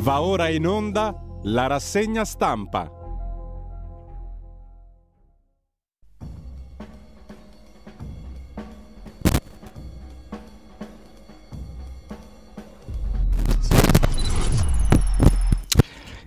Va 0.00 0.22
ora 0.22 0.48
in 0.48 0.66
onda 0.66 1.14
la 1.42 1.66
rassegna 1.66 2.24
stampa. 2.24 2.90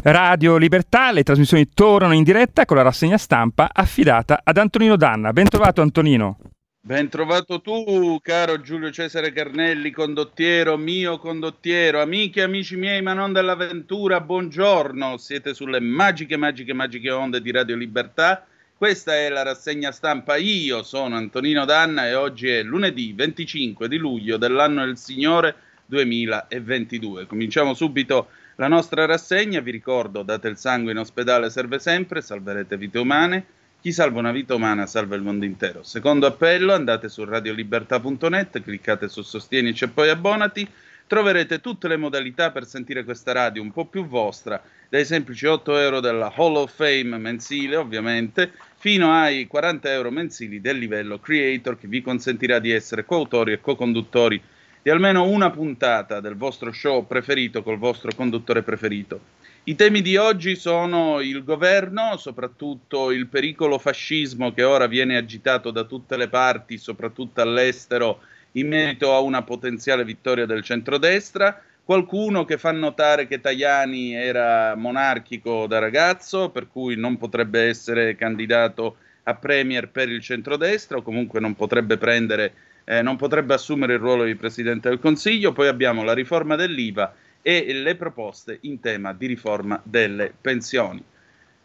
Radio 0.03 0.57
Libertà, 0.57 1.11
le 1.11 1.23
trasmissioni 1.23 1.69
tornano 1.73 2.13
in 2.13 2.21
diretta 2.23 2.65
con 2.65 2.77
la 2.77 2.83
rassegna 2.83 3.17
stampa 3.17 3.71
affidata 3.73 4.41
ad 4.43 4.57
Antonino 4.57 4.95
Danna. 4.97 5.33
Ben 5.33 5.49
trovato 5.49 5.81
Antonino. 5.81 6.37
Ben 6.85 7.07
trovato 7.07 7.61
tu, 7.61 8.19
caro 8.21 8.59
Giulio 8.59 8.91
Cesare 8.91 9.31
Carnelli, 9.31 9.89
condottiero, 9.89 10.75
mio 10.75 11.17
condottiero, 11.17 12.01
amiche 12.01 12.41
e 12.41 12.43
amici 12.43 12.75
miei, 12.75 13.01
ma 13.01 13.13
non 13.13 13.31
dell'avventura, 13.31 14.19
buongiorno. 14.19 15.15
Siete 15.15 15.53
sulle 15.53 15.79
magiche, 15.79 16.35
magiche, 16.35 16.73
magiche 16.73 17.09
onde 17.09 17.41
di 17.41 17.51
Radio 17.51 17.77
Libertà. 17.77 18.45
Questa 18.75 19.15
è 19.15 19.29
la 19.29 19.43
rassegna 19.43 19.93
stampa. 19.93 20.35
Io 20.35 20.83
sono 20.83 21.15
Antonino 21.15 21.63
Danna 21.63 22.05
e 22.05 22.15
oggi 22.15 22.49
è 22.49 22.61
lunedì 22.63 23.13
25 23.13 23.87
di 23.87 23.95
luglio 23.95 24.35
dell'anno 24.35 24.83
del 24.83 24.97
Signore 24.97 25.55
2022. 25.85 27.27
Cominciamo 27.27 27.73
subito 27.73 28.27
la 28.57 28.67
nostra 28.67 29.05
rassegna. 29.05 29.61
Vi 29.61 29.71
ricordo, 29.71 30.21
date 30.21 30.49
il 30.49 30.57
sangue 30.57 30.91
in 30.91 30.97
ospedale 30.97 31.49
serve 31.49 31.79
sempre, 31.79 32.19
salverete 32.19 32.75
vite 32.75 32.99
umane. 32.99 33.45
Chi 33.83 33.91
salva 33.91 34.19
una 34.19 34.31
vita 34.31 34.55
umana 34.55 34.85
salva 34.85 35.17
il 35.17 35.23
mondo 35.23 35.43
intero. 35.43 35.83
Secondo 35.83 36.25
appello, 36.25 36.73
andate 36.73 37.09
su 37.09 37.25
radiolibertà.net, 37.25 38.61
cliccate 38.61 39.09
su 39.09 39.23
Sostienici 39.23 39.83
e 39.83 39.89
poi 39.89 40.07
abbonati. 40.07 40.65
Troverete 41.05 41.59
tutte 41.59 41.89
le 41.89 41.97
modalità 41.97 42.51
per 42.51 42.65
sentire 42.65 43.03
questa 43.03 43.33
radio 43.33 43.61
un 43.61 43.73
po' 43.73 43.87
più 43.87 44.07
vostra, 44.07 44.63
dai 44.87 45.03
semplici 45.03 45.47
8 45.47 45.77
euro 45.79 45.99
della 45.99 46.31
Hall 46.33 46.55
of 46.55 46.73
Fame 46.73 47.17
mensile, 47.17 47.75
ovviamente, 47.75 48.53
fino 48.77 49.11
ai 49.11 49.47
40 49.47 49.91
euro 49.91 50.11
mensili 50.11 50.61
del 50.61 50.77
livello 50.77 51.19
Creator, 51.19 51.77
che 51.77 51.89
vi 51.89 52.01
consentirà 52.01 52.59
di 52.59 52.71
essere 52.71 53.03
coautori 53.03 53.51
e 53.51 53.59
co-conduttori 53.59 54.41
di 54.81 54.89
almeno 54.91 55.25
una 55.25 55.49
puntata 55.49 56.21
del 56.21 56.37
vostro 56.37 56.71
show 56.71 57.05
preferito 57.05 57.63
col 57.63 57.77
vostro 57.77 58.11
conduttore 58.15 58.63
preferito. 58.63 59.19
I 59.65 59.75
temi 59.75 60.01
di 60.01 60.17
oggi 60.17 60.57
sono 60.57 61.21
il 61.21 61.41
governo, 61.41 62.17
soprattutto 62.17 63.11
il 63.11 63.27
pericolo 63.27 63.77
fascismo 63.77 64.51
che 64.51 64.63
ora 64.63 64.87
viene 64.87 65.15
agitato 65.15 65.71
da 65.71 65.85
tutte 65.85 66.17
le 66.17 66.27
parti, 66.27 66.77
soprattutto 66.77 67.39
all'estero, 67.39 68.19
in 68.53 68.67
merito 68.67 69.13
a 69.13 69.21
una 69.21 69.41
potenziale 69.43 70.03
vittoria 70.03 70.45
del 70.45 70.63
centrodestra, 70.63 71.61
qualcuno 71.81 72.43
che 72.43 72.57
fa 72.57 72.73
notare 72.73 73.25
che 73.25 73.39
Tajani 73.39 74.13
era 74.13 74.75
monarchico 74.75 75.65
da 75.65 75.79
ragazzo, 75.79 76.49
per 76.49 76.67
cui 76.67 76.97
non 76.97 77.15
potrebbe 77.17 77.61
essere 77.61 78.17
candidato 78.17 78.97
a 79.23 79.35
premier 79.35 79.87
per 79.87 80.09
il 80.09 80.19
centrodestra 80.19 80.97
o 80.97 81.01
comunque 81.01 81.39
non 81.39 81.55
potrebbe 81.55 81.97
prendere 81.97 82.53
eh, 82.85 83.01
non 83.01 83.15
potrebbe 83.15 83.53
assumere 83.53 83.93
il 83.93 83.99
ruolo 83.99 84.25
di 84.25 84.35
Presidente 84.35 84.89
del 84.89 84.99
Consiglio, 84.99 85.53
poi 85.53 85.69
abbiamo 85.69 86.03
la 86.03 86.13
riforma 86.13 86.57
dell'IVA 86.57 87.13
e 87.43 87.71
le 87.73 87.95
proposte 87.95 88.57
in 88.61 88.79
tema 88.79 89.13
di 89.13 89.27
riforma 89.27 89.79
delle 89.83 90.33
pensioni. 90.39 91.03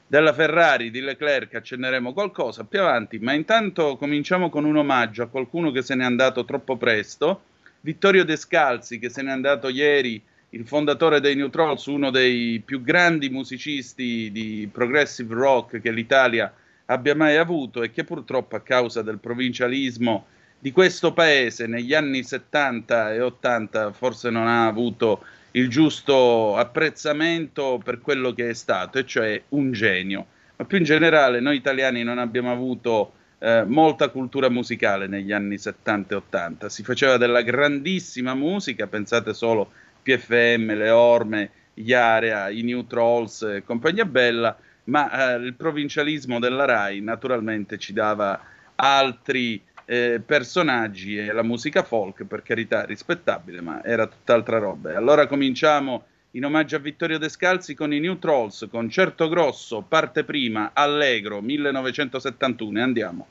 Della 0.07 0.33
Ferrari, 0.33 0.91
di 0.91 1.01
Leclerc 1.01 1.55
accenneremo 1.55 2.13
qualcosa 2.13 2.65
più 2.65 2.81
avanti, 2.81 3.19
ma 3.19 3.33
intanto 3.33 3.97
cominciamo 3.97 4.51
con 4.51 4.65
un 4.65 4.77
omaggio 4.77 5.23
a 5.23 5.29
qualcuno 5.29 5.71
che 5.71 5.83
se 5.83 5.95
n'è 5.95 6.05
andato 6.05 6.45
troppo 6.45 6.77
presto, 6.77 7.43
Vittorio 7.81 8.25
Descalzi 8.25 8.99
che 8.99 9.09
se 9.09 9.23
n'è 9.23 9.31
andato 9.31 9.69
ieri, 9.69 10.21
il 10.51 10.67
fondatore 10.67 11.21
dei 11.21 11.37
New 11.37 11.51
Trolls, 11.51 11.87
uno 11.87 12.11
dei 12.11 12.61
più 12.65 12.83
grandi 12.83 13.29
musicisti 13.29 14.31
di 14.33 14.69
progressive 14.73 15.35
rock 15.35 15.81
che 15.81 15.93
l'Italia 15.93 16.53
abbia 16.87 17.15
mai 17.15 17.37
avuto 17.37 17.83
e 17.83 17.91
che 17.91 18.03
purtroppo 18.03 18.57
a 18.57 18.61
causa 18.61 19.03
del 19.03 19.19
provincialismo 19.19 20.27
di 20.59 20.73
questo 20.73 21.13
paese 21.13 21.67
negli 21.67 21.95
anni 21.95 22.23
70 22.23 23.13
e 23.13 23.21
80 23.21 23.93
forse 23.93 24.31
non 24.31 24.47
ha 24.47 24.67
avuto 24.67 25.23
il 25.59 25.69
giusto 25.69 26.57
apprezzamento 26.57 27.81
per 27.83 28.01
quello 28.01 28.33
che 28.33 28.51
è 28.51 28.55
stato, 28.55 28.99
e 28.99 29.05
cioè 29.05 29.43
un 29.51 29.73
genio. 29.73 30.27
Ma 30.57 30.65
più 30.65 30.79
in 30.79 30.85
generale 30.85 31.41
noi 31.41 31.57
italiani 31.57 32.05
non 32.05 32.19
abbiamo 32.19 32.53
avuto 32.53 33.13
eh, 33.39 33.65
molta 33.67 34.09
cultura 34.09 34.49
musicale 34.49 35.09
negli 35.09 35.33
anni 35.33 35.59
70 35.59 36.15
e 36.15 36.17
80. 36.17 36.69
Si 36.69 36.83
faceva 36.85 37.17
della 37.17 37.43
grandissima 37.43 38.35
musica, 38.35 38.87
pensate 38.87 39.35
solo 39.35 39.71
PFM, 40.03 40.75
Le 40.77 40.91
Orme, 40.91 41.51
gli 41.75 41.93
Area, 41.93 42.51
i 42.51 42.63
New 42.63 42.87
Trolls 42.87 43.43
e 43.43 43.63
compagnia 43.65 44.05
bella, 44.05 44.57
ma 44.85 45.35
eh, 45.35 45.37
il 45.39 45.55
provincialismo 45.55 46.39
della 46.39 46.65
RAI 46.65 47.01
naturalmente 47.01 47.79
ci 47.79 47.93
dava 47.93 48.41
altri 48.77 49.61
eh, 49.91 50.21
personaggi 50.25 51.17
e 51.17 51.33
la 51.33 51.43
musica 51.43 51.83
folk, 51.83 52.25
per 52.25 52.43
carità, 52.43 52.85
rispettabile, 52.85 53.63
ma 53.63 53.83
era 53.83 54.07
tutt'altra 54.07 54.59
roba. 54.59 54.95
Allora 54.95 55.27
cominciamo 55.27 56.05
in 56.33 56.45
omaggio 56.45 56.77
a 56.77 56.79
Vittorio 56.79 57.17
Descalzi 57.17 57.75
con 57.75 57.95
i 57.95 57.99
New 57.99 58.19
Trolls, 58.19 58.69
concerto 58.71 59.31
grosso, 59.31 59.81
parte 59.81 60.25
prima, 60.25 60.73
Allegro, 60.75 61.41
1971, 61.41 62.83
andiamo. 62.83 63.27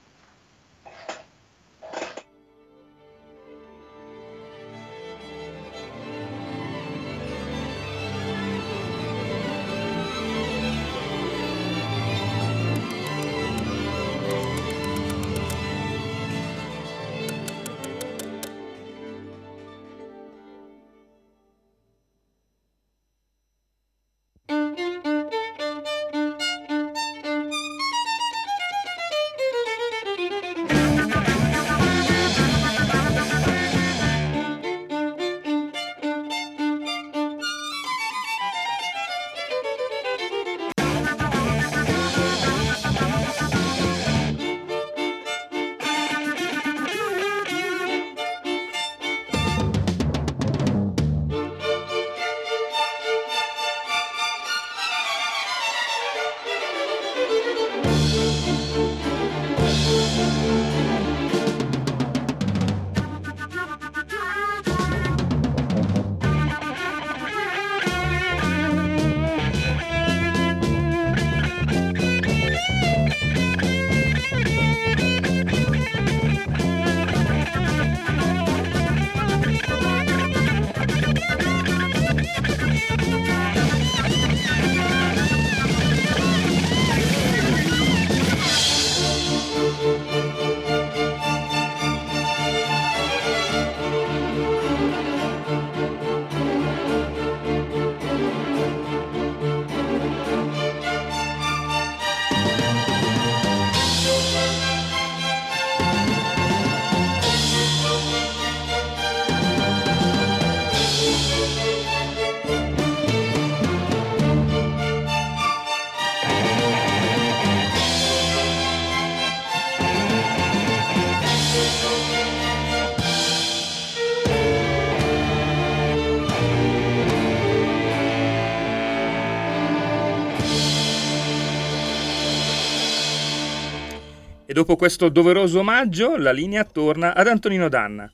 Dopo 134.57 134.75
questo 134.75 135.09
doveroso 135.09 135.59
omaggio, 135.59 136.17
la 136.17 136.31
linea 136.31 136.63
torna 136.63 137.13
ad 137.13 137.27
Antonino 137.27 137.69
Danna. 137.69 138.11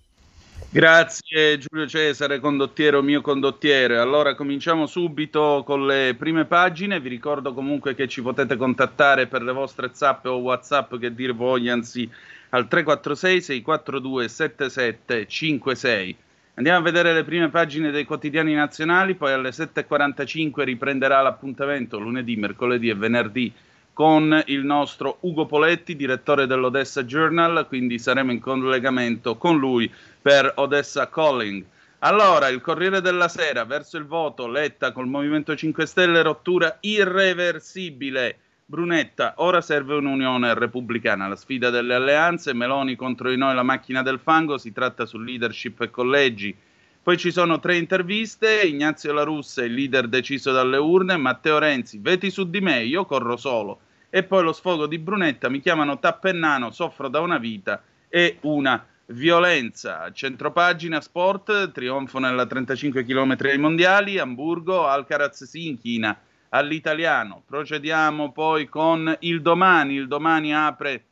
Grazie 0.70 1.58
Giulio 1.58 1.88
Cesare, 1.88 2.42
condottiero 2.42 3.02
mio 3.02 3.22
condottiere. 3.22 3.98
Allora 3.98 4.36
cominciamo 4.36 4.86
subito 4.86 5.64
con 5.66 5.86
le 5.86 6.16
prime 6.20 6.44
pagine. 6.44 7.00
Vi 7.00 7.08
ricordo 7.08 7.54
comunque 7.54 7.96
che 7.96 8.10
ci 8.10 8.22
potete 8.22 8.58
contattare 8.58 9.28
per 9.28 9.42
le 9.42 9.54
vostre 9.54 9.92
zappe 9.94 10.28
o 10.28 10.36
WhatsApp 10.36 10.98
che 10.98 11.16
dir 11.16 11.34
vogliansi 11.34 12.10
al 12.50 12.68
346 12.68 13.42
642 13.42 14.28
7756. 14.28 16.16
Andiamo 16.56 16.80
a 16.80 16.82
vedere 16.82 17.14
le 17.14 17.24
prime 17.24 17.48
pagine 17.48 17.90
dei 17.90 18.04
quotidiani 18.04 18.54
nazionali, 18.54 19.16
poi 19.16 19.32
alle 19.32 19.52
7.45 19.52 20.64
riprenderà 20.64 21.22
l'appuntamento 21.22 21.98
lunedì, 22.00 22.36
mercoledì 22.36 22.90
e 22.90 22.96
venerdì 22.96 23.54
con 23.94 24.44
il 24.48 24.66
nostro 24.66 25.18
Ugo 25.22 25.46
Poletti, 25.46 25.96
direttore 25.96 26.48
dell'Odessa 26.48 27.04
Journal, 27.04 27.68
quindi 27.68 28.00
saremo 28.00 28.32
in 28.32 28.40
collegamento 28.40 29.38
con 29.38 29.58
lui 29.58 29.90
per 30.22 30.52
Odessa 30.56 31.08
Calling. 31.10 31.64
Allora, 32.00 32.50
il 32.50 32.60
Corriere 32.60 33.00
della 33.00 33.30
Sera 33.30 33.64
verso 33.64 33.98
il 33.98 34.06
voto, 34.06 34.48
Letta 34.48 34.92
col 34.92 35.08
Movimento 35.08 35.56
5 35.56 35.86
Stelle, 35.86 36.22
rottura 36.22 36.78
irreversibile. 36.82 38.40
Brunetta, 38.66 39.36
ora 39.38 39.62
serve 39.62 39.96
un'unione 39.96 40.54
repubblicana, 40.54 41.28
la 41.28 41.36
sfida 41.36 41.70
delle 41.70 41.94
alleanze, 41.94 42.54
Meloni 42.54 42.96
contro 42.96 43.30
di 43.30 43.38
noi 43.38 43.54
la 43.54 43.64
macchina 43.64 44.02
del 44.02 44.20
fango, 44.20 44.58
si 44.58 44.72
tratta 44.72 45.06
su 45.06 45.20
leadership 45.20 45.80
e 45.82 45.90
collegi. 45.90 46.56
Poi 47.04 47.18
ci 47.18 47.32
sono 47.32 47.60
tre 47.60 47.76
interviste, 47.76 48.62
Ignazio 48.62 49.12
La 49.12 49.24
Russa, 49.24 49.62
il 49.66 49.74
leader 49.74 50.08
deciso 50.08 50.54
dalle 50.54 50.78
urne, 50.78 51.18
Matteo 51.18 51.60
Renzi, 51.60 51.98
veti 51.98 52.32
su 52.32 52.50
di 52.50 52.62
me, 52.62 52.82
io 52.82 53.04
corro 53.04 53.36
solo. 53.36 53.82
E 54.10 54.24
poi 54.24 54.42
lo 54.42 54.54
sfogo 54.54 54.88
di 54.88 54.98
Brunetta, 55.00 55.50
mi 55.50 55.60
chiamano 55.60 56.00
tappennano, 56.00 56.72
soffro 56.72 57.10
da 57.10 57.20
una 57.20 57.40
vita 57.40 57.84
e 58.08 58.38
una 58.44 58.88
violenza. 59.08 60.10
Centropagina 60.14 61.02
sport, 61.02 61.74
trionfo 61.74 62.20
nella 62.20 62.46
35 62.46 63.04
km 63.04 63.36
ai 63.42 63.58
mondiali, 63.58 64.18
Hamburgo, 64.18 64.88
Alcaraz 64.88 65.44
si 65.44 65.68
inchina 65.68 66.18
all'italiano. 66.48 67.44
Procediamo 67.46 68.32
poi 68.32 68.70
con 68.70 69.14
il 69.20 69.42
domani, 69.42 69.96
il 69.96 70.08
domani 70.08 70.56
apre 70.56 71.04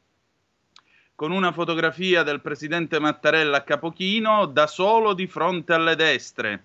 con 1.21 1.31
una 1.31 1.51
fotografia 1.51 2.23
del 2.23 2.41
presidente 2.41 3.00
Mattarella 3.00 3.57
a 3.57 3.62
Capochino 3.62 4.47
da 4.47 4.65
solo 4.65 5.13
di 5.13 5.27
fronte 5.27 5.71
alle 5.71 5.95
destre. 5.95 6.63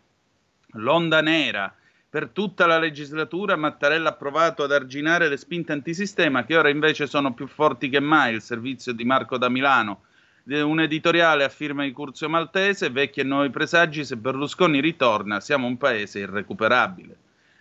L'onda 0.76 1.20
nera. 1.20 1.70
Per 2.08 2.30
tutta 2.30 2.64
la 2.64 2.78
legislatura 2.78 3.54
Mattarella 3.56 4.08
ha 4.08 4.14
provato 4.14 4.62
ad 4.62 4.72
arginare 4.72 5.28
le 5.28 5.36
spinte 5.36 5.72
antisistema 5.72 6.46
che 6.46 6.56
ora 6.56 6.70
invece 6.70 7.06
sono 7.06 7.34
più 7.34 7.46
forti 7.46 7.90
che 7.90 8.00
mai, 8.00 8.32
il 8.32 8.40
servizio 8.40 8.94
di 8.94 9.04
Marco 9.04 9.36
da 9.36 9.50
Milano. 9.50 10.04
Un 10.44 10.80
editoriale 10.80 11.44
a 11.44 11.50
firma 11.50 11.82
di 11.82 11.92
Curzio 11.92 12.30
Maltese, 12.30 12.88
vecchi 12.88 13.20
e 13.20 13.24
nuovi 13.24 13.50
presagi, 13.50 14.06
se 14.06 14.16
Berlusconi 14.16 14.80
ritorna 14.80 15.38
siamo 15.38 15.66
un 15.66 15.76
paese 15.76 16.20
irrecuperabile. 16.20 17.14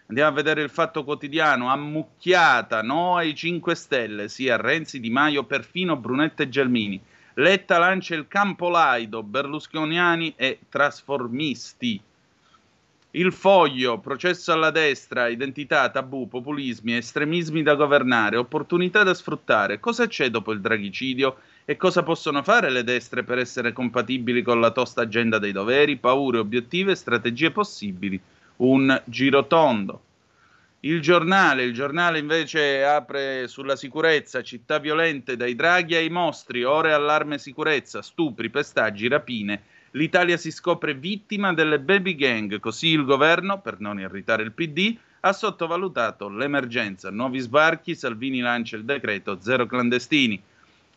Andiamo 0.07 0.29
a 0.29 0.33
vedere 0.33 0.61
il 0.61 0.69
fatto 0.69 1.03
quotidiano, 1.03 1.67
ammucchiata, 1.67 2.83
no 2.83 3.15
ai 3.15 3.33
5 3.33 3.73
Stelle, 3.73 4.29
sia 4.29 4.55
Renzi, 4.55 4.99
Di 4.99 5.09
Maio, 5.09 5.45
perfino 5.45 5.95
Brunetta 5.95 6.43
e 6.43 6.49
Gelmini. 6.49 7.01
Letta 7.33 7.79
lancia 7.79 8.13
il 8.13 8.27
campo 8.27 8.69
laido, 8.69 9.23
berlusconiani 9.23 10.35
e 10.35 10.59
trasformisti. 10.69 11.99
Il 13.11 13.33
foglio, 13.33 13.97
processo 13.97 14.51
alla 14.51 14.69
destra, 14.69 15.27
identità, 15.27 15.89
tabù, 15.89 16.27
populismi, 16.27 16.95
estremismi 16.97 17.63
da 17.63 17.73
governare, 17.73 18.37
opportunità 18.37 19.01
da 19.01 19.13
sfruttare. 19.15 19.79
Cosa 19.79 20.05
c'è 20.05 20.29
dopo 20.29 20.51
il 20.51 20.61
draghicidio? 20.61 21.37
E 21.65 21.77
cosa 21.77 22.03
possono 22.03 22.43
fare 22.43 22.69
le 22.69 22.83
destre 22.83 23.23
per 23.23 23.39
essere 23.39 23.73
compatibili 23.73 24.43
con 24.43 24.59
la 24.59 24.69
tosta 24.69 25.01
agenda 25.01 25.39
dei 25.39 25.51
doveri, 25.51 25.97
paure, 25.97 26.37
obiettivi 26.37 26.91
e 26.91 26.95
strategie 26.95 27.49
possibili? 27.49 28.21
Un 28.57 29.01
girotondo. 29.05 30.01
Il 30.81 31.01
giornale, 31.01 31.63
il 31.63 31.73
giornale 31.73 32.19
invece 32.19 32.83
apre 32.83 33.47
sulla 33.47 33.75
sicurezza, 33.75 34.43
città 34.43 34.77
violente 34.77 35.35
dai 35.35 35.55
draghi 35.55 35.95
ai 35.95 36.09
mostri, 36.09 36.63
ore 36.63 36.93
allarme 36.93 37.39
sicurezza, 37.39 38.03
stupri, 38.03 38.51
pestaggi, 38.51 39.07
rapine. 39.07 39.63
L'Italia 39.91 40.37
si 40.37 40.51
scopre 40.51 40.93
vittima 40.93 41.53
delle 41.53 41.79
baby 41.79 42.13
gang, 42.13 42.59
così 42.59 42.89
il 42.89 43.03
governo, 43.03 43.61
per 43.61 43.79
non 43.79 43.99
irritare 43.99 44.43
il 44.43 44.51
PD, 44.51 44.95
ha 45.21 45.33
sottovalutato 45.33 46.29
l'emergenza. 46.29 47.09
Nuovi 47.09 47.39
sbarchi, 47.39 47.95
Salvini 47.95 48.41
lancia 48.41 48.75
il 48.75 48.85
decreto 48.85 49.39
zero 49.41 49.65
clandestini. 49.65 50.39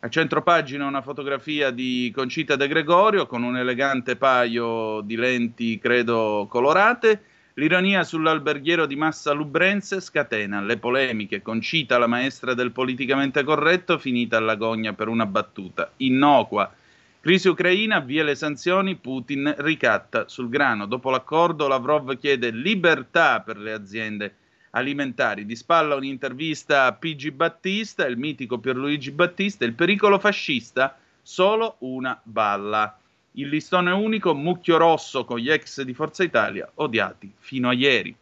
A 0.00 0.08
centropagina 0.10 0.84
una 0.84 1.00
fotografia 1.00 1.70
di 1.70 2.12
Concita 2.14 2.56
De 2.56 2.68
Gregorio 2.68 3.26
con 3.26 3.42
un 3.42 3.56
elegante 3.56 4.16
paio 4.16 5.00
di 5.00 5.16
lenti, 5.16 5.78
credo, 5.78 6.46
colorate 6.48 7.22
L'ironia 7.58 8.04
sull'alberghiero 8.04 8.86
di 8.86 8.94
Massa 8.94 9.32
Lubrense 9.32 10.00
scatena 10.00 10.60
le 10.60 10.76
polemiche. 10.76 11.42
Concita, 11.42 11.98
la 11.98 12.06
maestra 12.06 12.54
del 12.54 12.70
politicamente 12.70 13.42
corretto, 13.42 13.98
finita 13.98 14.36
alla 14.36 14.54
gogna 14.54 14.92
per 14.92 15.08
una 15.08 15.26
battuta 15.26 15.90
innocua. 15.96 16.72
Crisi 17.20 17.48
ucraina, 17.48 17.98
via 17.98 18.22
le 18.22 18.36
sanzioni, 18.36 18.94
Putin 18.94 19.52
ricatta 19.58 20.28
sul 20.28 20.48
grano. 20.48 20.86
Dopo 20.86 21.10
l'accordo 21.10 21.66
Lavrov 21.66 22.16
chiede 22.16 22.50
libertà 22.50 23.40
per 23.40 23.58
le 23.58 23.72
aziende 23.72 24.34
alimentari. 24.70 25.44
Di 25.44 25.56
spalla 25.56 25.96
un'intervista 25.96 26.84
a 26.84 26.92
PG 26.92 27.32
Battista, 27.32 28.06
il 28.06 28.18
mitico 28.18 28.58
Pierluigi 28.58 29.10
Battista, 29.10 29.64
il 29.64 29.74
pericolo 29.74 30.20
fascista, 30.20 30.96
solo 31.20 31.74
una 31.80 32.20
balla 32.22 32.97
il 33.32 33.48
listone 33.48 33.90
unico 33.92 34.34
mucchio 34.34 34.76
rosso 34.78 35.24
con 35.24 35.38
gli 35.38 35.50
ex 35.50 35.82
di 35.82 35.94
Forza 35.94 36.22
Italia 36.24 36.70
odiati 36.74 37.32
fino 37.38 37.68
a 37.68 37.72
ieri. 37.72 38.14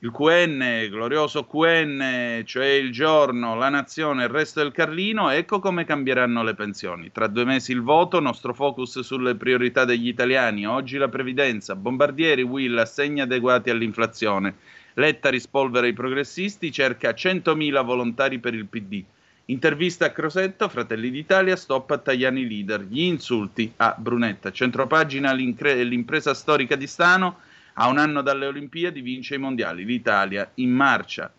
Il 0.00 0.10
QN, 0.10 0.88
glorioso 0.90 1.46
QN, 1.46 2.42
cioè 2.44 2.66
il 2.66 2.92
giorno, 2.92 3.54
la 3.54 3.70
nazione, 3.70 4.24
il 4.24 4.28
resto 4.28 4.60
del 4.60 4.70
Carlino, 4.70 5.30
ecco 5.30 5.58
come 5.58 5.86
cambieranno 5.86 6.42
le 6.42 6.54
pensioni. 6.54 7.10
Tra 7.10 7.26
due 7.28 7.44
mesi 7.44 7.72
il 7.72 7.80
voto, 7.80 8.20
nostro 8.20 8.52
focus 8.52 9.00
sulle 9.00 9.36
priorità 9.36 9.86
degli 9.86 10.06
italiani. 10.06 10.66
Oggi 10.66 10.98
la 10.98 11.08
previdenza, 11.08 11.74
bombardieri, 11.74 12.42
Will, 12.42 12.76
assegni 12.76 13.22
adeguati 13.22 13.70
all'inflazione. 13.70 14.56
Letta 14.94 15.30
rispolvere 15.30 15.88
i 15.88 15.94
progressisti, 15.94 16.70
cerca 16.70 17.10
100.000 17.10 17.82
volontari 17.82 18.38
per 18.38 18.52
il 18.52 18.66
PD. 18.66 19.02
Intervista 19.48 20.06
a 20.06 20.10
Crosetto, 20.10 20.68
Fratelli 20.68 21.08
d'Italia, 21.08 21.54
stop 21.54 21.92
a 21.92 21.98
Tajani 21.98 22.48
leader, 22.48 22.80
gli 22.80 23.02
insulti 23.02 23.72
a 23.76 23.94
Brunetta. 23.96 24.50
Centropagina 24.50 25.32
l'impresa 25.32 26.34
storica 26.34 26.74
di 26.74 26.88
Stano, 26.88 27.38
a 27.74 27.86
un 27.86 27.98
anno 27.98 28.22
dalle 28.22 28.46
Olimpiadi 28.46 29.00
vince 29.02 29.36
i 29.36 29.38
mondiali, 29.38 29.84
l'Italia 29.84 30.50
in 30.54 30.70
marcia. 30.70 31.32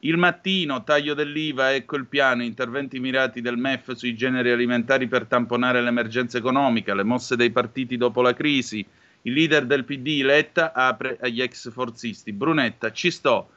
Il 0.00 0.16
mattino, 0.16 0.84
taglio 0.84 1.12
dell'IVA, 1.12 1.74
ecco 1.74 1.96
il 1.96 2.06
piano, 2.06 2.44
interventi 2.44 3.00
mirati 3.00 3.40
del 3.40 3.56
MEF 3.56 3.94
sui 3.94 4.14
generi 4.14 4.52
alimentari 4.52 5.08
per 5.08 5.26
tamponare 5.26 5.82
l'emergenza 5.82 6.38
economica, 6.38 6.94
le 6.94 7.02
mosse 7.02 7.34
dei 7.34 7.50
partiti 7.50 7.96
dopo 7.96 8.22
la 8.22 8.32
crisi. 8.32 8.86
Il 9.22 9.32
leader 9.32 9.66
del 9.66 9.84
PD, 9.84 10.22
Letta, 10.22 10.72
apre 10.72 11.18
agli 11.20 11.42
ex 11.42 11.68
forzisti. 11.72 12.32
Brunetta, 12.32 12.92
ci 12.92 13.10
sto 13.10 13.50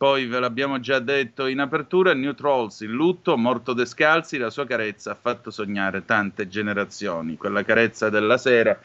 poi 0.00 0.24
ve 0.24 0.40
l'abbiamo 0.40 0.80
già 0.80 0.98
detto 0.98 1.44
in 1.44 1.58
apertura, 1.58 2.14
New 2.14 2.32
Trolls, 2.32 2.80
il 2.80 2.90
lutto, 2.90 3.36
morto 3.36 3.74
Descalzi, 3.74 4.38
la 4.38 4.48
sua 4.48 4.64
carezza 4.64 5.10
ha 5.10 5.14
fatto 5.14 5.50
sognare 5.50 6.06
tante 6.06 6.48
generazioni. 6.48 7.36
Quella 7.36 7.62
carezza 7.64 8.08
della 8.08 8.38
sera 8.38 8.80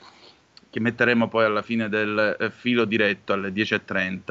che 0.69 0.79
metteremo 0.81 1.29
poi 1.29 1.45
alla 1.45 1.61
fine 1.61 1.87
del 1.87 2.35
eh, 2.37 2.49
filo 2.49 2.83
diretto 2.83 3.31
alle 3.31 3.51
10.30. 3.51 4.25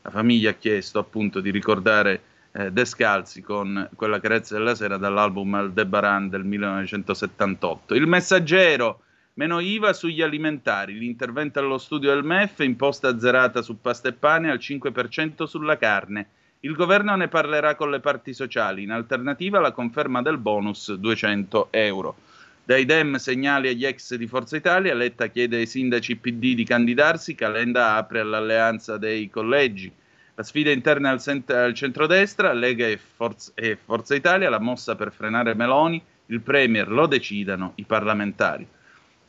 La 0.00 0.10
famiglia 0.10 0.48
ha 0.48 0.54
chiesto 0.54 0.98
appunto 0.98 1.40
di 1.40 1.50
ricordare 1.50 2.22
eh, 2.52 2.72
Descalzi 2.72 3.42
con 3.42 3.90
quella 3.94 4.18
carezza 4.18 4.56
della 4.56 4.74
sera 4.74 4.96
dall'album 4.96 5.52
Aldebaran 5.52 6.30
del 6.30 6.44
1978. 6.44 7.94
Il 7.94 8.06
messaggero 8.06 9.02
Meno 9.34 9.60
IVA 9.60 9.94
sugli 9.94 10.20
alimentari, 10.20 10.92
l'intervento 10.98 11.58
allo 11.58 11.78
studio 11.78 12.12
del 12.12 12.22
MEF, 12.22 12.58
imposta 12.58 13.08
azzerata 13.08 13.62
su 13.62 13.80
pasta 13.80 14.10
e 14.10 14.12
pane 14.12 14.50
al 14.50 14.58
5% 14.58 15.44
sulla 15.44 15.78
carne. 15.78 16.26
Il 16.60 16.74
governo 16.74 17.16
ne 17.16 17.28
parlerà 17.28 17.74
con 17.74 17.90
le 17.90 18.00
parti 18.00 18.34
sociali, 18.34 18.82
in 18.82 18.90
alternativa 18.90 19.58
la 19.58 19.72
conferma 19.72 20.20
del 20.20 20.36
bonus 20.36 20.92
200 20.92 21.68
euro. 21.70 22.16
Dai 22.62 22.84
Dem 22.84 23.16
segnali 23.16 23.68
agli 23.68 23.86
ex 23.86 24.16
di 24.16 24.26
Forza 24.26 24.54
Italia, 24.54 24.92
Letta 24.92 25.28
chiede 25.28 25.56
ai 25.56 25.66
sindaci 25.66 26.16
PD 26.16 26.54
di 26.54 26.64
candidarsi, 26.64 27.34
Calenda 27.34 27.94
apre 27.94 28.20
all'alleanza 28.20 28.98
dei 28.98 29.30
collegi. 29.30 29.90
La 30.34 30.42
sfida 30.42 30.70
interna 30.70 31.08
al, 31.08 31.20
cent- 31.20 31.50
al 31.52 31.72
centrodestra, 31.72 32.52
Lega 32.52 32.86
e 32.86 32.98
Forza-, 32.98 33.52
e 33.54 33.78
Forza 33.82 34.14
Italia, 34.14 34.50
la 34.50 34.60
mossa 34.60 34.94
per 34.94 35.10
frenare 35.10 35.54
Meloni, 35.54 36.02
il 36.26 36.42
Premier 36.42 36.90
lo 36.90 37.06
decidano 37.06 37.72
i 37.76 37.84
parlamentari. 37.84 38.68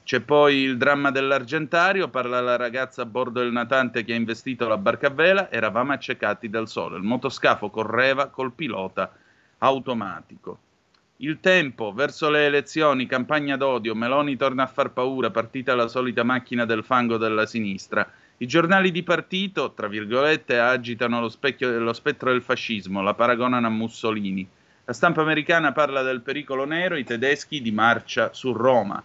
C'è 0.03 0.19
poi 0.19 0.57
il 0.57 0.77
dramma 0.77 1.11
dell'Argentario, 1.11 2.09
parla 2.09 2.41
la 2.41 2.57
ragazza 2.57 3.03
a 3.03 3.05
bordo 3.05 3.39
del 3.39 3.53
natante 3.53 4.03
che 4.03 4.11
ha 4.11 4.17
investito 4.17 4.67
la 4.67 4.77
barca 4.77 5.07
a 5.07 5.11
vela, 5.11 5.49
eravamo 5.49 5.93
accecati 5.93 6.49
dal 6.49 6.67
sole, 6.67 6.97
il 6.97 7.03
motoscafo 7.03 7.69
correva 7.69 8.27
col 8.27 8.51
pilota 8.51 9.13
automatico. 9.59 10.59
Il 11.17 11.39
tempo, 11.39 11.93
verso 11.93 12.29
le 12.29 12.47
elezioni, 12.47 13.05
campagna 13.05 13.55
d'odio, 13.55 13.95
Meloni 13.95 14.35
torna 14.35 14.63
a 14.63 14.67
far 14.67 14.91
paura, 14.91 15.31
partita 15.31 15.73
la 15.73 15.87
solita 15.87 16.23
macchina 16.23 16.65
del 16.65 16.83
fango 16.83 17.15
della 17.15 17.45
sinistra. 17.45 18.05
I 18.37 18.45
giornali 18.45 18.91
di 18.91 19.03
partito, 19.03 19.71
tra 19.71 19.87
virgolette, 19.87 20.59
agitano 20.59 21.21
lo, 21.21 21.29
specchio, 21.29 21.79
lo 21.79 21.93
spettro 21.93 22.29
del 22.31 22.41
fascismo, 22.41 23.01
la 23.01 23.13
paragonano 23.13 23.67
a 23.67 23.69
Mussolini. 23.69 24.45
La 24.83 24.91
stampa 24.91 25.21
americana 25.21 25.71
parla 25.71 26.01
del 26.01 26.19
pericolo 26.19 26.65
nero, 26.65 26.97
i 26.97 27.05
tedeschi 27.05 27.61
di 27.61 27.71
marcia 27.71 28.33
su 28.33 28.51
Roma. 28.51 29.01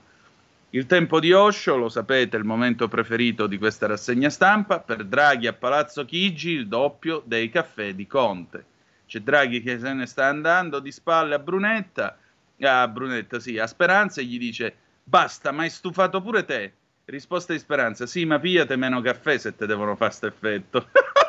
Il 0.71 0.85
tempo 0.85 1.19
di 1.19 1.33
Osho, 1.33 1.77
lo 1.77 1.89
sapete, 1.89 2.37
è 2.37 2.39
il 2.39 2.45
momento 2.45 2.89
preferito 2.89 3.47
di 3.47 3.57
questa 3.57 3.87
rassegna 3.87 4.29
stampa, 4.29 4.81
per 4.81 5.05
Draghi 5.05 5.47
a 5.47 5.55
Palazzo 5.55 6.05
Chigi 6.05 6.51
il 6.51 6.69
doppio 6.69 7.23
dei 7.25 7.49
caffè 7.49 7.95
di 7.95 8.07
Conte. 8.07 8.65
C'è 9.07 9.21
Draghi 9.21 9.63
che 9.63 9.79
se 9.79 9.95
ne 9.95 10.05
sta 10.05 10.27
andando 10.27 10.79
di 10.81 10.93
spalle 10.93 11.37
a 11.37 11.39
Brunetta, 11.39 12.19
a 12.61 12.87
Brunetta 12.87 13.41
sì, 13.41 13.59
a 13.59 13.67
Speranza 13.67 14.21
e 14.21 14.25
gli 14.25 14.39
dice 14.39 14.77
basta, 15.03 15.53
ma 15.53 15.63
hai 15.63 15.71
stufato 15.71 16.21
pure 16.21 16.45
te. 16.45 16.73
Risposta 17.07 17.55
di 17.55 17.59
Speranza, 17.59 18.05
sì, 18.05 18.27
ma 18.27 18.39
pigliate 18.39 18.77
meno 18.77 19.01
caffè 19.01 19.39
se 19.39 19.57
te 19.57 19.65
devono 19.65 19.97
fare 19.97 20.11
questo 20.11 20.27
effetto. 20.27 20.89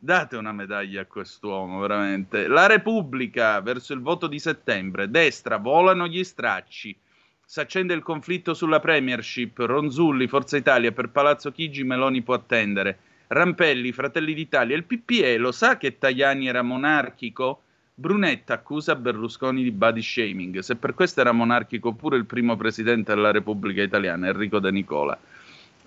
Date 0.00 0.36
una 0.36 0.52
medaglia 0.52 1.02
a 1.02 1.06
quest'uomo, 1.06 1.80
veramente. 1.80 2.48
La 2.48 2.66
Repubblica, 2.66 3.60
verso 3.60 3.92
il 3.92 4.00
voto 4.00 4.26
di 4.26 4.38
settembre, 4.38 5.10
destra, 5.10 5.56
volano 5.56 6.06
gli 6.06 6.22
stracci. 6.22 6.96
S'accende 7.44 7.94
il 7.94 8.02
conflitto 8.02 8.54
sulla 8.54 8.80
Premiership, 8.80 9.58
Ronzulli, 9.58 10.26
Forza 10.26 10.56
Italia, 10.56 10.92
per 10.92 11.10
Palazzo 11.10 11.52
Chigi 11.52 11.84
Meloni 11.84 12.22
può 12.22 12.34
attendere. 12.34 12.98
Rampelli, 13.28 13.92
Fratelli 13.92 14.34
d'Italia, 14.34 14.76
il 14.76 14.84
PPE 14.84 15.38
lo 15.38 15.52
sa 15.52 15.76
che 15.78 15.98
Tajani 15.98 16.48
era 16.48 16.62
monarchico? 16.62 17.62
Brunetta 17.94 18.54
accusa 18.54 18.94
Berlusconi 18.94 19.62
di 19.62 19.70
body 19.70 20.02
shaming. 20.02 20.58
Se 20.58 20.76
per 20.76 20.92
questo 20.92 21.20
era 21.20 21.32
monarchico 21.32 21.92
pure 21.94 22.18
il 22.18 22.26
primo 22.26 22.54
presidente 22.56 23.14
della 23.14 23.30
Repubblica 23.30 23.82
Italiana, 23.82 24.28
Enrico 24.28 24.58
De 24.58 24.70
Nicola. 24.70 25.18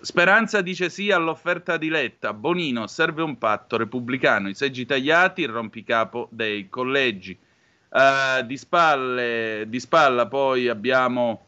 Speranza 0.02 0.62
dice 0.62 0.90
sì 0.90 1.12
all'offerta 1.12 1.78
di 1.78 1.90
Letta. 1.90 2.34
Bonino, 2.34 2.88
serve 2.88 3.22
un 3.22 3.38
patto 3.38 3.78
repubblicano. 3.78 4.50
I 4.50 4.54
seggi 4.54 4.86
tagliati, 4.86 5.42
il 5.42 5.50
rompicapo 5.50 6.28
dei 6.32 6.70
collegi. 6.70 7.38
Uh, 7.90 8.46
di, 8.46 8.56
spalle, 8.56 9.66
di 9.68 9.80
spalla 9.80 10.28
poi 10.28 10.68
abbiamo 10.68 11.46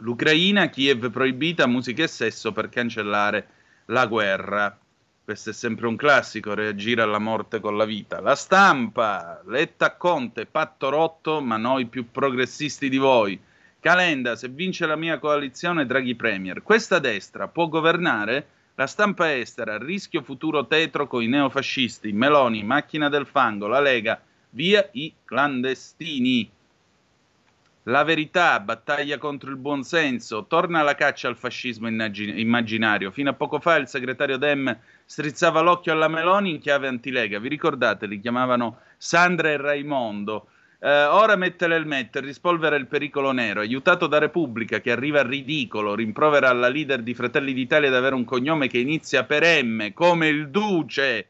l'Ucraina, 0.00 0.68
Kiev 0.68 1.10
proibita, 1.10 1.66
musica 1.66 2.02
e 2.02 2.08
sesso 2.08 2.52
per 2.52 2.68
cancellare 2.68 3.48
la 3.86 4.06
guerra. 4.06 4.76
Questo 5.24 5.50
è 5.50 5.52
sempre 5.54 5.86
un 5.86 5.96
classico, 5.96 6.52
reagire 6.52 7.00
alla 7.00 7.18
morte 7.18 7.60
con 7.60 7.76
la 7.76 7.86
vita. 7.86 8.20
La 8.20 8.34
stampa, 8.34 9.40
Letta 9.46 9.96
Conte, 9.96 10.44
patto 10.44 10.90
rotto, 10.90 11.40
ma 11.40 11.56
noi 11.56 11.86
più 11.86 12.10
progressisti 12.10 12.90
di 12.90 12.98
voi. 12.98 13.40
Calenda, 13.84 14.34
se 14.34 14.48
vince 14.48 14.86
la 14.86 14.96
mia 14.96 15.18
coalizione, 15.18 15.84
Draghi 15.84 16.14
Premier. 16.14 16.62
Questa 16.62 16.98
destra 16.98 17.48
può 17.48 17.68
governare? 17.68 18.46
La 18.76 18.86
stampa 18.86 19.36
estera, 19.36 19.76
rischio 19.76 20.22
futuro 20.22 20.66
tetro 20.66 21.06
con 21.06 21.22
i 21.22 21.26
neofascisti, 21.26 22.10
Meloni, 22.10 22.64
macchina 22.64 23.10
del 23.10 23.26
fango, 23.26 23.66
la 23.66 23.80
Lega, 23.80 24.18
via 24.52 24.88
i 24.92 25.12
clandestini. 25.22 26.50
La 27.82 28.04
verità, 28.04 28.58
battaglia 28.60 29.18
contro 29.18 29.50
il 29.50 29.56
buonsenso, 29.56 30.46
torna 30.46 30.80
alla 30.80 30.94
caccia 30.94 31.28
al 31.28 31.36
fascismo 31.36 31.86
immaginario. 31.86 33.10
Fino 33.10 33.28
a 33.28 33.34
poco 33.34 33.60
fa 33.60 33.76
il 33.76 33.86
segretario 33.86 34.38
Dem 34.38 34.74
strizzava 35.04 35.60
l'occhio 35.60 35.92
alla 35.92 36.08
Meloni 36.08 36.52
in 36.52 36.58
chiave 36.58 36.88
antilega. 36.88 37.38
Vi 37.38 37.50
ricordate? 37.50 38.06
Li 38.06 38.18
chiamavano 38.18 38.78
Sandra 38.96 39.50
e 39.50 39.58
Raimondo. 39.58 40.46
Eh, 40.84 41.04
ora 41.04 41.34
mette 41.36 41.66
l'elmetto 41.66 42.18
e 42.18 42.20
rispolvera 42.20 42.76
il 42.76 42.86
pericolo 42.86 43.32
nero. 43.32 43.60
Aiutato 43.60 44.06
da 44.06 44.18
Repubblica, 44.18 44.82
che 44.82 44.90
arriva 44.90 45.20
a 45.20 45.26
ridicolo, 45.26 45.94
rimprovera 45.94 46.50
alla 46.50 46.68
leader 46.68 47.00
di 47.00 47.14
Fratelli 47.14 47.54
d'Italia 47.54 47.88
di 47.88 47.96
avere 47.96 48.14
un 48.14 48.26
cognome 48.26 48.68
che 48.68 48.76
inizia 48.76 49.24
per 49.24 49.44
M, 49.64 49.94
come 49.94 50.28
il 50.28 50.50
Duce. 50.50 51.28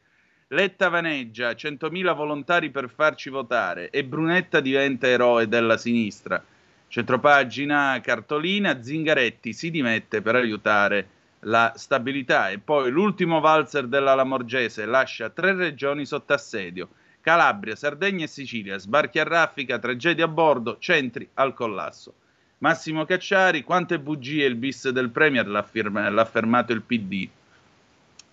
Letta 0.49 0.89
vaneggia, 0.89 1.51
100.000 1.51 2.13
volontari 2.13 2.69
per 2.69 2.89
farci 2.89 3.29
votare 3.29 3.91
e 3.91 4.03
Brunetta 4.03 4.59
diventa 4.59 5.07
eroe 5.07 5.47
della 5.47 5.77
sinistra. 5.77 6.43
Centropagina 6.89 7.97
cartolina, 8.03 8.83
Zingaretti 8.83 9.53
si 9.53 9.71
dimette 9.71 10.21
per 10.21 10.35
aiutare 10.35 11.07
la 11.45 11.71
stabilità 11.77 12.49
e 12.49 12.59
poi 12.59 12.91
l'ultimo 12.91 13.39
valzer 13.39 13.87
della 13.87 14.15
Lamorgese 14.15 14.85
lascia 14.85 15.29
tre 15.29 15.53
regioni 15.53 16.05
sotto 16.05 16.33
assedio. 16.33 16.89
Calabria, 17.25 17.75
Sardegna 17.75 18.25
e 18.25 18.27
Sicilia, 18.27 18.77
sbarchi 18.77 19.17
a 19.17 19.23
raffica, 19.23 19.79
tragedia 19.79 20.25
a 20.25 20.27
bordo, 20.27 20.77
centri 20.77 21.27
al 21.33 21.55
collasso. 21.55 22.13
Massimo 22.59 23.03
Cacciari, 23.03 23.63
quante 23.63 23.97
bugie 23.97 24.45
il 24.45 24.53
bis 24.53 24.89
del 24.89 25.09
Premier 25.09 25.47
l'ha, 25.47 25.63
firma, 25.63 26.07
l'ha 26.07 26.21
affermato 26.21 26.71
il 26.71 26.83
PD. 26.83 27.27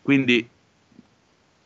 Quindi 0.03 0.47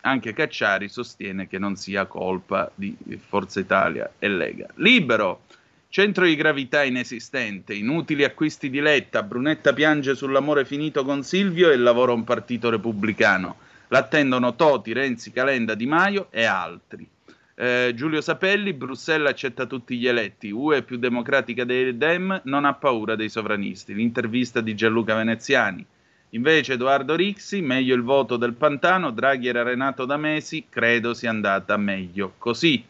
anche 0.02 0.32
Cacciari 0.34 0.88
sostiene 0.88 1.48
che 1.48 1.58
non 1.58 1.74
sia 1.74 2.06
colpa 2.06 2.70
di 2.72 2.96
Forza 3.18 3.58
Italia 3.58 4.08
e 4.20 4.28
Lega. 4.28 4.68
Libero, 4.76 5.46
centro 5.88 6.26
di 6.26 6.36
gravità 6.36 6.84
inesistente, 6.84 7.74
inutili 7.74 8.22
acquisti 8.22 8.70
di 8.70 8.78
Letta, 8.78 9.24
Brunetta 9.24 9.72
piange 9.72 10.14
sull'amore 10.14 10.64
finito 10.64 11.04
con 11.04 11.24
Silvio 11.24 11.72
e 11.72 11.76
lavora 11.76 12.12
un 12.12 12.22
partito 12.22 12.70
repubblicano. 12.70 13.56
L'attendono 13.88 14.54
Toti, 14.54 14.92
Renzi, 14.92 15.32
Calenda, 15.32 15.74
Di 15.74 15.86
Maio 15.86 16.28
e 16.30 16.44
altri. 16.44 17.14
Eh, 17.58 17.92
Giulio 17.94 18.20
Sapelli, 18.20 18.74
Bruxelles 18.74 19.30
accetta 19.30 19.64
tutti 19.64 19.96
gli 19.96 20.06
eletti, 20.06 20.50
UE 20.50 20.82
più 20.82 20.98
democratica 20.98 21.64
dei 21.64 21.96
Dem, 21.96 22.42
non 22.44 22.66
ha 22.66 22.74
paura 22.74 23.16
dei 23.16 23.30
sovranisti. 23.30 23.94
L'intervista 23.94 24.60
di 24.60 24.74
Gianluca 24.74 25.14
Veneziani. 25.14 25.84
Invece 26.30 26.74
Edoardo 26.74 27.14
Rixi, 27.14 27.62
meglio 27.62 27.94
il 27.94 28.02
voto 28.02 28.36
del 28.36 28.52
Pantano, 28.52 29.10
Draghi 29.10 29.48
era 29.48 29.62
renato 29.62 30.04
da 30.04 30.18
mesi, 30.18 30.66
credo 30.68 31.14
sia 31.14 31.30
andata 31.30 31.78
meglio 31.78 32.34
così. 32.36 32.84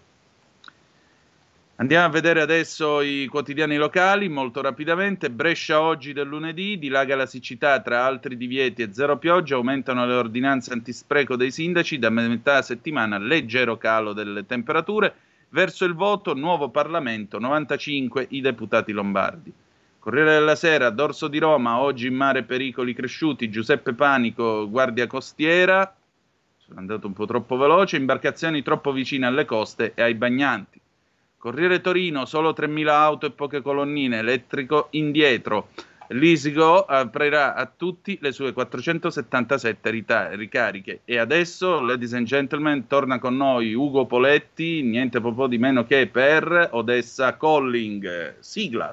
Andiamo 1.78 2.06
a 2.06 2.08
vedere 2.08 2.40
adesso 2.40 3.02
i 3.02 3.26
quotidiani 3.26 3.76
locali 3.76 4.30
molto 4.30 4.62
rapidamente. 4.62 5.28
Brescia 5.28 5.82
oggi 5.82 6.14
del 6.14 6.26
lunedì, 6.26 6.78
dilaga 6.78 7.14
la 7.16 7.26
siccità 7.26 7.82
tra 7.82 8.02
altri 8.02 8.38
divieti 8.38 8.80
e 8.80 8.94
zero 8.94 9.18
pioggia, 9.18 9.56
aumentano 9.56 10.06
le 10.06 10.14
ordinanze 10.14 10.72
antispreco 10.72 11.36
dei 11.36 11.50
sindaci, 11.50 11.98
da 11.98 12.08
metà 12.08 12.62
settimana 12.62 13.18
leggero 13.18 13.76
calo 13.76 14.14
delle 14.14 14.46
temperature, 14.46 15.14
verso 15.50 15.84
il 15.84 15.92
voto 15.92 16.32
nuovo 16.32 16.70
Parlamento, 16.70 17.38
95 17.38 18.28
i 18.30 18.40
deputati 18.40 18.92
lombardi. 18.92 19.52
Corriere 19.98 20.32
della 20.32 20.56
Sera, 20.56 20.88
Dorso 20.88 21.28
di 21.28 21.38
Roma, 21.38 21.78
oggi 21.80 22.06
in 22.06 22.14
mare 22.14 22.44
pericoli 22.44 22.94
cresciuti, 22.94 23.50
Giuseppe 23.50 23.92
Panico, 23.92 24.66
guardia 24.70 25.06
costiera, 25.06 25.94
sono 26.56 26.78
andato 26.78 27.06
un 27.06 27.12
po' 27.12 27.26
troppo 27.26 27.58
veloce, 27.58 27.98
imbarcazioni 27.98 28.62
troppo 28.62 28.92
vicine 28.92 29.26
alle 29.26 29.44
coste 29.44 29.92
e 29.94 30.00
ai 30.00 30.14
bagnanti. 30.14 30.80
Corriere 31.46 31.80
Torino, 31.80 32.24
solo 32.24 32.50
3.000 32.50 32.88
auto 32.88 33.26
e 33.26 33.30
poche 33.30 33.62
colonnine, 33.62 34.18
elettrico 34.18 34.88
indietro. 34.90 35.68
L'Isigo 36.08 36.84
aprirà 36.84 37.54
a 37.54 37.66
tutti 37.66 38.18
le 38.20 38.32
sue 38.32 38.52
477 38.52 39.90
rita- 39.90 40.34
ricariche. 40.34 41.02
E 41.04 41.18
adesso, 41.18 41.80
ladies 41.80 42.14
and 42.14 42.26
gentlemen, 42.26 42.88
torna 42.88 43.20
con 43.20 43.36
noi 43.36 43.74
Ugo 43.74 44.06
Poletti, 44.06 44.82
niente 44.82 45.20
po' 45.20 45.46
di 45.46 45.58
meno 45.58 45.86
che 45.86 46.08
per 46.08 46.70
Odessa 46.72 47.36
Calling. 47.36 48.40
Sigla. 48.40 48.92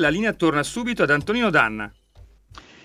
La 0.00 0.08
linea 0.08 0.32
torna 0.32 0.62
subito 0.62 1.02
ad 1.02 1.10
Antonino 1.10 1.50
Danna. 1.50 1.92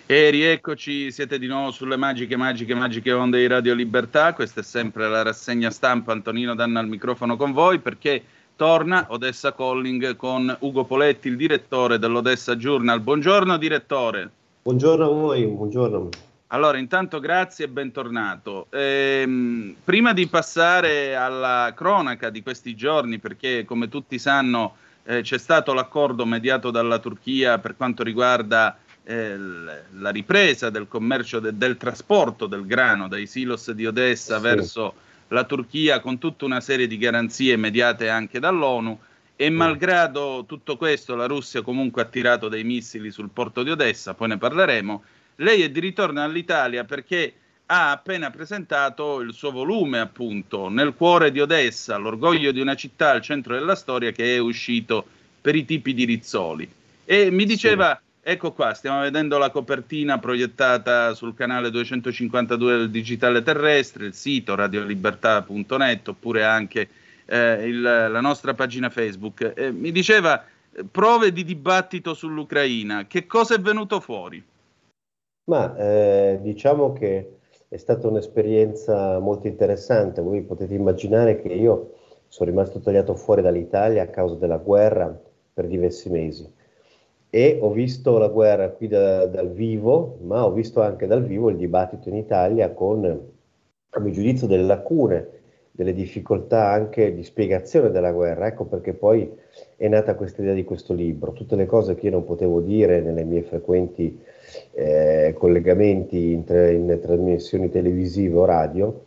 E 0.05 0.29
rieccoci, 0.31 1.13
siete 1.13 1.39
di 1.39 1.47
nuovo 1.47 1.71
sulle 1.71 1.95
magiche, 1.95 2.35
magiche, 2.35 2.75
magiche 2.75 3.13
onde 3.13 3.39
di 3.39 3.47
Radio 3.47 3.73
Libertà. 3.73 4.33
Questa 4.33 4.59
è 4.59 4.63
sempre 4.63 5.07
la 5.07 5.21
rassegna 5.21 5.69
stampa. 5.69 6.11
Antonino 6.11 6.55
Danna 6.55 6.81
al 6.81 6.89
microfono 6.89 7.37
con 7.37 7.53
voi 7.53 7.79
perché 7.79 8.21
torna 8.57 9.05
Odessa 9.11 9.53
Calling 9.53 10.17
con 10.17 10.53
Ugo 10.59 10.83
Poletti, 10.83 11.29
il 11.29 11.37
direttore 11.37 11.99
dell'Odessa 11.99 12.57
Journal. 12.57 12.99
Buongiorno 12.99 13.55
direttore. 13.55 14.29
Buongiorno 14.63 15.05
a 15.05 15.07
voi, 15.07 15.45
buongiorno. 15.45 16.09
Allora, 16.47 16.77
intanto 16.77 17.21
grazie 17.21 17.63
e 17.63 17.69
bentornato. 17.69 18.67
Ehm, 18.71 19.73
prima 19.85 20.11
di 20.11 20.27
passare 20.27 21.15
alla 21.15 21.71
cronaca 21.73 22.29
di 22.29 22.43
questi 22.43 22.75
giorni, 22.75 23.19
perché 23.19 23.63
come 23.63 23.87
tutti 23.87 24.19
sanno 24.19 24.75
eh, 25.05 25.21
c'è 25.21 25.37
stato 25.37 25.73
l'accordo 25.73 26.25
mediato 26.25 26.71
dalla 26.71 26.99
Turchia 26.99 27.59
per 27.59 27.75
quanto 27.75 28.03
riguarda 28.03 28.77
eh, 29.03 29.37
la 29.37 30.09
ripresa 30.09 30.69
del 30.69 30.87
commercio 30.87 31.39
de- 31.39 31.55
del 31.55 31.77
trasporto 31.77 32.47
del 32.47 32.65
grano 32.65 33.07
dai 33.07 33.27
silos 33.27 33.71
di 33.71 33.85
Odessa 33.85 34.37
sì. 34.37 34.41
verso 34.41 34.93
la 35.29 35.43
Turchia 35.43 35.99
con 35.99 36.17
tutta 36.17 36.45
una 36.45 36.59
serie 36.59 36.87
di 36.87 36.97
garanzie 36.97 37.55
mediate 37.55 38.09
anche 38.09 38.39
dall'ONU. 38.39 38.99
E 39.37 39.49
malgrado 39.49 40.45
tutto 40.47 40.77
questo 40.77 41.13
la 41.13 41.25
Russia 41.25 41.61
comunque 41.61 42.01
ha 42.01 42.05
tirato 42.05 42.47
dei 42.47 42.63
missili 42.63 43.11
sul 43.11 43.29
porto 43.29 43.63
di 43.63 43.69
Odessa, 43.69 44.13
poi 44.13 44.29
ne 44.29 44.37
parleremo, 44.37 45.03
lei 45.37 45.61
è 45.61 45.69
di 45.69 45.81
ritorno 45.81 46.23
all'Italia 46.23 46.85
perché 46.85 47.33
ha 47.67 47.91
appena 47.91 48.29
presentato 48.29 49.21
il 49.21 49.33
suo 49.33 49.51
volume, 49.51 49.99
appunto, 49.99 50.69
Nel 50.69 50.93
cuore 50.93 51.31
di 51.31 51.39
Odessa, 51.39 51.97
l'orgoglio 51.97 52.51
di 52.51 52.59
una 52.59 52.75
città 52.75 53.11
al 53.11 53.21
centro 53.21 53.53
della 53.53 53.75
storia 53.75 54.11
che 54.11 54.35
è 54.35 54.39
uscito 54.39 55.05
per 55.41 55.55
i 55.55 55.65
tipi 55.65 55.93
di 55.93 56.05
Rizzoli. 56.05 56.69
E 57.05 57.31
mi 57.31 57.45
diceva, 57.45 57.99
sì. 57.99 58.29
ecco 58.31 58.51
qua, 58.51 58.73
stiamo 58.73 59.01
vedendo 59.01 59.37
la 59.37 59.49
copertina 59.49 60.19
proiettata 60.19 61.13
sul 61.13 61.33
canale 61.33 61.71
252 61.71 62.77
del 62.77 62.89
Digitale 62.89 63.41
Terrestre, 63.41 64.05
il 64.05 64.13
sito 64.13 64.55
radiolibertà.net, 64.55 66.07
oppure 66.07 66.43
anche 66.43 66.89
eh, 67.25 67.67
il, 67.67 67.81
la 67.81 68.21
nostra 68.21 68.53
pagina 68.53 68.89
Facebook. 68.89 69.53
Eh, 69.55 69.71
mi 69.71 69.91
diceva, 69.91 70.43
prove 70.91 71.31
di 71.31 71.43
dibattito 71.43 72.13
sull'Ucraina, 72.13 73.07
che 73.07 73.25
cosa 73.25 73.55
è 73.55 73.59
venuto 73.59 73.99
fuori? 73.99 74.43
Ma 75.47 75.75
eh, 75.77 76.39
diciamo 76.41 76.93
che 76.93 77.34
è 77.67 77.77
stata 77.77 78.07
un'esperienza 78.07 79.19
molto 79.19 79.47
interessante. 79.47 80.21
Voi 80.21 80.41
potete 80.41 80.73
immaginare 80.73 81.41
che 81.41 81.49
io 81.49 81.93
sono 82.27 82.49
rimasto 82.49 82.79
tagliato 82.79 83.15
fuori 83.15 83.41
dall'Italia 83.41 84.03
a 84.03 84.07
causa 84.07 84.35
della 84.35 84.57
guerra 84.57 85.17
per 85.53 85.67
diversi 85.67 86.09
mesi 86.09 86.53
e 87.35 87.57
ho 87.59 87.69
visto 87.69 88.17
la 88.17 88.29
guerra 88.29 88.69
qui 88.69 88.87
da, 88.87 89.25
dal 89.25 89.51
vivo, 89.51 90.19
ma 90.21 90.45
ho 90.45 90.53
visto 90.53 90.81
anche 90.81 91.05
dal 91.05 91.21
vivo 91.21 91.49
il 91.49 91.57
dibattito 91.57 92.07
in 92.07 92.15
Italia 92.15 92.71
con, 92.71 93.03
a 93.89 93.99
mio 93.99 94.11
giudizio, 94.13 94.47
delle 94.47 94.63
lacune, 94.63 95.27
delle 95.71 95.93
difficoltà 95.93 96.69
anche 96.69 97.13
di 97.13 97.23
spiegazione 97.23 97.91
della 97.91 98.13
guerra. 98.13 98.47
Ecco 98.47 98.63
perché 98.63 98.93
poi 98.93 99.29
è 99.75 99.89
nata 99.89 100.15
questa 100.15 100.43
idea 100.43 100.53
di 100.53 100.63
questo 100.63 100.93
libro. 100.93 101.33
Tutte 101.33 101.57
le 101.57 101.65
cose 101.65 101.95
che 101.95 102.05
io 102.05 102.13
non 102.13 102.23
potevo 102.23 102.61
dire 102.61 103.01
nelle 103.01 103.25
mie 103.25 103.43
frequenti 103.43 104.17
eh, 104.71 105.33
collegamenti 105.37 106.31
in, 106.31 106.43
in, 106.47 106.99
trasmissioni 107.01 107.69
televisive 107.69 108.37
o 108.37 108.45
radio, 108.45 109.03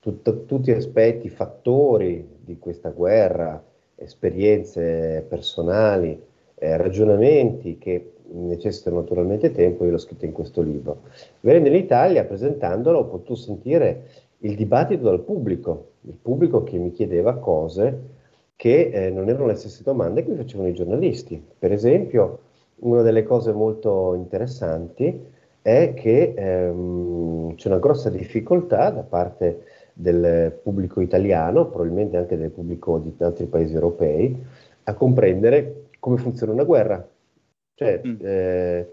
tut, 0.00 0.46
tutti 0.46 0.70
aspetti, 0.70 1.28
fattori 1.28 2.38
di 2.40 2.58
questa 2.58 2.90
guerra, 2.90 3.62
esperienze 3.96 5.24
personali, 5.28 6.20
eh, 6.54 6.76
ragionamenti 6.76 7.78
che 7.78 8.12
necessitano 8.32 9.00
naturalmente 9.00 9.50
tempo, 9.50 9.84
io 9.84 9.90
l'ho 9.90 9.98
scritto 9.98 10.24
in 10.24 10.32
questo 10.32 10.62
libro. 10.62 11.02
Venendo 11.40 11.68
in 11.68 11.74
Italia, 11.74 12.24
presentandolo, 12.24 12.98
ho 12.98 13.06
potuto 13.06 13.34
sentire 13.34 14.04
il 14.38 14.54
dibattito 14.54 15.04
dal 15.04 15.20
pubblico, 15.20 15.92
il 16.02 16.16
pubblico 16.20 16.62
che 16.62 16.78
mi 16.78 16.92
chiedeva 16.92 17.36
cose 17.36 18.18
che 18.56 18.90
eh, 18.92 19.10
non 19.10 19.28
erano 19.28 19.46
le 19.46 19.54
stesse 19.54 19.82
domande 19.82 20.22
che 20.22 20.30
mi 20.30 20.36
facevano 20.36 20.68
i 20.68 20.74
giornalisti. 20.74 21.42
Per 21.58 21.72
esempio, 21.72 22.38
una 22.80 23.02
delle 23.02 23.22
cose 23.22 23.52
molto 23.52 24.14
interessanti 24.14 25.28
è 25.62 25.92
che 25.94 26.34
ehm, 26.36 27.54
c'è 27.54 27.68
una 27.68 27.78
grossa 27.78 28.08
difficoltà 28.08 28.90
da 28.90 29.02
parte 29.02 29.64
del 29.92 30.58
pubblico 30.62 31.00
italiano, 31.00 31.66
probabilmente 31.66 32.16
anche 32.16 32.36
del 32.36 32.50
pubblico 32.50 32.98
di 32.98 33.14
altri 33.22 33.46
paesi 33.46 33.74
europei, 33.74 34.42
a 34.84 34.94
comprendere 34.94 35.88
come 35.98 36.16
funziona 36.16 36.52
una 36.52 36.64
guerra. 36.64 37.06
Cioè, 37.74 38.00
mm. 38.06 38.16
eh, 38.20 38.88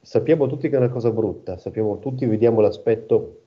sappiamo 0.00 0.46
tutti 0.46 0.68
che 0.68 0.74
è 0.74 0.78
una 0.78 0.90
cosa 0.90 1.10
brutta, 1.10 1.56
sappiamo 1.56 1.98
tutti, 1.98 2.26
vediamo 2.26 2.60
l'aspetto 2.60 3.40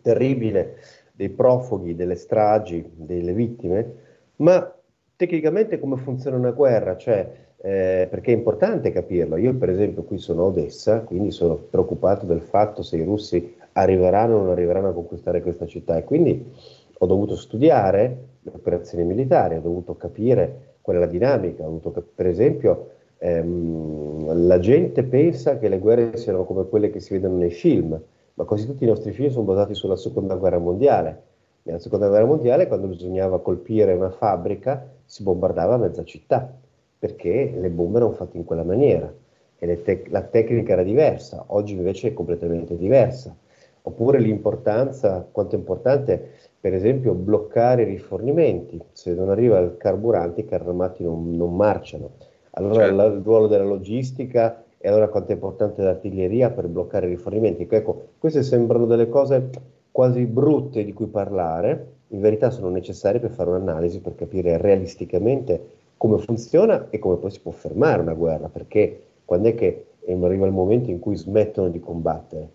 terribile 0.00 0.76
dei 1.12 1.30
profughi, 1.30 1.96
delle 1.96 2.14
stragi, 2.14 2.88
delle 2.94 3.32
vittime, 3.32 3.94
ma 4.36 4.72
tecnicamente 5.16 5.80
come 5.80 5.96
funziona 5.96 6.36
una 6.36 6.52
guerra? 6.52 6.96
Cioè, 6.96 7.47
eh, 7.60 8.06
perché 8.08 8.32
è 8.32 8.36
importante 8.36 8.92
capirlo. 8.92 9.36
Io 9.36 9.54
per 9.54 9.70
esempio 9.70 10.04
qui 10.04 10.18
sono 10.18 10.42
a 10.42 10.46
Odessa, 10.46 11.00
quindi 11.00 11.30
sono 11.30 11.56
preoccupato 11.56 12.24
del 12.24 12.40
fatto 12.40 12.82
se 12.82 12.96
i 12.96 13.04
russi 13.04 13.56
arriveranno 13.72 14.36
o 14.36 14.38
non 14.42 14.50
arriveranno 14.50 14.88
a 14.88 14.92
conquistare 14.92 15.42
questa 15.42 15.66
città 15.66 15.96
e 15.96 16.04
quindi 16.04 16.52
ho 16.98 17.06
dovuto 17.06 17.36
studiare 17.36 18.16
le 18.42 18.52
operazioni 18.54 19.04
militari, 19.04 19.56
ho 19.56 19.60
dovuto 19.60 19.96
capire 19.96 20.76
qual 20.80 20.96
è 20.96 21.00
la 21.00 21.06
dinamica, 21.06 21.64
cap- 21.92 22.02
per 22.14 22.26
esempio 22.26 22.90
ehm, 23.18 24.46
la 24.46 24.58
gente 24.58 25.02
pensa 25.04 25.58
che 25.58 25.68
le 25.68 25.78
guerre 25.78 26.16
siano 26.16 26.44
come 26.44 26.68
quelle 26.68 26.90
che 26.90 27.00
si 27.00 27.12
vedono 27.12 27.36
nei 27.36 27.50
film, 27.50 28.00
ma 28.34 28.44
quasi 28.44 28.66
tutti 28.66 28.84
i 28.84 28.86
nostri 28.86 29.12
film 29.12 29.30
sono 29.30 29.44
basati 29.44 29.74
sulla 29.74 29.96
seconda 29.96 30.36
guerra 30.36 30.58
mondiale. 30.58 31.22
Nella 31.62 31.80
seconda 31.80 32.08
guerra 32.08 32.24
mondiale, 32.24 32.66
quando 32.68 32.86
bisognava 32.86 33.40
colpire 33.40 33.92
una 33.92 34.10
fabbrica, 34.10 34.88
si 35.04 35.22
bombardava 35.22 35.76
mezza 35.76 36.04
città 36.04 36.50
perché 36.98 37.52
le 37.54 37.70
bombe 37.70 37.98
erano 37.98 38.12
fatte 38.12 38.36
in 38.36 38.44
quella 38.44 38.64
maniera 38.64 39.12
e 39.58 39.82
te- 39.82 40.04
la 40.08 40.22
tecnica 40.22 40.72
era 40.72 40.82
diversa, 40.82 41.44
oggi 41.48 41.74
invece 41.74 42.08
è 42.08 42.12
completamente 42.12 42.76
diversa. 42.76 43.34
Oppure 43.82 44.20
l'importanza, 44.20 45.26
quanto 45.30 45.54
è 45.54 45.58
importante 45.58 46.30
per 46.60 46.74
esempio 46.74 47.14
bloccare 47.14 47.82
i 47.82 47.86
rifornimenti, 47.86 48.80
se 48.92 49.14
non 49.14 49.30
arriva 49.30 49.58
il 49.58 49.76
carburante 49.76 50.40
i 50.40 50.44
carri 50.44 50.68
armati 50.68 51.02
non, 51.02 51.36
non 51.36 51.56
marciano. 51.56 52.10
Allora 52.52 52.80
certo. 52.80 52.96
la, 52.96 53.04
il 53.04 53.22
ruolo 53.22 53.46
della 53.46 53.64
logistica 53.64 54.62
e 54.76 54.88
allora 54.88 55.08
quanto 55.08 55.30
è 55.30 55.34
importante 55.34 55.82
l'artiglieria 55.82 56.50
per 56.50 56.68
bloccare 56.68 57.06
i 57.06 57.10
rifornimenti. 57.10 57.66
Ecco, 57.68 58.08
queste 58.18 58.42
sembrano 58.42 58.86
delle 58.86 59.08
cose 59.08 59.50
quasi 59.90 60.24
brutte 60.26 60.84
di 60.84 60.92
cui 60.92 61.06
parlare, 61.06 61.94
in 62.08 62.20
verità 62.20 62.50
sono 62.50 62.68
necessarie 62.68 63.20
per 63.20 63.30
fare 63.30 63.50
un'analisi, 63.50 64.00
per 64.00 64.14
capire 64.14 64.56
realisticamente 64.58 65.77
come 65.98 66.18
funziona 66.18 66.88
e 66.88 66.98
come 66.98 67.16
poi 67.16 67.30
si 67.30 67.40
può 67.40 67.52
fermare 67.52 68.00
una 68.00 68.14
guerra, 68.14 68.48
perché 68.48 69.08
quando 69.24 69.48
è 69.48 69.54
che 69.54 69.88
arriva 70.08 70.46
il 70.46 70.52
momento 70.52 70.90
in 70.90 71.00
cui 71.00 71.16
smettono 71.16 71.68
di 71.68 71.80
combattere? 71.80 72.48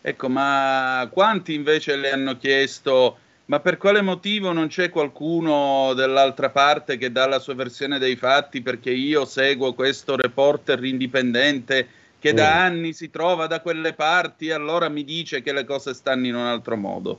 Ecco, 0.00 0.28
ma 0.28 1.08
quanti 1.12 1.54
invece 1.54 1.96
le 1.96 2.12
hanno 2.12 2.36
chiesto, 2.36 3.16
ma 3.46 3.60
per 3.60 3.78
quale 3.78 4.02
motivo 4.02 4.52
non 4.52 4.68
c'è 4.68 4.90
qualcuno 4.90 5.92
dall'altra 5.94 6.50
parte 6.50 6.98
che 6.98 7.10
dà 7.10 7.26
la 7.26 7.38
sua 7.38 7.54
versione 7.54 7.98
dei 7.98 8.16
fatti? 8.16 8.62
Perché 8.62 8.90
io 8.90 9.24
seguo 9.24 9.74
questo 9.74 10.16
reporter 10.16 10.84
indipendente 10.84 11.86
che 12.18 12.32
da 12.32 12.50
mm. 12.50 12.58
anni 12.58 12.92
si 12.92 13.10
trova 13.10 13.46
da 13.46 13.60
quelle 13.60 13.94
parti 13.94 14.46
e 14.48 14.52
allora 14.52 14.88
mi 14.88 15.02
dice 15.02 15.42
che 15.42 15.52
le 15.52 15.64
cose 15.64 15.94
stanno 15.94 16.26
in 16.26 16.34
un 16.34 16.46
altro 16.46 16.76
modo. 16.76 17.18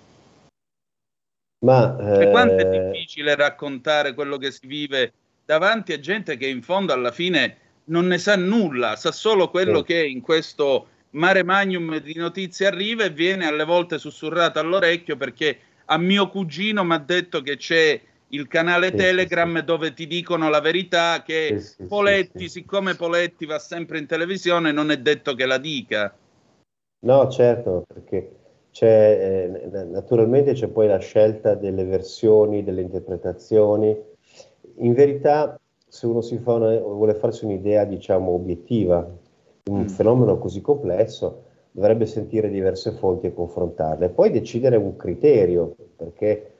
Ma 1.65 2.19
eh... 2.19 2.29
quanto 2.29 2.55
è 2.55 2.69
difficile 2.69 3.35
raccontare 3.35 4.13
quello 4.13 4.37
che 4.37 4.51
si 4.51 4.67
vive 4.67 5.13
davanti 5.45 5.93
a 5.93 5.99
gente 5.99 6.37
che 6.37 6.47
in 6.47 6.61
fondo 6.61 6.93
alla 6.93 7.11
fine 7.11 7.57
non 7.85 8.07
ne 8.07 8.17
sa 8.17 8.35
nulla, 8.35 8.95
sa 8.95 9.11
solo 9.11 9.49
quello 9.49 9.79
sì. 9.79 9.85
che 9.85 10.05
in 10.05 10.21
questo 10.21 10.87
mare 11.11 11.43
magnum 11.43 11.97
di 11.99 12.15
notizie 12.15 12.67
arriva 12.67 13.03
e 13.03 13.09
viene 13.09 13.45
alle 13.45 13.65
volte 13.65 13.97
sussurrato 13.97 14.59
all'orecchio 14.59 15.15
perché 15.17 15.57
a 15.85 15.97
mio 15.97 16.29
cugino 16.29 16.83
mi 16.83 16.93
ha 16.93 16.97
detto 16.97 17.41
che 17.41 17.57
c'è 17.57 17.99
il 18.29 18.47
canale 18.47 18.87
sì, 18.87 18.95
Telegram 18.95 19.57
sì, 19.57 19.63
dove 19.63 19.93
ti 19.93 20.07
dicono 20.07 20.49
la 20.49 20.59
verità 20.59 21.21
che 21.23 21.61
Poletti, 21.87 22.49
siccome 22.49 22.95
Poletti 22.95 23.45
va 23.45 23.59
sempre 23.59 23.99
in 23.99 24.07
televisione, 24.07 24.71
non 24.71 24.89
è 24.89 24.97
detto 24.97 25.35
che 25.35 25.45
la 25.45 25.59
dica. 25.59 26.15
No, 27.05 27.29
certo, 27.29 27.83
perché 27.85 28.31
c'è, 28.71 29.51
eh, 29.71 29.83
naturalmente 29.83 30.53
c'è 30.53 30.67
poi 30.67 30.87
la 30.87 30.97
scelta 30.97 31.53
delle 31.53 31.83
versioni, 31.83 32.63
delle 32.63 32.81
interpretazioni 32.81 33.95
in 34.77 34.93
verità, 34.93 35.59
se 35.87 36.07
uno 36.07 36.21
una, 36.45 36.79
vuole 36.79 37.13
farsi 37.13 37.45
un'idea, 37.45 37.85
diciamo, 37.85 38.31
obiettiva, 38.31 39.07
un 39.69 39.81
mm. 39.81 39.87
fenomeno 39.87 40.37
così 40.37 40.61
complesso, 40.61 41.43
dovrebbe 41.71 42.05
sentire 42.05 42.49
diverse 42.49 42.91
fonti 42.91 43.27
e 43.27 43.33
confrontarle, 43.33 44.09
poi 44.09 44.31
decidere 44.31 44.75
un 44.75 44.95
criterio, 44.95 45.75
perché 45.95 46.51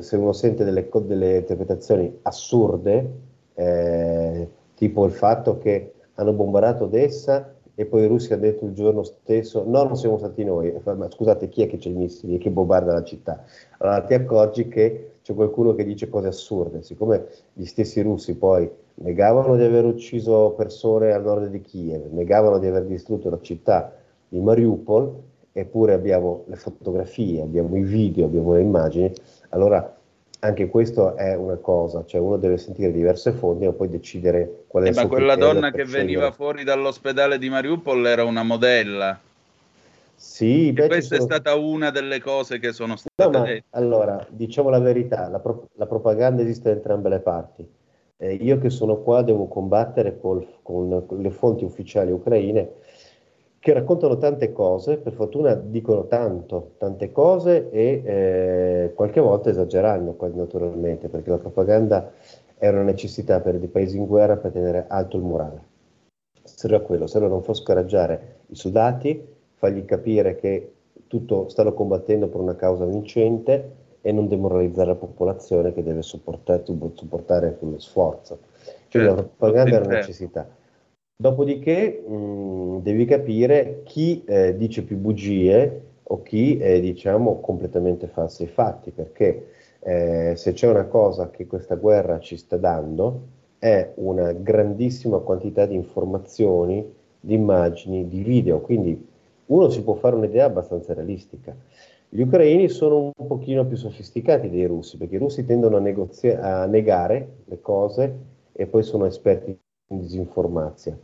se 0.00 0.16
uno 0.16 0.32
sente 0.32 0.64
delle, 0.64 0.88
delle 1.04 1.36
interpretazioni 1.36 2.18
assurde, 2.22 3.10
eh, 3.54 4.48
tipo 4.74 5.04
il 5.04 5.12
fatto 5.12 5.58
che 5.58 5.92
hanno 6.14 6.32
bombardato 6.32 6.84
Odessa 6.84 7.54
e 7.74 7.84
poi 7.84 8.02
i 8.02 8.06
russi 8.06 8.32
hanno 8.32 8.42
detto 8.42 8.64
il 8.64 8.72
giorno 8.72 9.02
stesso 9.02 9.62
no, 9.66 9.82
non 9.84 9.96
siamo 9.96 10.18
stati 10.18 10.42
noi, 10.44 10.74
ma 10.82 11.10
scusate 11.10 11.48
chi 11.48 11.62
è 11.62 11.66
che 11.68 11.76
c'è 11.76 11.90
i 11.90 11.94
missili 11.94 12.34
e 12.34 12.38
che 12.38 12.50
bombarda 12.50 12.92
la 12.92 13.04
città? 13.04 13.44
Allora 13.78 14.02
ti 14.02 14.14
accorgi 14.14 14.66
che 14.68 15.10
c'è 15.26 15.34
qualcuno 15.34 15.74
che 15.74 15.82
dice 15.82 16.08
cose 16.08 16.28
assurde, 16.28 16.84
siccome 16.84 17.26
gli 17.52 17.64
stessi 17.64 18.00
russi 18.00 18.36
poi 18.36 18.70
negavano 18.98 19.56
di 19.56 19.64
aver 19.64 19.84
ucciso 19.84 20.54
persone 20.56 21.10
al 21.10 21.24
nord 21.24 21.48
di 21.48 21.60
Kiev, 21.60 22.12
negavano 22.12 22.60
di 22.60 22.68
aver 22.68 22.84
distrutto 22.84 23.28
la 23.28 23.40
città 23.40 23.92
di 24.28 24.38
Mariupol, 24.38 25.12
eppure 25.50 25.94
abbiamo 25.94 26.44
le 26.46 26.54
fotografie, 26.54 27.42
abbiamo 27.42 27.76
i 27.76 27.82
video, 27.82 28.26
abbiamo 28.26 28.54
le 28.54 28.60
immagini, 28.60 29.12
allora 29.48 29.96
anche 30.38 30.68
questo 30.68 31.16
è 31.16 31.34
una 31.34 31.56
cosa, 31.56 32.04
cioè 32.06 32.20
uno 32.20 32.36
deve 32.36 32.56
sentire 32.56 32.92
diverse 32.92 33.32
fonti 33.32 33.64
e 33.64 33.72
poi 33.72 33.88
decidere 33.88 34.66
qual 34.68 34.84
è 34.84 34.86
Eh, 34.86 34.90
il 34.90 34.94
ma 34.94 35.00
suo 35.00 35.10
quella 35.10 35.32
criterio 35.32 35.54
donna 35.54 35.70
che 35.72 35.84
veniva 35.86 36.30
fuori 36.30 36.62
dall'ospedale 36.62 37.38
di 37.38 37.48
Mariupol 37.48 38.06
era 38.06 38.22
una 38.22 38.44
modella. 38.44 39.18
Sì, 40.16 40.72
beh, 40.72 40.86
questa 40.86 41.16
è 41.16 41.18
sono- 41.20 41.30
stata 41.30 41.54
una 41.54 41.90
delle 41.90 42.20
cose 42.20 42.58
che 42.58 42.72
sono 42.72 42.94
No, 42.94 42.96
state 42.96 43.38
ma 43.38 43.44
dette. 43.44 43.64
allora, 43.70 44.26
diciamo 44.30 44.70
la 44.70 44.78
verità, 44.78 45.28
la, 45.28 45.38
pro- 45.40 45.68
la 45.74 45.86
propaganda 45.86 46.42
esiste 46.42 46.70
da 46.70 46.76
entrambe 46.76 47.08
le 47.10 47.20
parti. 47.20 47.68
Eh, 48.18 48.32
io 48.34 48.58
che 48.58 48.70
sono 48.70 49.02
qua 49.02 49.22
devo 49.22 49.46
combattere 49.46 50.18
col- 50.18 50.46
con, 50.62 51.04
con 51.06 51.18
le 51.20 51.30
fonti 51.30 51.64
ufficiali 51.64 52.10
ucraine 52.10 52.72
che 53.58 53.72
raccontano 53.74 54.16
tante 54.16 54.52
cose, 54.52 54.96
per 54.96 55.12
fortuna 55.12 55.54
dicono 55.54 56.06
tanto, 56.06 56.72
tante 56.78 57.12
cose 57.12 57.68
e 57.70 58.02
eh, 58.04 58.92
qualche 58.94 59.20
volta 59.20 59.50
esagerando, 59.50 60.16
naturalmente, 60.34 61.08
perché 61.08 61.30
la 61.30 61.38
propaganda 61.38 62.10
è 62.56 62.68
una 62.68 62.82
necessità 62.82 63.40
per 63.40 63.58
dei 63.58 63.68
paesi 63.68 63.96
in 63.98 64.06
guerra 64.06 64.36
per 64.36 64.52
tenere 64.52 64.86
alto 64.88 65.16
il 65.16 65.24
morale. 65.24 65.62
Serve 66.42 66.76
a 66.76 66.80
quello, 66.80 67.06
serve 67.06 67.26
a 67.26 67.30
non 67.30 67.42
far 67.42 67.56
scoraggiare 67.56 68.36
i 68.46 68.54
soldati, 68.54 69.34
fargli 69.56 69.84
capire 69.84 70.36
che 70.36 70.72
tutto 71.06 71.48
stanno 71.48 71.72
combattendo 71.72 72.28
per 72.28 72.40
una 72.40 72.56
causa 72.56 72.84
vincente 72.84 73.84
e 74.00 74.12
non 74.12 74.28
demoralizzare 74.28 74.88
la 74.88 74.94
popolazione 74.94 75.72
che 75.72 75.82
deve 75.82 76.02
supportare, 76.02 76.62
supportare 76.64 77.56
quello 77.58 77.78
sforzo. 77.78 78.38
Quindi 78.90 79.08
Certo, 79.08 79.14
la 79.14 79.22
propaganda 79.22 79.76
è 79.76 79.84
una 79.84 79.96
necessità. 79.96 80.48
Dopodiché 81.18 82.04
mh, 82.06 82.82
devi 82.82 83.04
capire 83.04 83.80
chi 83.84 84.22
eh, 84.24 84.56
dice 84.56 84.82
più 84.84 84.96
bugie 84.96 85.82
o 86.02 86.22
chi 86.22 86.58
è 86.58 86.80
diciamo 86.80 87.40
completamente 87.40 88.06
falsa 88.06 88.42
ai 88.42 88.48
fatti, 88.48 88.90
perché 88.90 89.48
eh, 89.80 90.34
se 90.36 90.52
c'è 90.52 90.68
una 90.68 90.84
cosa 90.84 91.30
che 91.30 91.46
questa 91.46 91.74
guerra 91.74 92.20
ci 92.20 92.36
sta 92.36 92.56
dando 92.56 93.34
è 93.58 93.92
una 93.96 94.32
grandissima 94.32 95.18
quantità 95.18 95.66
di 95.66 95.74
informazioni, 95.74 96.94
di 97.18 97.34
immagini, 97.34 98.06
di 98.08 98.22
video, 98.22 98.60
quindi 98.60 99.14
uno 99.46 99.68
si 99.70 99.82
può 99.82 99.94
fare 99.94 100.16
un'idea 100.16 100.46
abbastanza 100.46 100.94
realistica. 100.94 101.54
Gli 102.08 102.20
ucraini 102.20 102.68
sono 102.68 103.12
un 103.16 103.26
pochino 103.26 103.66
più 103.66 103.76
sofisticati 103.76 104.48
dei 104.48 104.66
russi, 104.66 104.96
perché 104.96 105.16
i 105.16 105.18
russi 105.18 105.44
tendono 105.44 105.76
a, 105.76 105.80
negozia- 105.80 106.40
a 106.62 106.66
negare 106.66 107.38
le 107.46 107.60
cose 107.60 108.16
e 108.52 108.66
poi 108.66 108.82
sono 108.82 109.06
esperti 109.06 109.58
in 109.88 110.00
disinformazione. 110.00 110.98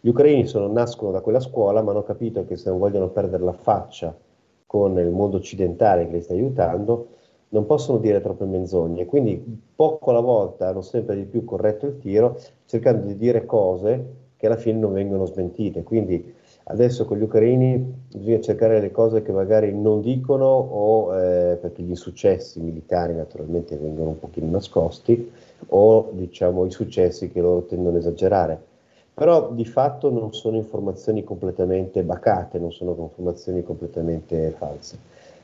Gli 0.00 0.08
ucraini 0.08 0.46
sono- 0.46 0.70
nascono 0.72 1.10
da 1.10 1.20
quella 1.20 1.40
scuola, 1.40 1.82
ma 1.82 1.90
hanno 1.92 2.02
capito 2.02 2.44
che 2.46 2.56
se 2.56 2.70
non 2.70 2.78
vogliono 2.78 3.08
perdere 3.08 3.42
la 3.44 3.52
faccia 3.52 4.16
con 4.66 4.98
il 4.98 5.10
mondo 5.10 5.36
occidentale 5.36 6.06
che 6.06 6.12
li 6.16 6.22
sta 6.22 6.32
aiutando, 6.32 7.08
non 7.50 7.66
possono 7.66 7.98
dire 7.98 8.20
troppe 8.20 8.44
menzogne. 8.44 9.06
Quindi 9.06 9.42
poco 9.74 10.10
alla 10.10 10.20
volta 10.20 10.68
hanno 10.68 10.82
sempre 10.82 11.16
di 11.16 11.24
più 11.24 11.44
corretto 11.44 11.86
il 11.86 11.98
tiro, 11.98 12.38
cercando 12.66 13.06
di 13.06 13.16
dire 13.16 13.44
cose 13.44 14.18
che 14.36 14.46
alla 14.46 14.56
fine 14.56 14.78
non 14.78 14.92
vengono 14.92 15.26
smentite. 15.26 15.82
Quindi 15.82 16.32
adesso 16.64 17.04
con 17.04 17.18
gli 17.18 17.22
ucraini 17.22 17.94
bisogna 18.12 18.40
cercare 18.40 18.80
le 18.80 18.90
cose 18.90 19.22
che 19.22 19.32
magari 19.32 19.72
non 19.72 20.00
dicono 20.00 20.46
o 20.46 21.16
eh, 21.16 21.56
perché 21.56 21.82
gli 21.82 21.90
insuccessi 21.90 22.60
militari 22.60 23.14
naturalmente 23.14 23.76
vengono 23.76 24.10
un 24.10 24.18
pochino 24.18 24.50
nascosti 24.50 25.30
o 25.68 26.10
diciamo 26.12 26.64
i 26.66 26.70
successi 26.70 27.30
che 27.30 27.40
loro 27.40 27.62
tendono 27.62 27.96
a 27.96 28.00
esagerare. 28.00 28.68
Però 29.12 29.50
di 29.52 29.64
fatto 29.64 30.10
non 30.10 30.32
sono 30.32 30.56
informazioni 30.56 31.24
completamente 31.24 32.02
bacate, 32.02 32.58
non 32.58 32.72
sono 32.72 32.94
informazioni 32.98 33.62
completamente 33.62 34.54
false. 34.56 34.96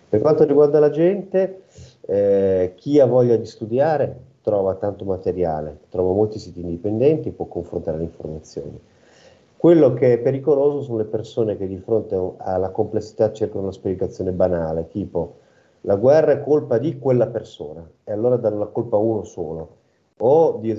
Per 0.09 0.21
quanto 0.21 0.45
riguarda 0.45 0.79
la 0.79 0.91
gente, 0.91 1.63
eh, 2.07 2.73
chi 2.77 3.01
ha 3.01 3.07
voglia 3.07 3.37
di 3.37 3.45
studiare 3.45 4.17
trova 4.41 4.77
tanto 4.77 5.05
materiale, 5.05 5.79
trova 5.91 6.13
molti 6.13 6.39
siti 6.39 6.61
indipendenti, 6.61 7.33
può 7.33 7.47
confrontare 7.47 7.99
le 7.99 8.05
informazioni. 8.05 8.81
Quello 9.57 9.95
che 9.95 10.15
è 10.15 10.19
pericoloso 10.19 10.83
sono 10.83 10.99
le 10.99 11.05
persone 11.05 11.57
che 11.57 11.67
di 11.67 11.79
fronte 11.79 12.35
alla 12.39 12.71
complessità 12.71 13.33
cercano 13.33 13.63
una 13.63 13.73
spiegazione 13.73 14.33
banale, 14.33 14.89
tipo 14.89 15.37
la 15.83 15.97
guerra 15.97 16.33
è 16.33 16.43
colpa 16.43 16.79
di 16.79 16.99
quella 16.99 17.29
persona, 17.29 17.89
e 18.05 18.13
allora 18.13 18.37
danno 18.37 18.59
la 18.59 18.67
colpa 18.67 18.97
a 18.97 19.01
uno 19.01 19.23
solo. 19.23 19.77
O 20.19 20.59
di, 20.61 20.77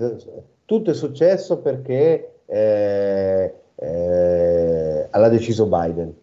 tutto 0.65 0.91
è 0.91 0.93
successo 0.93 1.59
perché 1.59 2.39
eh, 2.45 3.53
eh, 3.75 5.07
l'ha 5.09 5.29
deciso 5.29 5.65
Biden. 5.67 6.13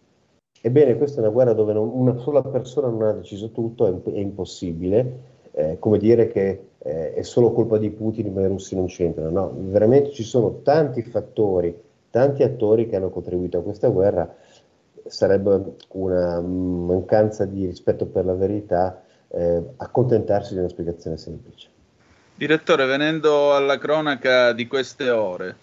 Ebbene, 0.61 0.97
questa 0.97 1.19
è 1.19 1.25
una 1.25 1.33
guerra 1.33 1.55
dove 1.55 1.73
non, 1.73 1.91
una 1.93 2.19
sola 2.19 2.43
persona 2.43 2.89
non 2.89 3.03
ha 3.03 3.13
deciso 3.13 3.51
tutto, 3.51 3.87
è, 3.87 4.11
è 4.13 4.19
impossibile. 4.19 5.33
Eh, 5.53 5.79
come 5.79 5.99
dire 5.99 6.27
che 6.29 6.69
eh, 6.79 7.15
è 7.15 7.23
solo 7.23 7.53
colpa 7.53 7.79
di 7.79 7.91
Putin, 7.91 8.33
ma 8.33 8.43
i 8.43 8.49
russi 8.49 8.75
non 8.75 8.87
c'entrano. 8.87 9.31
No, 9.31 9.55
veramente 9.57 10.11
ci 10.11 10.25
sono 10.25 10.61
tanti 10.63 11.03
fattori, 11.03 11.75
tanti 12.15 12.45
attori 12.45 12.89
che 12.89 12.95
hanno 12.95 13.11
contribuito 13.11 13.59
a 13.59 13.63
questa 13.63 13.89
guerra. 13.89 14.33
Sarebbe 15.05 15.75
una 15.89 16.41
mancanza 16.41 17.45
di 17.45 17.67
rispetto 17.67 18.07
per 18.07 18.25
la 18.25 18.35
verità 18.35 19.03
eh, 19.29 19.61
accontentarsi 19.79 20.53
di 20.53 20.61
una 20.61 20.69
spiegazione 20.69 21.17
semplice. 21.17 21.69
Direttore, 22.37 22.87
venendo 22.87 23.57
alla 23.57 23.79
cronaca 23.79 24.53
di 24.53 24.69
queste 24.69 25.11
ore, 25.11 25.57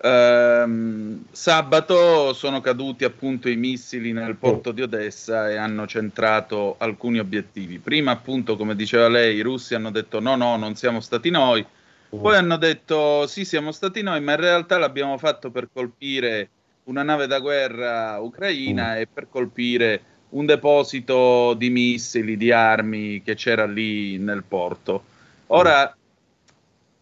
ehm, 0.00 1.24
sabato 1.32 2.32
sono 2.32 2.60
caduti 2.60 3.02
appunto 3.02 3.48
i 3.48 3.56
missili 3.56 4.12
nel 4.12 4.36
porto 4.36 4.70
di 4.70 4.82
Odessa 4.82 5.50
e 5.50 5.56
hanno 5.56 5.88
centrato 5.88 6.76
alcuni 6.78 7.18
obiettivi. 7.18 7.80
Prima 7.80 8.12
appunto, 8.12 8.56
come 8.56 8.76
diceva 8.76 9.08
lei, 9.08 9.34
i 9.34 9.42
russi 9.42 9.74
hanno 9.74 9.90
detto 9.90 10.20
no, 10.20 10.36
no, 10.36 10.56
non 10.56 10.76
siamo 10.76 11.00
stati 11.00 11.28
noi. 11.30 11.66
Poi 12.10 12.36
hanno 12.36 12.56
detto 12.56 13.26
sì, 13.26 13.44
siamo 13.44 13.70
stati 13.70 14.02
noi, 14.02 14.20
ma 14.20 14.32
in 14.32 14.40
realtà 14.40 14.78
l'abbiamo 14.78 15.18
fatto 15.18 15.50
per 15.50 15.68
colpire 15.72 16.48
una 16.84 17.02
nave 17.02 17.26
da 17.26 17.38
guerra 17.38 18.18
ucraina 18.18 18.96
e 18.98 19.06
per 19.06 19.28
colpire 19.28 20.02
un 20.30 20.46
deposito 20.46 21.54
di 21.54 21.70
missili, 21.70 22.36
di 22.36 22.50
armi 22.50 23.22
che 23.22 23.34
c'era 23.34 23.66
lì 23.66 24.18
nel 24.18 24.44
porto. 24.44 25.04
Ora, 25.48 25.94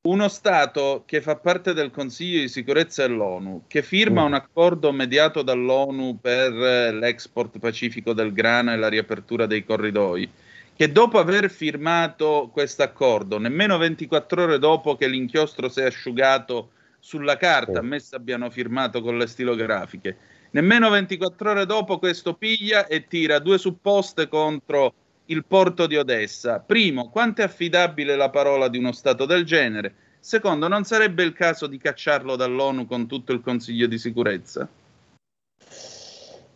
uno 0.03 0.29
Stato 0.29 1.03
che 1.05 1.21
fa 1.21 1.37
parte 1.37 1.73
del 1.73 1.91
Consiglio 1.91 2.41
di 2.41 2.49
sicurezza 2.49 3.07
dell'ONU, 3.07 3.63
che 3.67 3.83
firma 3.83 4.23
un 4.23 4.35
accordo 4.35 4.93
mediato 4.93 5.43
dall'ONU 5.43 6.19
per 6.21 6.53
l'export 6.53 7.59
pacifico 7.59 8.13
del 8.13 8.33
grano 8.33 8.73
e 8.73 8.77
la 8.77 8.89
riapertura 8.89 9.47
dei 9.47 9.65
corridoi, 9.65 10.29
che 10.77 10.93
dopo 10.93 11.19
aver 11.19 11.51
firmato 11.51 12.51
questo 12.53 12.83
accordo, 12.83 13.39
nemmeno 13.39 13.79
24 13.79 14.43
ore 14.43 14.59
dopo 14.59 14.95
che 14.95 15.09
l'inchiostro 15.09 15.71
si 15.71 15.81
è 15.81 15.85
asciugato 15.85 16.71
sulla 17.01 17.39
carta, 17.39 17.79
ammesso 17.79 18.15
abbiano 18.15 18.51
firmato 18.51 19.01
con 19.01 19.17
le 19.17 19.27
stilografiche, 19.27 20.17
nemmeno 20.51 20.91
24 20.91 21.51
ore 21.51 21.67
dopo 21.67 21.99
questo 21.99 22.35
piglia 22.35 22.87
e 22.87 23.07
tira 23.07 23.39
due 23.39 23.57
supposte 23.57 24.29
contro 24.29 24.93
il 25.27 25.47
porto 25.47 25.87
di 25.87 25.97
Odessa. 25.97 26.61
Primo, 26.61 27.09
quanto 27.09 27.41
è 27.41 27.45
affidabile 27.45 28.15
la 28.15 28.29
parola 28.29 28.69
di 28.69 28.77
uno 28.77 28.93
Stato 28.93 29.25
del 29.25 29.45
genere? 29.45 29.95
Secondo, 30.21 30.69
non 30.69 30.85
sarebbe 30.85 31.23
il 31.23 31.33
caso 31.33 31.67
di 31.67 31.79
cacciarlo 31.79 32.37
dall'ONU 32.37 32.87
con 32.87 33.07
tutto 33.07 33.33
il 33.33 33.41
Consiglio 33.41 33.87
di 33.87 33.97
sicurezza? 33.97 34.69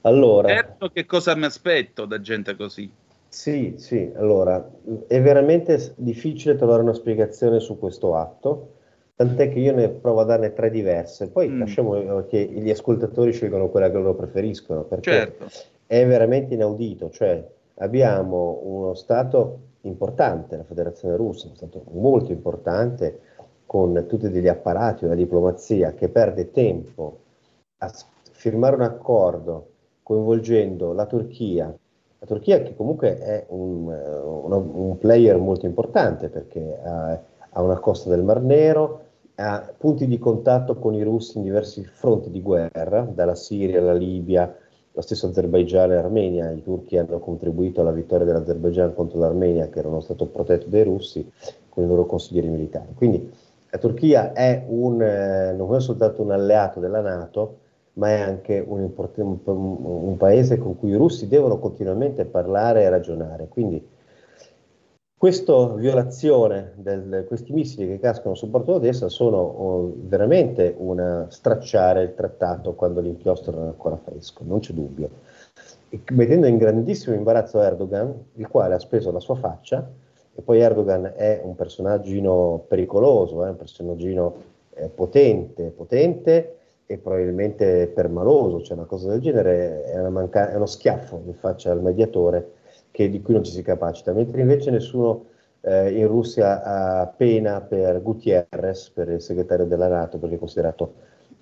Allora, 0.03 0.49
Certo, 0.49 0.91
che 0.91 1.07
cosa 1.07 1.35
mi 1.35 1.45
aspetto 1.45 2.05
da 2.05 2.21
gente 2.21 2.57
così? 2.57 2.91
Sì, 3.33 3.75
sì, 3.77 4.13
allora 4.17 4.69
è 5.07 5.23
veramente 5.23 5.95
difficile 5.97 6.57
trovare 6.57 6.83
una 6.83 6.93
spiegazione 6.93 7.61
su 7.61 7.79
questo 7.79 8.17
atto, 8.17 8.73
tant'è 9.15 9.49
che 9.51 9.61
io 9.61 9.73
ne 9.73 9.89
provo 9.89 10.21
a 10.21 10.25
darne 10.25 10.53
tre 10.53 10.69
diverse, 10.69 11.31
poi 11.31 11.49
Mm. 11.49 11.61
lasciamo 11.61 12.25
che 12.27 12.45
gli 12.45 12.71
ascoltatori 12.71 13.33
scelgano 13.33 13.69
quella 13.69 13.89
che 13.89 13.97
loro 13.99 14.15
preferiscono, 14.15 14.83
perché 14.83 15.11
Certo. 15.13 15.47
è 15.87 16.05
veramente 16.05 16.55
inaudito, 16.55 17.11
cioè 17.11 17.47
abbiamo 17.77 18.63
uno 18.65 18.95
Stato 18.95 19.59
importante, 19.83 20.57
la 20.57 20.65
Federazione 20.65 21.15
Russa, 21.15 21.47
uno 21.47 21.55
Stato 21.55 21.85
molto 21.93 22.33
importante, 22.33 23.21
con 23.65 24.07
tutti 24.09 24.29
degli 24.29 24.49
apparati, 24.49 25.05
una 25.05 25.15
diplomazia 25.15 25.93
che 25.95 26.09
perde 26.09 26.51
tempo 26.51 27.19
a 27.79 27.93
firmare 28.33 28.75
un 28.75 28.83
accordo 28.83 29.69
coinvolgendo 30.03 30.93
la 30.93 31.07
Turchia, 31.07 31.73
la 32.21 32.27
Turchia 32.27 32.63
che 32.63 32.77
comunque 32.77 33.19
è 33.19 33.47
un, 33.49 33.91
eh, 33.91 34.19
uno- 34.19 34.71
un 34.75 34.99
player 34.99 35.39
molto 35.39 35.65
importante 35.65 36.29
perché 36.29 36.79
ha, 36.85 37.19
ha 37.51 37.63
una 37.63 37.79
costa 37.79 38.11
del 38.11 38.23
Mar 38.23 38.43
Nero, 38.43 39.01
ha 39.37 39.73
punti 39.77 40.07
di 40.07 40.19
contatto 40.19 40.77
con 40.77 40.93
i 40.95 41.03
russi 41.03 41.39
in 41.39 41.45
diversi 41.45 41.83
fronti 41.83 42.31
di 42.31 42.43
guerra, 42.43 43.09
dalla 43.11 43.35
Siria 43.35 43.81
alla 43.81 43.95
Libia, 43.95 44.55
lo 44.93 45.01
stesso 45.01 45.29
Azerbaigian 45.29 45.93
e 45.93 45.97
Armenia. 45.97 46.51
I 46.51 46.63
turchi 46.63 46.99
hanno 46.99 47.19
contribuito 47.21 47.81
alla 47.81 47.91
vittoria 47.91 48.27
dell'Azerbaigian 48.27 48.93
contro 48.93 49.19
l'Armenia, 49.19 49.71
che 49.71 49.79
era 49.79 49.89
uno 49.89 50.01
stato 50.01 50.27
protetto 50.27 50.69
dai 50.69 50.85
russi, 50.85 51.27
con 51.71 51.85
i 51.85 51.87
loro 51.87 52.05
consiglieri 52.05 52.49
militari. 52.49 52.93
Quindi 52.95 53.33
la 53.71 53.79
Turchia 53.79 54.33
è 54.35 54.65
un, 54.69 55.01
eh, 55.01 55.55
non 55.57 55.75
è 55.75 55.81
soltanto 55.81 56.21
un 56.21 56.33
alleato 56.33 56.81
della 56.81 57.01
Nato, 57.01 57.57
ma 58.01 58.09
è 58.09 58.21
anche 58.21 58.65
un, 58.67 58.91
un, 58.95 59.39
un, 59.45 60.17
paese 60.17 60.57
con 60.57 60.79
cui 60.79 60.89
i 60.89 60.97
russi 60.97 61.29
devono 61.29 61.59
continuamente 61.59 62.25
parlare 62.25 62.83
e 62.83 62.89
ragionare. 62.89 63.47
Quindi 63.47 63.87
questa 65.19 65.67
violazione 65.75 66.73
di 66.77 67.25
questi 67.27 67.53
missili 67.53 67.87
che 67.87 67.99
cascano 67.99 68.35
sul 68.35 68.49
porto 68.49 68.73
d'Odessa 68.73 69.11
sono 69.11 69.37
oh, 69.37 69.93
veramente 69.99 70.75
una 70.79 71.27
stracciare 71.29 72.05
il 72.05 72.15
trattato 72.15 72.73
quando 72.73 73.03
l'inchiostro 73.03 73.53
era 73.53 73.67
ancora 73.67 73.99
fresco, 73.99 74.45
non 74.47 74.61
c'è 74.61 74.73
dubbio. 74.73 75.11
E 75.91 76.01
mettendo 76.13 76.47
in 76.47 76.57
grandissimo 76.57 77.15
imbarazzo 77.15 77.61
Erdogan, 77.61 78.15
il 78.37 78.49
quale 78.49 78.77
ha 78.77 78.79
speso 78.79 79.13
la 79.13 79.21
sua 79.21 79.35
faccia, 79.35 79.87
e 80.35 80.41
poi 80.41 80.61
Erdogan 80.61 81.13
è 81.15 81.43
un 81.45 81.55
personaggino 81.55 82.65
pericoloso, 82.67 83.45
è 83.45 83.51
un 83.51 83.57
personaggino 83.57 84.35
eh, 84.73 84.89
potente, 84.89 85.65
potente 85.65 86.60
e 86.91 86.99
probabilmente 86.99 87.87
permaloso, 87.87 88.63
cioè 88.63 88.77
una 88.77 88.85
cosa 88.85 89.11
del 89.11 89.21
genere 89.21 89.85
è, 89.85 90.09
manca- 90.09 90.51
è 90.51 90.57
uno 90.57 90.67
schiaffo 90.67 91.23
in 91.25 91.35
faccia 91.35 91.71
al 91.71 91.81
mediatore 91.81 92.55
che, 92.91 93.09
di 93.09 93.23
cui 93.23 93.33
non 93.33 93.45
ci 93.45 93.53
si 93.53 93.63
capacita, 93.63 94.13
mentre 94.13 94.41
invece 94.41 94.73
nessuno 94.73 95.27
eh, 95.61 95.97
in 95.97 96.09
Russia 96.09 96.65
ha 96.65 97.07
pena 97.07 97.61
per 97.61 98.03
Gutierrez, 98.03 98.91
per 98.91 99.09
il 99.09 99.21
segretario 99.21 99.67
della 99.67 99.87
Nato, 99.87 100.19
perché 100.19 100.35
è 100.35 100.39
considerato 100.39 100.95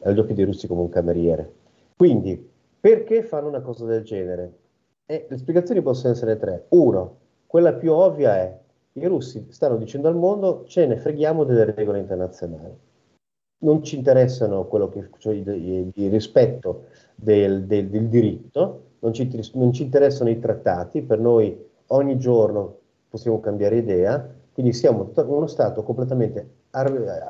agli 0.02 0.18
occhi 0.18 0.34
dei 0.34 0.44
russi 0.44 0.66
come 0.66 0.82
un 0.82 0.90
cameriere. 0.90 1.50
Quindi, 1.96 2.46
perché 2.78 3.22
fanno 3.22 3.48
una 3.48 3.62
cosa 3.62 3.86
del 3.86 4.02
genere? 4.02 4.52
Eh, 5.06 5.28
le 5.30 5.38
spiegazioni 5.38 5.80
possono 5.80 6.12
essere 6.12 6.36
tre. 6.36 6.66
Uno, 6.68 7.16
quella 7.46 7.72
più 7.72 7.94
ovvia 7.94 8.36
è 8.36 8.54
i 8.92 9.06
russi 9.06 9.46
stanno 9.48 9.76
dicendo 9.76 10.08
al 10.08 10.16
mondo 10.16 10.64
ce 10.66 10.84
ne 10.84 10.98
freghiamo 10.98 11.44
delle 11.44 11.72
regole 11.74 12.00
internazionali. 12.00 12.86
Non 13.60 13.82
ci 13.82 13.96
interessano 13.96 14.66
quello 14.66 14.88
che, 14.88 15.08
cioè 15.18 15.34
il, 15.34 15.90
il 15.94 16.10
rispetto 16.10 16.84
del, 17.14 17.64
del, 17.64 17.88
del 17.88 18.08
diritto, 18.08 18.82
non 19.00 19.12
ci, 19.12 19.28
non 19.54 19.72
ci 19.72 19.82
interessano 19.82 20.30
i 20.30 20.38
trattati, 20.38 21.02
per 21.02 21.18
noi 21.18 21.56
ogni 21.88 22.18
giorno 22.18 22.76
possiamo 23.08 23.40
cambiare 23.40 23.76
idea, 23.76 24.28
quindi 24.52 24.72
siamo 24.72 25.10
uno 25.14 25.46
Stato 25.46 25.82
completamente 25.82 26.48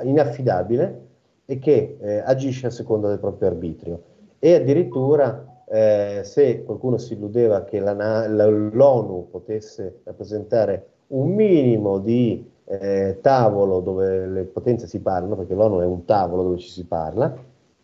inaffidabile 0.03 1.07
e 1.45 1.59
che 1.59 1.97
eh, 2.01 2.19
agisce 2.19 2.67
a 2.67 2.71
seconda 2.71 3.09
del 3.09 3.19
proprio 3.19 3.49
arbitrio. 3.49 4.03
E 4.39 4.55
addirittura 4.55 5.63
eh, 5.67 6.21
se 6.25 6.63
qualcuno 6.65 6.99
si 6.99 7.15
illudeva 7.15 7.65
che 7.65 7.81
l'ONU 7.81 9.29
potesse 9.31 10.01
rappresentare 10.05 10.87
un 11.09 11.31
minimo 11.31 11.99
di 11.99 12.47
eh, 12.69 13.19
tavolo 13.23 13.81
dove 13.81 14.27
le 14.27 14.45
potenze 14.45 14.87
si 14.87 15.01
parlano, 15.01 15.37
perché 15.37 15.55
l'ONU 15.55 15.81
è 15.81 15.87
un 15.87 16.05
tavolo 16.05 16.43
dove 16.43 16.59
ci 16.59 16.69
si 16.69 16.85
parla, 16.85 17.35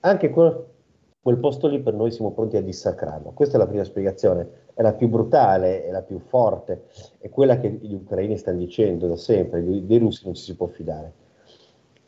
anche 0.01 0.31
quel, 0.31 0.65
quel 1.23 1.39
posto 1.39 1.69
lì 1.69 1.81
per 1.81 1.95
noi 1.95 2.11
siamo 2.11 2.33
pronti 2.33 2.59
a 2.59 2.63
dissacrarlo. 2.63 3.33
Questa 3.33 3.57
è 3.57 3.59
la 3.59 3.67
prima 3.67 3.85
spiegazione, 3.85 4.47
è 4.75 4.83
la 4.83 4.93
più 4.93 5.09
brutale, 5.09 5.85
è 5.85 5.91
la 5.91 6.03
più 6.03 6.19
forte, 6.19 6.85
è 7.19 7.31
quella 7.31 7.59
che 7.59 7.71
gli 7.71 7.95
ucraini 7.95 8.37
stanno 8.37 8.59
dicendo 8.59 9.07
da 9.07 9.17
sempre, 9.17 9.65
dei, 9.65 9.99
russi 9.99 10.27
non 10.27 10.35
ci 10.35 10.43
si 10.43 10.55
può 10.55 10.67
fidare. 10.67 11.13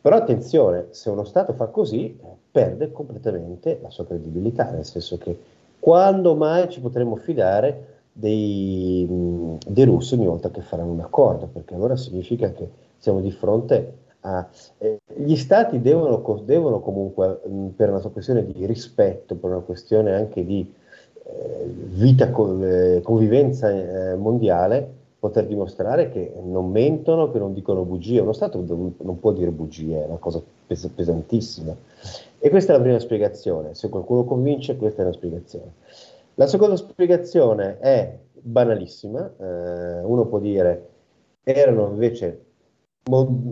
Però 0.02 0.14
attenzione, 0.14 0.88
se 0.90 1.08
uno 1.08 1.24
Stato 1.24 1.54
fa 1.54 1.66
così, 1.66 2.16
perde 2.50 2.92
completamente 2.92 3.78
la 3.82 3.90
sua 3.90 4.06
credibilità, 4.06 4.70
nel 4.70 4.84
senso 4.84 5.16
che 5.16 5.36
quando 5.80 6.34
mai 6.36 6.68
ci 6.68 6.80
potremo 6.80 7.16
fidare 7.16 7.95
dei, 8.18 9.06
dei 9.66 9.84
russi 9.84 10.14
ogni 10.14 10.26
volta 10.26 10.50
che 10.50 10.62
faranno 10.62 10.92
un 10.92 11.00
accordo, 11.00 11.46
perché 11.52 11.74
allora 11.74 11.96
significa 11.96 12.50
che 12.52 12.68
siamo 12.98 13.20
di 13.20 13.30
fronte 13.30 14.04
Ah, 14.26 14.48
eh, 14.78 14.98
gli 15.14 15.36
stati 15.36 15.80
devono, 15.80 16.20
devono 16.44 16.80
comunque, 16.80 17.40
mh, 17.44 17.66
per 17.76 17.90
una 17.90 18.00
questione 18.00 18.44
di 18.44 18.66
rispetto, 18.66 19.36
per 19.36 19.50
una 19.50 19.60
questione 19.60 20.14
anche 20.14 20.44
di 20.44 20.68
eh, 21.22 21.64
vita, 21.66 22.30
co- 22.30 22.60
eh, 22.64 23.00
convivenza 23.02 23.70
eh, 23.70 24.16
mondiale, 24.16 24.94
poter 25.20 25.46
dimostrare 25.46 26.10
che 26.10 26.32
non 26.42 26.70
mentono, 26.72 27.30
che 27.30 27.38
non 27.38 27.54
dicono 27.54 27.84
bugie. 27.84 28.20
Uno 28.20 28.32
Stato 28.32 28.64
non 28.66 29.20
può 29.20 29.30
dire 29.30 29.50
bugie, 29.52 30.02
è 30.02 30.06
una 30.06 30.18
cosa 30.18 30.42
pes- 30.66 30.90
pesantissima. 30.92 31.74
E 32.40 32.50
questa 32.50 32.72
è 32.72 32.76
la 32.76 32.82
prima 32.82 32.98
spiegazione. 32.98 33.74
Se 33.74 33.88
qualcuno 33.88 34.24
convince, 34.24 34.76
questa 34.76 35.02
è 35.02 35.04
una 35.04 35.14
spiegazione. 35.14 35.70
La 36.38 36.46
seconda 36.46 36.76
spiegazione 36.76 37.78
è 37.78 38.18
banalissima. 38.32 39.32
Eh, 39.38 40.02
uno 40.02 40.26
può 40.26 40.38
dire 40.38 40.88
erano 41.42 41.88
invece 41.88 42.44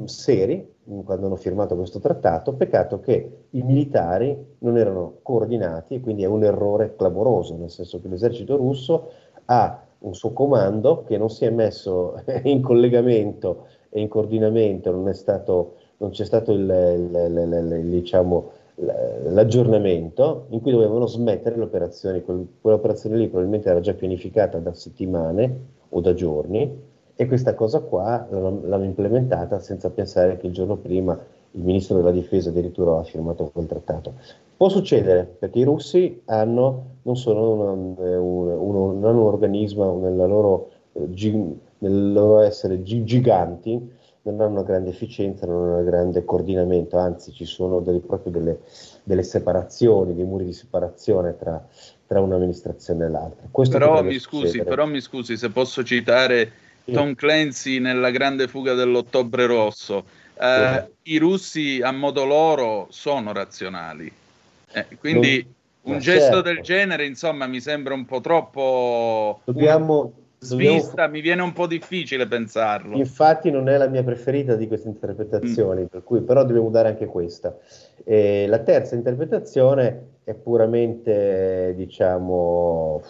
seri 0.05 0.73
quando 1.05 1.27
hanno 1.27 1.37
firmato 1.37 1.77
questo 1.77 1.99
trattato, 1.99 2.53
peccato 2.55 3.01
che 3.01 3.47
i 3.51 3.62
militari 3.62 4.37
non 4.59 4.77
erano 4.77 5.20
coordinati 5.23 5.94
e 5.94 6.01
quindi 6.01 6.25
è 6.25 6.27
un 6.27 6.44
errore 6.44 6.94
clamoroso, 6.94 7.57
nel 7.57 7.70
senso 7.70 8.03
che 8.03 8.09
l'esercito 8.09 8.57
russo 8.57 9.11
ha 9.47 9.83
un 10.01 10.14
suo 10.14 10.33
comando 10.33 11.05
che 11.05 11.16
non 11.16 11.31
si 11.31 11.47
è 11.47 11.51
messo 11.51 12.23
in 12.44 12.61
collegamento 12.61 13.68
e 13.88 14.01
in 14.01 14.09
coordinamento, 14.09 14.90
non, 14.90 15.11
stato, 15.14 15.77
non 15.99 16.11
c'è 16.11 16.27
stato 16.27 16.53
il, 16.53 16.61
il, 16.68 17.79
il, 17.81 17.88
diciamo, 17.88 18.51
l'aggiornamento 18.76 20.46
in 20.48 20.60
cui 20.60 20.72
dovevano 20.72 21.06
smettere 21.06 21.56
le 21.56 21.62
operazioni, 21.64 22.24
quell'operazione 22.24 23.16
lì 23.16 23.28
probabilmente 23.28 23.68
era 23.68 23.80
già 23.80 23.94
pianificata 23.94 24.58
da 24.58 24.72
settimane 24.72 25.58
o 25.90 26.00
da 26.00 26.12
giorni 26.14 26.82
e 27.14 27.26
questa 27.26 27.54
cosa 27.54 27.80
qua 27.80 28.26
l'hanno 28.30 28.84
implementata 28.84 29.60
senza 29.60 29.90
pensare 29.90 30.37
che 30.37 30.48
il 30.48 30.52
giorno 30.52 30.76
prima 30.76 31.16
il 31.52 31.62
ministro 31.62 31.96
della 31.96 32.10
difesa 32.10 32.50
addirittura 32.50 32.90
aveva 32.90 33.04
firmato 33.04 33.50
quel 33.52 33.66
trattato. 33.66 34.14
Può 34.56 34.68
succedere 34.68 35.24
perché 35.38 35.60
i 35.60 35.64
russi 35.64 36.22
hanno, 36.24 36.84
non 37.02 37.16
sono 37.16 37.72
un, 37.72 37.94
un, 37.96 38.48
un, 38.48 39.04
un 39.04 39.04
organismo 39.04 39.98
nella 39.98 40.26
loro, 40.26 40.70
eh, 40.92 41.06
nel 41.78 42.12
loro 42.12 42.40
essere 42.40 42.82
giganti, 42.82 43.88
non 44.24 44.40
hanno 44.40 44.52
una 44.52 44.62
grande 44.62 44.90
efficienza, 44.90 45.46
non 45.46 45.68
hanno 45.68 45.78
un 45.78 45.84
grande 45.84 46.24
coordinamento, 46.24 46.96
anzi 46.96 47.32
ci 47.32 47.44
sono 47.44 47.80
delle, 47.80 48.00
proprio 48.00 48.32
delle, 48.32 48.60
delle 49.02 49.22
separazioni, 49.22 50.14
dei 50.14 50.24
muri 50.24 50.46
di 50.46 50.52
separazione 50.52 51.37
tra, 51.37 51.62
tra 52.06 52.20
un'amministrazione 52.20 53.04
e 53.04 53.08
l'altra. 53.10 53.48
Però 53.68 54.02
mi, 54.02 54.18
scusi, 54.18 54.62
però 54.62 54.87
mi 54.87 55.00
scusi 55.00 55.37
se 55.37 55.50
posso 55.50 55.84
citare 55.84 56.50
Tom 56.84 57.14
Clancy 57.14 57.78
nella 57.80 58.10
grande 58.10 58.48
fuga 58.48 58.74
dell'ottobre 58.74 59.46
rosso. 59.46 60.04
Eh, 60.38 60.90
I 61.02 61.18
russi 61.18 61.80
a 61.82 61.92
modo 61.92 62.24
loro 62.24 62.87
sono 62.90 63.32
razionali. 63.32 64.10
Eh, 64.72 64.87
quindi 64.98 65.46
non, 65.82 65.96
un 65.96 66.00
gesto 66.00 66.37
certo. 66.37 66.42
del 66.42 66.60
genere, 66.62 67.04
insomma, 67.04 67.46
mi 67.46 67.60
sembra 67.60 67.92
un 67.92 68.06
po' 68.06 68.20
troppo 68.20 69.40
dobbiamo, 69.44 70.12
svista, 70.44 70.90
dobbiamo... 70.90 71.12
mi 71.12 71.20
viene 71.20 71.42
un 71.42 71.52
po' 71.52 71.66
difficile 71.66 72.26
pensarlo. 72.26 72.96
Infatti 72.96 73.50
non 73.50 73.68
è 73.68 73.76
la 73.76 73.88
mia 73.88 74.04
preferita 74.04 74.54
di 74.54 74.68
queste 74.68 74.88
interpretazioni, 74.88 75.83
mm. 75.83 75.87
per 75.87 76.04
cui 76.04 76.20
però 76.20 76.44
dobbiamo 76.44 76.70
dare 76.70 76.88
anche 76.88 77.07
questa. 77.07 77.57
E 78.04 78.46
la 78.46 78.59
terza 78.59 78.94
interpretazione 78.94 80.12
è 80.24 80.35
puramente, 80.35 81.74
diciamo, 81.76 83.02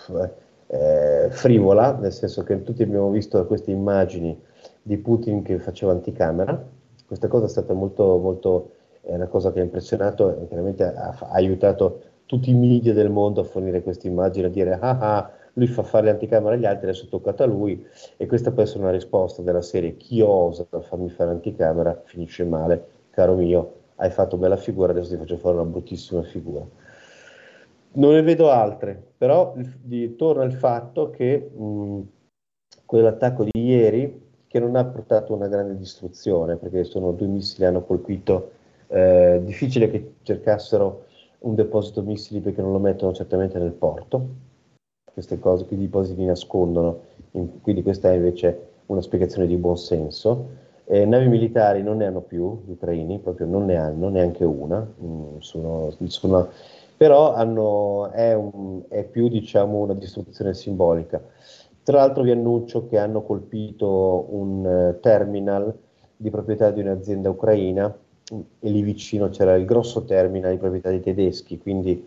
eh, 0.68 1.28
frivola, 1.30 1.96
nel 2.00 2.12
senso 2.12 2.42
che 2.42 2.62
tutti 2.62 2.82
abbiamo 2.82 3.10
visto 3.10 3.44
queste 3.46 3.70
immagini 3.70 4.40
di 4.82 4.96
Putin 4.96 5.42
che 5.42 5.58
faceva 5.58 5.92
anticamera. 5.92 6.62
Questa 7.06 7.28
cosa 7.28 7.46
è 7.46 7.48
stata 7.48 7.74
molto, 7.74 8.18
molto 8.18 8.70
è 9.04 9.14
una 9.14 9.26
cosa 9.26 9.52
che 9.52 9.60
ha 9.60 9.62
impressionato 9.62 10.40
e 10.40 10.46
chiaramente 10.46 10.84
ha, 10.84 11.08
ha, 11.08 11.28
aiutato 11.32 12.00
tutti 12.26 12.50
i 12.50 12.54
media 12.54 12.94
del 12.94 13.10
mondo 13.10 13.42
a 13.42 13.44
fornire 13.44 13.82
queste 13.82 14.08
immagini, 14.08 14.46
a 14.46 14.48
dire 14.48 14.78
ah 14.80 14.98
ah, 14.98 15.30
lui 15.54 15.66
fa 15.66 15.82
fare 15.82 16.06
l'anticamera 16.06 16.54
agli 16.54 16.64
altri, 16.64 16.88
adesso 16.88 17.06
è 17.06 17.08
toccato 17.08 17.42
a 17.42 17.46
lui 17.46 17.84
e 18.16 18.26
questa 18.26 18.50
può 18.50 18.62
essere 18.62 18.80
una 18.80 18.90
risposta 18.90 19.42
della 19.42 19.62
serie. 19.62 19.96
Chi 19.96 20.20
osa 20.20 20.66
farmi 20.80 21.08
fare 21.10 21.30
l'anticamera 21.30 22.02
finisce 22.04 22.44
male, 22.44 22.86
caro 23.10 23.34
mio, 23.34 23.72
hai 23.96 24.10
fatto 24.10 24.36
bella 24.36 24.56
figura, 24.56 24.90
adesso 24.92 25.10
ti 25.10 25.16
faccio 25.16 25.36
fare 25.36 25.54
una 25.54 25.64
bruttissima 25.64 26.22
figura. 26.22 26.66
Non 27.96 28.12
ne 28.12 28.22
vedo 28.22 28.50
altre, 28.50 29.00
però 29.16 29.54
di, 29.56 30.16
torna 30.16 30.42
il 30.42 30.52
fatto 30.52 31.10
che 31.10 31.38
mh, 31.38 32.00
quell'attacco 32.84 33.44
di 33.44 33.50
ieri, 33.54 34.22
che 34.48 34.58
non 34.58 34.74
ha 34.74 34.84
portato 34.84 35.32
una 35.32 35.46
grande 35.46 35.76
distruzione, 35.76 36.56
perché 36.56 36.82
sono 36.84 37.12
due 37.12 37.28
missili 37.28 37.66
hanno 37.66 37.84
colpito, 37.84 38.50
eh, 38.88 39.40
difficile 39.44 39.88
che 39.90 40.14
cercassero 40.22 41.04
un 41.40 41.54
deposito 41.54 42.02
missili 42.02 42.40
perché 42.40 42.62
non 42.62 42.72
lo 42.72 42.78
mettono 42.78 43.12
certamente 43.12 43.58
nel 43.58 43.72
porto, 43.72 44.28
queste 45.14 45.38
cose, 45.38 45.64
che 45.64 45.74
i 45.74 45.78
depositi 45.78 46.24
nascondono, 46.24 46.98
in, 47.32 47.62
quindi 47.62 47.82
questa 47.82 48.10
è 48.10 48.16
invece 48.16 48.72
una 48.86 49.00
spiegazione 49.00 49.46
di 49.46 49.56
buon 49.56 49.78
senso. 49.78 50.62
Eh, 50.84 51.06
navi 51.06 51.28
militari 51.28 51.82
non 51.82 51.98
ne 51.98 52.06
hanno 52.06 52.20
più 52.20 52.60
gli 52.66 52.72
ucraini, 52.72 53.18
proprio 53.20 53.46
non 53.46 53.64
ne 53.64 53.76
hanno 53.76 54.10
neanche 54.10 54.44
una, 54.44 54.86
mm, 55.02 55.38
sono, 55.38 55.94
sono, 56.08 56.48
però 56.96 57.32
hanno, 57.32 58.10
è, 58.10 58.34
un, 58.34 58.82
è, 58.88 59.04
più 59.04 59.28
diciamo, 59.28 59.78
una 59.78 59.94
distruzione 59.94 60.52
simbolica. 60.52 61.22
Tra 61.82 61.98
l'altro 61.98 62.22
vi 62.22 62.32
annuncio 62.32 62.86
che 62.86 62.98
hanno 62.98 63.22
colpito 63.22 64.26
un 64.30 64.64
uh, 64.64 65.00
terminal 65.00 65.72
di 66.16 66.30
proprietà 66.30 66.70
di 66.70 66.80
un'azienda 66.80 67.30
ucraina 67.30 67.94
e 68.58 68.70
lì 68.70 68.82
vicino 68.82 69.28
c'era 69.28 69.54
il 69.54 69.66
grosso 69.66 70.04
terminal 70.04 70.52
di 70.52 70.58
proprietà 70.58 70.88
dei 70.88 71.00
tedeschi, 71.00 71.58
quindi 71.58 72.06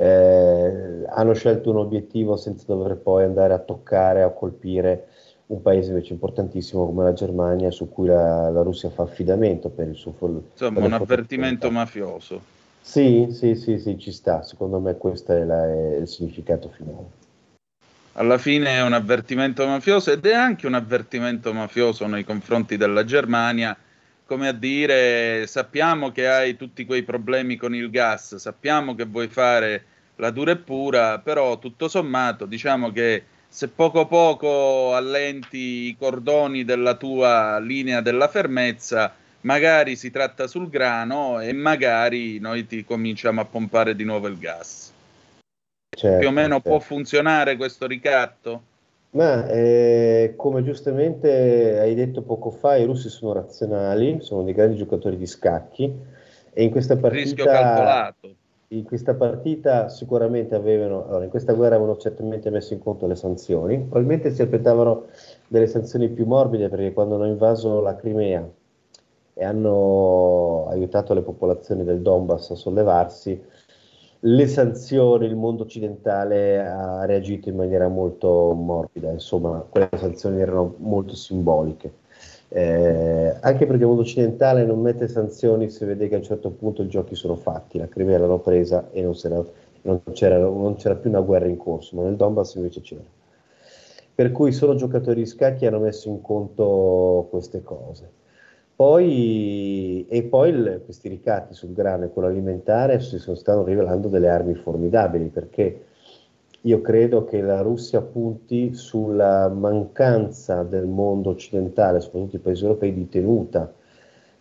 eh, 0.00 1.04
hanno 1.08 1.34
scelto 1.34 1.68
un 1.68 1.76
obiettivo 1.76 2.36
senza 2.36 2.64
dover 2.66 2.96
poi 2.96 3.24
andare 3.24 3.52
a 3.52 3.58
toccare, 3.58 4.22
a 4.22 4.30
colpire 4.30 5.08
un 5.48 5.60
paese 5.60 5.90
invece 5.90 6.14
importantissimo 6.14 6.86
come 6.86 7.04
la 7.04 7.12
Germania 7.12 7.70
su 7.70 7.90
cui 7.90 8.06
la, 8.06 8.48
la 8.48 8.62
Russia 8.62 8.88
fa 8.88 9.02
affidamento 9.02 9.68
per 9.68 9.88
il 9.88 9.96
suo 9.96 10.14
Insomma, 10.52 10.82
un 10.82 10.92
avvertimento 10.94 11.70
mafioso. 11.70 12.40
Sì, 12.80 13.28
sì, 13.30 13.54
sì, 13.54 13.78
sì, 13.78 13.98
ci 13.98 14.10
sta. 14.10 14.42
Secondo 14.42 14.78
me 14.78 14.96
questo 14.96 15.32
è, 15.32 15.44
la, 15.44 15.66
è 15.66 15.96
il 15.96 16.08
significato 16.08 16.70
finale. 16.70 17.18
Alla 18.14 18.38
fine 18.38 18.76
è 18.76 18.82
un 18.82 18.94
avvertimento 18.94 19.66
mafioso 19.66 20.12
ed 20.12 20.24
è 20.24 20.32
anche 20.32 20.66
un 20.66 20.74
avvertimento 20.74 21.52
mafioso 21.52 22.06
nei 22.06 22.24
confronti 22.24 22.78
della 22.78 23.04
Germania, 23.04 23.76
come 24.30 24.46
a 24.46 24.52
dire 24.52 25.44
sappiamo 25.48 26.12
che 26.12 26.28
hai 26.28 26.54
tutti 26.54 26.84
quei 26.86 27.02
problemi 27.02 27.56
con 27.56 27.74
il 27.74 27.90
gas, 27.90 28.36
sappiamo 28.36 28.94
che 28.94 29.04
vuoi 29.04 29.26
fare 29.26 29.84
la 30.14 30.30
dura 30.30 30.52
e 30.52 30.56
pura, 30.56 31.18
però 31.18 31.58
tutto 31.58 31.88
sommato 31.88 32.46
diciamo 32.46 32.92
che 32.92 33.24
se 33.48 33.66
poco 33.66 34.06
poco 34.06 34.94
allenti 34.94 35.88
i 35.88 35.96
cordoni 35.98 36.64
della 36.64 36.94
tua 36.94 37.58
linea 37.58 38.00
della 38.02 38.28
fermezza, 38.28 39.12
magari 39.40 39.96
si 39.96 40.12
tratta 40.12 40.46
sul 40.46 40.68
grano 40.68 41.40
e 41.40 41.52
magari 41.52 42.38
noi 42.38 42.68
ti 42.68 42.84
cominciamo 42.84 43.40
a 43.40 43.46
pompare 43.46 43.96
di 43.96 44.04
nuovo 44.04 44.28
il 44.28 44.38
gas. 44.38 44.92
Certo, 45.88 46.18
Più 46.18 46.28
o 46.28 46.30
meno 46.30 46.54
certo. 46.54 46.68
può 46.68 46.78
funzionare 46.78 47.56
questo 47.56 47.88
ricatto? 47.88 48.62
Ma 49.12 49.48
eh, 49.48 50.34
come 50.36 50.62
giustamente 50.62 51.78
hai 51.80 51.94
detto 51.94 52.22
poco 52.22 52.50
fa, 52.50 52.76
i 52.76 52.84
russi 52.84 53.08
sono 53.08 53.32
razionali, 53.32 54.18
sono 54.20 54.44
dei 54.44 54.54
grandi 54.54 54.76
giocatori 54.76 55.16
di 55.16 55.26
scacchi 55.26 55.92
e 56.52 56.62
in 56.62 56.70
questa 56.70 56.96
partita... 56.96 57.22
Rischio 57.22 57.44
calcolato. 57.44 58.34
in 58.68 58.84
questa 58.84 59.14
partita 59.14 59.88
sicuramente 59.88 60.54
avevano, 60.54 61.06
allora 61.08 61.24
in 61.24 61.30
questa 61.30 61.54
guerra 61.54 61.74
avevano 61.74 61.96
certamente 61.96 62.50
messo 62.50 62.72
in 62.72 62.78
conto 62.78 63.08
le 63.08 63.16
sanzioni, 63.16 63.78
probabilmente 63.78 64.30
si 64.30 64.42
aspettavano 64.42 65.06
delle 65.48 65.66
sanzioni 65.66 66.08
più 66.08 66.24
morbide 66.26 66.68
perché 66.68 66.92
quando 66.92 67.16
hanno 67.16 67.26
invaso 67.26 67.80
la 67.80 67.96
Crimea 67.96 68.48
e 69.34 69.44
hanno 69.44 70.68
aiutato 70.68 71.14
le 71.14 71.22
popolazioni 71.22 71.82
del 71.82 72.00
Donbass 72.00 72.50
a 72.50 72.54
sollevarsi, 72.54 73.42
le 74.20 74.46
sanzioni, 74.46 75.26
il 75.26 75.36
mondo 75.36 75.62
occidentale 75.62 76.60
ha 76.60 77.04
reagito 77.06 77.48
in 77.48 77.56
maniera 77.56 77.88
molto 77.88 78.52
morbida, 78.52 79.10
insomma 79.10 79.64
quelle 79.68 79.88
sanzioni 79.96 80.40
erano 80.40 80.74
molto 80.78 81.14
simboliche. 81.14 81.98
Eh, 82.48 83.36
anche 83.40 83.64
perché 83.64 83.82
il 83.82 83.86
mondo 83.86 84.02
occidentale 84.02 84.64
non 84.64 84.80
mette 84.80 85.06
sanzioni 85.06 85.70
se 85.70 85.86
vede 85.86 86.08
che 86.08 86.16
a 86.16 86.18
un 86.18 86.24
certo 86.24 86.50
punto 86.50 86.82
i 86.82 86.88
giochi 86.88 87.14
sono 87.14 87.36
fatti, 87.36 87.78
la 87.78 87.88
Crimea 87.88 88.18
l'hanno 88.18 88.40
presa 88.40 88.88
e 88.90 89.02
non, 89.02 89.14
non, 89.82 90.02
c'era, 90.12 90.36
non, 90.36 90.74
c'era, 90.74 90.96
più 90.96 91.10
una 91.10 91.20
guerra 91.20 91.46
in 91.46 91.56
corso, 91.56 91.96
ma 91.96 92.02
nel 92.02 92.16
Donbass 92.16 92.56
invece 92.56 92.80
c'era. 92.80 93.02
Per 94.14 94.32
cui 94.32 94.52
sono 94.52 94.74
giocatori 94.74 95.22
di 95.22 95.26
scacchi 95.26 95.64
hanno 95.64 95.78
messo 95.78 96.08
in 96.08 96.20
conto 96.20 97.28
queste 97.30 97.62
cose. 97.62 98.19
Poi, 98.80 100.06
e 100.08 100.22
poi 100.22 100.48
il, 100.48 100.80
questi 100.86 101.10
ricatti 101.10 101.52
sul 101.52 101.74
grano 101.74 102.04
e 102.04 102.08
quello 102.08 102.28
alimentare 102.28 102.98
si 103.00 103.18
sono, 103.18 103.36
stanno 103.36 103.62
rivelando 103.62 104.08
delle 104.08 104.30
armi 104.30 104.54
formidabili 104.54 105.26
perché 105.26 105.84
io 106.62 106.80
credo 106.80 107.24
che 107.24 107.42
la 107.42 107.60
Russia 107.60 108.00
punti 108.00 108.72
sulla 108.72 109.50
mancanza 109.50 110.62
del 110.62 110.86
mondo 110.86 111.28
occidentale, 111.28 112.00
soprattutto 112.00 112.36
i 112.36 112.38
paesi 112.38 112.62
europei, 112.62 112.94
di 112.94 113.06
tenuta, 113.10 113.70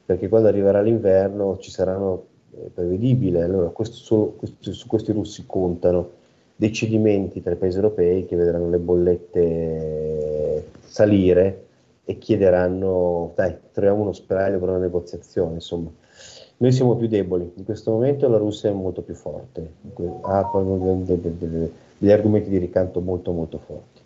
perché 0.05 0.29
quando 0.29 0.47
arriverà 0.47 0.79
l'inverno 0.81 1.57
ci 1.57 1.69
saranno, 1.69 2.27
è 2.51 2.59
eh, 2.63 2.69
prevedibile, 2.73 3.43
allora 3.43 3.67
questo, 3.71 4.35
questo, 4.37 4.71
su 4.71 4.87
questi 4.87 5.11
russi 5.11 5.43
contano 5.45 6.11
dei 6.55 6.71
cedimenti 6.71 7.41
tra 7.41 7.51
i 7.51 7.57
paesi 7.57 7.75
europei 7.75 8.25
che 8.25 8.37
vedranno 8.37 8.69
le 8.69 8.79
bollette 8.79 10.63
salire 10.79 11.67
e 12.09 12.17
chiederanno, 12.17 13.33
dai, 13.35 13.55
troviamo 13.71 14.01
uno 14.01 14.13
spiraglio 14.13 14.57
per 14.57 14.69
una 14.69 14.79
negoziazione, 14.79 15.53
insomma. 15.53 15.91
Noi 16.57 16.71
siamo 16.71 16.95
più 16.95 17.07
deboli, 17.07 17.51
in 17.55 17.63
questo 17.63 17.91
momento 17.91 18.27
la 18.27 18.37
Russia 18.37 18.71
è 18.71 18.73
molto 18.73 19.03
più 19.03 19.13
forte, 19.13 19.73
ha 20.23 20.49
degli 21.99 22.11
argomenti 22.11 22.49
di 22.49 22.57
ricanto 22.57 22.99
molto 22.99 23.31
molto 23.31 23.59
forti. 23.59 24.01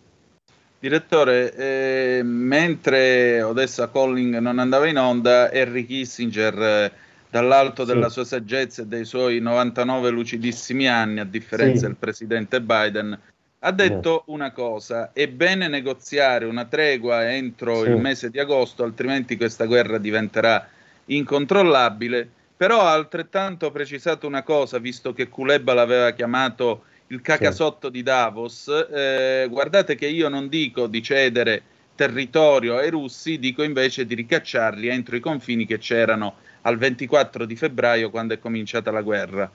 Direttore, 0.79 1.55
eh, 1.55 2.21
mentre 2.23 3.41
Odessa 3.41 3.89
Calling 3.89 4.37
non 4.39 4.59
andava 4.59 4.85
in 4.85 4.97
onda, 4.97 5.49
Henry 5.49 5.85
Kissinger, 5.85 6.61
eh, 6.61 6.91
dall'alto 7.29 7.85
sì. 7.85 7.93
della 7.93 8.09
sua 8.09 8.25
saggezza 8.25 8.81
e 8.81 8.85
dei 8.85 9.05
suoi 9.05 9.39
99 9.39 10.09
lucidissimi 10.09 10.89
anni, 10.89 11.21
a 11.21 11.25
differenza 11.25 11.79
sì. 11.79 11.85
del 11.85 11.95
presidente 11.95 12.59
Biden, 12.59 13.17
ha 13.65 13.71
detto 13.71 14.23
sì. 14.26 14.32
una 14.32 14.52
cosa, 14.52 15.12
è 15.13 15.28
bene 15.28 15.69
negoziare 15.69 16.45
una 16.45 16.65
tregua 16.65 17.32
entro 17.32 17.86
il 17.86 17.95
mese 17.95 18.30
di 18.30 18.38
agosto, 18.38 18.84
altrimenti 18.84 19.38
questa 19.38 19.65
guerra 19.65 19.97
diventerà 19.97 20.67
incontrollabile, 21.06 22.30
però 22.58 22.82
ha 22.82 22.91
altrettanto 22.91 23.71
precisato 23.71 24.28
una 24.28 24.43
cosa, 24.43 24.80
visto 24.80 25.13
che 25.13 25.30
Kuleba 25.30 25.73
l'aveva 25.73 26.12
chiamato 26.12 26.84
il 27.08 27.21
cacasotto 27.21 27.88
di 27.88 28.04
Davos, 28.04 28.67
eh, 28.67 29.47
guardate 29.49 29.95
che 29.95 30.08
io 30.08 30.28
non 30.28 30.49
dico 30.49 30.88
di 30.88 31.02
cedere 31.02 31.62
territorio 31.95 32.76
ai 32.76 32.89
russi, 32.89 33.39
dico 33.39 33.63
invece 33.63 34.06
di 34.06 34.15
ricacciarli 34.15 34.88
entro 34.88 35.15
i 35.15 35.21
confini 35.21 35.65
che 35.65 35.78
c'erano 35.78 36.36
al 36.62 36.78
24 36.78 37.45
di 37.45 37.56
febbraio 37.56 38.10
quando 38.10 38.34
è 38.34 38.39
cominciata 38.39 38.91
la 38.91 39.02
guerra. 39.02 39.49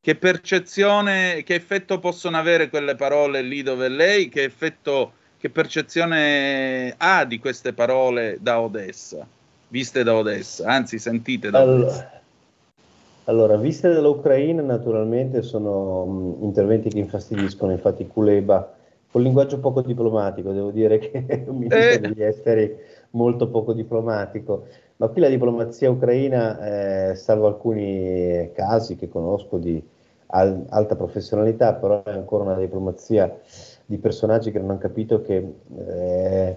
Che 0.00 0.14
percezione, 0.14 1.42
che 1.42 1.54
effetto 1.54 1.98
possono 1.98 2.36
avere 2.36 2.68
quelle 2.68 2.94
parole 2.94 3.42
lì 3.42 3.62
dove 3.62 3.88
lei? 3.88 4.28
Che 4.28 4.44
effetto, 4.44 5.12
che 5.36 5.50
percezione 5.50 6.94
ha 6.96 7.24
di 7.24 7.38
queste 7.38 7.72
parole 7.72 8.38
da 8.40 8.60
Odessa, 8.60 9.26
viste 9.68 10.04
da 10.04 10.14
Odessa, 10.14 10.68
anzi 10.68 10.98
sentite 10.98 11.50
da 11.50 11.60
allora, 11.60 11.86
Odessa? 11.86 12.20
Allora, 13.24 13.56
viste 13.56 13.92
dall'Ucraina 13.92 14.62
naturalmente 14.62 15.42
sono 15.42 16.04
mh, 16.04 16.44
interventi 16.44 16.88
che 16.88 16.98
infastidiscono, 16.98 17.72
infatti 17.72 18.06
Kuleba, 18.06 18.74
con 19.10 19.22
linguaggio 19.22 19.58
poco 19.58 19.80
diplomatico, 19.80 20.52
devo 20.52 20.70
dire 20.70 20.98
che 20.98 21.24
è 21.26 21.44
un 21.46 21.56
ministro 21.56 21.78
eh. 21.78 21.98
degli 21.98 22.22
esteri 22.22 22.76
molto 23.16 23.48
poco 23.48 23.72
diplomatico, 23.72 24.66
ma 24.96 25.08
qui 25.08 25.20
la 25.20 25.28
diplomazia 25.28 25.90
ucraina, 25.90 27.10
eh, 27.10 27.14
salvo 27.14 27.46
alcuni 27.46 28.50
casi 28.52 28.96
che 28.96 29.08
conosco 29.08 29.56
di 29.58 29.82
al- 30.28 30.64
alta 30.68 30.96
professionalità, 30.96 31.74
però 31.74 32.02
è 32.04 32.10
ancora 32.10 32.44
una 32.44 32.56
diplomazia 32.56 33.34
di 33.84 33.98
personaggi 33.98 34.50
che 34.50 34.58
non 34.58 34.70
hanno 34.70 34.78
capito 34.78 35.22
che... 35.22 35.54
Eh, 35.76 36.56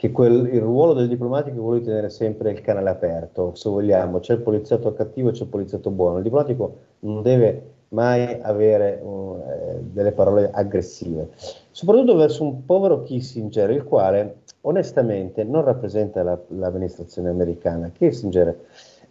che 0.00 0.12
quel, 0.12 0.48
il 0.50 0.62
ruolo 0.62 0.94
del 0.94 1.08
diplomatico 1.08 1.58
è 1.58 1.60
quello 1.60 1.78
di 1.78 1.84
tenere 1.84 2.08
sempre 2.08 2.52
il 2.52 2.62
canale 2.62 2.88
aperto, 2.88 3.54
se 3.54 3.68
vogliamo, 3.68 4.20
c'è 4.20 4.32
il 4.32 4.40
poliziotto 4.40 4.94
cattivo 4.94 5.28
e 5.28 5.32
c'è 5.32 5.42
il 5.42 5.50
poliziotto 5.50 5.90
buono, 5.90 6.16
il 6.16 6.22
diplomatico 6.22 6.76
non 7.00 7.20
deve 7.20 7.72
mai 7.88 8.38
avere 8.40 8.98
uh, 9.02 9.42
delle 9.92 10.12
parole 10.12 10.50
aggressive, 10.50 11.28
soprattutto 11.70 12.16
verso 12.16 12.42
un 12.44 12.64
povero 12.64 13.02
Kissinger, 13.02 13.68
il 13.72 13.84
quale 13.84 14.36
onestamente 14.62 15.44
non 15.44 15.64
rappresenta 15.64 16.22
la, 16.22 16.38
l'amministrazione 16.48 17.28
americana. 17.28 17.90
Kissinger 17.90 18.58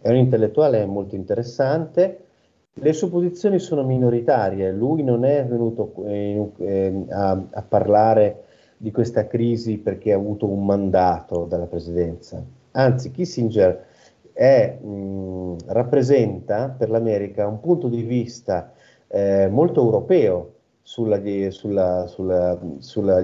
è 0.00 0.08
un 0.08 0.16
intellettuale 0.16 0.84
molto 0.86 1.14
interessante, 1.14 2.24
le 2.72 2.92
sue 2.92 3.08
posizioni 3.08 3.58
sono 3.58 3.82
minoritarie, 3.82 4.70
lui 4.72 5.02
non 5.02 5.24
è 5.24 5.44
venuto 5.44 5.92
eh, 6.06 6.50
eh, 6.58 7.04
a, 7.10 7.42
a 7.50 7.62
parlare 7.62 8.44
di 8.76 8.90
questa 8.92 9.26
crisi 9.26 9.76
perché 9.76 10.12
ha 10.12 10.16
avuto 10.16 10.46
un 10.46 10.64
mandato 10.64 11.44
dalla 11.44 11.66
presidenza. 11.66 12.42
Anzi, 12.72 13.10
Kissinger 13.10 13.84
è, 14.32 14.78
mh, 14.80 15.56
rappresenta 15.66 16.74
per 16.76 16.88
l'America 16.88 17.46
un 17.46 17.60
punto 17.60 17.88
di 17.88 18.02
vista 18.02 18.72
eh, 19.08 19.48
molto 19.48 19.82
europeo 19.82 20.54
sugli 20.82 21.12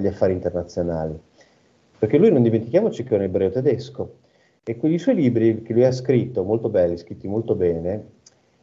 affari 0.07 0.33
internazionali. 0.33 1.19
Perché 2.07 2.21
lui 2.21 2.31
non 2.31 2.45
dimentichiamoci 2.45 3.03
che 3.03 3.15
è 3.15 3.19
un 3.19 3.25
ebreo 3.25 3.51
tedesco. 3.51 4.19
E 4.63 4.77
quei 4.77 4.97
suoi 4.97 5.17
libri 5.17 5.63
che 5.63 5.73
lui 5.73 5.85
ha 5.85 5.91
scritto, 5.91 6.45
molto 6.45 6.69
belli, 6.69 6.97
scritti 6.97 7.27
molto 7.27 7.57
bene, 7.57 8.11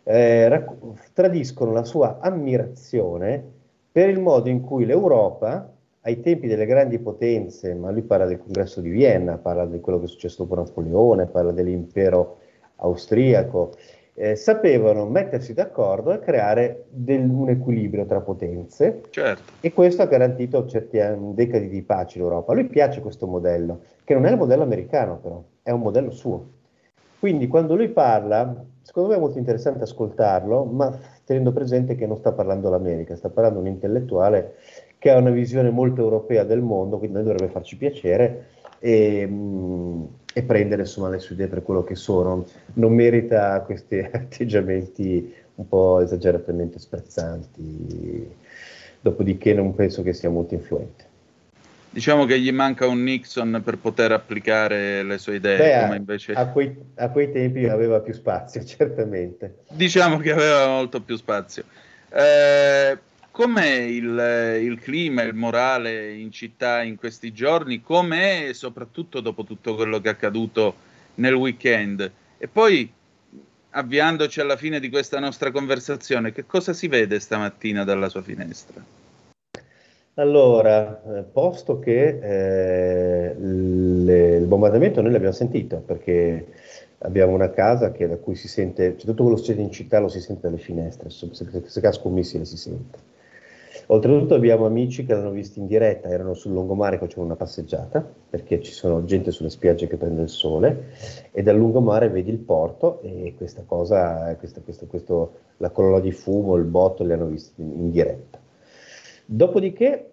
eh, 0.04 0.48
racc- 0.48 1.12
tradiscono 1.12 1.74
la 1.74 1.84
sua 1.84 2.20
ammirazione 2.22 3.44
per 3.92 4.08
il 4.08 4.22
modo 4.22 4.48
in 4.48 4.62
cui 4.62 4.86
l'Europa 4.86 5.70
ai 6.04 6.22
tempi 6.22 6.48
delle 6.48 6.66
grandi 6.66 7.00
potenze, 7.00 7.74
ma 7.74 7.92
lui 7.92 8.04
parla 8.04 8.26
del 8.26 8.38
congresso 8.38 8.80
di 8.80 8.90
Vienna, 8.90 9.38
parla 9.38 9.66
di 9.66 9.82
quello 9.82 10.00
che 10.00 10.06
è 10.06 10.08
successo 10.08 10.44
dopo 10.44 10.56
Napoleone, 10.56 11.26
parla 11.26 11.52
dell'impero 11.52 12.38
austriaco, 12.78 13.74
eh, 14.16 14.36
sapevano 14.36 15.06
mettersi 15.06 15.54
d'accordo 15.54 16.12
e 16.12 16.20
creare 16.20 16.86
del, 16.90 17.28
un 17.28 17.50
equilibrio 17.50 18.06
tra 18.06 18.22
potenze 18.22 19.02
Certo. 19.10 19.54
e 19.60 19.74
questo 19.74 20.04
ha 20.04 20.06
garantito 20.06 20.66
certi 20.68 21.00
anni- 21.00 21.34
decadi 21.34 21.68
di 21.68 21.82
pace 21.82 22.18
in 22.18 22.26
Europa. 22.26 22.52
A 22.52 22.56
lui 22.56 22.66
piace 22.66 23.02
questo 23.02 23.26
modello, 23.26 23.82
che 24.04 24.14
non 24.14 24.26
è 24.26 24.32
il 24.32 24.38
modello 24.38 24.64
americano 24.64 25.18
però, 25.18 25.44
è 25.64 25.72
un 25.72 25.82
modello 25.82 26.12
suo. 26.12 26.46
Quindi 27.20 27.48
quando 27.48 27.76
lui 27.76 27.88
parla, 27.90 28.64
secondo 28.82 29.10
me 29.10 29.16
è 29.16 29.20
molto 29.20 29.38
interessante 29.38 29.84
ascoltarlo, 29.84 30.66
ma 30.66 30.96
tenendo 31.24 31.54
presente 31.54 31.96
che 31.96 32.06
non 32.06 32.18
sta 32.18 32.34
parlando 32.34 32.70
l'America, 32.70 33.16
sta 33.16 33.30
parlando 33.30 33.60
un 33.60 33.68
intellettuale 33.68 34.56
che 35.00 35.10
ha 35.10 35.18
una 35.18 35.32
visione 35.32 35.70
molto 35.70 36.02
europea 36.02 36.44
del 36.44 36.62
mondo, 36.62 36.98
quindi 36.98 37.16
noi 37.16 37.26
dovrebbe 37.26 37.52
farci 37.52 37.78
piacere 37.78 38.48
e, 38.80 39.26
mh, 39.26 40.08
e 40.34 40.42
prendere 40.42 40.82
insomma 40.82 41.10
le 41.10 41.20
sue 41.20 41.36
idee 41.36 41.48
per 41.48 41.62
quello 41.62 41.84
che 41.84 41.96
sono. 41.96 42.46
Non 42.74 42.94
merita 42.94 43.62
questi 43.62 44.00
atteggiamenti 44.12 45.34
un 45.56 45.68
po' 45.68 46.02
esageratamente 46.02 46.80
sprezzanti, 46.80 48.28
dopodiché 49.00 49.54
non 49.54 49.76
penso 49.76 50.02
che 50.02 50.14
sia 50.14 50.30
molto 50.30 50.56
influente. 50.56 51.12
Diciamo 51.92 52.26
che 52.26 52.40
gli 52.40 52.52
manca 52.52 52.88
un 52.88 53.04
Nixon 53.04 53.62
per 53.64 53.78
poter 53.78 54.12
applicare 54.14 55.04
le 55.04 55.20
sue 55.20 55.36
idee, 55.36 55.58
Beh, 55.58 55.76
a, 55.76 55.96
invece... 55.96 56.34
a 56.34 56.48
quei, 56.48 56.76
a 56.96 57.10
quei 57.10 57.32
tempi 57.32 57.68
aveva 57.68 58.00
più 58.00 58.14
spazio, 58.14 58.64
certamente. 58.66 59.60
Diciamo 59.70 60.18
che 60.18 60.32
aveva 60.32 60.66
molto 60.70 61.02
più 61.02 61.16
spazio. 61.16 61.64
Eh, 62.10 62.98
com'è 63.34 63.78
il, 63.80 64.62
il 64.62 64.80
clima, 64.80 65.24
il 65.24 65.34
morale 65.34 66.14
in 66.14 66.32
città 66.32 66.84
in 66.84 66.98
questi 66.98 67.34
giorni? 67.34 67.82
Com'è 67.82 68.52
soprattutto 68.54 69.22
dopo 69.22 69.44
tutto 69.44 69.74
quello 69.74 70.00
che 70.00 70.10
è 70.10 70.12
accaduto 70.12 70.76
nel 71.16 71.34
weekend? 71.34 72.12
E 72.38 72.48
poi, 72.48 72.88
avviandoci 73.72 74.40
alla 74.40 74.56
fine 74.56 74.80
di 74.80 74.88
questa 74.90 75.20
nostra 75.20 75.50
conversazione, 75.50 76.32
che 76.32 76.46
cosa 76.46 76.74
si 76.74 76.88
vede 76.88 77.20
stamattina 77.20 77.84
dalla 77.84 78.08
sua 78.08 78.22
finestra? 78.22 78.86
Allora, 80.14 81.02
eh, 81.02 81.24
posto 81.24 81.80
che 81.80 82.20
eh, 82.22 83.36
le- 83.36 84.36
il 84.36 84.46
bombardamento 84.46 85.02
noi 85.02 85.12
l'abbiamo 85.12 85.34
sentito 85.34 85.78
perché 85.78 86.50
abbiamo 87.00 87.34
una 87.34 87.50
casa 87.50 87.92
che, 87.92 88.08
da 88.08 88.18
cui 88.18 88.36
si 88.36 88.48
sente, 88.48 88.92
cioè 88.96 89.08
tutto 89.08 89.24
quello 89.24 89.38
che 89.38 89.42
succede 89.42 89.64
in 89.64 89.72
città 89.72 89.98
lo 89.98 90.08
si 90.08 90.22
sente 90.22 90.42
dalle 90.44 90.60
finestre, 90.60 91.10
se, 91.10 91.30
se, 91.32 91.64
se 91.66 91.82
casca 91.82 92.08
un 92.08 92.14
missile 92.14 92.46
si 92.46 92.58
sente. 92.58 93.12
Oltretutto 93.88 94.34
abbiamo 94.34 94.66
amici 94.66 95.06
che 95.06 95.14
l'hanno 95.14 95.32
visto 95.32 95.60
in 95.60 95.68
diretta, 95.68 96.08
erano 96.08 96.34
sul 96.34 96.54
lungomare 96.54 96.98
facevano 96.98 97.28
una 97.28 97.36
passeggiata, 97.36 98.06
perché 98.30 98.62
ci 98.62 98.72
sono 98.72 99.04
gente 99.04 99.32
sulle 99.32 99.50
spiagge 99.50 99.88
che 99.88 99.98
prende 99.98 100.22
il 100.22 100.30
sole 100.30 100.92
e 101.32 101.44
dal 101.44 101.58
lungomare 101.58 102.10
vedi 102.10 102.30
il 102.32 102.38
porto 102.38 103.02
e 103.02 103.34
questa 103.36 103.64
cosa, 103.66 104.36
questa- 104.38 104.62
questo- 104.62 104.88
questo- 104.88 105.32
la 105.58 105.70
colonna 105.70 106.00
di 106.00 106.12
fumo, 106.12 106.56
il 106.56 106.64
botto 106.64 107.04
li 107.04 107.12
hanno 107.12 107.26
visti 107.26 107.62
in, 107.62 107.72
in 107.72 107.92
diretta. 107.92 108.40
Dopodiché, 109.26 110.12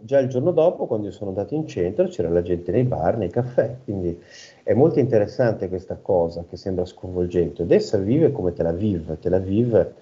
già 0.00 0.18
il 0.18 0.28
giorno 0.28 0.50
dopo, 0.50 0.86
quando 0.86 1.10
sono 1.12 1.30
andato 1.30 1.54
in 1.54 1.66
centro, 1.66 2.06
c'era 2.08 2.28
la 2.28 2.42
gente 2.42 2.72
nei 2.72 2.82
bar, 2.84 3.16
nei 3.18 3.30
caffè, 3.30 3.76
quindi 3.84 4.18
è 4.64 4.74
molto 4.74 4.98
interessante 4.98 5.68
questa 5.68 5.96
cosa 6.00 6.44
che 6.48 6.56
sembra 6.56 6.84
sconvolgente. 6.84 7.62
Odessa 7.62 7.98
vive 7.98 8.32
come 8.32 8.52
Tel 8.52 8.66
Aviv, 8.66 9.16
Tel 9.18 9.34
Aviv, 9.34 9.92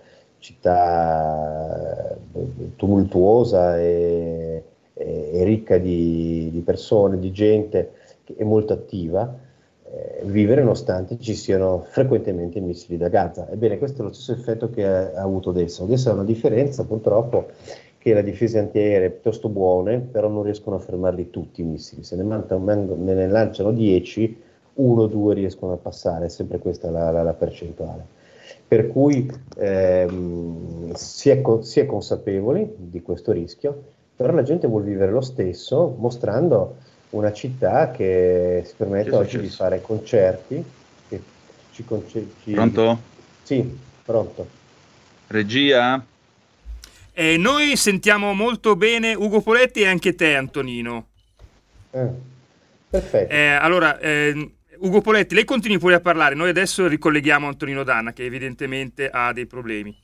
città 0.40 2.16
eh, 2.34 2.76
tumultuosa 2.76 3.78
e, 3.78 4.62
e- 4.94 5.30
e 5.32 5.44
ricca 5.44 5.78
di, 5.78 6.50
di 6.52 6.60
persone, 6.60 7.18
di 7.18 7.30
gente, 7.32 7.92
che 8.24 8.34
è 8.36 8.44
molto 8.44 8.72
attiva, 8.72 9.32
eh, 9.92 10.20
vivere 10.24 10.62
nonostante 10.62 11.18
ci 11.18 11.34
siano 11.34 11.80
frequentemente 11.88 12.60
missili 12.60 12.96
da 12.96 13.08
Gaza. 13.08 13.48
Ebbene, 13.50 13.78
questo 13.78 14.02
è 14.02 14.04
lo 14.04 14.12
stesso 14.12 14.32
effetto 14.32 14.70
che 14.70 14.86
ha, 14.86 15.12
ha 15.14 15.22
avuto 15.22 15.50
Odessa. 15.50 15.82
Odessa 15.82 16.10
ha 16.10 16.14
una 16.14 16.24
differenza 16.24 16.84
purtroppo 16.84 17.46
che 17.98 18.14
le 18.14 18.22
difese 18.22 18.58
antiaeree 18.58 19.10
piuttosto 19.10 19.48
buone, 19.48 19.98
però 20.00 20.28
non 20.28 20.42
riescono 20.42 20.76
a 20.76 20.78
fermarli 20.78 21.30
tutti 21.30 21.60
i 21.60 21.64
missili. 21.64 22.02
Se 22.02 22.16
ne, 22.16 22.22
mantano- 22.22 22.64
man- 22.64 22.94
ne 23.04 23.28
lanciano 23.28 23.72
10, 23.72 24.40
uno 24.74 25.02
o 25.02 25.06
due 25.06 25.34
riescono 25.34 25.72
a 25.72 25.76
passare, 25.76 26.26
è 26.26 26.28
sempre 26.28 26.58
questa 26.58 26.90
la, 26.90 27.10
la- 27.10 27.22
la 27.22 27.34
percentuale. 27.34 28.18
Per 28.70 28.86
cui 28.86 29.28
ehm, 29.56 30.92
si, 30.94 31.28
è, 31.28 31.40
co- 31.40 31.60
si 31.62 31.80
è 31.80 31.86
consapevoli 31.86 32.72
di 32.76 33.02
questo 33.02 33.32
rischio, 33.32 33.82
però 34.14 34.32
la 34.32 34.44
gente 34.44 34.68
vuole 34.68 34.84
vivere 34.84 35.10
lo 35.10 35.20
stesso, 35.22 35.96
mostrando 35.98 36.76
una 37.10 37.32
città 37.32 37.90
che 37.90 38.62
si 38.64 38.74
permette 38.76 39.10
oggi 39.16 39.40
di 39.40 39.48
fare 39.48 39.82
concerti. 39.82 40.64
Che 41.08 41.20
ci 41.72 41.84
conce- 41.84 42.28
ci- 42.44 42.52
Pronto? 42.52 43.00
Sì, 43.42 43.76
pronto. 44.04 44.46
Regia? 45.26 46.06
E 47.12 47.36
noi 47.38 47.76
sentiamo 47.76 48.32
molto 48.34 48.76
bene 48.76 49.14
Ugo 49.14 49.40
Poletti 49.40 49.80
e 49.80 49.88
anche 49.88 50.14
te, 50.14 50.36
Antonino. 50.36 51.08
Eh, 51.90 52.06
perfetto. 52.88 53.32
Eh, 53.32 53.48
allora, 53.48 53.98
ehm, 53.98 54.48
Ugo 54.82 55.02
Poletti, 55.02 55.34
lei 55.34 55.44
continui 55.44 55.78
pure 55.78 55.96
a 55.96 56.00
parlare. 56.00 56.34
Noi 56.34 56.48
adesso 56.48 56.88
ricolleghiamo 56.88 57.46
Antonino 57.46 57.82
Danna, 57.82 58.14
che 58.14 58.24
evidentemente 58.24 59.10
ha 59.10 59.30
dei 59.30 59.44
problemi. 59.44 59.94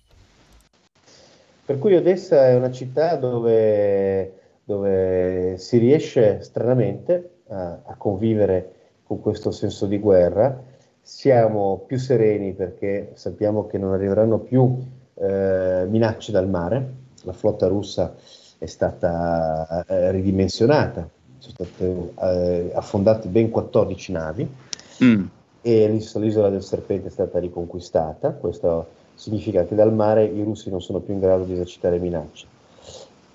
Per 1.65 1.79
cui 1.79 1.95
Odessa 1.95 2.47
è 2.47 2.55
una 2.55 2.71
città 2.71 3.17
dove, 3.17 4.33
dove 4.65 5.55
si 5.57 5.79
riesce 5.79 6.43
stranamente 6.43 7.39
a, 7.49 7.79
a 7.87 7.95
convivere 7.97 8.73
con 9.05 9.19
questo 9.23 9.51
senso 9.51 9.87
di 9.87 9.99
guerra. 9.99 10.63
Siamo 11.01 11.85
più 11.87 11.97
sereni 11.97 12.53
perché 12.53 13.13
sappiamo 13.15 13.67
che 13.67 13.79
non 13.79 13.95
arriveranno 13.95 14.41
più 14.41 14.79
eh, 15.15 15.87
minacce 15.89 16.33
dal 16.33 16.51
mare. 16.51 16.87
La 17.23 17.33
flotta 17.33 17.67
russa 17.67 18.15
è 18.59 18.67
stata 18.67 19.87
eh, 19.89 20.11
ridimensionata, 20.11 21.09
sono 21.39 21.55
state 21.55 22.13
eh, 22.21 22.73
affondate 22.75 23.29
ben 23.29 23.49
14 23.49 24.13
navi 24.13 24.65
Mm. 25.05 25.25
e 25.63 25.89
l'is- 25.89 26.17
l'isola 26.17 26.49
del 26.49 26.63
serpente 26.63 27.09
è 27.09 27.11
stata 27.11 27.39
riconquistata. 27.39 28.31
Questo 28.31 28.89
significa 29.15 29.65
che 29.65 29.75
dal 29.75 29.93
mare 29.93 30.25
i 30.25 30.43
russi 30.43 30.71
non 30.71 30.81
sono 30.81 31.01
più 31.01 31.15
in 31.15 31.21
grado 31.21 31.45
di 31.45 31.53
esercitare 31.53 31.99
minacce. 31.99 32.47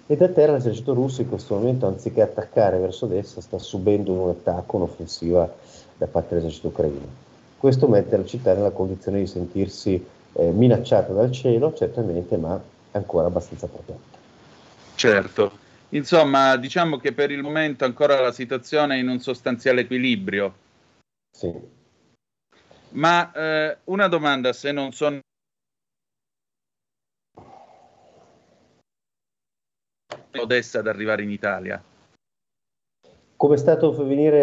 E 0.07 0.18
da 0.18 0.28
terra 0.28 0.53
l'esercito 0.53 0.93
russo 0.93 1.22
in 1.22 1.30
questo 1.30 1.55
momento, 1.55 1.88
anziché 1.88 2.22
attaccare 2.22 2.78
verso 2.80 3.05
destra, 3.05 3.41
sta 3.41 3.57
subendo 3.57 4.12
un 4.12 4.30
attacco, 4.30 4.76
un'offensiva 4.78 5.49
da 5.97 6.07
parte 6.07 6.36
dell'esercito 6.36 6.68
ucraino. 6.68 7.07
Questo 7.57 7.88
mette 7.88 8.18
la 8.18 8.26
città 8.26 8.53
nella 8.53 8.72
condizione 8.72 9.20
di 9.20 9.28
sentirsi 9.28 10.03
eh, 10.34 10.51
minacciata 10.51 11.14
dal 11.14 11.32
cielo, 11.32 11.74
certamente, 11.74 12.36
ma 12.38 12.59
ancora 12.91 13.28
abbastanza 13.28 13.68
protetta. 13.68 14.18
Certo. 14.95 15.51
Insomma, 15.89 16.55
diciamo 16.57 16.97
che 16.97 17.12
per 17.12 17.32
il 17.32 17.41
momento 17.41 17.86
ancora 17.86 18.20
la 18.20 18.32
situazione 18.32 18.95
è 18.95 18.99
in 18.99 19.09
un 19.09 19.20
sostanziale 19.20 19.82
equilibrio. 19.82 20.53
Sì. 21.32 21.80
Ma 22.92 23.32
eh, 23.32 23.78
una 23.86 24.08
domanda, 24.08 24.54
se 24.54 24.72
non 24.72 24.92
sono 24.92 25.20
Odessa 30.38 30.80
ad 30.80 30.88
arrivare 30.88 31.24
in 31.24 31.30
Italia. 31.30 31.82
Come 33.36 33.56
è 33.56 33.58
stato 33.58 33.92
venire 34.06 34.38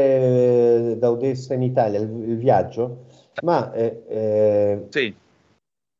eh, 0.93 0.97
da 0.99 1.11
Odessa 1.11 1.55
in 1.55 1.63
Italia 1.63 2.01
il, 2.01 2.11
il 2.31 2.37
viaggio? 2.37 3.07
Ma 3.43 3.73
eh, 3.73 4.03
eh, 4.09 4.87
Sì, 4.89 5.15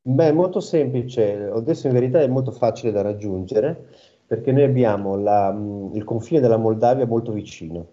Beh, 0.09 0.29
è 0.29 0.33
molto 0.33 0.61
semplice, 0.61 1.49
Odessa 1.51 1.87
in 1.87 1.93
verità 1.93 2.21
è 2.21 2.27
molto 2.27 2.51
facile 2.51 2.93
da 2.93 3.03
raggiungere 3.03 3.89
perché 4.27 4.53
noi 4.53 4.63
abbiamo 4.63 5.17
la- 5.17 5.53
mh, 5.53 5.95
il 5.95 6.05
confine 6.05 6.41
della 6.41 6.57
Moldavia 6.57 7.07
molto 7.07 7.31
vicino, 7.33 7.87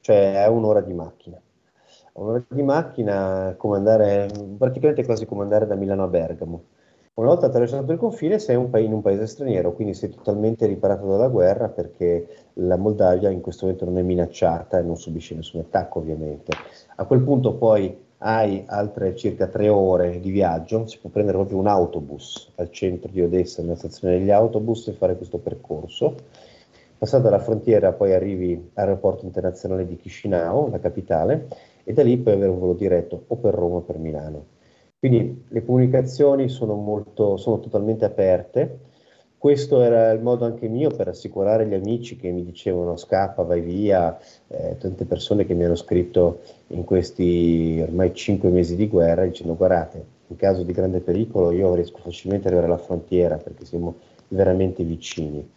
cioè 0.00 0.42
è 0.44 0.48
un'ora 0.48 0.80
di 0.80 0.94
macchina. 0.94 1.38
Un'ora 2.18 2.44
di 2.48 2.62
macchina 2.62 3.54
come 3.56 3.76
andare, 3.76 4.28
praticamente 4.58 5.04
quasi 5.04 5.24
come 5.24 5.42
andare 5.42 5.68
da 5.68 5.76
Milano 5.76 6.02
a 6.02 6.08
Bergamo. 6.08 6.62
Una 7.14 7.28
volta 7.28 7.46
attraversato 7.46 7.92
il 7.92 7.98
confine 7.98 8.40
sei 8.40 8.56
un 8.56 8.70
pa- 8.70 8.80
in 8.80 8.92
un 8.92 9.02
paese 9.02 9.28
straniero, 9.28 9.72
quindi 9.72 9.94
sei 9.94 10.08
totalmente 10.08 10.66
riparato 10.66 11.06
dalla 11.06 11.28
guerra 11.28 11.68
perché 11.68 12.26
la 12.54 12.76
Moldavia 12.76 13.30
in 13.30 13.40
questo 13.40 13.66
momento 13.66 13.84
non 13.84 13.98
è 13.98 14.02
minacciata 14.02 14.78
e 14.78 14.82
non 14.82 14.96
subisce 14.96 15.36
nessun 15.36 15.60
attacco 15.60 16.00
ovviamente. 16.00 16.56
A 16.96 17.04
quel 17.04 17.22
punto 17.22 17.54
poi 17.54 17.96
hai 18.18 18.64
altre 18.66 19.14
circa 19.14 19.46
tre 19.46 19.68
ore 19.68 20.18
di 20.18 20.30
viaggio, 20.30 20.88
si 20.88 20.98
può 20.98 21.10
prendere 21.10 21.36
proprio 21.36 21.58
un 21.58 21.68
autobus 21.68 22.50
al 22.56 22.70
centro 22.70 23.12
di 23.12 23.22
Odessa, 23.22 23.62
nella 23.62 23.76
stazione 23.76 24.18
degli 24.18 24.32
autobus 24.32 24.88
e 24.88 24.92
fare 24.92 25.16
questo 25.16 25.38
percorso. 25.38 26.16
Passata 26.98 27.30
la 27.30 27.38
frontiera 27.38 27.92
poi 27.92 28.12
arrivi 28.12 28.70
all'aeroporto 28.74 29.24
internazionale 29.24 29.86
di 29.86 29.96
Chisinau, 29.96 30.68
la 30.68 30.80
capitale, 30.80 31.46
e 31.88 31.92
da 31.94 32.02
lì 32.02 32.18
puoi 32.18 32.34
avere 32.34 32.50
un 32.50 32.58
volo 32.58 32.74
diretto 32.74 33.24
o 33.26 33.36
per 33.36 33.54
Roma 33.54 33.76
o 33.76 33.80
per 33.80 33.98
Milano. 33.98 34.44
Quindi 34.98 35.44
le 35.48 35.64
comunicazioni 35.64 36.48
sono, 36.48 36.74
molto, 36.74 37.36
sono 37.36 37.60
totalmente 37.60 38.04
aperte 38.04 38.80
questo 39.38 39.82
era 39.82 40.10
il 40.10 40.20
modo 40.20 40.44
anche 40.44 40.66
mio 40.66 40.90
per 40.90 41.06
assicurare 41.06 41.64
gli 41.64 41.74
amici 41.74 42.16
che 42.16 42.28
mi 42.32 42.44
dicevano 42.44 42.96
scappa, 42.96 43.44
vai 43.44 43.60
via, 43.60 44.18
eh, 44.48 44.76
tante 44.78 45.04
persone 45.04 45.46
che 45.46 45.54
mi 45.54 45.64
hanno 45.64 45.76
scritto 45.76 46.40
in 46.68 46.82
questi 46.82 47.78
ormai 47.80 48.12
cinque 48.14 48.48
mesi 48.48 48.74
di 48.74 48.88
guerra 48.88 49.24
dicendo 49.24 49.54
guardate, 49.54 50.04
in 50.26 50.34
caso 50.34 50.64
di 50.64 50.72
grande 50.72 50.98
pericolo 50.98 51.52
io 51.52 51.72
riesco 51.74 51.98
facilmente 51.98 52.48
ad 52.48 52.54
arrivare 52.54 52.72
alla 52.72 52.82
frontiera 52.82 53.36
perché 53.36 53.64
siamo 53.64 53.94
veramente 54.26 54.82
vicini. 54.82 55.48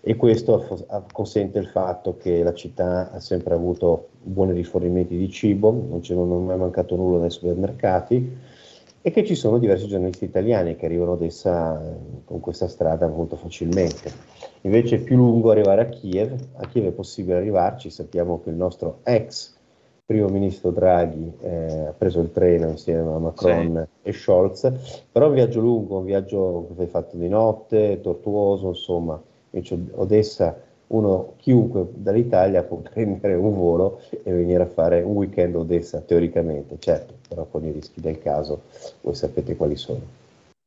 E 0.00 0.16
questo 0.16 0.84
consente 1.12 1.60
il 1.60 1.68
fatto 1.68 2.16
che 2.16 2.42
la 2.42 2.52
città 2.52 3.12
ha 3.12 3.20
sempre 3.20 3.54
avuto 3.54 4.08
buoni 4.24 4.52
rifornimenti 4.52 5.16
di 5.16 5.30
cibo, 5.30 5.70
non 5.70 6.00
c'è 6.00 6.14
mai 6.14 6.56
mancato 6.56 6.96
nulla 6.96 7.20
nei 7.20 7.30
supermercati 7.30 8.36
e 9.00 9.10
che 9.10 9.24
ci 9.24 9.34
sono 9.34 9.58
diversi 9.58 9.86
giornalisti 9.86 10.24
italiani 10.24 10.76
che 10.76 10.86
arrivano 10.86 11.18
essa 11.20 11.78
con 12.24 12.40
questa 12.40 12.68
strada 12.68 13.06
molto 13.06 13.36
facilmente. 13.36 14.10
Invece 14.62 14.96
è 14.96 15.00
più 15.00 15.16
lungo 15.16 15.50
arrivare 15.50 15.82
a 15.82 15.86
Kiev, 15.86 16.34
a 16.56 16.66
Kiev 16.66 16.86
è 16.86 16.92
possibile 16.92 17.36
arrivarci, 17.36 17.90
sappiamo 17.90 18.40
che 18.42 18.48
il 18.48 18.56
nostro 18.56 19.00
ex 19.02 19.52
primo 20.06 20.28
ministro 20.28 20.70
Draghi 20.70 21.32
eh, 21.40 21.86
ha 21.86 21.94
preso 21.96 22.20
il 22.20 22.30
treno 22.30 22.68
insieme 22.68 23.00
a 23.00 23.18
Macron 23.18 23.86
sì. 24.02 24.08
e 24.08 24.12
Scholz, 24.12 24.72
però 25.10 25.26
è 25.26 25.28
un 25.28 25.34
viaggio 25.34 25.60
lungo, 25.60 25.98
un 25.98 26.04
viaggio 26.04 26.68
che 26.76 26.84
è 26.84 26.86
fatto 26.86 27.16
di 27.16 27.28
notte, 27.28 28.00
tortuoso, 28.02 28.68
insomma, 28.68 29.20
invece 29.50 29.78
Odessa 29.94 30.56
uno, 30.94 31.34
chiunque 31.38 31.86
dall'Italia 31.92 32.62
può 32.62 32.78
prendere 32.92 33.34
un 33.34 33.54
volo 33.54 34.00
e 34.22 34.32
venire 34.32 34.62
a 34.62 34.66
fare 34.66 35.02
un 35.02 35.14
weekend 35.14 35.54
a 35.56 35.58
Odessa, 35.58 36.00
teoricamente, 36.00 36.76
certo, 36.78 37.14
però 37.28 37.44
con 37.46 37.64
i 37.64 37.72
rischi 37.72 38.00
del 38.00 38.18
caso, 38.18 38.62
voi 39.02 39.14
sapete 39.14 39.56
quali 39.56 39.76
sono. 39.76 40.22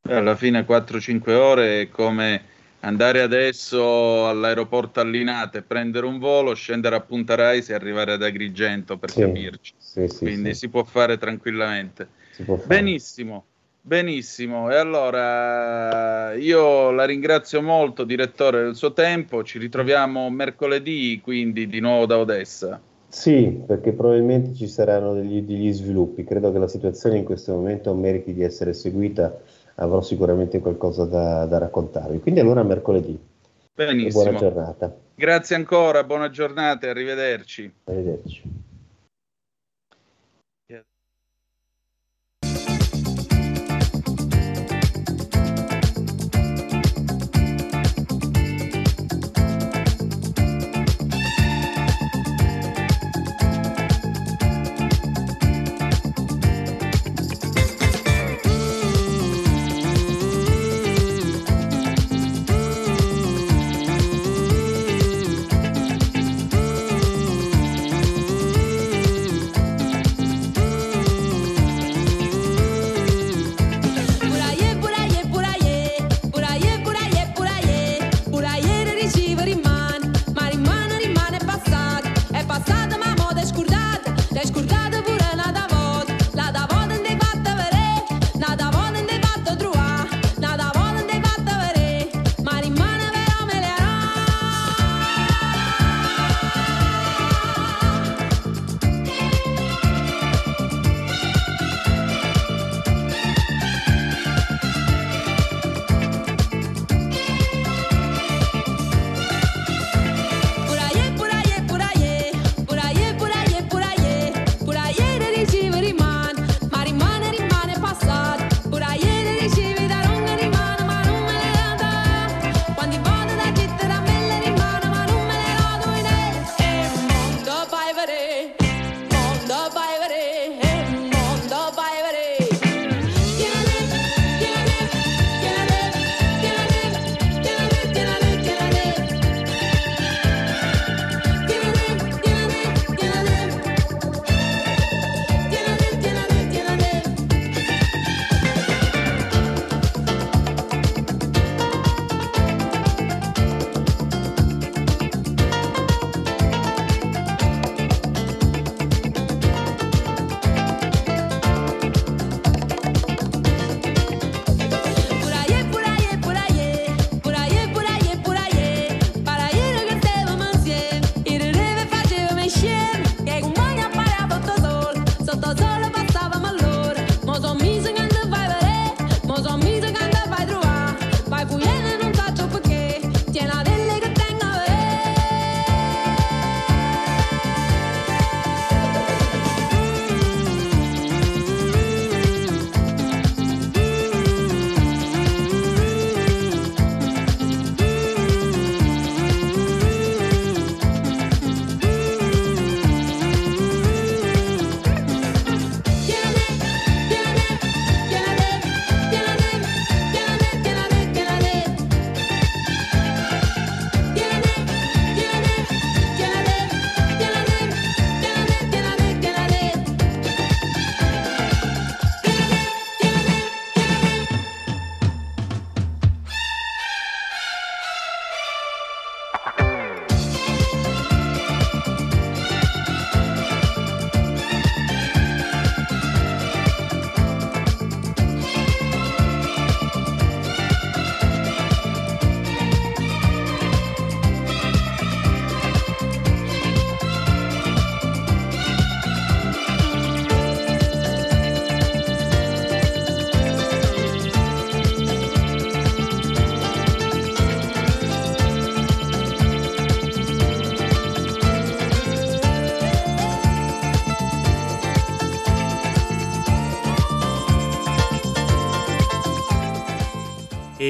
Alla 0.10 0.36
fine 0.36 0.66
4-5 0.66 1.32
ore 1.34 1.82
è 1.82 1.90
come 1.90 2.56
andare 2.82 3.22
adesso 3.22 4.28
all'aeroporto 4.28 5.00
a 5.00 5.04
Linate, 5.04 5.64
prendere 5.64 6.06
un 6.06 6.20
volo, 6.20 6.54
scendere 6.54 6.96
a 6.96 7.02
Punta 7.02 7.36
Raisi 7.36 7.72
e 7.72 7.76
arrivare 7.76 8.14
ad 8.14 8.24
Agrigento 8.24 8.98
per 8.98 9.12
sì, 9.12 9.22
capirci. 9.22 9.74
Sì, 9.78 10.08
sì, 10.08 10.20
Quindi 10.20 10.54
si 10.54 10.70
può 10.70 10.84
fare 10.84 11.18
tranquillamente. 11.18 12.08
Può 12.46 12.56
fare. 12.56 12.68
Benissimo. 12.68 13.46
Benissimo, 13.88 14.70
e 14.70 14.76
allora 14.76 16.34
io 16.34 16.92
la 16.92 17.06
ringrazio 17.06 17.62
molto, 17.62 18.04
direttore, 18.04 18.64
del 18.64 18.76
suo 18.76 18.92
tempo. 18.92 19.46
Ci 19.46 19.60
ritroviamo 19.60 20.30
mercoledì, 20.30 21.22
quindi 21.24 21.68
di 21.68 21.80
nuovo 21.80 22.06
da 22.06 22.18
Odessa. 22.18 22.82
Sì, 23.08 23.64
perché 23.66 23.94
probabilmente 23.94 24.54
ci 24.56 24.68
saranno 24.68 25.14
degli, 25.14 25.42
degli 25.42 25.72
sviluppi. 25.72 26.26
Credo 26.26 26.52
che 26.52 26.60
la 26.60 26.68
situazione 26.68 27.20
in 27.20 27.24
questo 27.24 27.54
momento 27.54 27.94
meriti 27.94 28.34
di 28.34 28.44
essere 28.44 28.74
seguita. 28.74 29.40
Avrò 29.76 30.02
sicuramente 30.02 30.60
qualcosa 30.60 31.06
da, 31.06 31.46
da 31.46 31.58
raccontarvi. 31.58 32.20
Quindi 32.20 32.42
allora 32.42 32.64
mercoledì. 32.64 33.18
Benissimo. 33.74 34.24
buona 34.24 34.38
giornata. 34.38 34.94
Grazie 35.16 35.56
ancora, 35.56 36.04
buona 36.04 36.30
giornata 36.30 36.88
e 36.88 36.90
arrivederci. 36.90 37.72
Arrivederci. 37.86 38.42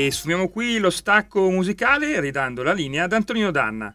E 0.07 0.11
sfumiamo 0.11 0.47
qui 0.47 0.77
lo 0.77 0.89
stacco 0.89 1.49
musicale 1.49 2.21
ridando 2.21 2.63
la 2.63 2.71
linea 2.71 3.03
ad 3.03 3.11
Antonino 3.11 3.51
Danna. 3.51 3.93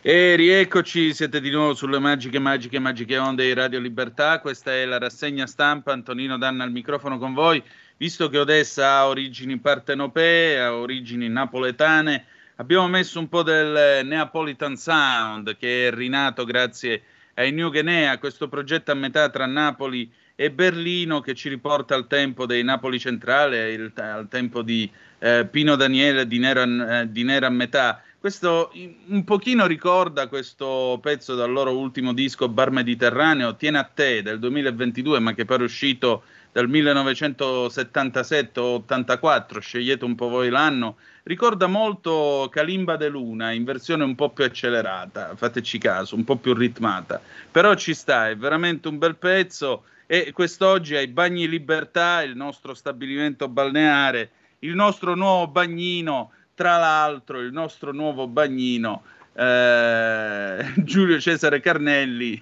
E 0.00 0.36
rieccoci, 0.36 1.12
siete 1.12 1.40
di 1.40 1.50
nuovo 1.50 1.74
sulle 1.74 1.98
magiche, 1.98 2.38
magiche, 2.38 2.78
magiche 2.78 3.18
onde 3.18 3.44
di 3.44 3.52
Radio 3.52 3.80
Libertà. 3.80 4.38
Questa 4.38 4.72
è 4.72 4.84
la 4.84 4.98
rassegna 4.98 5.48
stampa. 5.48 5.90
Antonino 5.90 6.38
Danna 6.38 6.62
al 6.62 6.70
microfono 6.70 7.18
con 7.18 7.34
voi. 7.34 7.60
Visto 7.96 8.28
che 8.28 8.38
Odessa 8.38 8.98
ha 8.98 9.08
origini 9.08 9.58
partenopee, 9.58 10.60
ha 10.60 10.72
origini 10.72 11.28
napoletane, 11.28 12.24
abbiamo 12.54 12.86
messo 12.86 13.18
un 13.18 13.28
po' 13.28 13.42
del 13.42 14.06
Neapolitan 14.06 14.76
Sound 14.76 15.56
che 15.56 15.88
è 15.88 15.90
rinato 15.90 16.44
grazie 16.44 17.02
ai 17.34 17.50
New 17.50 17.70
Guinea, 17.70 18.16
questo 18.18 18.48
progetto 18.48 18.92
a 18.92 18.94
metà 18.94 19.28
tra 19.28 19.46
Napoli 19.46 20.08
e 20.36 20.52
Berlino 20.52 21.20
che 21.20 21.34
ci 21.34 21.48
riporta 21.48 21.94
al 21.94 22.06
tempo 22.06 22.46
dei 22.46 22.62
Napoli 22.62 23.00
Centrale, 23.00 23.90
al 23.96 24.28
tempo 24.28 24.62
di 24.62 24.88
eh, 25.26 25.46
Pino 25.50 25.74
Daniele 25.74 26.28
di 26.28 26.38
Nero, 26.38 26.62
eh, 26.62 27.10
di 27.10 27.24
Nero 27.24 27.46
a 27.46 27.50
metà. 27.50 28.00
Questo 28.18 28.70
un 29.08 29.24
pochino 29.24 29.66
ricorda 29.66 30.28
questo 30.28 31.00
pezzo 31.02 31.34
dal 31.34 31.50
loro 31.50 31.76
ultimo 31.76 32.12
disco 32.12 32.48
Bar 32.48 32.70
Mediterraneo, 32.70 33.56
Tiene 33.56 33.78
a 33.78 33.84
te 33.84 34.22
del 34.22 34.38
2022, 34.38 35.18
ma 35.18 35.34
che 35.34 35.44
è 35.44 35.60
uscito 35.60 36.22
dal 36.52 36.68
1977-84, 36.68 39.58
scegliete 39.58 40.04
un 40.04 40.14
po' 40.14 40.28
voi 40.28 40.48
l'anno. 40.48 40.98
Ricorda 41.24 41.66
molto 41.66 42.48
Kalimba 42.50 42.94
de 42.96 43.08
Luna 43.08 43.50
in 43.50 43.64
versione 43.64 44.04
un 44.04 44.14
po' 44.14 44.30
più 44.30 44.44
accelerata, 44.44 45.34
fateci 45.34 45.78
caso, 45.78 46.14
un 46.14 46.22
po' 46.24 46.36
più 46.36 46.54
ritmata. 46.54 47.20
Però 47.50 47.74
ci 47.74 47.94
sta, 47.94 48.28
è 48.28 48.36
veramente 48.36 48.86
un 48.88 48.98
bel 48.98 49.16
pezzo 49.16 49.86
e 50.06 50.30
quest'oggi 50.32 50.94
ai 50.94 51.08
Bagni 51.08 51.48
Libertà, 51.48 52.22
il 52.22 52.36
nostro 52.36 52.74
stabilimento 52.74 53.48
balneare, 53.48 54.30
il 54.66 54.74
nostro 54.74 55.14
nuovo 55.14 55.46
bagnino 55.46 56.32
tra 56.54 56.78
l'altro, 56.78 57.38
il 57.40 57.52
nostro 57.52 57.92
nuovo 57.92 58.26
bagnino, 58.26 59.02
eh, 59.34 60.72
Giulio 60.82 61.20
Cesare 61.20 61.60
Carnelli, 61.60 62.40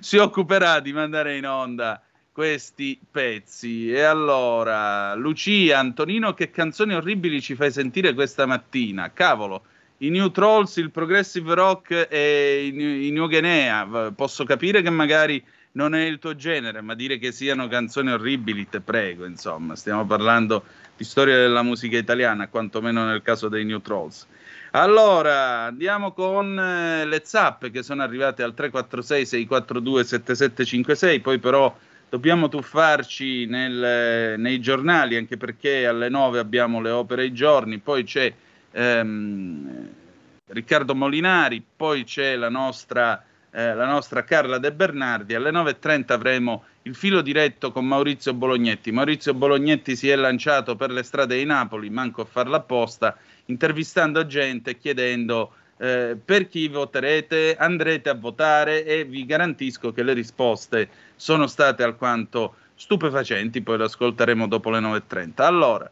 si 0.00 0.16
occuperà 0.18 0.80
di 0.80 0.92
mandare 0.92 1.36
in 1.36 1.46
onda 1.46 2.00
questi 2.30 2.98
pezzi. 3.10 3.90
E 3.90 4.02
allora, 4.02 5.14
Lucia, 5.14 5.78
Antonino, 5.78 6.34
che 6.34 6.50
canzoni 6.50 6.94
orribili 6.94 7.40
ci 7.40 7.54
fai 7.54 7.72
sentire 7.72 8.14
questa 8.14 8.46
mattina? 8.46 9.12
Cavolo, 9.12 9.64
i 9.98 10.10
New 10.10 10.30
Trolls, 10.30 10.76
il 10.76 10.90
Progressive 10.90 11.54
Rock 11.54 12.06
e 12.10 12.66
i 12.66 13.10
New 13.10 13.28
Guinea. 13.28 14.12
Posso 14.14 14.44
capire 14.44 14.82
che 14.82 14.90
magari 14.90 15.42
non 15.72 15.94
è 15.94 16.04
il 16.04 16.18
tuo 16.18 16.34
genere, 16.34 16.80
ma 16.80 16.94
dire 16.94 17.18
che 17.18 17.32
siano 17.32 17.68
canzoni 17.68 18.10
orribili, 18.10 18.68
te 18.68 18.80
prego, 18.80 19.24
insomma, 19.24 19.76
stiamo 19.76 20.04
parlando 20.06 20.64
di 20.96 21.04
storia 21.04 21.36
della 21.36 21.62
musica 21.62 21.96
italiana, 21.96 22.48
quantomeno 22.48 23.04
nel 23.04 23.22
caso 23.22 23.48
dei 23.48 23.64
New 23.64 23.80
Trolls. 23.80 24.26
Allora, 24.72 25.64
andiamo 25.64 26.12
con 26.12 26.58
eh, 26.58 27.06
le 27.06 27.22
zappe 27.24 27.70
che 27.70 27.82
sono 27.82 28.02
arrivate 28.02 28.42
al 28.42 28.54
346 28.54 29.26
642 29.26 30.04
7756, 30.04 31.20
poi 31.20 31.38
però 31.38 31.74
dobbiamo 32.08 32.48
tuffarci 32.48 33.46
nel, 33.46 34.38
nei 34.38 34.60
giornali, 34.60 35.16
anche 35.16 35.36
perché 35.36 35.86
alle 35.86 36.08
9 36.08 36.38
abbiamo 36.38 36.80
le 36.80 36.90
opere 36.90 37.22
ai 37.22 37.32
giorni, 37.32 37.78
poi 37.78 38.04
c'è 38.04 38.32
ehm, 38.72 39.88
Riccardo 40.46 40.94
Molinari, 40.94 41.62
poi 41.76 42.04
c'è 42.04 42.36
la 42.36 42.48
nostra 42.48 43.22
eh, 43.58 43.74
la 43.74 43.86
nostra 43.86 44.22
Carla 44.22 44.58
De 44.58 44.70
Bernardi. 44.70 45.34
Alle 45.34 45.50
9.30 45.50 46.12
avremo 46.12 46.62
il 46.82 46.94
filo 46.94 47.22
diretto 47.22 47.72
con 47.72 47.86
Maurizio 47.86 48.32
Bolognetti. 48.32 48.92
Maurizio 48.92 49.34
Bolognetti 49.34 49.96
si 49.96 50.08
è 50.08 50.14
lanciato 50.14 50.76
per 50.76 50.92
le 50.92 51.02
strade 51.02 51.36
di 51.36 51.44
Napoli, 51.44 51.90
manco 51.90 52.22
a 52.22 52.24
farla 52.24 52.58
apposta, 52.58 53.16
intervistando 53.46 54.24
gente 54.26 54.78
chiedendo 54.78 55.52
eh, 55.78 56.16
per 56.24 56.46
chi 56.46 56.68
voterete, 56.68 57.56
andrete 57.56 58.08
a 58.08 58.14
votare 58.14 58.84
e 58.84 59.04
vi 59.04 59.26
garantisco 59.26 59.92
che 59.92 60.04
le 60.04 60.12
risposte 60.12 60.88
sono 61.16 61.48
state 61.48 61.82
alquanto 61.82 62.54
stupefacenti, 62.76 63.60
poi 63.60 63.78
le 63.78 63.84
ascolteremo 63.84 64.46
dopo 64.46 64.70
le 64.70 64.78
9.30. 64.78 65.42
Allora, 65.42 65.90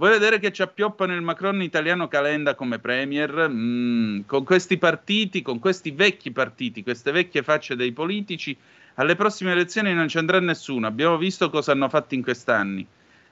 Vuoi 0.00 0.12
vedere 0.12 0.38
che 0.38 0.50
ci 0.50 0.62
appioppano 0.62 1.14
il 1.14 1.20
Macron 1.20 1.60
italiano 1.60 2.08
Calenda 2.08 2.54
come 2.54 2.78
premier? 2.78 3.50
Mm, 3.50 4.20
con 4.24 4.44
questi 4.44 4.78
partiti, 4.78 5.42
con 5.42 5.58
questi 5.58 5.90
vecchi 5.90 6.32
partiti, 6.32 6.82
queste 6.82 7.10
vecchie 7.12 7.42
facce 7.42 7.76
dei 7.76 7.92
politici, 7.92 8.56
alle 8.94 9.14
prossime 9.14 9.52
elezioni 9.52 9.92
non 9.92 10.08
ci 10.08 10.16
andrà 10.16 10.40
nessuno. 10.40 10.86
Abbiamo 10.86 11.18
visto 11.18 11.50
cosa 11.50 11.72
hanno 11.72 11.90
fatto 11.90 12.14
in 12.14 12.22
quest'anni. 12.22 12.86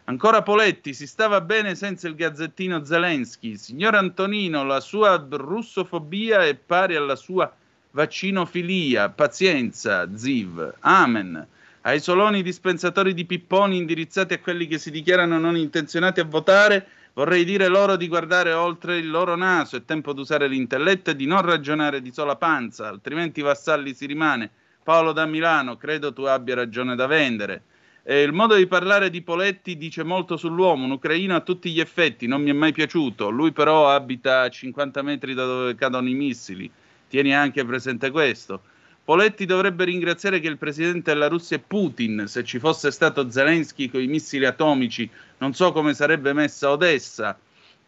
Ancora 0.04 0.42
Poletti, 0.42 0.92
si 0.92 1.06
stava 1.06 1.40
bene 1.40 1.74
senza 1.74 2.06
il 2.06 2.14
gazzettino 2.14 2.84
Zelensky. 2.84 3.56
Signor 3.56 3.94
Antonino, 3.94 4.62
la 4.62 4.80
sua 4.80 5.26
russofobia 5.26 6.44
è 6.44 6.54
pari 6.54 6.96
alla 6.96 7.16
sua 7.16 7.50
vaccinofilia. 7.92 9.08
Pazienza, 9.08 10.06
Ziv. 10.14 10.74
Amen 10.80 11.46
ai 11.88 12.00
soloni 12.00 12.42
dispensatori 12.42 13.14
di 13.14 13.24
pipponi 13.24 13.78
indirizzati 13.78 14.34
a 14.34 14.40
quelli 14.40 14.66
che 14.66 14.76
si 14.76 14.90
dichiarano 14.90 15.38
non 15.38 15.56
intenzionati 15.56 16.20
a 16.20 16.24
votare, 16.24 16.86
vorrei 17.14 17.44
dire 17.44 17.66
loro 17.68 17.96
di 17.96 18.08
guardare 18.08 18.52
oltre 18.52 18.98
il 18.98 19.08
loro 19.08 19.36
naso, 19.36 19.76
è 19.76 19.84
tempo 19.86 20.12
di 20.12 20.20
usare 20.20 20.48
l'intelletto 20.48 21.10
e 21.10 21.16
di 21.16 21.24
non 21.24 21.40
ragionare 21.40 22.02
di 22.02 22.12
sola 22.12 22.36
panza, 22.36 22.88
altrimenti 22.88 23.40
vassalli 23.40 23.94
si 23.94 24.04
rimane. 24.04 24.50
Paolo 24.82 25.12
da 25.12 25.24
Milano, 25.24 25.78
credo 25.78 26.12
tu 26.12 26.24
abbia 26.24 26.54
ragione 26.54 26.94
da 26.94 27.06
vendere. 27.06 27.62
Eh, 28.02 28.20
il 28.20 28.34
modo 28.34 28.54
di 28.54 28.66
parlare 28.66 29.08
di 29.08 29.22
Poletti 29.22 29.78
dice 29.78 30.02
molto 30.02 30.36
sull'uomo, 30.36 30.84
un 30.84 30.90
ucraino 30.90 31.34
a 31.34 31.40
tutti 31.40 31.70
gli 31.70 31.80
effetti, 31.80 32.26
non 32.26 32.42
mi 32.42 32.50
è 32.50 32.54
mai 32.54 32.72
piaciuto. 32.72 33.30
Lui 33.30 33.52
però 33.52 33.88
abita 33.88 34.42
a 34.42 34.50
50 34.50 35.00
metri 35.00 35.32
da 35.32 35.46
dove 35.46 35.74
cadono 35.74 36.06
i 36.06 36.14
missili. 36.14 36.70
Tieni 37.08 37.34
anche 37.34 37.64
presente 37.64 38.10
questo. 38.10 38.60
Poletti 39.08 39.46
dovrebbe 39.46 39.86
ringraziare 39.86 40.38
che 40.38 40.48
il 40.48 40.58
presidente 40.58 41.14
della 41.14 41.28
Russia 41.28 41.56
è 41.56 41.60
Putin. 41.60 42.24
Se 42.26 42.44
ci 42.44 42.58
fosse 42.58 42.90
stato 42.90 43.30
Zelensky 43.30 43.88
con 43.88 44.02
i 44.02 44.06
missili 44.06 44.44
atomici, 44.44 45.08
non 45.38 45.54
so 45.54 45.72
come 45.72 45.94
sarebbe 45.94 46.34
messa 46.34 46.70
Odessa. 46.70 47.34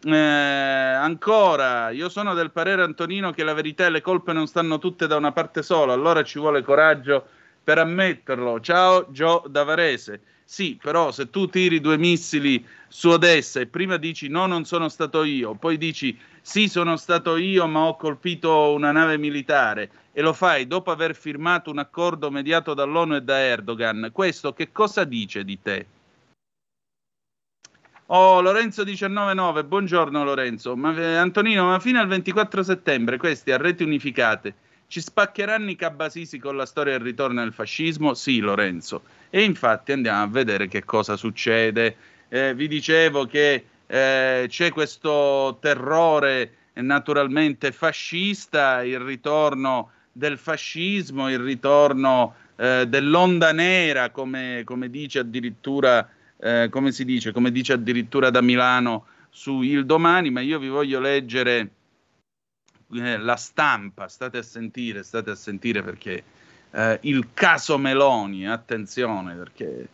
Eh, 0.02 0.16
ancora, 0.16 1.90
io 1.90 2.08
sono 2.08 2.32
del 2.32 2.52
parere, 2.52 2.84
Antonino, 2.84 3.32
che 3.32 3.44
la 3.44 3.52
verità 3.52 3.84
e 3.84 3.90
le 3.90 4.00
colpe 4.00 4.32
non 4.32 4.46
stanno 4.46 4.78
tutte 4.78 5.06
da 5.06 5.16
una 5.16 5.30
parte 5.30 5.62
sola. 5.62 5.92
Allora 5.92 6.22
ci 6.22 6.38
vuole 6.38 6.62
coraggio 6.62 7.26
per 7.70 7.78
ammetterlo. 7.78 8.58
Ciao, 8.58 9.06
Gio 9.12 9.44
Davarese. 9.48 10.22
Sì, 10.44 10.76
però 10.82 11.12
se 11.12 11.30
tu 11.30 11.46
tiri 11.46 11.78
due 11.78 11.96
missili 11.96 12.66
su 12.88 13.10
Odessa 13.10 13.60
e 13.60 13.68
prima 13.68 13.96
dici 13.96 14.26
no, 14.26 14.46
non 14.46 14.64
sono 14.64 14.88
stato 14.88 15.22
io, 15.22 15.54
poi 15.54 15.78
dici 15.78 16.18
sì, 16.40 16.66
sono 16.66 16.96
stato 16.96 17.36
io, 17.36 17.68
ma 17.68 17.82
ho 17.82 17.94
colpito 17.94 18.72
una 18.72 18.90
nave 18.90 19.18
militare 19.18 19.88
e 20.10 20.20
lo 20.20 20.32
fai 20.32 20.66
dopo 20.66 20.90
aver 20.90 21.14
firmato 21.14 21.70
un 21.70 21.78
accordo 21.78 22.28
mediato 22.32 22.74
dall'ONU 22.74 23.14
e 23.14 23.22
da 23.22 23.38
Erdogan, 23.38 24.10
questo 24.12 24.52
che 24.52 24.72
cosa 24.72 25.04
dice 25.04 25.44
di 25.44 25.62
te? 25.62 25.86
Oh, 28.06 28.40
Lorenzo 28.40 28.84
199, 28.84 29.62
buongiorno 29.62 30.24
Lorenzo. 30.24 30.74
Ma, 30.74 30.92
eh, 30.96 31.14
Antonino, 31.14 31.66
ma 31.66 31.78
fino 31.78 32.00
al 32.00 32.08
24 32.08 32.64
settembre 32.64 33.16
questi 33.16 33.52
a 33.52 33.56
reti 33.58 33.84
unificate 33.84 34.54
ci 34.90 35.00
spaccheranno 35.00 35.70
i 35.70 35.76
cabasisi 35.76 36.40
con 36.40 36.56
la 36.56 36.66
storia 36.66 36.94
del 36.94 37.06
ritorno 37.06 37.40
del 37.40 37.52
fascismo? 37.52 38.12
Sì, 38.14 38.40
Lorenzo. 38.40 39.02
E 39.30 39.44
infatti 39.44 39.92
andiamo 39.92 40.24
a 40.24 40.26
vedere 40.26 40.66
che 40.66 40.84
cosa 40.84 41.16
succede. 41.16 41.94
Eh, 42.28 42.54
vi 42.56 42.66
dicevo 42.66 43.24
che 43.26 43.64
eh, 43.86 44.46
c'è 44.48 44.72
questo 44.72 45.58
terrore 45.60 46.54
naturalmente 46.74 47.70
fascista, 47.70 48.82
il 48.82 48.98
ritorno 48.98 49.92
del 50.10 50.38
fascismo, 50.38 51.30
il 51.30 51.38
ritorno 51.38 52.34
eh, 52.56 52.84
dell'onda 52.88 53.52
nera, 53.52 54.10
come, 54.10 54.62
come, 54.64 54.90
dice 54.90 55.20
addirittura, 55.20 56.08
eh, 56.36 56.66
come 56.68 56.90
si 56.90 57.04
dice, 57.04 57.30
come 57.30 57.52
dice 57.52 57.74
addirittura 57.74 58.30
da 58.30 58.40
Milano 58.40 59.06
su 59.28 59.62
Il 59.62 59.86
Domani, 59.86 60.30
ma 60.30 60.40
io 60.40 60.58
vi 60.58 60.68
voglio 60.68 60.98
leggere 60.98 61.70
la 62.92 63.36
stampa, 63.36 64.08
state 64.08 64.38
a 64.38 64.42
sentire, 64.42 65.02
state 65.02 65.30
a 65.30 65.34
sentire 65.34 65.82
perché 65.82 66.22
eh, 66.72 66.98
il 67.02 67.28
caso 67.34 67.78
Meloni, 67.78 68.48
attenzione 68.48 69.34
perché 69.34 69.88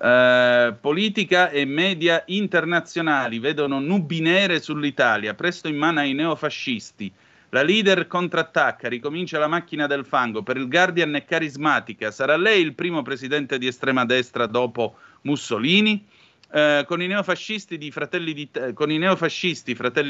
eh, 0.00 0.74
politica 0.80 1.50
e 1.50 1.64
media 1.64 2.22
internazionali 2.26 3.38
vedono 3.38 3.80
nubi 3.80 4.20
nere 4.20 4.60
sull'Italia, 4.60 5.34
presto 5.34 5.68
in 5.68 5.76
mano 5.76 6.00
ai 6.00 6.12
neofascisti. 6.14 7.12
La 7.50 7.62
leader 7.62 8.06
contrattacca, 8.06 8.88
ricomincia 8.88 9.38
la 9.38 9.46
macchina 9.46 9.86
del 9.86 10.04
fango. 10.04 10.42
Per 10.42 10.58
il 10.58 10.68
Guardian 10.68 11.14
è 11.14 11.24
carismatica. 11.24 12.10
Sarà 12.10 12.36
lei 12.36 12.60
il 12.60 12.74
primo 12.74 13.00
presidente 13.00 13.56
di 13.56 13.66
estrema 13.66 14.04
destra 14.04 14.44
dopo 14.44 14.96
Mussolini? 15.22 16.06
Eh, 16.50 16.84
con 16.86 17.00
i 17.00 17.06
neofascisti 17.06 17.90
Fratelli 17.90 18.34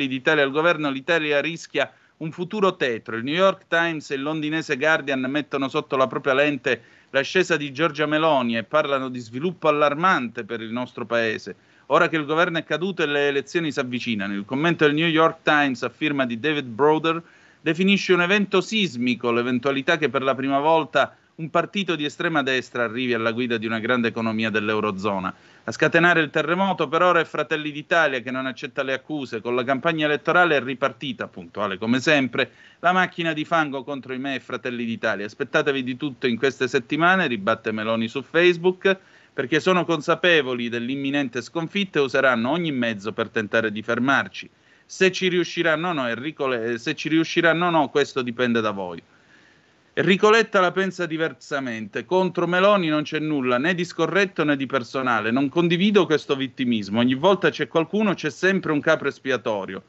d'Italia 0.08 0.42
al 0.42 0.50
governo, 0.50 0.90
l'Italia 0.90 1.40
rischia 1.40 1.92
un 2.18 2.32
futuro 2.32 2.76
tetro. 2.76 3.16
Il 3.16 3.24
New 3.24 3.34
York 3.34 3.66
Times 3.68 4.10
e 4.10 4.14
il 4.14 4.22
londinese 4.22 4.76
Guardian 4.76 5.20
mettono 5.20 5.68
sotto 5.68 5.96
la 5.96 6.06
propria 6.06 6.34
lente 6.34 6.82
l'ascesa 7.10 7.56
di 7.56 7.72
Giorgia 7.72 8.06
Meloni 8.06 8.56
e 8.56 8.64
parlano 8.64 9.08
di 9.08 9.18
sviluppo 9.18 9.68
allarmante 9.68 10.44
per 10.44 10.60
il 10.60 10.70
nostro 10.70 11.06
paese. 11.06 11.56
ora 11.90 12.08
che 12.08 12.16
il 12.16 12.26
governo 12.26 12.58
è 12.58 12.64
caduto 12.64 13.02
e 13.02 13.06
le 13.06 13.28
elezioni 13.28 13.72
si 13.72 13.80
avvicinano. 13.80 14.34
Il 14.34 14.44
commento 14.44 14.84
del 14.84 14.94
New 14.94 15.06
York 15.06 15.38
Times 15.42 15.82
a 15.82 15.88
firma 15.88 16.26
di 16.26 16.38
David 16.38 16.66
Broder 16.66 17.22
definisce 17.60 18.12
un 18.12 18.22
evento 18.22 18.60
sismico 18.60 19.30
l'eventualità 19.30 19.98
che 19.98 20.08
per 20.08 20.22
la 20.22 20.34
prima 20.34 20.60
volta 20.60 21.16
un 21.38 21.50
partito 21.50 21.94
di 21.94 22.04
estrema 22.04 22.42
destra 22.42 22.82
arrivi 22.82 23.14
alla 23.14 23.30
guida 23.30 23.58
di 23.58 23.66
una 23.66 23.78
grande 23.78 24.08
economia 24.08 24.50
dell'Eurozona. 24.50 25.32
A 25.64 25.70
scatenare 25.70 26.20
il 26.20 26.30
terremoto 26.30 26.88
per 26.88 27.02
ora 27.02 27.20
è 27.20 27.24
Fratelli 27.24 27.70
d'Italia 27.70 28.20
che 28.20 28.32
non 28.32 28.46
accetta 28.46 28.82
le 28.82 28.92
accuse. 28.92 29.40
Con 29.40 29.54
la 29.54 29.62
campagna 29.62 30.06
elettorale 30.06 30.56
è 30.56 30.60
ripartita, 30.60 31.28
puntuale 31.28 31.78
come 31.78 32.00
sempre, 32.00 32.50
la 32.80 32.90
macchina 32.90 33.32
di 33.32 33.44
fango 33.44 33.84
contro 33.84 34.14
i 34.14 34.18
me 34.18 34.34
e 34.34 34.40
Fratelli 34.40 34.84
d'Italia. 34.84 35.26
Aspettatevi 35.26 35.84
di 35.84 35.96
tutto 35.96 36.26
in 36.26 36.36
queste 36.36 36.66
settimane, 36.66 37.28
ribatte 37.28 37.70
Meloni 37.70 38.08
su 38.08 38.20
Facebook, 38.22 38.98
perché 39.32 39.60
sono 39.60 39.84
consapevoli 39.84 40.68
dell'imminente 40.68 41.40
sconfitta 41.40 42.00
e 42.00 42.02
useranno 42.02 42.50
ogni 42.50 42.72
mezzo 42.72 43.12
per 43.12 43.28
tentare 43.28 43.70
di 43.70 43.82
fermarci. 43.82 44.50
Se 44.90 45.12
ci 45.12 45.28
riusciranno 45.28 45.90
o 45.90 45.92
no, 45.92 46.08
Enrico, 46.08 46.50
se 46.78 46.94
ci 46.94 47.10
riusciranno 47.10 47.66
o 47.66 47.70
no, 47.70 47.90
questo 47.90 48.22
dipende 48.22 48.62
da 48.62 48.70
voi. 48.70 49.02
Enrico 49.92 50.30
Letta 50.30 50.60
la 50.60 50.72
pensa 50.72 51.04
diversamente. 51.04 52.06
Contro 52.06 52.46
Meloni 52.46 52.88
non 52.88 53.02
c'è 53.02 53.18
nulla 53.18 53.58
né 53.58 53.74
di 53.74 53.84
scorretto 53.84 54.44
né 54.44 54.56
di 54.56 54.64
personale. 54.64 55.30
Non 55.30 55.50
condivido 55.50 56.06
questo 56.06 56.36
vittimismo. 56.36 57.00
Ogni 57.00 57.16
volta 57.16 57.50
c'è 57.50 57.68
qualcuno, 57.68 58.14
c'è 58.14 58.30
sempre 58.30 58.72
un 58.72 58.80
capo 58.80 59.06
espiatorio. 59.06 59.82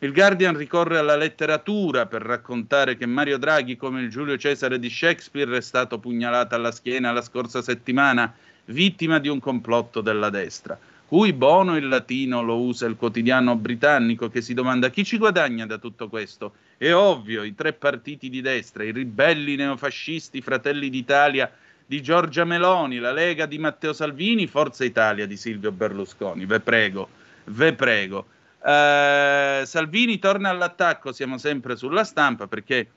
Il 0.00 0.12
Guardian 0.12 0.56
ricorre 0.56 0.98
alla 0.98 1.14
letteratura 1.14 2.06
per 2.06 2.22
raccontare 2.22 2.96
che 2.96 3.06
Mario 3.06 3.38
Draghi, 3.38 3.76
come 3.76 4.00
il 4.00 4.10
Giulio 4.10 4.36
Cesare 4.36 4.80
di 4.80 4.90
Shakespeare, 4.90 5.56
è 5.56 5.60
stato 5.60 6.00
pugnalato 6.00 6.56
alla 6.56 6.72
schiena 6.72 7.12
la 7.12 7.22
scorsa 7.22 7.62
settimana, 7.62 8.34
vittima 8.64 9.20
di 9.20 9.28
un 9.28 9.38
complotto 9.38 10.00
della 10.00 10.28
destra. 10.28 10.76
Cui 11.10 11.32
bono 11.32 11.76
il 11.76 11.88
latino 11.88 12.40
lo 12.40 12.60
usa 12.60 12.86
il 12.86 12.94
quotidiano 12.94 13.56
britannico 13.56 14.28
che 14.28 14.40
si 14.40 14.54
domanda 14.54 14.90
chi 14.90 15.02
ci 15.02 15.18
guadagna 15.18 15.66
da 15.66 15.76
tutto 15.78 16.08
questo 16.08 16.52
è 16.76 16.94
ovvio, 16.94 17.42
i 17.42 17.52
tre 17.52 17.72
partiti 17.72 18.28
di 18.28 18.40
destra, 18.40 18.84
i 18.84 18.92
ribelli 18.92 19.56
neofascisti 19.56 20.40
Fratelli 20.40 20.88
d'Italia 20.88 21.50
di 21.84 22.00
Giorgia 22.00 22.44
Meloni, 22.44 22.98
la 22.98 23.10
Lega 23.10 23.46
di 23.46 23.58
Matteo 23.58 23.92
Salvini, 23.92 24.46
Forza 24.46 24.84
Italia 24.84 25.26
di 25.26 25.36
Silvio 25.36 25.72
Berlusconi. 25.72 26.46
Ve 26.46 26.60
prego, 26.60 27.08
ve 27.46 27.72
prego. 27.72 28.26
Uh, 28.60 29.64
Salvini 29.64 30.20
torna 30.20 30.50
all'attacco, 30.50 31.10
siamo 31.10 31.38
sempre 31.38 31.74
sulla 31.74 32.04
stampa 32.04 32.46
perché 32.46 32.88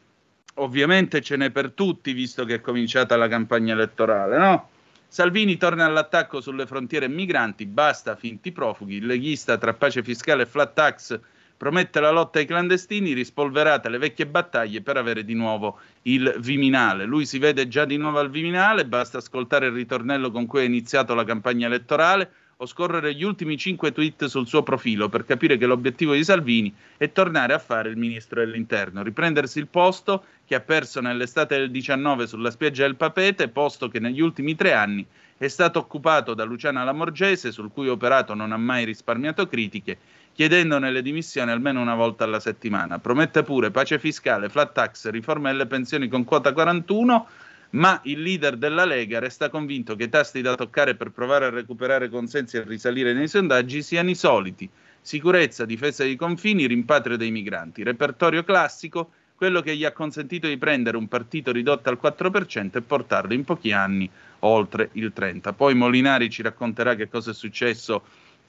ovviamente 0.57 1.19
ce 1.19 1.35
n'è 1.35 1.49
per 1.49 1.71
tutti 1.71 2.13
visto 2.13 2.45
che 2.45 2.53
è 2.53 2.61
cominciata 2.61 3.15
la 3.15 3.27
campagna 3.27 3.73
elettorale, 3.73 4.37
no? 4.37 4.69
Salvini 5.13 5.57
torna 5.57 5.85
all'attacco 5.85 6.41
sulle 6.41 6.65
frontiere 6.65 7.07
migranti, 7.07 7.67
basta 7.67 8.15
finti 8.15 8.51
profughi, 8.51 8.95
il 8.95 9.05
leghista 9.05 9.59
tra 9.59 9.75
pace 9.75 10.01
fiscale 10.01 10.41
e 10.41 10.45
flat 10.47 10.73
tax 10.73 11.19
promette 11.55 11.99
la 11.99 12.09
lotta 12.09 12.39
ai 12.39 12.47
clandestini, 12.47 13.13
rispolverate 13.13 13.89
le 13.89 13.99
vecchie 13.99 14.25
battaglie 14.25 14.81
per 14.81 14.97
avere 14.97 15.23
di 15.23 15.35
nuovo 15.35 15.79
il 16.01 16.33
Viminale. 16.39 17.05
Lui 17.05 17.27
si 17.27 17.37
vede 17.37 17.67
già 17.67 17.85
di 17.85 17.97
nuovo 17.97 18.17
al 18.17 18.31
Viminale, 18.31 18.87
basta 18.87 19.19
ascoltare 19.19 19.67
il 19.67 19.73
ritornello 19.73 20.31
con 20.31 20.47
cui 20.47 20.61
è 20.61 20.65
iniziato 20.65 21.13
la 21.13 21.23
campagna 21.23 21.67
elettorale 21.67 22.31
o 22.63 22.65
scorrere 22.65 23.13
gli 23.13 23.23
ultimi 23.23 23.57
cinque 23.57 23.91
tweet 23.91 24.25
sul 24.25 24.47
suo 24.47 24.63
profilo 24.63 25.09
per 25.09 25.25
capire 25.25 25.57
che 25.57 25.65
l'obiettivo 25.65 26.13
di 26.13 26.23
Salvini 26.23 26.73
è 26.97 27.11
tornare 27.11 27.53
a 27.53 27.59
fare 27.59 27.89
il 27.89 27.97
ministro 27.97 28.39
dell'interno, 28.39 29.03
riprendersi 29.03 29.59
il 29.59 29.67
posto 29.67 30.23
che 30.45 30.55
ha 30.55 30.61
perso 30.61 31.01
nell'estate 31.01 31.57
del 31.57 31.71
19 31.71 32.25
sulla 32.25 32.51
spiaggia 32.51 32.83
del 32.83 32.95
Papete, 32.95 33.49
posto 33.49 33.89
che 33.89 33.99
negli 33.99 34.21
ultimi 34.21 34.55
tre 34.55 34.73
anni 34.73 35.05
è 35.37 35.47
stato 35.49 35.79
occupato 35.79 36.33
da 36.33 36.45
Luciana 36.45 36.85
Lamorgese, 36.85 37.51
sul 37.51 37.71
cui 37.71 37.89
operato 37.89 38.33
non 38.33 38.53
ha 38.53 38.57
mai 38.57 38.85
risparmiato 38.85 39.47
critiche 39.47 39.97
chiedendone 40.33 40.91
le 40.91 41.03
dimissioni 41.03 41.51
almeno 41.51 41.79
una 41.79 41.95
volta 41.95 42.23
alla 42.23 42.39
settimana. 42.39 42.97
Promette 42.97 43.43
pure 43.43 43.71
pace 43.71 43.99
fiscale, 43.99 44.49
flat 44.49 44.73
tax, 44.73 45.09
riforme 45.09 45.51
delle 45.51 45.67
pensioni 45.67 46.07
con 46.07 46.23
quota 46.23 46.53
41, 46.53 47.27
ma 47.73 47.99
il 48.03 48.21
leader 48.21 48.57
della 48.57 48.85
Lega 48.85 49.19
resta 49.19 49.49
convinto 49.49 49.95
che 49.95 50.03
i 50.03 50.09
tasti 50.09 50.41
da 50.41 50.55
toccare 50.55 50.95
per 50.95 51.11
provare 51.11 51.45
a 51.45 51.49
recuperare 51.49 52.09
consensi 52.09 52.57
e 52.57 52.63
risalire 52.63 53.13
nei 53.13 53.27
sondaggi 53.27 53.81
siano 53.81 54.09
i 54.09 54.15
soliti. 54.15 54.69
Sicurezza, 55.01 55.65
difesa 55.65 56.03
dei 56.03 56.15
confini, 56.15 56.67
rimpatrio 56.67 57.17
dei 57.17 57.31
migranti. 57.31 57.83
Repertorio 57.83 58.43
classico, 58.43 59.11
quello 59.35 59.61
che 59.61 59.75
gli 59.75 59.85
ha 59.85 59.91
consentito 59.91 60.47
di 60.47 60.57
prendere 60.57 60.97
un 60.97 61.07
partito 61.07 61.51
ridotto 61.51 61.89
al 61.89 61.99
4% 62.01 62.77
e 62.77 62.81
portarlo 62.81 63.33
in 63.33 63.43
pochi 63.43 63.71
anni 63.71 64.09
oltre 64.39 64.89
il 64.93 65.11
30%. 65.15 65.53
Poi 65.53 65.73
Molinari 65.73 66.29
ci 66.29 66.43
racconterà 66.43 66.95
che 66.95 67.09
cosa 67.09 67.31
è 67.31 67.33
successo 67.33 68.03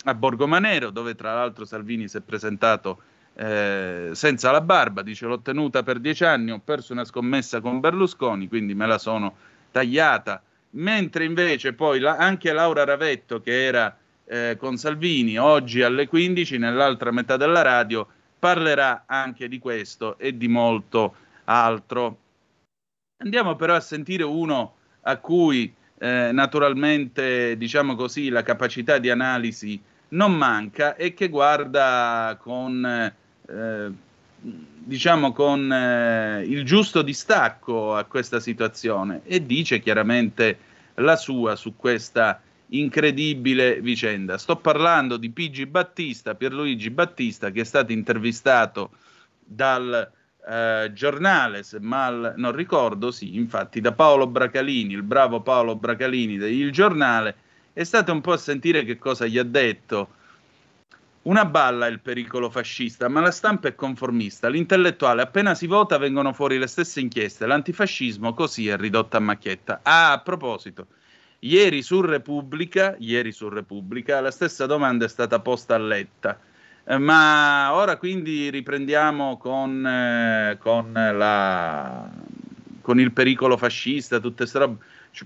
a 0.04 0.14
Borgomanero, 0.14 0.90
dove 0.90 1.14
tra 1.14 1.32
l'altro 1.32 1.64
Salvini 1.64 2.08
si 2.08 2.18
è 2.18 2.20
presentato 2.20 3.00
eh, 3.36 4.10
senza 4.12 4.50
la 4.50 4.60
barba, 4.60 5.02
dice 5.02 5.26
l'ho 5.26 5.40
tenuta 5.40 5.82
per 5.82 5.98
dieci 5.98 6.24
anni, 6.24 6.52
ho 6.52 6.60
perso 6.64 6.92
una 6.92 7.04
scommessa 7.04 7.60
con 7.60 7.80
Berlusconi, 7.80 8.48
quindi 8.48 8.74
me 8.74 8.86
la 8.86 8.98
sono 8.98 9.34
tagliata. 9.70 10.42
Mentre 10.70 11.24
invece 11.24 11.72
poi 11.72 12.00
la, 12.00 12.16
anche 12.16 12.52
Laura 12.52 12.84
Ravetto, 12.84 13.40
che 13.40 13.64
era 13.64 13.96
eh, 14.24 14.56
con 14.58 14.76
Salvini, 14.76 15.38
oggi 15.38 15.82
alle 15.82 16.08
15, 16.08 16.58
nell'altra 16.58 17.10
metà 17.10 17.36
della 17.36 17.62
radio, 17.62 18.06
parlerà 18.38 19.04
anche 19.06 19.48
di 19.48 19.58
questo 19.58 20.18
e 20.18 20.36
di 20.36 20.48
molto 20.48 21.14
altro. 21.44 22.18
Andiamo 23.22 23.56
però 23.56 23.74
a 23.74 23.80
sentire 23.80 24.22
uno 24.24 24.74
a 25.02 25.16
cui 25.18 25.72
eh, 25.98 26.30
naturalmente, 26.32 27.56
diciamo 27.56 27.94
così, 27.94 28.28
la 28.28 28.42
capacità 28.42 28.98
di 28.98 29.10
analisi 29.10 29.80
non 30.08 30.34
manca 30.34 30.96
e 30.96 31.14
che 31.14 31.28
guarda 31.28 32.36
con, 32.40 33.12
eh, 33.48 33.90
diciamo, 34.40 35.32
con 35.32 35.72
eh, 35.72 36.44
il 36.46 36.64
giusto 36.64 37.02
distacco 37.02 37.94
a 37.94 38.04
questa 38.04 38.40
situazione 38.40 39.22
e 39.24 39.44
dice 39.44 39.80
chiaramente 39.80 40.58
la 40.96 41.16
sua 41.16 41.56
su 41.56 41.76
questa 41.76 42.40
incredibile 42.68 43.80
vicenda. 43.80 44.38
Sto 44.38 44.56
parlando 44.56 45.16
di 45.16 45.30
Pigi 45.30 45.66
Battista, 45.66 46.34
Pierluigi 46.34 46.90
Battista, 46.90 47.50
che 47.50 47.62
è 47.62 47.64
stato 47.64 47.92
intervistato 47.92 48.90
dal 49.44 50.10
eh, 50.46 50.90
giornale, 50.92 51.62
se 51.62 51.80
mal 51.80 52.34
non 52.36 52.52
ricordo, 52.52 53.10
sì, 53.10 53.36
infatti 53.36 53.80
da 53.80 53.92
Paolo 53.92 54.26
Bracalini, 54.26 54.94
il 54.94 55.02
bravo 55.02 55.40
Paolo 55.40 55.76
Bracalini 55.76 56.36
del 56.36 56.70
giornale, 56.70 57.36
è 57.72 57.84
stato 57.84 58.12
un 58.12 58.20
po' 58.20 58.32
a 58.32 58.36
sentire 58.36 58.84
che 58.84 58.98
cosa 58.98 59.26
gli 59.26 59.38
ha 59.38 59.44
detto. 59.44 60.22
Una 61.24 61.46
balla 61.46 61.86
è 61.86 61.90
il 61.90 62.00
pericolo 62.00 62.50
fascista, 62.50 63.08
ma 63.08 63.20
la 63.20 63.30
stampa 63.30 63.68
è 63.68 63.74
conformista. 63.74 64.48
L'intellettuale, 64.48 65.22
appena 65.22 65.54
si 65.54 65.66
vota, 65.66 65.96
vengono 65.96 66.34
fuori 66.34 66.58
le 66.58 66.66
stesse 66.66 67.00
inchieste. 67.00 67.46
L'antifascismo 67.46 68.34
così 68.34 68.68
è 68.68 68.76
ridotto 68.76 69.16
a 69.16 69.20
macchietta. 69.20 69.80
Ah, 69.82 70.12
a 70.12 70.20
proposito, 70.20 70.88
ieri 71.38 71.80
su 71.80 72.02
Repubblica, 72.02 72.94
ieri 72.98 73.32
su 73.32 73.48
Repubblica, 73.48 74.20
la 74.20 74.30
stessa 74.30 74.66
domanda 74.66 75.06
è 75.06 75.08
stata 75.08 75.40
posta 75.40 75.76
a 75.76 75.78
Letta. 75.78 76.38
Eh, 76.84 76.98
ma 76.98 77.72
ora 77.72 77.96
quindi 77.96 78.50
riprendiamo 78.50 79.38
con, 79.38 79.86
eh, 79.86 80.58
con, 80.60 80.92
la, 80.92 82.06
con 82.82 83.00
il 83.00 83.12
pericolo 83.12 83.56
fascista, 83.56 84.20
tutte 84.20 84.36
queste 84.36 84.58
robe 84.58 84.76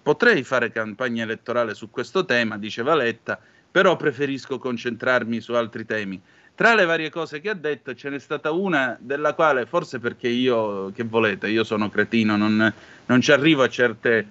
potrei 0.02 0.42
fare 0.44 0.70
campagna 0.70 1.22
elettorale 1.22 1.74
su 1.74 1.90
questo 1.90 2.26
tema, 2.26 2.58
dice 2.58 2.82
Valetta, 2.82 3.40
però 3.70 3.96
preferisco 3.96 4.58
concentrarmi 4.58 5.40
su 5.40 5.52
altri 5.52 5.84
temi. 5.84 6.20
Tra 6.54 6.74
le 6.74 6.84
varie 6.86 7.08
cose 7.08 7.40
che 7.40 7.50
ha 7.50 7.54
detto 7.54 7.94
ce 7.94 8.10
n'è 8.10 8.18
stata 8.18 8.50
una 8.50 8.96
della 9.00 9.34
quale, 9.34 9.64
forse 9.66 10.00
perché 10.00 10.26
io, 10.26 10.90
che 10.92 11.04
volete, 11.04 11.48
io 11.48 11.62
sono 11.62 11.88
cretino, 11.88 12.36
non, 12.36 12.72
non 13.06 13.20
ci 13.20 13.30
arrivo 13.30 13.62
a 13.62 13.68
certe 13.68 14.26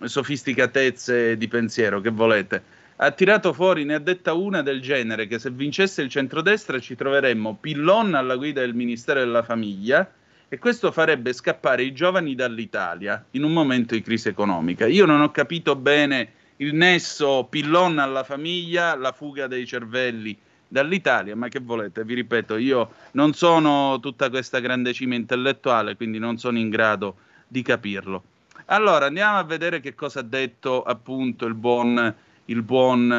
sofisticatezze 0.00 1.36
di 1.36 1.48
pensiero, 1.48 2.00
che 2.00 2.10
volete. 2.10 2.62
Ha 2.96 3.10
tirato 3.10 3.52
fuori, 3.52 3.84
ne 3.84 3.94
ha 3.94 3.98
detta 3.98 4.32
una 4.32 4.62
del 4.62 4.80
genere, 4.80 5.26
che 5.26 5.40
se 5.40 5.50
vincesse 5.50 6.02
il 6.02 6.08
centrodestra 6.08 6.78
ci 6.78 6.94
troveremmo 6.94 7.58
Pillon 7.60 8.14
alla 8.14 8.36
guida 8.36 8.60
del 8.60 8.74
Ministero 8.74 9.18
della 9.18 9.42
Famiglia, 9.42 10.08
e 10.48 10.58
questo 10.58 10.92
farebbe 10.92 11.32
scappare 11.32 11.82
i 11.82 11.92
giovani 11.92 12.34
dall'Italia 12.34 13.24
in 13.30 13.42
un 13.42 13.52
momento 13.52 13.94
di 13.94 14.02
crisi 14.02 14.28
economica. 14.28 14.86
Io 14.86 15.06
non 15.06 15.22
ho 15.22 15.30
capito 15.30 15.74
bene 15.74 16.30
il 16.56 16.74
nesso 16.74 17.46
pillon 17.48 17.98
alla 17.98 18.24
famiglia, 18.24 18.94
la 18.96 19.12
fuga 19.12 19.46
dei 19.46 19.66
cervelli 19.66 20.36
dall'Italia, 20.68 21.36
ma 21.36 21.48
che 21.48 21.60
volete, 21.60 22.04
vi 22.04 22.14
ripeto, 22.14 22.56
io 22.56 22.92
non 23.12 23.34
sono 23.34 24.00
tutta 24.00 24.30
questa 24.30 24.58
grande 24.58 24.92
cima 24.92 25.14
intellettuale, 25.14 25.96
quindi 25.96 26.18
non 26.18 26.38
sono 26.38 26.58
in 26.58 26.70
grado 26.70 27.16
di 27.46 27.62
capirlo. 27.62 28.22
Allora, 28.66 29.06
andiamo 29.06 29.36
a 29.38 29.44
vedere 29.44 29.80
che 29.80 29.94
cosa 29.94 30.20
ha 30.20 30.22
detto 30.22 30.82
appunto 30.82 31.44
il 31.46 31.54
buon, 31.54 32.14
il 32.46 32.62
buon 32.62 33.12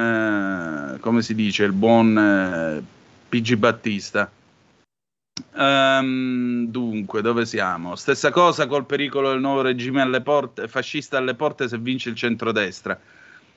eh, 0.95 0.99
come 0.99 1.21
si 1.21 1.35
dice, 1.35 1.63
il 1.63 1.73
buon 1.73 2.17
eh, 2.17 2.83
PG 3.29 3.55
Battista. 3.55 4.31
Um, 5.55 6.67
dunque, 6.67 7.21
dove 7.21 7.45
siamo? 7.45 7.95
Stessa 7.95 8.31
cosa 8.31 8.65
col 8.65 8.85
pericolo 8.85 9.29
del 9.29 9.39
nuovo 9.39 9.61
regime 9.61 10.01
alle 10.01 10.21
porte, 10.21 10.67
fascista 10.67 11.17
alle 11.17 11.35
porte 11.35 11.67
se 11.67 11.77
vince 11.77 12.09
il 12.09 12.15
centrodestra. 12.15 12.99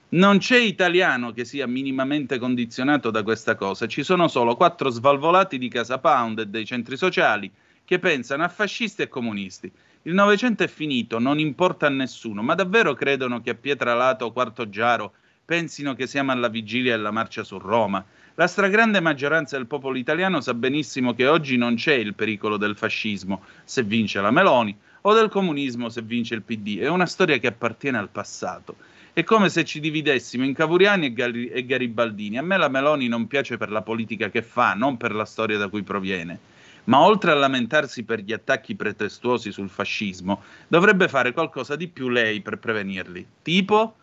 Non 0.08 0.38
c'è 0.38 0.58
italiano 0.58 1.32
che 1.32 1.44
sia 1.44 1.66
minimamente 1.66 2.38
condizionato 2.38 3.10
da 3.10 3.24
questa 3.24 3.56
cosa, 3.56 3.88
ci 3.88 4.04
sono 4.04 4.28
solo 4.28 4.54
quattro 4.54 4.88
svalvolati 4.88 5.58
di 5.58 5.68
Casa 5.68 5.98
Pound 5.98 6.38
e 6.38 6.46
dei 6.46 6.64
centri 6.64 6.96
sociali 6.96 7.50
che 7.84 7.98
pensano 7.98 8.44
a 8.44 8.48
fascisti 8.48 9.02
e 9.02 9.08
comunisti. 9.08 9.68
Il 10.02 10.14
Novecento 10.14 10.62
è 10.62 10.68
finito, 10.68 11.18
non 11.18 11.40
importa 11.40 11.88
a 11.88 11.90
nessuno, 11.90 12.40
ma 12.42 12.54
davvero 12.54 12.94
credono 12.94 13.40
che 13.40 13.50
a 13.50 13.54
Pietralato 13.54 14.26
o 14.26 14.32
Quarto 14.32 14.68
Giaro 14.68 15.14
pensino 15.44 15.94
che 15.94 16.06
siamo 16.06 16.30
alla 16.30 16.48
vigilia 16.48 16.94
della 16.94 17.10
marcia 17.10 17.42
su 17.42 17.58
Roma? 17.58 18.04
La 18.36 18.46
stragrande 18.46 19.00
maggioranza 19.00 19.56
del 19.56 19.66
popolo 19.66 19.98
italiano 19.98 20.40
sa 20.40 20.54
benissimo 20.54 21.14
che 21.14 21.26
oggi 21.26 21.56
non 21.56 21.74
c'è 21.74 21.94
il 21.94 22.14
pericolo 22.14 22.56
del 22.56 22.76
fascismo 22.76 23.42
se 23.64 23.82
vince 23.82 24.20
la 24.20 24.30
Meloni 24.30 24.76
o 25.00 25.14
del 25.14 25.30
comunismo 25.30 25.88
se 25.88 26.02
vince 26.02 26.34
il 26.34 26.42
PD, 26.42 26.78
è 26.78 26.88
una 26.88 27.06
storia 27.06 27.38
che 27.38 27.48
appartiene 27.48 27.98
al 27.98 28.08
passato. 28.08 28.76
È 29.16 29.24
come 29.24 29.48
se 29.48 29.64
ci 29.64 29.80
dividessimo 29.80 30.44
in 30.44 30.52
Cavuriani 30.52 31.06
e, 31.06 31.12
Gal- 31.14 31.48
e 31.50 31.64
Garibaldini. 31.64 32.36
A 32.36 32.42
me 32.42 32.58
la 32.58 32.68
Meloni 32.68 33.08
non 33.08 33.26
piace 33.26 33.56
per 33.56 33.70
la 33.70 33.80
politica 33.80 34.28
che 34.28 34.42
fa, 34.42 34.74
non 34.74 34.98
per 34.98 35.14
la 35.14 35.24
storia 35.24 35.56
da 35.56 35.68
cui 35.68 35.82
proviene. 35.82 36.38
Ma 36.84 37.00
oltre 37.00 37.30
a 37.30 37.34
lamentarsi 37.34 38.04
per 38.04 38.20
gli 38.20 38.34
attacchi 38.34 38.76
pretestuosi 38.76 39.52
sul 39.52 39.70
fascismo, 39.70 40.42
dovrebbe 40.68 41.08
fare 41.08 41.32
qualcosa 41.32 41.76
di 41.76 41.88
più 41.88 42.10
lei 42.10 42.42
per 42.42 42.58
prevenirli. 42.58 43.26
Tipo? 43.40 43.96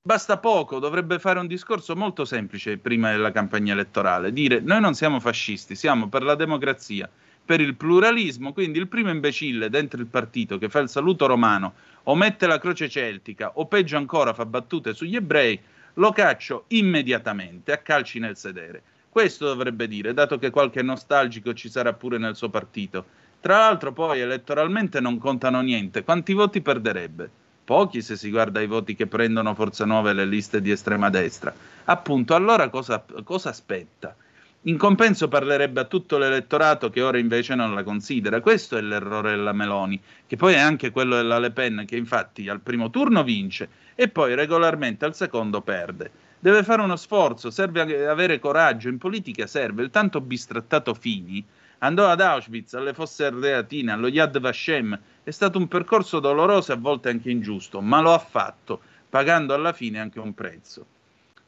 Basta 0.00 0.38
poco, 0.38 0.78
dovrebbe 0.78 1.18
fare 1.18 1.38
un 1.38 1.46
discorso 1.46 1.94
molto 1.94 2.24
semplice 2.24 2.78
prima 2.78 3.10
della 3.10 3.32
campagna 3.32 3.74
elettorale, 3.74 4.32
dire 4.32 4.60
noi 4.60 4.80
non 4.80 4.94
siamo 4.94 5.20
fascisti, 5.20 5.74
siamo 5.74 6.08
per 6.08 6.22
la 6.22 6.34
democrazia, 6.34 7.10
per 7.46 7.60
il 7.60 7.76
pluralismo, 7.76 8.52
quindi 8.52 8.80
il 8.80 8.88
primo 8.88 9.08
imbecille 9.08 9.70
dentro 9.70 10.00
il 10.00 10.08
partito 10.08 10.58
che 10.58 10.68
fa 10.68 10.80
il 10.80 10.88
saluto 10.88 11.26
romano 11.26 11.74
o 12.02 12.16
mette 12.16 12.48
la 12.48 12.58
croce 12.58 12.88
celtica 12.88 13.52
o 13.54 13.66
peggio 13.66 13.96
ancora 13.96 14.34
fa 14.34 14.44
battute 14.44 14.92
sugli 14.94 15.14
ebrei, 15.14 15.58
lo 15.94 16.10
caccio 16.10 16.64
immediatamente 16.68 17.72
a 17.72 17.78
calci 17.78 18.18
nel 18.18 18.36
sedere. 18.36 18.82
Questo 19.08 19.46
dovrebbe 19.46 19.86
dire, 19.86 20.12
dato 20.12 20.38
che 20.38 20.50
qualche 20.50 20.82
nostalgico 20.82 21.54
ci 21.54 21.70
sarà 21.70 21.92
pure 21.92 22.18
nel 22.18 22.36
suo 22.36 22.50
partito. 22.50 23.06
Tra 23.40 23.58
l'altro 23.58 23.92
poi 23.92 24.20
elettoralmente 24.20 25.00
non 25.00 25.18
contano 25.18 25.60
niente, 25.60 26.02
quanti 26.02 26.32
voti 26.32 26.60
perderebbe? 26.60 27.30
Pochi 27.64 28.02
se 28.02 28.16
si 28.16 28.30
guarda 28.30 28.60
i 28.60 28.66
voti 28.66 28.94
che 28.94 29.06
prendono 29.06 29.54
Forza 29.54 29.84
Nuova 29.84 30.10
e 30.10 30.14
le 30.14 30.24
liste 30.24 30.60
di 30.60 30.70
estrema 30.70 31.10
destra. 31.10 31.54
Appunto, 31.84 32.34
allora 32.34 32.68
cosa, 32.68 33.04
cosa 33.24 33.48
aspetta? 33.48 34.14
In 34.66 34.78
compenso 34.78 35.28
parlerebbe 35.28 35.78
a 35.78 35.84
tutto 35.84 36.18
l'elettorato 36.18 36.90
che 36.90 37.00
ora 37.00 37.18
invece 37.18 37.54
non 37.54 37.72
la 37.72 37.84
considera. 37.84 38.40
Questo 38.40 38.76
è 38.76 38.80
l'errore 38.80 39.30
della 39.30 39.52
Meloni, 39.52 40.00
che 40.26 40.34
poi 40.34 40.54
è 40.54 40.58
anche 40.58 40.90
quello 40.90 41.14
della 41.14 41.38
Le 41.38 41.52
Pen, 41.52 41.84
che 41.86 41.94
infatti 41.94 42.48
al 42.48 42.58
primo 42.58 42.90
turno 42.90 43.22
vince 43.22 43.68
e 43.94 44.08
poi 44.08 44.34
regolarmente 44.34 45.04
al 45.04 45.14
secondo 45.14 45.60
perde. 45.60 46.10
Deve 46.40 46.64
fare 46.64 46.82
uno 46.82 46.96
sforzo, 46.96 47.52
serve 47.52 48.08
avere 48.08 48.40
coraggio. 48.40 48.88
In 48.88 48.98
politica 48.98 49.46
serve 49.46 49.84
il 49.84 49.90
tanto 49.90 50.20
bistrattato 50.20 50.94
Fini. 50.94 51.44
Andò 51.78 52.08
ad 52.08 52.20
Auschwitz, 52.20 52.74
alle 52.74 52.92
fosse 52.92 53.26
ardeatine, 53.26 53.92
allo 53.92 54.08
Yad 54.08 54.40
Vashem. 54.40 54.98
È 55.22 55.30
stato 55.30 55.58
un 55.58 55.68
percorso 55.68 56.18
doloroso 56.18 56.72
e 56.72 56.74
a 56.74 56.78
volte 56.78 57.08
anche 57.08 57.30
ingiusto, 57.30 57.80
ma 57.80 58.00
lo 58.00 58.12
ha 58.12 58.18
fatto, 58.18 58.80
pagando 59.08 59.54
alla 59.54 59.72
fine 59.72 60.00
anche 60.00 60.18
un 60.18 60.34
prezzo 60.34 60.86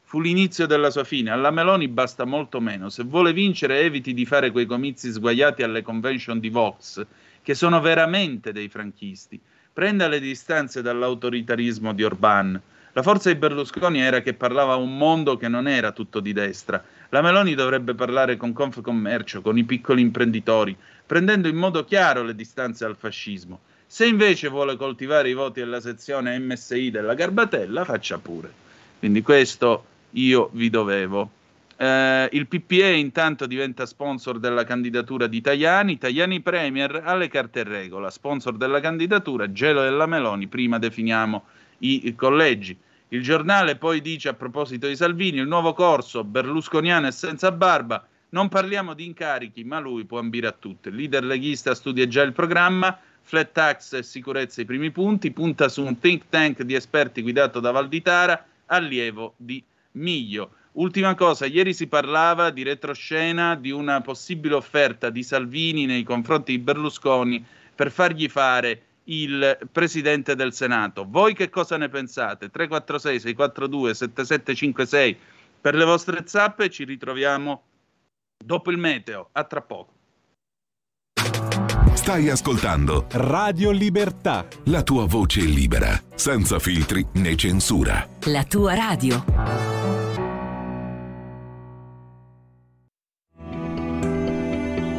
fu 0.09 0.19
l'inizio 0.21 0.65
della 0.65 0.89
sua 0.89 1.03
fine. 1.03 1.29
Alla 1.29 1.51
Meloni 1.51 1.87
basta 1.87 2.25
molto 2.25 2.59
meno. 2.59 2.89
Se 2.89 3.03
vuole 3.03 3.31
vincere, 3.31 3.81
eviti 3.81 4.15
di 4.15 4.25
fare 4.25 4.49
quei 4.49 4.65
comizi 4.65 5.11
sguaiati 5.11 5.61
alle 5.61 5.83
convention 5.83 6.39
di 6.39 6.49
Vox, 6.49 7.05
che 7.43 7.53
sono 7.53 7.79
veramente 7.79 8.51
dei 8.51 8.69
franchisti. 8.69 9.39
Prenda 9.71 10.07
le 10.07 10.19
distanze 10.19 10.81
dall'autoritarismo 10.81 11.93
di 11.93 12.03
Orban. 12.03 12.59
La 12.93 13.03
forza 13.03 13.31
di 13.31 13.37
Berlusconi 13.37 14.01
era 14.01 14.21
che 14.21 14.33
parlava 14.33 14.73
a 14.73 14.77
un 14.77 14.97
mondo 14.97 15.37
che 15.37 15.47
non 15.47 15.67
era 15.67 15.91
tutto 15.91 16.19
di 16.21 16.33
destra. 16.33 16.83
La 17.09 17.21
Meloni 17.21 17.53
dovrebbe 17.53 17.93
parlare 17.93 18.35
con 18.35 18.51
Confcommercio, 18.51 19.43
con 19.43 19.59
i 19.59 19.63
piccoli 19.63 20.01
imprenditori, 20.01 20.75
prendendo 21.05 21.47
in 21.47 21.55
modo 21.55 21.85
chiaro 21.85 22.23
le 22.23 22.33
distanze 22.33 22.83
al 22.83 22.95
fascismo. 22.97 23.59
Se 23.85 24.07
invece 24.07 24.47
vuole 24.47 24.75
coltivare 24.75 25.29
i 25.29 25.33
voti 25.33 25.59
della 25.59 25.79
sezione 25.79 26.39
MSI 26.39 26.89
della 26.89 27.13
Garbatella, 27.13 27.85
faccia 27.85 28.17
pure. 28.17 28.51
Quindi 28.97 29.21
questo 29.21 29.88
io 30.11 30.49
vi 30.53 30.69
dovevo. 30.69 31.31
Eh, 31.77 32.29
il 32.33 32.47
PPE 32.47 32.95
intanto 32.95 33.45
diventa 33.45 33.85
sponsor 33.85 34.39
della 34.39 34.65
candidatura 34.65 35.27
di 35.27 35.39
Tajani, 35.39 35.97
Tajani 35.97 36.41
Premier 36.41 37.01
alle 37.05 37.29
carte 37.29 37.61
in 37.61 37.69
regola, 37.69 38.09
sponsor 38.09 38.57
della 38.57 38.81
candidatura, 38.81 39.51
Gelo 39.51 39.81
della 39.81 40.05
Meloni, 40.05 40.47
prima 40.47 40.77
definiamo 40.77 41.45
i, 41.79 42.07
i 42.07 42.15
collegi. 42.15 42.77
Il 43.11 43.23
giornale 43.23 43.75
poi 43.75 44.01
dice 44.01 44.29
a 44.29 44.33
proposito 44.33 44.87
di 44.87 44.95
Salvini, 44.95 45.39
il 45.39 45.47
nuovo 45.47 45.73
corso 45.73 46.23
berlusconiano 46.23 47.07
e 47.07 47.11
senza 47.11 47.51
barba, 47.51 48.05
non 48.31 48.49
parliamo 48.49 48.93
di 48.93 49.05
incarichi, 49.05 49.63
ma 49.63 49.79
lui 49.79 50.03
può 50.03 50.19
ambire 50.19 50.47
a 50.47 50.51
tutto. 50.51 50.89
Il 50.89 50.95
leader 50.95 51.23
leghista 51.23 51.73
studia 51.73 52.07
già 52.07 52.21
il 52.21 52.33
programma, 52.33 52.99
flat 53.21 53.51
tax 53.51 53.93
e 53.93 54.03
sicurezza 54.03 54.61
i 54.61 54.65
primi 54.65 54.91
punti, 54.91 55.31
punta 55.31 55.69
su 55.69 55.83
un 55.83 55.97
think 55.97 56.23
tank 56.29 56.61
di 56.63 56.73
esperti 56.73 57.21
guidato 57.21 57.59
da 57.59 57.71
Valditara, 57.71 58.45
allievo 58.67 59.33
di 59.37 59.63
Miglio. 59.93 60.51
Ultima 60.73 61.15
cosa, 61.15 61.45
ieri 61.45 61.73
si 61.73 61.87
parlava 61.87 62.51
di 62.51 62.63
retroscena 62.63 63.55
di 63.55 63.71
una 63.71 64.01
possibile 64.01 64.55
offerta 64.55 65.09
di 65.09 65.23
Salvini 65.23 65.85
nei 65.85 66.03
confronti 66.03 66.51
di 66.51 66.59
Berlusconi 66.59 67.43
per 67.73 67.91
fargli 67.91 68.29
fare 68.29 68.83
il 69.05 69.57
presidente 69.71 70.35
del 70.35 70.53
Senato. 70.53 71.05
Voi 71.07 71.33
che 71.33 71.49
cosa 71.49 71.77
ne 71.77 71.89
pensate? 71.89 72.49
346 72.49 73.19
642 73.19 73.93
7756 73.93 75.17
per 75.61 75.75
le 75.75 75.83
vostre 75.83 76.23
zappe 76.25 76.69
ci 76.69 76.83
ritroviamo 76.85 77.63
dopo 78.37 78.71
il 78.71 78.77
meteo. 78.77 79.29
A 79.33 79.43
tra 79.43 79.61
poco. 79.61 79.93
Stai 81.93 82.29
ascoltando 82.29 83.07
Radio 83.11 83.71
Libertà. 83.71 84.47
la 84.65 84.83
tua 84.83 85.05
voce 85.05 85.41
libera, 85.41 86.01
senza 86.15 86.57
filtri 86.57 87.05
né 87.15 87.35
censura. 87.35 88.07
La 88.25 88.43
tua 88.45 88.73
radio. 88.73 89.78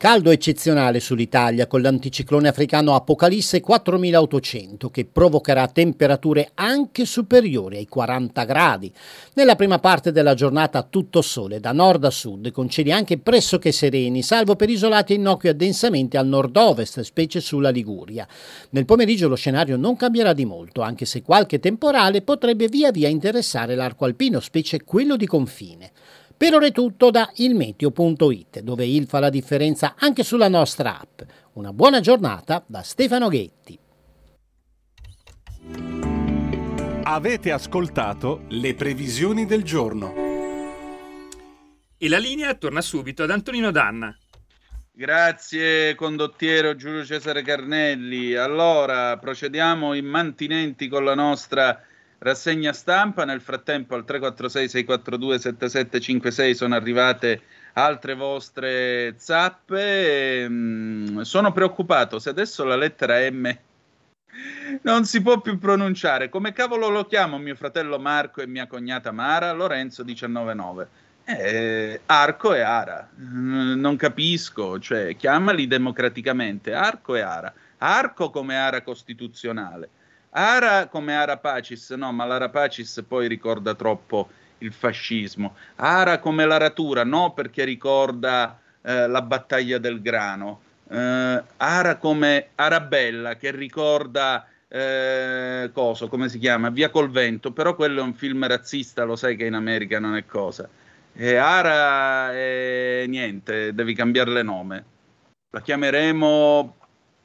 Caldo 0.00 0.30
eccezionale 0.30 0.98
sull'Italia 0.98 1.66
con 1.66 1.82
l'anticiclone 1.82 2.48
africano 2.48 2.94
Apocalisse 2.94 3.60
4800 3.60 4.88
che 4.88 5.04
provocherà 5.04 5.68
temperature 5.68 6.52
anche 6.54 7.04
superiori 7.04 7.76
ai 7.76 7.86
40 7.86 8.44
gradi. 8.44 8.90
Nella 9.34 9.56
prima 9.56 9.78
parte 9.78 10.10
della 10.10 10.32
giornata 10.32 10.86
tutto 10.88 11.20
sole 11.20 11.60
da 11.60 11.72
nord 11.72 12.06
a 12.06 12.10
sud 12.10 12.50
con 12.50 12.70
cieli 12.70 12.92
anche 12.92 13.18
pressoché 13.18 13.72
sereni, 13.72 14.22
salvo 14.22 14.56
per 14.56 14.70
isolati 14.70 15.12
innocui 15.12 15.50
addensamenti 15.50 16.16
al 16.16 16.28
nord-ovest, 16.28 17.02
specie 17.02 17.42
sulla 17.42 17.68
Liguria. 17.68 18.26
Nel 18.70 18.86
pomeriggio 18.86 19.28
lo 19.28 19.36
scenario 19.36 19.76
non 19.76 19.96
cambierà 19.96 20.32
di 20.32 20.46
molto, 20.46 20.80
anche 20.80 21.04
se 21.04 21.20
qualche 21.20 21.60
temporale 21.60 22.22
potrebbe 22.22 22.68
via 22.68 22.90
via 22.90 23.08
interessare 23.08 23.74
l'arco 23.74 24.06
alpino, 24.06 24.40
specie 24.40 24.82
quello 24.82 25.16
di 25.16 25.26
confine. 25.26 25.92
Per 26.40 26.54
ora 26.54 26.64
è 26.64 26.72
tutto 26.72 27.10
da 27.10 27.30
ilmeteo.it, 27.34 28.60
dove 28.60 28.86
il 28.86 29.06
fa 29.06 29.18
la 29.18 29.28
differenza 29.28 29.94
anche 29.98 30.24
sulla 30.24 30.48
nostra 30.48 30.98
app. 30.98 31.20
Una 31.52 31.70
buona 31.74 32.00
giornata 32.00 32.64
da 32.66 32.82
Stefano 32.82 33.28
Ghetti. 33.28 33.78
Avete 37.02 37.52
ascoltato 37.52 38.44
le 38.48 38.74
previsioni 38.74 39.44
del 39.44 39.62
giorno. 39.64 40.14
E 41.98 42.08
la 42.08 42.16
linea 42.16 42.54
torna 42.54 42.80
subito 42.80 43.24
ad 43.24 43.30
Antonino 43.30 43.70
Danna. 43.70 44.16
Grazie 44.90 45.94
condottiero 45.94 46.74
Giulio 46.74 47.04
Cesare 47.04 47.42
Carnelli. 47.42 48.34
Allora, 48.34 49.18
procediamo 49.18 49.92
immantinenti 49.92 50.88
con 50.88 51.04
la 51.04 51.14
nostra 51.14 51.84
rassegna 52.20 52.72
stampa. 52.72 53.24
Nel 53.24 53.40
frattempo 53.40 53.94
al 53.94 54.04
346-642-7756 54.06 56.52
sono 56.52 56.74
arrivate 56.74 57.42
altre 57.74 58.14
vostre 58.14 59.14
zappe. 59.16 60.48
Mm, 60.48 61.20
sono 61.20 61.52
preoccupato 61.52 62.18
se 62.18 62.30
adesso 62.30 62.64
la 62.64 62.76
lettera 62.76 63.30
M 63.30 63.56
non 64.82 65.04
si 65.04 65.20
può 65.20 65.40
più 65.40 65.58
pronunciare. 65.58 66.28
Come 66.28 66.52
cavolo 66.52 66.88
lo 66.88 67.06
chiamo 67.06 67.38
mio 67.38 67.56
fratello 67.56 67.98
Marco 67.98 68.40
e 68.40 68.46
mia 68.46 68.66
cognata 68.66 69.10
Mara? 69.10 69.52
Lorenzo 69.52 70.04
199. 70.04 70.88
Eh, 71.24 72.00
Arco 72.06 72.54
e 72.54 72.60
Ara. 72.60 73.08
Mm, 73.20 73.78
non 73.78 73.96
capisco, 73.96 74.78
cioè 74.78 75.16
chiamali 75.16 75.66
democraticamente 75.66 76.72
Arco 76.72 77.16
e 77.16 77.20
Ara. 77.20 77.52
Arco 77.78 78.30
come 78.30 78.56
Ara 78.56 78.82
costituzionale 78.82 79.88
Ara 80.30 80.86
come 80.86 81.14
Ara 81.14 81.36
Pacis, 81.38 81.90
no, 81.90 82.12
ma 82.12 82.24
l'Ara 82.24 82.48
Pacis 82.48 83.04
poi 83.06 83.26
ricorda 83.28 83.74
troppo 83.74 84.28
il 84.58 84.72
fascismo. 84.72 85.56
Ara 85.76 86.18
come 86.18 86.44
l'aratura, 86.44 87.04
no, 87.04 87.32
perché 87.32 87.64
ricorda 87.64 88.60
eh, 88.82 89.08
la 89.08 89.22
battaglia 89.22 89.78
del 89.78 90.00
grano. 90.00 90.60
eh, 90.88 91.42
Ara 91.56 91.96
come 91.96 92.48
Arabella 92.54 93.36
che 93.36 93.50
ricorda 93.50 94.46
eh, 94.68 95.70
coso, 95.72 96.08
come 96.08 96.28
si 96.28 96.38
chiama? 96.38 96.70
Via 96.70 96.90
col 96.90 97.10
vento, 97.10 97.50
però 97.52 97.74
quello 97.74 98.00
è 98.00 98.04
un 98.04 98.14
film 98.14 98.46
razzista, 98.46 99.04
lo 99.04 99.16
sai 99.16 99.36
che 99.36 99.46
in 99.46 99.54
America 99.54 99.98
non 99.98 100.16
è 100.16 100.24
cosa. 100.26 100.68
E 101.12 101.36
Ara 101.36 102.32
è 102.32 103.04
niente, 103.08 103.74
devi 103.74 103.94
cambiarle 103.94 104.42
nome. 104.42 104.84
La 105.50 105.60
chiameremo 105.60 106.76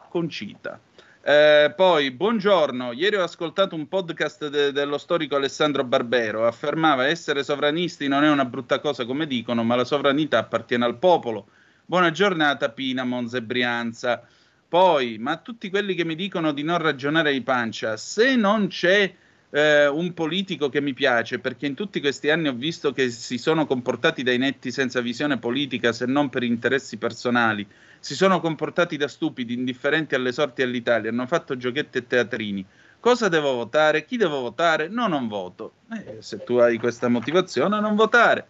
Concita. 0.10 0.80
Eh, 1.28 1.73
poi, 1.76 2.11
buongiorno. 2.11 2.91
Ieri 2.91 3.15
ho 3.15 3.23
ascoltato 3.23 3.73
un 3.73 3.88
podcast 3.88 4.47
de- 4.47 4.71
dello 4.71 4.99
storico 4.99 5.36
Alessandro 5.36 5.84
Barbero. 5.84 6.45
Affermava 6.45 7.07
essere 7.07 7.43
sovranisti 7.43 8.07
non 8.07 8.23
è 8.23 8.30
una 8.30 8.45
brutta 8.45 8.78
cosa 8.80 9.05
come 9.05 9.26
dicono, 9.26 9.63
ma 9.63 9.73
la 9.73 9.86
sovranità 9.86 10.38
appartiene 10.38 10.86
al 10.86 10.99
popolo. 10.99 11.47
Buona 11.84 12.11
giornata, 12.11 12.69
Pina 12.69 13.05
Monza 13.05 13.38
e 13.38 13.41
Brianza. 13.41 14.21
Poi, 14.69 15.17
ma 15.17 15.38
tutti 15.38 15.71
quelli 15.71 15.95
che 15.95 16.05
mi 16.05 16.13
dicono 16.13 16.51
di 16.51 16.61
non 16.61 16.78
ragionare 16.78 17.32
di 17.32 17.41
pancia, 17.41 17.97
se 17.97 18.36
non 18.36 18.67
c'è 18.67 19.11
eh, 19.49 19.88
un 19.88 20.13
politico 20.13 20.69
che 20.69 20.82
mi 20.82 20.93
piace, 20.93 21.39
perché 21.39 21.65
in 21.65 21.73
tutti 21.73 22.01
questi 22.01 22.30
anni 22.30 22.49
ho 22.49 22.53
visto 22.53 22.91
che 22.91 23.09
si 23.09 23.39
sono 23.39 23.65
comportati 23.65 24.21
dai 24.21 24.38
netti 24.38 24.69
senza 24.69 25.01
visione 25.01 25.39
politica, 25.39 25.91
se 25.91 26.05
non 26.05 26.30
per 26.30 26.43
interessi 26.43 26.97
personali, 26.97 27.65
si 28.06 28.14
sono 28.14 28.39
comportati 28.39 28.97
da 28.97 29.08
stupidi, 29.08 29.56
indifferenti 29.56 30.14
alle 30.14 30.32
sorti 30.32 30.62
dell'Italia, 30.62 31.10
hanno 31.10 31.26
fatto 31.26 31.58
giochetti 31.58 31.97
e 31.97 32.06
teatrini. 32.06 32.64
Cosa 32.99 33.30
devo 33.30 33.56
votare? 33.56 34.06
Chi 34.06 34.16
devo 34.16 34.41
votare? 34.41 34.89
No, 34.89 35.08
non 35.08 35.28
voto. 35.28 35.78
Eh, 35.91 36.18
se 36.20 36.43
tu 36.43 36.58
hai 36.58 36.78
questa 36.78 37.08
motivazione, 37.08 37.80
non 37.80 37.95
votare. 37.95 38.45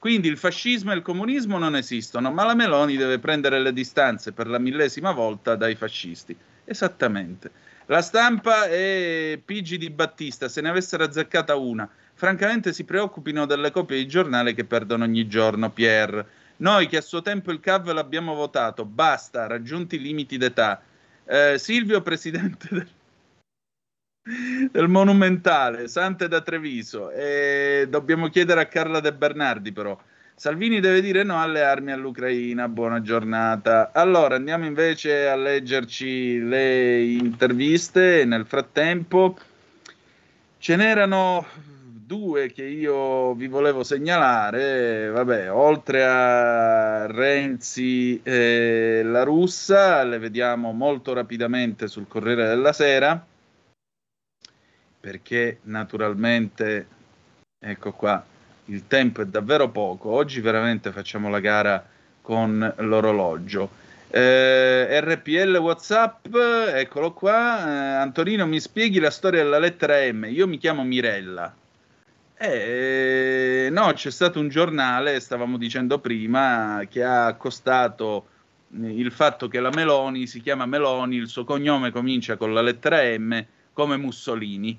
Quindi 0.00 0.26
il 0.26 0.36
fascismo 0.36 0.90
e 0.90 0.96
il 0.96 1.02
comunismo 1.02 1.58
non 1.58 1.76
esistono, 1.76 2.32
ma 2.32 2.42
la 2.42 2.56
Meloni 2.56 2.96
deve 2.96 3.20
prendere 3.20 3.60
le 3.60 3.72
distanze 3.72 4.32
per 4.32 4.48
la 4.48 4.58
millesima 4.58 5.12
volta 5.12 5.54
dai 5.54 5.76
fascisti. 5.76 6.36
Esattamente. 6.64 7.52
La 7.86 8.02
stampa 8.02 8.66
e 8.66 9.40
Pigi 9.44 9.78
di 9.78 9.90
Battista, 9.90 10.48
se 10.48 10.60
ne 10.60 10.70
avessero 10.70 11.04
azzeccata 11.04 11.54
una, 11.54 11.88
francamente 12.14 12.72
si 12.72 12.82
preoccupino 12.82 13.46
delle 13.46 13.70
copie 13.70 13.98
di 13.98 14.08
giornale 14.08 14.54
che 14.54 14.64
perdono 14.64 15.04
ogni 15.04 15.28
giorno, 15.28 15.70
Pierre. 15.70 16.26
Noi 16.58 16.86
che 16.86 16.98
a 16.98 17.02
suo 17.02 17.22
tempo 17.22 17.50
il 17.52 17.60
CAV 17.60 17.92
l'abbiamo 17.92 18.34
votato, 18.34 18.84
basta, 18.84 19.46
raggiunti 19.46 19.96
i 19.96 20.00
limiti 20.00 20.36
d'età. 20.36 20.80
Eh, 21.24 21.58
Silvio, 21.58 22.00
presidente 22.02 22.68
del 22.70 22.88
del 24.70 24.88
Monumentale, 24.88 25.88
Sante 25.88 26.28
da 26.28 26.42
Treviso. 26.42 27.10
E 27.10 27.86
dobbiamo 27.88 28.28
chiedere 28.28 28.60
a 28.60 28.66
Carla 28.66 29.00
De 29.00 29.12
Bernardi, 29.12 29.72
però. 29.72 29.98
Salvini 30.34 30.78
deve 30.78 31.00
dire 31.00 31.24
no 31.24 31.40
alle 31.40 31.64
armi 31.64 31.92
all'Ucraina. 31.92 32.68
Buona 32.68 33.00
giornata. 33.00 33.90
Allora 33.92 34.36
andiamo 34.36 34.66
invece 34.66 35.28
a 35.28 35.34
leggerci 35.34 36.40
le 36.40 37.02
interviste. 37.02 38.24
Nel 38.24 38.46
frattempo 38.46 39.36
ce 40.58 40.76
n'erano 40.76 41.44
due 42.08 42.50
che 42.50 42.64
io 42.64 43.34
vi 43.34 43.48
volevo 43.48 43.84
segnalare. 43.84 45.10
Vabbè, 45.10 45.52
oltre 45.52 46.04
a 46.04 47.06
Renzi 47.06 48.18
e 48.22 49.02
la 49.04 49.24
russa, 49.24 50.02
le 50.04 50.18
vediamo 50.18 50.72
molto 50.72 51.12
rapidamente 51.12 51.86
sul 51.86 52.08
Corriere 52.08 52.46
della 52.46 52.72
Sera 52.72 53.22
perché 55.00 55.58
naturalmente, 55.62 56.86
ecco 57.58 57.92
qua, 57.92 58.24
il 58.66 58.86
tempo 58.86 59.22
è 59.22 59.26
davvero 59.26 59.68
poco. 59.68 60.10
Oggi 60.10 60.40
veramente 60.40 60.92
facciamo 60.92 61.28
la 61.28 61.40
gara 61.40 61.86
con 62.20 62.74
l'orologio. 62.78 63.86
Eh, 64.10 65.00
RPL 65.00 65.56
WhatsApp, 65.56 66.34
eccolo 66.34 67.12
qua. 67.12 67.58
Eh, 67.58 67.94
Antonino, 68.00 68.46
mi 68.46 68.60
spieghi 68.60 68.98
la 68.98 69.10
storia 69.10 69.42
della 69.42 69.58
lettera 69.58 70.10
M? 70.10 70.26
Io 70.28 70.48
mi 70.48 70.58
chiamo 70.58 70.84
Mirella. 70.84 71.54
Eh, 72.40 73.68
no, 73.72 73.92
c'è 73.94 74.12
stato 74.12 74.38
un 74.38 74.48
giornale, 74.48 75.18
stavamo 75.18 75.58
dicendo 75.58 75.98
prima, 75.98 76.82
che 76.88 77.02
ha 77.02 77.26
accostato 77.26 78.28
il 78.70 79.10
fatto 79.10 79.48
che 79.48 79.58
la 79.58 79.70
Meloni 79.70 80.28
si 80.28 80.40
chiama 80.40 80.64
Meloni, 80.64 81.16
il 81.16 81.26
suo 81.26 81.42
cognome 81.42 81.90
comincia 81.90 82.36
con 82.36 82.54
la 82.54 82.62
lettera 82.62 83.02
M 83.18 83.44
come 83.72 83.96
Mussolini. 83.96 84.78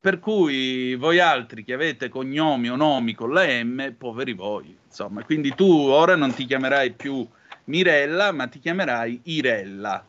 Per 0.00 0.18
cui 0.18 0.96
voi 0.96 1.20
altri 1.20 1.62
che 1.62 1.74
avete 1.74 2.08
cognomi 2.08 2.70
o 2.70 2.76
nomi 2.76 3.14
con 3.14 3.32
la 3.32 3.44
M, 3.62 3.94
poveri 3.96 4.32
voi, 4.32 4.76
insomma. 4.86 5.22
Quindi 5.22 5.54
tu 5.54 5.68
ora 5.68 6.16
non 6.16 6.34
ti 6.34 6.44
chiamerai 6.44 6.92
più 6.92 7.24
Mirella, 7.64 8.32
ma 8.32 8.48
ti 8.48 8.58
chiamerai 8.58 9.20
Irella, 9.24 10.04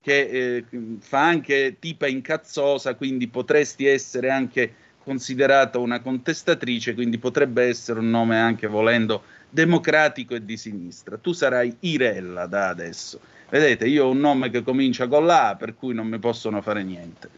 che 0.00 0.20
eh, 0.20 0.64
fa 0.98 1.22
anche 1.26 1.76
tipa 1.78 2.08
incazzosa, 2.08 2.94
quindi 2.96 3.28
potresti 3.28 3.86
essere 3.86 4.30
anche 4.30 4.74
considerata 5.10 5.80
una 5.80 5.98
contestatrice, 5.98 6.94
quindi 6.94 7.18
potrebbe 7.18 7.64
essere 7.64 7.98
un 7.98 8.10
nome 8.10 8.38
anche 8.38 8.68
volendo 8.68 9.24
democratico 9.50 10.36
e 10.36 10.44
di 10.44 10.56
sinistra. 10.56 11.18
Tu 11.18 11.32
sarai 11.32 11.74
Irella 11.80 12.46
da 12.46 12.68
adesso. 12.68 13.18
Vedete, 13.48 13.88
io 13.88 14.04
ho 14.04 14.10
un 14.10 14.20
nome 14.20 14.50
che 14.50 14.62
comincia 14.62 15.08
con 15.08 15.26
la 15.26 15.56
per 15.58 15.74
cui 15.74 15.94
non 15.94 16.06
mi 16.06 16.20
possono 16.20 16.62
fare 16.62 16.84
niente. 16.84 17.28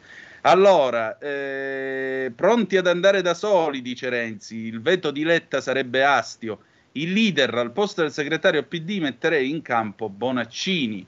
Allora, 0.43 1.16
eh, 1.16 2.31
pronti 2.37 2.77
ad 2.77 2.87
andare 2.87 3.23
da 3.23 3.33
soli, 3.33 3.81
dice 3.81 4.11
Renzi. 4.11 4.57
Il 4.57 4.83
veto 4.83 5.11
di 5.11 5.25
Letta 5.25 5.62
sarebbe 5.62 6.05
astio. 6.05 6.59
Il 6.93 7.14
leader 7.14 7.55
al 7.55 7.73
posto 7.73 8.03
del 8.03 8.12
segretario 8.12 8.64
PD 8.64 8.99
metterei 9.01 9.49
in 9.49 9.62
campo 9.62 10.11
Bonaccini. 10.11 11.07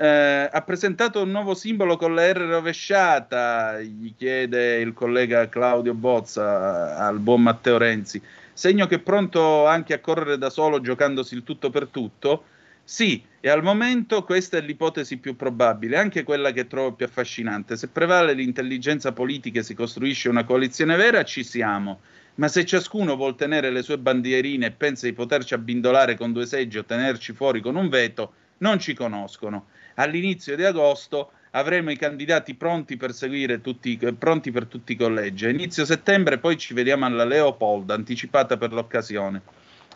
Eh, 0.00 0.48
ha 0.52 0.62
presentato 0.62 1.22
un 1.22 1.32
nuovo 1.32 1.56
simbolo 1.56 1.96
con 1.96 2.14
la 2.14 2.32
R 2.32 2.36
rovesciata, 2.36 3.80
gli 3.80 4.14
chiede 4.16 4.76
il 4.76 4.92
collega 4.92 5.48
Claudio 5.48 5.92
Bozza 5.92 6.96
al 6.96 7.18
buon 7.18 7.42
Matteo 7.42 7.78
Renzi. 7.78 8.22
Segno 8.52 8.86
che 8.86 8.94
è 8.96 8.98
pronto 9.00 9.66
anche 9.66 9.94
a 9.94 9.98
correre 9.98 10.38
da 10.38 10.50
solo 10.50 10.80
giocandosi 10.80 11.34
il 11.34 11.42
tutto 11.42 11.70
per 11.70 11.88
tutto. 11.88 12.44
Sì, 12.84 13.24
e 13.40 13.48
al 13.48 13.64
momento 13.64 14.22
questa 14.22 14.58
è 14.58 14.60
l'ipotesi 14.60 15.16
più 15.16 15.34
probabile, 15.34 15.96
anche 15.96 16.22
quella 16.22 16.52
che 16.52 16.68
trovo 16.68 16.92
più 16.92 17.04
affascinante. 17.04 17.76
Se 17.76 17.88
prevale 17.88 18.34
l'intelligenza 18.34 19.10
politica 19.10 19.58
e 19.58 19.64
si 19.64 19.74
costruisce 19.74 20.28
una 20.28 20.44
coalizione 20.44 20.94
vera, 20.94 21.24
ci 21.24 21.42
siamo. 21.42 22.02
Ma 22.36 22.46
se 22.46 22.64
ciascuno 22.64 23.16
vuol 23.16 23.34
tenere 23.34 23.70
le 23.70 23.82
sue 23.82 23.98
bandierine 23.98 24.66
e 24.66 24.70
pensa 24.70 25.06
di 25.06 25.12
poterci 25.12 25.54
abbindolare 25.54 26.16
con 26.16 26.32
due 26.32 26.46
seggi 26.46 26.78
o 26.78 26.84
tenerci 26.84 27.32
fuori 27.32 27.60
con 27.60 27.74
un 27.74 27.88
veto, 27.88 28.32
non 28.58 28.78
ci 28.78 28.94
conoscono. 28.94 29.66
All'inizio 30.00 30.54
di 30.54 30.64
agosto 30.64 31.32
avremo 31.52 31.90
i 31.90 31.96
candidati 31.96 32.54
pronti 32.54 32.96
per 32.96 33.12
seguire 33.12 33.60
tutti, 33.60 33.96
pronti 34.16 34.50
per 34.50 34.66
tutti 34.66 34.92
i 34.92 34.96
collegi. 34.96 35.46
A 35.46 35.50
inizio 35.50 35.84
settembre 35.84 36.38
poi 36.38 36.56
ci 36.56 36.72
vediamo 36.72 37.04
alla 37.04 37.24
Leopolda, 37.24 37.94
anticipata 37.94 38.56
per 38.56 38.72
l'occasione. 38.72 39.42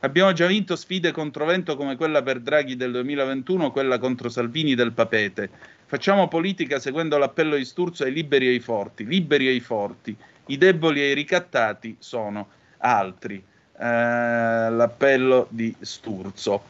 Abbiamo 0.00 0.32
già 0.32 0.48
vinto 0.48 0.74
sfide 0.74 1.12
contro 1.12 1.44
vento 1.44 1.76
come 1.76 1.96
quella 1.96 2.22
per 2.22 2.40
Draghi 2.40 2.74
del 2.74 2.90
2021 2.90 3.66
o 3.66 3.70
quella 3.70 3.98
contro 3.98 4.28
Salvini 4.28 4.74
del 4.74 4.90
Papete. 4.92 5.50
Facciamo 5.86 6.26
politica 6.26 6.80
seguendo 6.80 7.16
l'appello 7.18 7.54
di 7.54 7.64
Sturzo 7.64 8.02
ai 8.02 8.12
liberi 8.12 8.48
e 8.48 8.50
ai 8.50 8.60
forti. 8.60 9.06
Liberi 9.06 9.46
e 9.46 9.50
ai 9.50 9.60
forti. 9.60 10.16
I 10.46 10.58
deboli 10.58 11.00
e 11.00 11.10
i 11.10 11.14
ricattati 11.14 11.94
sono 12.00 12.48
altri. 12.78 13.36
Eh, 13.36 13.84
l'appello 13.84 15.46
di 15.50 15.72
Sturzo. 15.78 16.64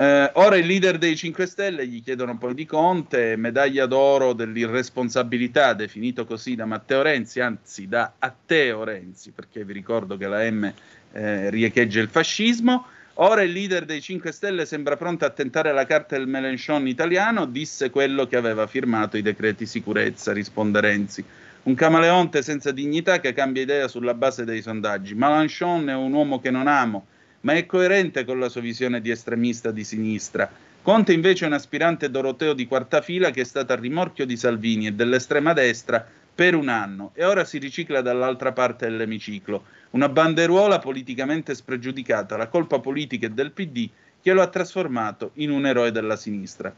Eh, 0.00 0.30
ora 0.34 0.56
il 0.56 0.64
leader 0.64 0.96
dei 0.96 1.16
5 1.16 1.44
Stelle 1.44 1.84
gli 1.88 2.00
chiedono 2.04 2.38
poi 2.38 2.54
di 2.54 2.64
Conte, 2.64 3.34
medaglia 3.34 3.86
d'oro 3.86 4.32
dell'irresponsabilità, 4.32 5.72
definito 5.72 6.24
così 6.24 6.54
da 6.54 6.66
Matteo 6.66 7.02
Renzi, 7.02 7.40
anzi 7.40 7.88
da 7.88 8.12
Atteo 8.16 8.84
Renzi, 8.84 9.32
perché 9.32 9.64
vi 9.64 9.72
ricordo 9.72 10.16
che 10.16 10.28
la 10.28 10.48
M 10.48 10.72
eh, 11.10 11.50
riecheggia 11.50 11.98
il 12.00 12.08
fascismo. 12.08 12.86
Ora 13.14 13.42
il 13.42 13.50
leader 13.50 13.86
dei 13.86 14.00
5 14.00 14.30
Stelle 14.30 14.66
sembra 14.66 14.96
pronto 14.96 15.24
a 15.24 15.30
tentare 15.30 15.72
la 15.72 15.84
carta 15.84 16.16
del 16.16 16.28
Mélenchon 16.28 16.86
italiano, 16.86 17.44
disse 17.44 17.90
quello 17.90 18.28
che 18.28 18.36
aveva 18.36 18.68
firmato 18.68 19.16
i 19.16 19.22
decreti 19.22 19.66
sicurezza, 19.66 20.32
risponde 20.32 20.80
Renzi. 20.80 21.24
Un 21.64 21.74
camaleonte 21.74 22.42
senza 22.42 22.70
dignità 22.70 23.18
che 23.18 23.32
cambia 23.32 23.62
idea 23.62 23.88
sulla 23.88 24.14
base 24.14 24.44
dei 24.44 24.62
sondaggi. 24.62 25.16
Mélenchon 25.16 25.88
è 25.88 25.94
un 25.94 26.12
uomo 26.12 26.38
che 26.38 26.52
non 26.52 26.68
amo, 26.68 27.06
ma 27.40 27.54
è 27.54 27.66
coerente 27.66 28.24
con 28.24 28.38
la 28.38 28.48
sua 28.48 28.60
visione 28.60 29.00
di 29.00 29.10
estremista 29.10 29.70
di 29.70 29.84
sinistra. 29.84 30.50
Conte 30.82 31.12
invece 31.12 31.44
è 31.44 31.48
un 31.48 31.54
aspirante 31.54 32.10
Doroteo 32.10 32.54
di 32.54 32.66
quarta 32.66 33.02
fila 33.02 33.30
che 33.30 33.42
è 33.42 33.44
stato 33.44 33.72
a 33.72 33.76
rimorchio 33.76 34.24
di 34.24 34.36
Salvini 34.36 34.86
e 34.86 34.92
dell'estrema 34.92 35.52
destra 35.52 36.06
per 36.34 36.54
un 36.54 36.68
anno 36.68 37.10
e 37.14 37.24
ora 37.24 37.44
si 37.44 37.58
ricicla 37.58 38.00
dall'altra 38.00 38.52
parte 38.52 38.86
dell'emiciclo. 38.86 39.64
Una 39.90 40.08
banderuola 40.08 40.78
politicamente 40.78 41.54
spregiudicata, 41.54 42.36
la 42.36 42.48
colpa 42.48 42.78
politica 42.78 43.26
è 43.26 43.30
del 43.30 43.50
PD 43.50 43.88
che 44.22 44.32
lo 44.32 44.42
ha 44.42 44.48
trasformato 44.48 45.32
in 45.34 45.50
un 45.50 45.66
eroe 45.66 45.90
della 45.90 46.16
sinistra. 46.16 46.72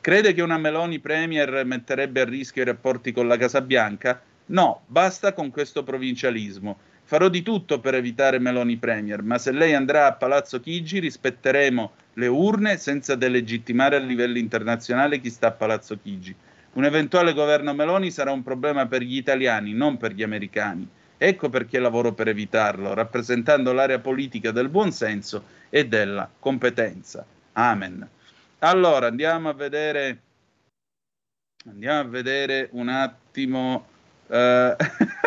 Crede 0.00 0.34
che 0.34 0.42
una 0.42 0.58
Meloni 0.58 0.98
Premier 1.00 1.64
metterebbe 1.64 2.20
a 2.20 2.24
rischio 2.24 2.62
i 2.62 2.66
rapporti 2.66 3.10
con 3.10 3.26
la 3.26 3.36
Casa 3.36 3.60
Bianca? 3.60 4.20
No, 4.46 4.82
basta 4.86 5.32
con 5.32 5.50
questo 5.50 5.82
provincialismo. 5.82 6.78
Farò 7.08 7.28
di 7.28 7.42
tutto 7.42 7.78
per 7.78 7.94
evitare 7.94 8.40
Meloni 8.40 8.78
Premier, 8.78 9.22
ma 9.22 9.38
se 9.38 9.52
lei 9.52 9.74
andrà 9.74 10.06
a 10.06 10.14
Palazzo 10.14 10.58
Chigi 10.58 10.98
rispetteremo 10.98 11.92
le 12.14 12.26
urne 12.26 12.78
senza 12.78 13.14
delegittimare 13.14 13.94
a 13.94 14.00
livello 14.00 14.38
internazionale 14.38 15.20
chi 15.20 15.30
sta 15.30 15.46
a 15.46 15.52
Palazzo 15.52 15.96
Chigi. 16.02 16.34
Un 16.72 16.84
eventuale 16.84 17.32
governo 17.32 17.72
Meloni 17.74 18.10
sarà 18.10 18.32
un 18.32 18.42
problema 18.42 18.86
per 18.86 19.02
gli 19.02 19.16
italiani, 19.16 19.72
non 19.72 19.98
per 19.98 20.14
gli 20.14 20.24
americani. 20.24 20.88
Ecco 21.16 21.48
perché 21.48 21.78
lavoro 21.78 22.12
per 22.12 22.26
evitarlo, 22.26 22.92
rappresentando 22.92 23.72
l'area 23.72 24.00
politica 24.00 24.50
del 24.50 24.68
buonsenso 24.68 25.44
e 25.70 25.86
della 25.86 26.28
competenza. 26.40 27.24
Amen. 27.52 28.04
Allora, 28.58 29.06
andiamo 29.06 29.48
a 29.48 29.54
vedere 29.54 30.22
andiamo 31.68 32.00
a 32.00 32.04
vedere 32.04 32.68
un 32.72 32.88
attimo 32.88 33.86
eh... 34.26 34.76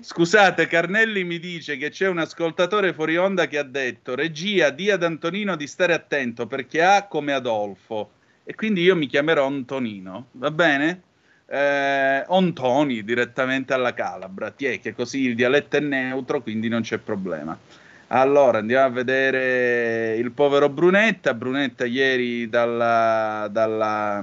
Scusate, 0.00 0.66
Carnelli 0.66 1.24
mi 1.24 1.38
dice 1.38 1.76
che 1.76 1.90
c'è 1.90 2.08
un 2.08 2.18
ascoltatore 2.18 2.92
fuori 2.92 3.16
onda 3.16 3.46
che 3.46 3.58
ha 3.58 3.62
detto: 3.62 4.14
Regia, 4.14 4.70
di 4.70 4.90
ad 4.90 5.02
Antonino 5.02 5.56
di 5.56 5.66
stare 5.66 5.92
attento 5.92 6.46
perché 6.46 6.82
ha 6.82 7.06
come 7.06 7.32
Adolfo. 7.32 8.10
E 8.44 8.54
quindi 8.54 8.82
io 8.82 8.96
mi 8.96 9.06
chiamerò 9.06 9.46
Antonino, 9.46 10.26
va 10.32 10.50
bene? 10.50 11.02
Eh, 11.46 12.24
Ontoni 12.26 13.04
direttamente 13.04 13.72
alla 13.72 13.94
Calabra, 13.94 14.50
tiè, 14.50 14.80
che 14.80 14.94
così 14.94 15.20
il 15.20 15.34
dialetto 15.34 15.76
è 15.76 15.80
neutro, 15.80 16.42
quindi 16.42 16.68
non 16.68 16.82
c'è 16.82 16.98
problema. 16.98 17.58
Allora 18.08 18.58
andiamo 18.58 18.86
a 18.86 18.90
vedere 18.90 20.16
il 20.16 20.30
povero 20.30 20.68
Brunetta. 20.68 21.32
Brunetta 21.34 21.86
ieri 21.86 22.48
dalla, 22.48 23.48
dalla 23.50 24.22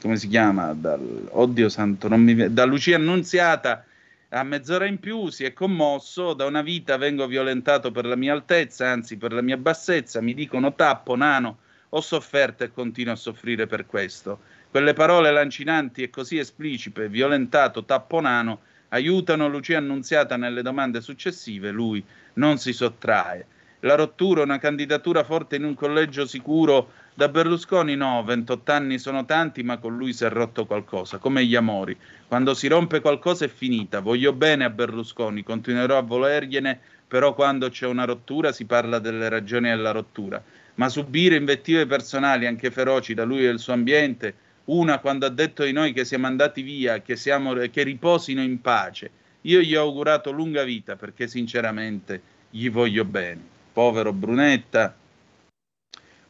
come 0.00 0.16
si 0.16 0.28
chiama? 0.28 0.72
Dal, 0.74 1.28
oddio 1.30 1.68
santo, 1.68 2.08
non 2.08 2.22
mi, 2.22 2.52
da 2.52 2.64
Lucia 2.64 2.96
Annunziata 2.96 3.84
a 4.32 4.44
mezz'ora 4.44 4.86
in 4.86 5.00
più 5.00 5.28
si 5.28 5.44
è 5.44 5.52
commosso, 5.52 6.34
da 6.34 6.44
una 6.46 6.62
vita 6.62 6.96
vengo 6.96 7.26
violentato 7.26 7.90
per 7.90 8.06
la 8.06 8.14
mia 8.14 8.32
altezza, 8.32 8.88
anzi 8.88 9.16
per 9.16 9.32
la 9.32 9.42
mia 9.42 9.56
bassezza, 9.56 10.20
mi 10.20 10.34
dicono 10.34 10.74
tappo, 10.74 11.16
nano, 11.16 11.58
ho 11.88 12.00
sofferto 12.00 12.62
e 12.62 12.70
continuo 12.70 13.14
a 13.14 13.16
soffrire 13.16 13.66
per 13.66 13.86
questo. 13.86 14.40
Quelle 14.70 14.92
parole 14.92 15.32
lancinanti 15.32 16.02
e 16.02 16.10
così 16.10 16.38
esplicite, 16.38 17.08
violentato, 17.08 17.84
tappo, 17.84 18.20
nano, 18.20 18.60
aiutano 18.90 19.48
Lucia 19.48 19.78
Annunziata 19.78 20.36
nelle 20.36 20.62
domande 20.62 21.00
successive, 21.00 21.72
lui 21.72 22.04
non 22.34 22.58
si 22.58 22.72
sottrae. 22.72 23.46
La 23.82 23.94
rottura, 23.94 24.42
una 24.42 24.58
candidatura 24.58 25.24
forte 25.24 25.56
in 25.56 25.64
un 25.64 25.74
collegio 25.74 26.26
sicuro 26.26 26.90
da 27.14 27.28
Berlusconi 27.28 27.96
no, 27.96 28.22
28 28.22 28.72
anni 28.72 28.98
sono 28.98 29.24
tanti, 29.24 29.62
ma 29.62 29.78
con 29.78 29.96
lui 29.96 30.12
si 30.12 30.24
è 30.24 30.28
rotto 30.28 30.66
qualcosa, 30.66 31.16
come 31.16 31.46
gli 31.46 31.54
amori. 31.54 31.96
Quando 32.28 32.52
si 32.52 32.68
rompe 32.68 33.00
qualcosa 33.00 33.46
è 33.46 33.48
finita. 33.48 34.00
Voglio 34.00 34.34
bene 34.34 34.64
a 34.64 34.70
Berlusconi, 34.70 35.42
continuerò 35.42 35.96
a 35.96 36.02
volergliene, 36.02 36.78
però 37.08 37.32
quando 37.32 37.70
c'è 37.70 37.86
una 37.86 38.04
rottura 38.04 38.52
si 38.52 38.66
parla 38.66 38.98
delle 38.98 39.30
ragioni 39.30 39.70
della 39.70 39.92
rottura. 39.92 40.42
Ma 40.74 40.90
subire 40.90 41.36
invettive 41.36 41.86
personali, 41.86 42.46
anche 42.46 42.70
feroci, 42.70 43.14
da 43.14 43.24
lui 43.24 43.46
e 43.46 43.48
il 43.48 43.58
suo 43.58 43.72
ambiente, 43.72 44.34
una 44.66 44.98
quando 44.98 45.24
ha 45.24 45.30
detto 45.30 45.64
di 45.64 45.72
noi 45.72 45.94
che 45.94 46.04
siamo 46.04 46.26
andati 46.26 46.60
via, 46.60 47.00
che, 47.00 47.16
siamo, 47.16 47.54
che 47.54 47.82
riposino 47.82 48.42
in 48.42 48.60
pace. 48.60 49.10
Io 49.42 49.60
gli 49.60 49.74
ho 49.74 49.80
augurato 49.80 50.30
lunga 50.30 50.64
vita 50.64 50.96
perché 50.96 51.26
sinceramente 51.26 52.20
gli 52.50 52.68
voglio 52.68 53.06
bene. 53.06 53.58
Povero 53.72 54.12
Brunetta, 54.12 54.94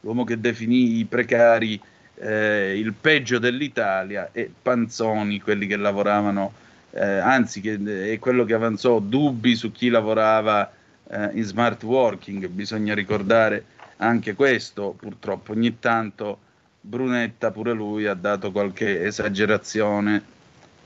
l'uomo 0.01 0.23
che 0.23 0.39
definì 0.39 0.97
i 0.99 1.05
precari 1.05 1.79
eh, 2.15 2.77
il 2.77 2.93
peggio 2.93 3.39
dell'Italia 3.39 4.29
e 4.31 4.51
Panzoni, 4.61 5.41
quelli 5.41 5.65
che 5.65 5.75
lavoravano, 5.75 6.53
eh, 6.91 7.03
anzi 7.03 7.61
che, 7.61 8.11
è 8.11 8.19
quello 8.19 8.45
che 8.45 8.53
avanzò 8.53 8.99
dubbi 8.99 9.55
su 9.55 9.71
chi 9.71 9.89
lavorava 9.89 10.71
eh, 11.09 11.31
in 11.33 11.43
smart 11.43 11.81
working, 11.83 12.47
bisogna 12.47 12.93
ricordare 12.93 13.65
anche 13.97 14.33
questo, 14.35 14.95
purtroppo 14.97 15.51
ogni 15.53 15.79
tanto 15.79 16.39
Brunetta 16.79 17.51
pure 17.51 17.73
lui 17.73 18.05
ha 18.05 18.13
dato 18.13 18.51
qualche 18.51 19.03
esagerazione, 19.03 20.23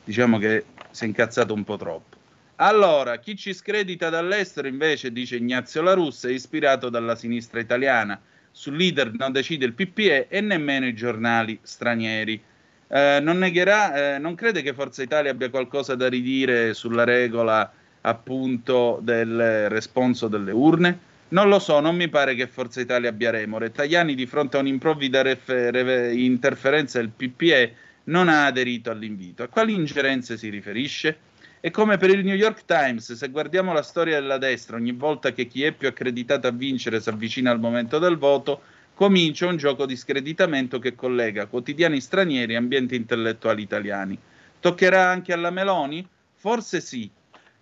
diciamo 0.03 0.37
che 0.37 0.65
si 0.91 1.03
è 1.03 1.07
incazzato 1.07 1.53
un 1.53 1.63
po' 1.63 1.77
troppo. 1.77 2.14
Allora, 2.57 3.17
chi 3.17 3.35
ci 3.35 3.53
scredita 3.53 4.09
dall'estero 4.09 4.67
invece, 4.67 5.11
dice 5.11 5.35
Ignazio 5.35 5.81
La 5.81 5.93
Russa, 5.93 6.29
è 6.29 6.31
ispirato 6.31 6.89
dalla 6.89 7.15
sinistra 7.15 7.59
italiana 7.59 8.19
sul 8.55 8.77
leader 8.77 9.11
non 9.11 9.33
decide 9.33 9.65
il 9.65 9.73
PPE 9.73 10.27
e 10.29 10.39
nemmeno 10.39 10.87
i 10.87 10.93
giornali 10.95 11.59
stranieri. 11.61 12.41
Eh, 12.87 13.19
non 13.21 13.37
negherà, 13.37 14.15
eh, 14.15 14.17
non 14.17 14.33
crede 14.35 14.61
che 14.61 14.73
Forza 14.73 15.03
Italia 15.03 15.31
abbia 15.31 15.49
qualcosa 15.49 15.95
da 15.95 16.07
ridire 16.07 16.73
sulla 16.73 17.03
regola 17.03 17.69
appunto 17.99 18.99
del 19.01 19.67
responso 19.67 20.29
delle 20.29 20.53
urne? 20.53 20.97
Non 21.29 21.49
lo 21.49 21.59
so, 21.59 21.81
non 21.81 21.97
mi 21.97 22.07
pare 22.07 22.33
che 22.33 22.47
Forza 22.47 22.79
Italia 22.79 23.09
abbia 23.09 23.31
remore. 23.31 23.71
Tajani 23.71 24.15
di 24.15 24.25
fronte 24.25 24.55
a 24.55 24.61
un'improvvida 24.61 25.21
ref- 25.21 25.49
re- 25.49 26.13
interferenza 26.15 26.99
del 26.99 27.09
PPE 27.09 27.75
non 28.05 28.29
ha 28.29 28.45
aderito 28.45 28.89
all'invito. 28.89 29.43
A 29.43 29.47
quali 29.47 29.73
ingerenze 29.73 30.37
si 30.37 30.47
riferisce? 30.47 31.17
E 31.65 31.71
come 31.71 31.97
per 31.97 32.11
il 32.11 32.23
New 32.23 32.35
York 32.35 32.63
Times, 32.65 33.13
se 33.13 33.29
guardiamo 33.29 33.73
la 33.73 33.81
storia 33.81 34.19
della 34.19 34.37
destra, 34.37 34.75
ogni 34.75 34.91
volta 34.91 35.31
che 35.31 35.47
chi 35.47 35.63
è 35.63 35.71
più 35.71 35.87
accreditato 35.87 36.45
a 36.45 36.51
vincere 36.51 37.01
si 37.01 37.09
avvicina 37.09 37.49
al 37.49 37.59
momento 37.59 37.97
del 37.97 38.19
voto, 38.19 38.61
comincia 38.93 39.47
un 39.47 39.57
gioco 39.57 39.87
di 39.87 39.95
screditamento 39.95 40.77
che 40.77 40.93
collega 40.93 41.47
quotidiani 41.47 41.99
stranieri 41.99 42.53
e 42.53 42.57
ambienti 42.57 42.95
intellettuali 42.95 43.63
italiani. 43.63 44.15
Toccherà 44.59 45.09
anche 45.09 45.33
alla 45.33 45.49
Meloni? 45.49 46.07
Forse 46.35 46.81
sì, 46.81 47.09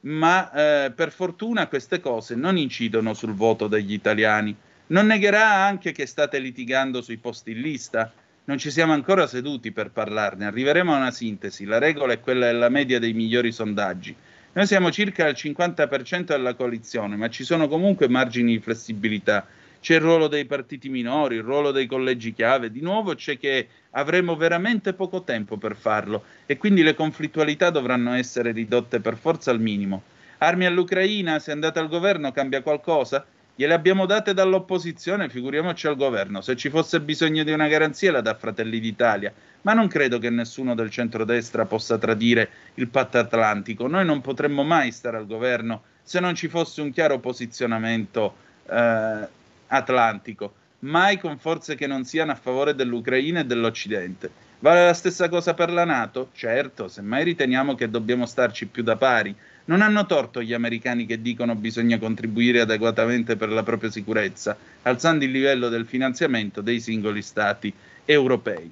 ma 0.01 0.51
eh, 0.51 0.91
per 0.91 1.13
fortuna 1.13 1.67
queste 1.67 2.01
cose 2.01 2.35
non 2.35 2.57
incidono 2.57 3.13
sul 3.13 3.33
voto 3.33 3.69
degli 3.69 3.93
italiani. 3.93 4.53
Non 4.87 5.05
negherà 5.05 5.63
anche 5.63 5.93
che 5.93 6.05
state 6.07 6.39
litigando 6.39 7.01
sui 7.01 7.15
posti 7.15 7.51
in 7.51 7.61
lista? 7.61 8.11
Non 8.45 8.57
ci 8.57 8.71
siamo 8.71 8.91
ancora 8.91 9.25
seduti 9.25 9.71
per 9.71 9.91
parlarne, 9.91 10.45
arriveremo 10.45 10.93
a 10.93 10.97
una 10.97 11.11
sintesi. 11.11 11.63
La 11.63 11.77
regola 11.77 12.11
è 12.11 12.19
quella 12.19 12.47
della 12.47 12.67
media 12.67 12.99
dei 12.99 13.13
migliori 13.13 13.53
sondaggi. 13.53 14.13
Noi 14.51 14.67
siamo 14.67 14.91
circa 14.91 15.27
al 15.27 15.31
50% 15.31 16.25
della 16.25 16.53
coalizione, 16.53 17.15
ma 17.15 17.29
ci 17.29 17.45
sono 17.45 17.69
comunque 17.69 18.09
margini 18.09 18.51
di 18.51 18.59
flessibilità. 18.59 19.47
C'è 19.79 19.95
il 19.95 20.01
ruolo 20.01 20.27
dei 20.27 20.43
partiti 20.43 20.89
minori, 20.89 21.37
il 21.37 21.41
ruolo 21.41 21.71
dei 21.71 21.85
collegi 21.85 22.33
chiave. 22.33 22.69
Di 22.69 22.81
nuovo 22.81 23.15
c'è 23.15 23.37
che 23.37 23.67
avremo 23.91 24.35
veramente 24.35 24.91
poco 24.91 25.23
tempo 25.23 25.55
per 25.55 25.77
farlo 25.77 26.25
e 26.45 26.57
quindi 26.57 26.83
le 26.83 26.95
conflittualità 26.95 27.69
dovranno 27.69 28.11
essere 28.11 28.51
ridotte 28.51 28.99
per 28.99 29.15
forza 29.15 29.51
al 29.51 29.61
minimo. 29.61 30.03
Armi 30.39 30.65
all'Ucraina, 30.65 31.39
se 31.39 31.51
andate 31.51 31.79
al 31.79 31.87
governo 31.87 32.33
cambia 32.33 32.61
qualcosa? 32.61 33.25
Gliele 33.55 33.75
abbiamo 33.75 34.07
date 34.07 34.33
dall'opposizione, 34.33 35.29
figuriamoci 35.29 35.85
al 35.85 35.95
governo. 35.95 36.41
Se 36.41 36.55
ci 36.55 36.71
fosse 36.71 36.99
bisogno 37.01 37.43
di 37.43 37.51
una 37.51 37.67
garanzia 37.67 38.11
la 38.11 38.21
dà 38.21 38.33
Fratelli 38.33 38.79
d'Italia, 38.79 39.31
ma 39.61 39.73
non 39.73 39.87
credo 39.87 40.17
che 40.17 40.31
nessuno 40.31 40.73
del 40.73 40.89
centrodestra 40.89 41.65
possa 41.65 41.99
tradire 41.99 42.49
il 42.75 42.87
patto 42.87 43.19
atlantico. 43.19 43.87
Noi 43.87 44.05
non 44.05 44.21
potremmo 44.21 44.63
mai 44.63 44.91
stare 44.91 45.17
al 45.17 45.27
governo 45.27 45.83
se 46.01 46.19
non 46.19 46.33
ci 46.33 46.47
fosse 46.47 46.81
un 46.81 46.91
chiaro 46.91 47.19
posizionamento 47.19 48.33
eh, 48.67 49.27
atlantico, 49.67 50.53
mai 50.79 51.19
con 51.19 51.37
forze 51.37 51.75
che 51.75 51.85
non 51.85 52.05
siano 52.05 52.31
a 52.31 52.35
favore 52.35 52.73
dell'Ucraina 52.73 53.41
e 53.41 53.45
dell'Occidente. 53.45 54.31
Vale 54.59 54.85
la 54.85 54.93
stessa 54.93 55.29
cosa 55.29 55.53
per 55.53 55.71
la 55.71 55.83
Nato? 55.83 56.29
Certo, 56.33 56.87
semmai 56.87 57.23
riteniamo 57.23 57.75
che 57.75 57.89
dobbiamo 57.89 58.25
starci 58.25 58.65
più 58.65 58.81
da 58.81 58.95
pari, 58.95 59.35
non 59.65 59.81
hanno 59.81 60.05
torto 60.05 60.41
gli 60.41 60.53
americani 60.53 61.05
che 61.05 61.21
dicono 61.21 61.55
bisogna 61.55 61.97
contribuire 61.97 62.59
adeguatamente 62.59 63.35
per 63.35 63.49
la 63.49 63.63
propria 63.63 63.89
sicurezza, 63.89 64.57
alzando 64.83 65.23
il 65.23 65.31
livello 65.31 65.69
del 65.69 65.85
finanziamento 65.85 66.61
dei 66.61 66.79
singoli 66.79 67.21
stati 67.21 67.73
europei. 68.05 68.69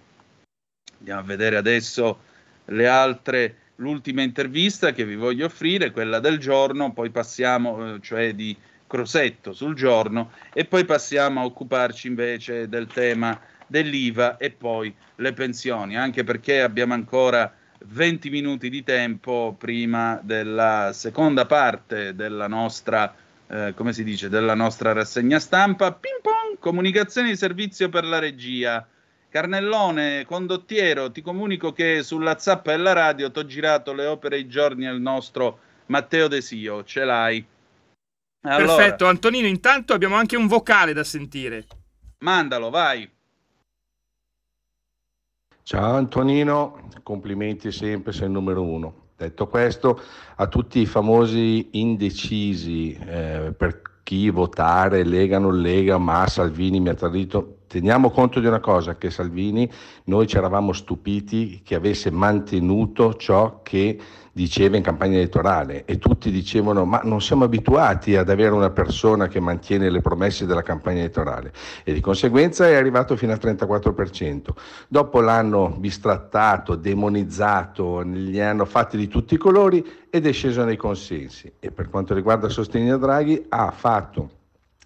Andiamo 0.99 1.21
a 1.21 1.23
vedere 1.23 1.57
adesso 1.57 2.19
le 2.65 2.87
altre, 2.87 3.55
l'ultima 3.75 4.21
intervista 4.21 4.91
che 4.91 5.05
vi 5.05 5.15
voglio 5.15 5.45
offrire, 5.45 5.91
quella 5.91 6.19
del 6.19 6.37
giorno, 6.37 6.91
poi 6.91 7.09
passiamo, 7.09 7.95
eh, 7.95 7.99
cioè 8.01 8.33
di 8.33 8.55
Crosetto 8.85 9.53
sul 9.53 9.73
giorno, 9.73 10.31
e 10.53 10.65
poi 10.65 10.83
passiamo 10.83 11.39
a 11.39 11.45
occuparci 11.45 12.07
invece 12.07 12.67
del 12.67 12.87
tema 12.87 13.39
dell'IVA 13.65 14.35
e 14.35 14.51
poi 14.51 14.93
le 15.15 15.31
pensioni, 15.31 15.95
anche 15.95 16.25
perché 16.25 16.61
abbiamo 16.61 16.93
ancora 16.93 17.55
20 17.85 18.29
minuti 18.29 18.69
di 18.69 18.83
tempo 18.83 19.55
prima 19.57 20.19
della 20.21 20.91
seconda 20.93 21.45
parte 21.45 22.15
della 22.15 22.47
nostra, 22.47 23.13
eh, 23.47 23.73
come 23.75 23.93
si 23.93 24.03
dice, 24.03 24.29
della 24.29 24.55
nostra 24.55 24.93
rassegna 24.93 25.39
stampa. 25.39 25.91
Ping 25.91 26.21
pong, 26.21 26.59
comunicazioni 26.59 27.29
di 27.29 27.35
servizio 27.35 27.89
per 27.89 28.05
la 28.05 28.19
regia. 28.19 28.85
Carnellone, 29.29 30.25
condottiero, 30.25 31.11
ti 31.11 31.21
comunico 31.21 31.71
che 31.71 32.03
sulla 32.03 32.37
zappa 32.37 32.71
della 32.71 32.93
radio 32.93 33.31
ti 33.31 33.39
ho 33.39 33.45
girato 33.45 33.93
le 33.93 34.05
opere 34.05 34.37
i 34.37 34.47
giorni 34.47 34.85
al 34.85 34.99
nostro 34.99 35.59
Matteo 35.85 36.27
Desio, 36.27 36.83
ce 36.83 37.03
l'hai. 37.05 37.45
Allora, 38.43 38.75
Perfetto, 38.75 39.05
Antonino, 39.05 39.47
intanto 39.47 39.93
abbiamo 39.93 40.15
anche 40.15 40.35
un 40.35 40.47
vocale 40.47 40.93
da 40.93 41.03
sentire. 41.03 41.65
Mandalo, 42.19 42.69
vai. 42.69 43.09
Ciao 45.63 45.93
Antonino, 45.95 46.89
complimenti 47.03 47.71
sempre, 47.71 48.11
sei 48.13 48.25
il 48.25 48.31
numero 48.31 48.63
uno. 48.63 48.93
Detto 49.15 49.47
questo, 49.47 50.01
a 50.35 50.47
tutti 50.47 50.79
i 50.79 50.87
famosi 50.87 51.69
indecisi 51.73 52.93
eh, 52.95 53.53
per 53.55 53.81
chi 54.01 54.31
votare, 54.31 55.03
Lega 55.03 55.37
non 55.37 55.61
Lega, 55.61 55.99
ma 55.99 56.25
Salvini 56.27 56.79
mi 56.79 56.89
ha 56.89 56.95
tradito, 56.95 57.59
teniamo 57.67 58.09
conto 58.09 58.39
di 58.39 58.47
una 58.47 58.59
cosa, 58.59 58.97
che 58.97 59.11
Salvini, 59.11 59.69
noi 60.05 60.25
ci 60.25 60.35
eravamo 60.35 60.73
stupiti 60.73 61.61
che 61.63 61.75
avesse 61.75 62.09
mantenuto 62.09 63.13
ciò 63.13 63.61
che 63.61 63.99
diceva 64.31 64.77
in 64.77 64.83
campagna 64.83 65.17
elettorale 65.17 65.83
e 65.85 65.97
tutti 65.97 66.31
dicevano 66.31 66.85
ma 66.85 67.01
non 67.03 67.21
siamo 67.21 67.43
abituati 67.43 68.15
ad 68.15 68.29
avere 68.29 68.51
una 68.51 68.69
persona 68.69 69.27
che 69.27 69.39
mantiene 69.39 69.89
le 69.89 70.01
promesse 70.01 70.45
della 70.45 70.61
campagna 70.61 70.99
elettorale 70.99 71.51
e 71.83 71.93
di 71.93 71.99
conseguenza 71.99 72.67
è 72.67 72.75
arrivato 72.75 73.15
fino 73.17 73.33
al 73.33 73.39
34%. 73.41 74.47
Dopo 74.87 75.19
l'hanno 75.19 75.75
bistrattato, 75.77 76.75
demonizzato, 76.75 78.03
gli 78.03 78.39
hanno 78.39 78.65
fatti 78.65 78.97
di 78.97 79.07
tutti 79.07 79.33
i 79.33 79.37
colori 79.37 79.85
ed 80.09 80.25
è 80.25 80.31
sceso 80.31 80.63
nei 80.63 80.77
consensi 80.77 81.51
e 81.59 81.71
per 81.71 81.89
quanto 81.89 82.13
riguarda 82.13 82.49
sostegno 82.49 82.95
a 82.95 82.97
Draghi 82.97 83.45
ha 83.49 83.71
fatto 83.71 84.39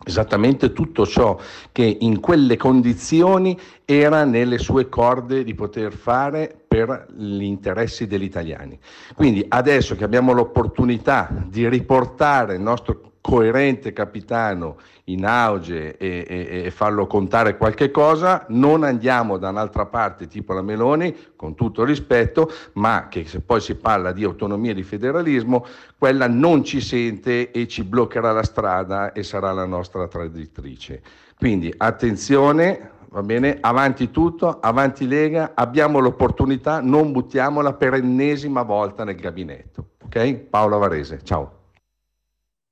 esattamente 0.03 0.73
tutto 0.73 1.05
ciò 1.05 1.39
che 1.71 1.97
in 2.01 2.19
quelle 2.19 2.57
condizioni 2.57 3.57
era 3.85 4.23
nelle 4.23 4.57
sue 4.57 4.89
corde 4.89 5.43
di 5.43 5.55
poter 5.55 5.93
fare 5.93 6.64
per 6.75 7.05
gli 7.15 7.43
interessi 7.43 8.05
degli 8.05 8.23
italiani. 8.23 8.77
Quindi 9.15 9.45
adesso 9.47 9.95
che 9.95 10.03
abbiamo 10.03 10.33
l'opportunità 10.33 11.29
di 11.47 11.69
riportare 11.69 12.55
il 12.55 12.61
nostro 12.61 13.13
coerente 13.21 13.93
capitano 13.93 14.75
in 15.05 15.25
auge 15.25 15.97
e, 15.97 16.25
e, 16.27 16.63
e, 16.65 16.71
farlo 16.71 17.07
contare 17.07 17.57
qualche 17.57 17.89
cosa, 17.91 18.45
non 18.49 18.83
andiamo 18.83 19.37
da 19.37 19.49
un'altra 19.49 19.85
parte 19.85 20.27
tipo 20.27 20.53
la 20.53 20.61
Meloni, 20.61 21.15
con 21.35 21.55
tutto 21.55 21.85
rispetto, 21.85 22.51
ma 22.73 23.07
che 23.07 23.25
se 23.25 23.39
poi 23.39 23.61
si 23.61 23.75
parla 23.75 24.11
di 24.11 24.23
autonomia 24.23 24.71
e 24.71 24.75
di 24.75 24.83
federalismo, 24.83 25.65
quella 25.97 26.27
non 26.27 26.63
ci 26.63 26.81
sente 26.81 27.51
e 27.51 27.67
ci 27.67 27.83
bloccherà 27.83 28.31
la 28.31 28.43
strada 28.43 29.11
e 29.13 29.23
sarà 29.23 29.51
la 29.53 29.65
nostra 29.65 30.07
traditrice. 30.07 31.01
Quindi 31.37 31.73
attenzione, 31.75 32.91
va 33.15 33.23
bene? 33.23 33.59
Avanti 33.61 34.11
tutto, 34.11 34.59
avanti 34.59 35.07
Lega, 35.07 35.53
abbiamo 35.55 35.99
l'opportunità, 35.99 36.81
non 36.81 37.13
buttiamola 37.13 37.71
per 37.71 37.93
ennesima 37.93 38.63
volta 38.63 39.05
nel 39.05 39.15
gabinetto. 39.15 39.91
Ok? 40.03 40.33
Paolo 40.33 40.79
Varese, 40.79 41.21
ciao. 41.23 41.63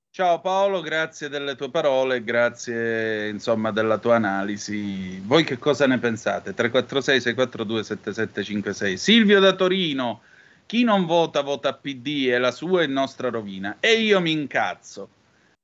Ciao 0.10 0.42
Paolo, 0.42 0.82
grazie 0.82 1.30
delle 1.30 1.56
tue 1.56 1.72
parole, 1.72 2.24
grazie 2.24 3.30
insomma 3.30 3.72
della 3.72 3.98
tua 3.98 4.16
analisi. 4.16 5.18
Voi 5.26 5.46
che 5.46 5.58
cosa 5.58 5.88
ne 5.88 5.98
pensate? 5.98 6.54
346 6.54 7.22
642 7.22 7.84
7756. 7.84 8.98
Silvio 8.98 9.40
da 9.40 9.54
Torino, 9.54 10.22
chi 10.66 10.84
non 10.84 11.06
vota 11.06 11.42
vota 11.42 11.74
PD, 11.74 12.28
è 12.28 12.38
la 12.38 12.52
sua 12.52 12.82
e 12.82 12.88
nostra 12.88 13.30
rovina. 13.30 13.78
E 13.80 13.94
io 13.94 14.20
mi 14.20 14.32
incazzo. 14.32 15.08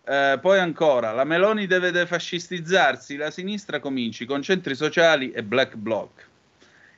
Eh, 0.04 0.40
poi 0.42 0.60
ancora, 0.60 1.12
la 1.12 1.24
Meloni 1.24 1.68
deve 1.68 1.92
defascistizzarsi, 1.92 3.16
la 3.16 3.32
sinistra 3.32 3.80
cominci 3.80 4.26
con 4.26 4.42
centri 4.42 4.76
sociali 4.76 5.32
e 5.32 5.44
black 5.44 5.76
bloc. 5.76 6.28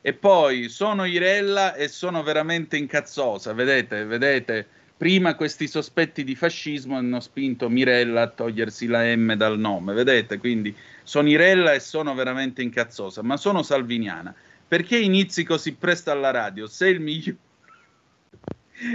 E 0.02 0.14
poi 0.14 0.70
sono 0.70 1.06
Irella 1.06 1.76
e 1.76 1.88
sono 1.88 2.24
veramente 2.24 2.78
incazzosa, 2.78 3.54
vedete, 3.54 4.06
vedete 4.06 4.68
prima 5.02 5.34
questi 5.34 5.68
sospetti 5.68 6.24
di 6.24 6.36
fascismo 6.36 6.96
hanno 6.96 7.20
spinto 7.20 7.70
Mirella 7.70 8.22
a 8.22 8.28
togliersi 8.28 8.86
la 8.86 9.04
M 9.16 9.34
dal 9.34 9.58
nome, 9.58 9.94
vedete? 9.94 10.38
Quindi 10.38 10.76
sono 11.02 11.28
Irella 11.28 11.74
e 11.74 11.80
sono 11.80 12.14
veramente 12.14 12.62
incazzosa, 12.62 13.24
ma 13.24 13.36
sono 13.36 13.64
salviniana. 13.64 14.32
Perché 14.68 15.00
inizi 15.00 15.44
così 15.44 15.74
presto 15.74 16.12
alla 16.12 16.30
radio? 16.30 16.68
Sei 16.68 16.94
il 16.94 17.00
migliore. 17.00 17.38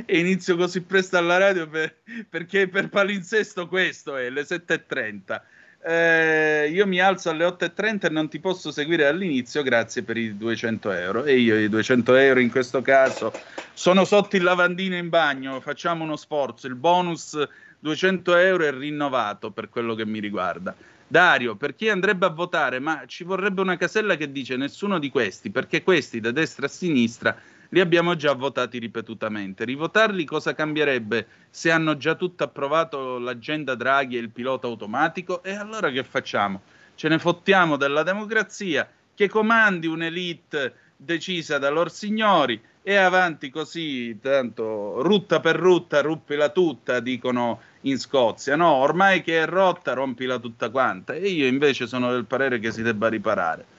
E 0.05 0.19
inizio 0.19 0.57
così 0.57 0.83
presto 0.83 1.17
alla 1.17 1.39
radio 1.39 1.69
per, 1.69 1.97
perché 2.29 2.69
per 2.69 2.89
palinsesto 2.89 3.69
questo 3.69 4.17
è, 4.17 4.31
le 4.31 4.43
7.30 4.43 5.41
eh, 5.89 6.69
io 6.73 6.85
mi 6.85 6.99
alzo 6.99 7.31
alle 7.31 7.45
8.30 7.45 8.07
e 8.07 8.09
non 8.09 8.29
ti 8.29 8.41
posso 8.41 8.73
seguire 8.73 9.07
all'inizio, 9.07 9.63
grazie 9.63 10.03
per 10.03 10.17
i 10.17 10.37
200 10.37 10.91
euro. 10.91 11.25
E 11.25 11.39
io 11.39 11.57
i 11.57 11.69
200 11.69 12.17
euro 12.17 12.41
in 12.41 12.51
questo 12.51 12.83
caso 12.83 13.33
sono 13.73 14.05
sotto 14.05 14.35
il 14.35 14.43
lavandino 14.43 14.97
in 14.97 15.09
bagno, 15.09 15.61
facciamo 15.61 16.03
uno 16.03 16.17
sforzo, 16.17 16.67
il 16.67 16.75
bonus 16.75 17.39
200 17.79 18.35
euro 18.35 18.65
è 18.65 18.73
rinnovato 18.73 19.53
per 19.53 19.69
quello 19.69 19.95
che 19.95 20.05
mi 20.05 20.19
riguarda. 20.19 20.75
Dario, 21.07 21.55
per 21.55 21.77
chi 21.77 21.89
andrebbe 21.89 22.27
a 22.27 22.31
votare, 22.31 22.81
ma 22.81 23.05
ci 23.07 23.23
vorrebbe 23.23 23.61
una 23.61 23.77
casella 23.77 24.17
che 24.17 24.33
dice 24.33 24.57
nessuno 24.57 24.99
di 24.99 25.09
questi, 25.09 25.51
perché 25.51 25.85
questi 25.85 26.19
da 26.19 26.33
destra 26.33 26.67
a 26.67 26.69
sinistra 26.69 27.37
li 27.70 27.80
abbiamo 27.80 28.16
già 28.16 28.32
votati 28.32 28.78
ripetutamente. 28.78 29.64
Rivotarli 29.64 30.24
cosa 30.24 30.55
cambierebbe 30.55 31.26
se 31.51 31.70
hanno 31.70 31.97
già 31.97 32.14
tutto 32.14 32.44
approvato 32.44 33.18
l'agenda 33.18 33.74
Draghi 33.74 34.16
e 34.16 34.20
il 34.20 34.30
pilota 34.30 34.66
automatico? 34.66 35.43
E 35.43 35.55
allora 35.55 35.90
che 35.90 36.05
facciamo? 36.05 36.60
Ce 36.94 37.09
ne 37.09 37.18
fottiamo 37.18 37.76
della 37.76 38.02
democrazia 38.02 38.88
che 39.14 39.28
comandi 39.28 39.86
un'elite 39.86 40.74
decisa 40.97 41.59
da 41.59 41.68
lor 41.68 41.90
signori 41.90 42.60
e 42.82 42.94
avanti 42.94 43.51
così, 43.51 44.18
tanto 44.20 45.02
rutta 45.02 45.40
per 45.40 45.56
rutta, 45.56 46.02
ruppila 46.02 46.51
tutta, 46.51 47.01
dicono 47.01 47.60
in 47.82 47.98
Scozia. 47.98 48.55
No, 48.55 48.74
ormai 48.74 49.22
che 49.22 49.43
è 49.43 49.47
rotta, 49.47 49.93
rompila 49.93 50.38
tutta 50.38 50.70
quanta. 50.70 51.12
E 51.12 51.28
io 51.28 51.47
invece 51.47 51.88
sono 51.88 52.12
del 52.12 52.26
parere 52.26 52.60
che 52.60 52.70
si 52.70 52.82
debba 52.82 53.09
riparare. 53.09 53.74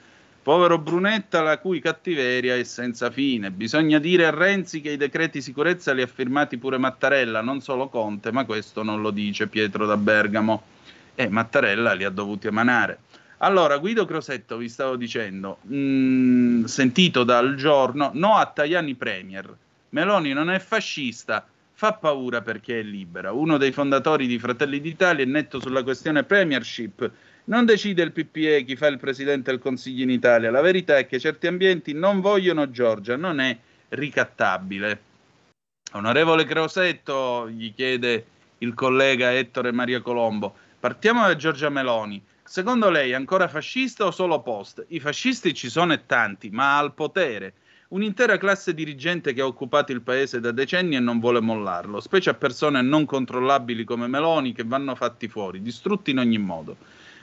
Povero 0.48 0.78
Brunetta, 0.78 1.42
la 1.42 1.58
cui 1.58 1.78
cattiveria 1.78 2.56
è 2.56 2.64
senza 2.64 3.10
fine. 3.10 3.50
Bisogna 3.50 3.98
dire 3.98 4.24
a 4.24 4.30
Renzi 4.30 4.80
che 4.80 4.92
i 4.92 4.96
decreti 4.96 5.42
sicurezza 5.42 5.92
li 5.92 6.00
ha 6.00 6.06
firmati 6.06 6.56
pure 6.56 6.78
Mattarella, 6.78 7.42
non 7.42 7.60
solo 7.60 7.88
Conte, 7.90 8.32
ma 8.32 8.46
questo 8.46 8.82
non 8.82 9.02
lo 9.02 9.10
dice 9.10 9.48
Pietro 9.48 9.84
da 9.84 9.98
Bergamo. 9.98 10.62
E 11.14 11.28
Mattarella 11.28 11.92
li 11.92 12.04
ha 12.04 12.08
dovuti 12.08 12.46
emanare. 12.46 13.00
Allora, 13.40 13.76
Guido 13.76 14.06
Crosetto, 14.06 14.56
vi 14.56 14.70
stavo 14.70 14.96
dicendo, 14.96 15.58
mh, 15.64 15.76
mm, 15.76 16.64
sentito 16.64 17.24
dal 17.24 17.54
giorno, 17.54 18.10
no 18.14 18.36
a 18.36 18.46
Tajani 18.46 18.94
Premier. 18.94 19.54
Meloni 19.90 20.32
non 20.32 20.48
è 20.50 20.58
fascista, 20.60 21.46
fa 21.74 21.92
paura 21.92 22.40
perché 22.40 22.80
è 22.80 22.82
libera. 22.82 23.32
Uno 23.32 23.58
dei 23.58 23.72
fondatori 23.72 24.26
di 24.26 24.38
Fratelli 24.38 24.80
d'Italia 24.80 25.24
è 25.24 25.28
netto 25.28 25.60
sulla 25.60 25.82
questione 25.82 26.24
premiership 26.24 27.10
non 27.48 27.64
decide 27.64 28.02
il 28.02 28.12
PPE 28.12 28.64
chi 28.64 28.76
fa 28.76 28.86
il 28.88 28.98
presidente 28.98 29.50
del 29.50 29.60
Consiglio 29.60 30.02
in 30.02 30.10
Italia. 30.10 30.50
La 30.50 30.60
verità 30.60 30.98
è 30.98 31.06
che 31.06 31.18
certi 31.18 31.46
ambienti 31.46 31.92
non 31.92 32.20
vogliono 32.20 32.70
Giorgia, 32.70 33.16
non 33.16 33.40
è 33.40 33.56
ricattabile. 33.90 35.00
Onorevole 35.92 36.44
Crosetto, 36.44 37.48
gli 37.48 37.72
chiede 37.74 38.26
il 38.58 38.74
collega 38.74 39.32
Ettore 39.32 39.72
Maria 39.72 40.02
Colombo, 40.02 40.54
partiamo 40.78 41.26
da 41.26 41.36
Giorgia 41.36 41.70
Meloni. 41.70 42.22
Secondo 42.44 42.90
lei 42.90 43.12
è 43.12 43.14
ancora 43.14 43.48
fascista 43.48 44.04
o 44.04 44.10
solo 44.10 44.40
post? 44.40 44.84
I 44.88 45.00
fascisti 45.00 45.54
ci 45.54 45.70
sono 45.70 45.94
e 45.94 46.04
tanti, 46.04 46.50
ma 46.50 46.76
al 46.76 46.92
potere. 46.92 47.54
Un'intera 47.88 48.36
classe 48.36 48.74
dirigente 48.74 49.32
che 49.32 49.40
ha 49.40 49.46
occupato 49.46 49.92
il 49.92 50.02
paese 50.02 50.40
da 50.40 50.50
decenni 50.50 50.96
e 50.96 51.00
non 51.00 51.20
vuole 51.20 51.40
mollarlo, 51.40 52.00
specie 52.00 52.28
a 52.28 52.34
persone 52.34 52.82
non 52.82 53.06
controllabili 53.06 53.84
come 53.84 54.06
Meloni 54.06 54.52
che 54.52 54.64
vanno 54.64 54.94
fatti 54.94 55.28
fuori, 55.28 55.62
distrutti 55.62 56.10
in 56.10 56.18
ogni 56.18 56.36
modo. 56.36 56.76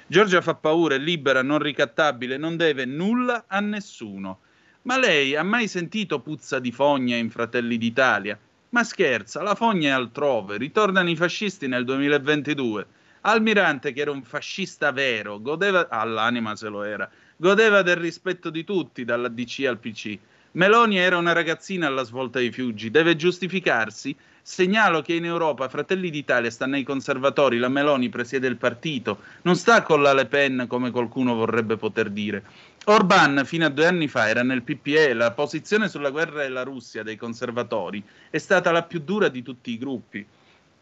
Giorgia 0.08 0.40
fa 0.42 0.54
paura, 0.54 0.94
è 0.94 1.00
libera, 1.00 1.42
non 1.42 1.58
ricattabile, 1.58 2.38
non 2.38 2.58
deve 2.58 2.86
nulla 2.86 3.46
a 3.48 3.60
nessuno. 3.60 4.42
Ma 4.84 5.00
lei 5.00 5.36
ha 5.36 5.42
mai 5.42 5.68
sentito 5.68 6.20
puzza 6.20 6.60
di 6.60 6.72
fogna 6.72 7.16
in 7.16 7.32
Fratelli 7.32 7.76
d'Italia? 7.80 8.38
Ma 8.70 8.84
scherza, 8.84 9.42
la 9.42 9.56
fogna 9.56 9.90
è 9.90 9.92
altrove, 9.94 10.58
ritornano 10.58 11.10
i 11.10 11.16
fascisti 11.16 11.68
nel 11.68 11.86
2022. 11.86 12.86
Almirante, 13.22 13.94
che 13.94 14.02
era 14.02 14.12
un 14.12 14.22
fascista 14.22 14.92
vero, 14.92 15.42
godeva, 15.42 15.90
all'anima 15.90 16.52
ah, 16.52 16.56
se 16.56 16.68
lo 16.68 16.84
era, 16.84 17.10
godeva 17.36 17.82
del 17.82 17.96
rispetto 17.96 18.52
di 18.52 18.64
tutti, 18.64 19.06
dalla 19.06 19.28
DC 19.28 19.66
al 19.68 19.80
PC. 19.80 20.20
Meloni 20.52 21.00
era 21.00 21.18
una 21.18 21.34
ragazzina 21.34 21.88
alla 21.88 22.04
svolta 22.04 22.38
dei 22.38 22.52
Fiuggi, 22.52 22.92
deve 22.92 23.16
giustificarsi 23.16 24.16
Segnalo 24.48 25.02
che 25.02 25.16
in 25.16 25.26
Europa 25.26 25.68
Fratelli 25.70 26.12
d'Italia 26.12 26.52
sta 26.52 26.68
nei 26.68 26.84
conservatori, 26.84 27.58
la 27.58 27.68
Meloni 27.68 28.10
presiede 28.10 28.46
il 28.48 28.58
partito, 28.58 29.18
non 29.42 29.56
sta 29.56 29.82
con 29.82 30.04
la 30.04 30.14
Le 30.14 30.28
Pen 30.28 30.66
come 30.68 30.92
qualcuno 30.92 31.34
vorrebbe 31.34 31.78
poter 31.78 32.12
dire. 32.12 32.44
Orban 32.86 33.42
fino 33.44 33.66
a 33.66 33.70
due 33.70 33.88
anni 33.88 34.08
fa 34.08 34.30
era 34.30 34.44
nel 34.44 34.62
PPE, 34.62 35.16
la 35.16 35.32
posizione 35.32 35.90
sulla 35.90 36.12
guerra 36.12 36.44
della 36.44 36.62
Russia 36.62 37.02
dei 37.02 37.16
conservatori 37.16 38.04
è 38.30 38.38
stata 38.38 38.70
la 38.70 38.84
più 38.84 39.00
dura 39.00 39.30
di 39.30 39.42
tutti 39.42 39.72
i 39.72 39.80
gruppi. 39.80 40.24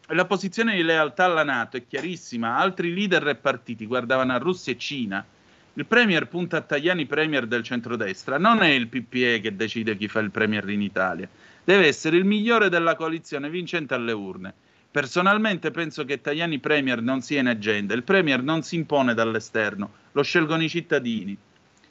La 0.08 0.26
posizione 0.26 0.76
di 0.76 0.82
lealtà 0.82 1.24
alla 1.24 1.42
Nato 1.42 1.78
è 1.78 1.86
chiarissima, 1.88 2.58
altri 2.58 2.92
leader 2.92 3.26
e 3.28 3.34
partiti 3.36 3.86
guardavano 3.86 4.34
a 4.34 4.38
Russia 4.38 4.74
e 4.74 4.76
Cina. 4.76 5.24
Il 5.72 5.86
Premier 5.86 6.28
punta 6.28 6.58
a 6.58 6.60
Tajani 6.60 7.06
Premier 7.06 7.46
del 7.46 7.62
centrodestra, 7.62 8.36
non 8.36 8.62
è 8.62 8.68
il 8.68 8.88
PPE 8.88 9.40
che 9.40 9.56
decide 9.56 9.96
chi 9.96 10.06
fa 10.06 10.20
il 10.20 10.30
Premier 10.30 10.68
in 10.68 10.82
Italia 10.82 11.26
deve 11.64 11.86
essere 11.86 12.16
il 12.16 12.24
migliore 12.24 12.68
della 12.68 12.94
coalizione 12.94 13.50
vincente 13.50 13.94
alle 13.94 14.12
urne. 14.12 14.54
Personalmente 14.90 15.72
penso 15.72 16.04
che 16.04 16.20
Tajani 16.20 16.60
Premier 16.60 17.02
non 17.02 17.20
sia 17.20 17.40
in 17.40 17.48
agenda, 17.48 17.94
il 17.94 18.04
Premier 18.04 18.42
non 18.42 18.62
si 18.62 18.76
impone 18.76 19.12
dall'esterno, 19.14 19.90
lo 20.12 20.22
scelgono 20.22 20.62
i 20.62 20.68
cittadini. 20.68 21.36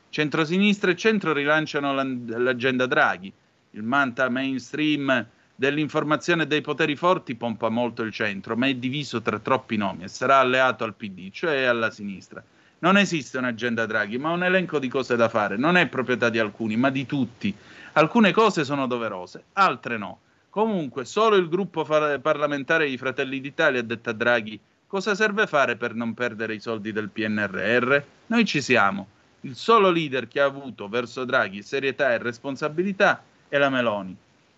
Centrosinistra 0.10 0.92
e 0.92 0.96
centro 0.96 1.34
rilanciano 1.34 1.94
l'agenda 1.94 2.86
Draghi, 2.86 3.34
il 3.72 3.84
manta 3.84 4.30
mainstream 4.30 5.28
dell'informazione 5.56 6.48
dei 6.48 6.62
poteri 6.62 6.96
forti 6.96 7.36
pompa 7.36 7.70
molto 7.70 8.04
il 8.04 8.12
centro, 8.12 8.56
ma 8.56 8.68
è 8.68 8.76
diviso 8.76 9.22
tra 9.22 9.40
troppi 9.40 9.76
nomi 9.76 10.04
e 10.04 10.08
sarà 10.08 10.38
alleato 10.38 10.84
al 10.84 10.94
PD, 10.94 11.30
cioè 11.32 11.64
alla 11.64 11.92
sinistra. 11.92 12.44
Non 12.80 12.98
esiste 12.98 13.38
un'agenda 13.38 13.86
Draghi, 13.86 14.18
ma 14.18 14.32
un 14.32 14.44
elenco 14.44 14.78
di 14.78 14.90
cose 14.90 15.16
da 15.16 15.30
fare. 15.30 15.56
Non 15.56 15.78
è 15.78 15.88
proprietà 15.88 16.30
di 16.30 16.38
alcuni, 16.38 16.76
ma 16.76 16.90
di 16.90 17.06
tutti. 17.06 17.56
Alcune 17.96 18.32
cose 18.32 18.64
sono 18.64 18.88
doverose, 18.88 19.44
altre 19.54 19.98
no. 19.98 20.20
Comunque, 20.50 21.06
solo 21.06 21.36
il 21.36 21.48
gruppo 21.48 21.86
far- 21.86 22.20
parlamentare 22.20 22.90
di 22.90 22.98
Fratelli 22.98 23.40
d'Italia 23.40 23.82
ha 23.82 23.84
detto 23.84 24.10
a 24.10 24.14
Draghi 24.14 24.60
cosa 24.88 25.14
serve 25.14 25.46
fare 25.46 25.76
per 25.76 25.94
non 25.94 26.14
perdere 26.14 26.56
i 26.56 26.60
soldi 26.60 26.92
del 26.92 27.10
PNRR? 27.10 28.02
Noi 28.28 28.46
ci 28.46 28.62
siamo. 28.62 29.08
Il 29.42 29.56
solo 29.56 29.92
leader 29.92 30.28
che 30.28 30.40
ha 30.40 30.46
avuto 30.46 30.88
verso 30.88 31.24
Draghi 31.24 31.62
serietà 31.62 32.14
e 32.14 32.18
responsabilità 32.18 33.24
è 33.48 33.58
la 33.60 33.70
Meloni. 33.70 34.16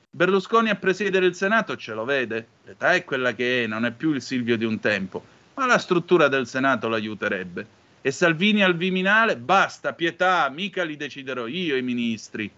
Berlusconi 0.10 0.70
a 0.70 0.76
presiedere 0.76 1.26
il 1.26 1.36
Senato 1.36 1.76
ce 1.76 1.94
lo 1.94 2.06
vede, 2.06 2.48
l'età 2.64 2.94
è 2.94 3.04
quella 3.04 3.34
che 3.34 3.64
è, 3.64 3.68
non 3.68 3.86
è 3.86 3.92
più 3.92 4.14
il 4.14 4.22
Silvio 4.22 4.56
di 4.56 4.64
un 4.64 4.80
tempo, 4.80 5.24
ma 5.56 5.66
la 5.66 5.78
struttura 5.78 6.30
del 6.30 6.48
Senato 6.48 6.88
l'aiuterebbe. 6.88 7.68
E 8.02 8.12
Salvini 8.12 8.64
al 8.64 8.78
Viminale? 8.78 9.36
Basta, 9.36 9.92
pietà, 9.92 10.48
mica 10.50 10.84
li 10.84 10.96
deciderò 10.96 11.48
io 11.48 11.76
i 11.76 11.82
ministri. 11.82 12.50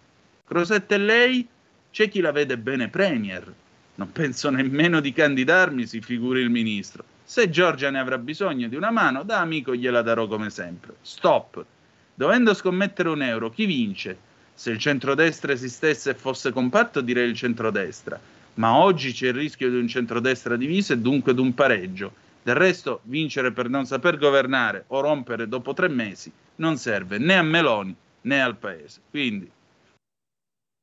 Crosetto 0.48 0.94
e 0.94 0.98
lei? 0.98 1.46
C'è 1.92 2.08
chi 2.08 2.22
la 2.22 2.32
vede 2.32 2.58
bene 2.58 2.88
premier. 2.88 3.54
Non 3.96 4.14
penso 4.14 4.50
nemmeno 4.50 5.02
di 5.02 5.12
candidarmi, 5.12 5.86
si 5.86 6.00
figuri 6.00 6.40
il 6.40 6.50
ministro. 6.50 7.04
Se 7.26 7.50
Giorgia 7.50 7.90
ne 7.90 8.00
avrà 8.00 8.18
bisogno 8.18 8.70
di 8.70 8.78
una 8.78 8.90
mano, 8.90 9.24
da 9.24 9.42
amico 9.42 9.76
gliela 9.76 10.02
darò 10.02 10.26
come 10.26 10.50
sempre. 10.50 10.96
Stop. 11.02 11.66
Dovendo 12.14 12.54
scommettere 12.54 13.10
un 13.10 13.24
euro, 13.24 13.50
chi 13.50 13.66
vince? 13.66 14.18
Se 14.54 14.72
il 14.72 14.78
centrodestra 14.78 15.52
esistesse 15.52 16.12
e 16.12 16.16
fosse 16.16 16.54
compatto, 16.54 17.02
direi 17.02 17.28
il 17.28 17.36
centrodestra. 17.36 18.18
Ma 18.54 18.74
oggi 18.78 19.12
c'è 19.12 19.28
il 19.28 19.34
rischio 19.34 19.70
di 19.70 19.76
un 19.76 19.90
centrodestra 19.90 20.56
diviso 20.56 20.94
e 20.94 20.98
dunque 21.00 21.34
di 21.34 21.42
un 21.42 21.54
pareggio. 21.54 22.14
Del 22.42 22.56
resto, 22.56 23.02
vincere 23.04 23.52
per 23.52 23.68
non 23.68 23.86
saper 23.86 24.18
governare 24.18 24.86
o 24.88 25.02
rompere 25.02 25.50
dopo 25.50 25.74
tre 25.74 25.90
mesi 25.90 26.32
non 26.56 26.78
serve 26.78 27.18
né 27.18 27.36
a 27.36 27.44
Meloni 27.44 27.94
né 28.22 28.42
al 28.42 28.56
Paese. 28.56 29.02
Quindi, 29.10 29.52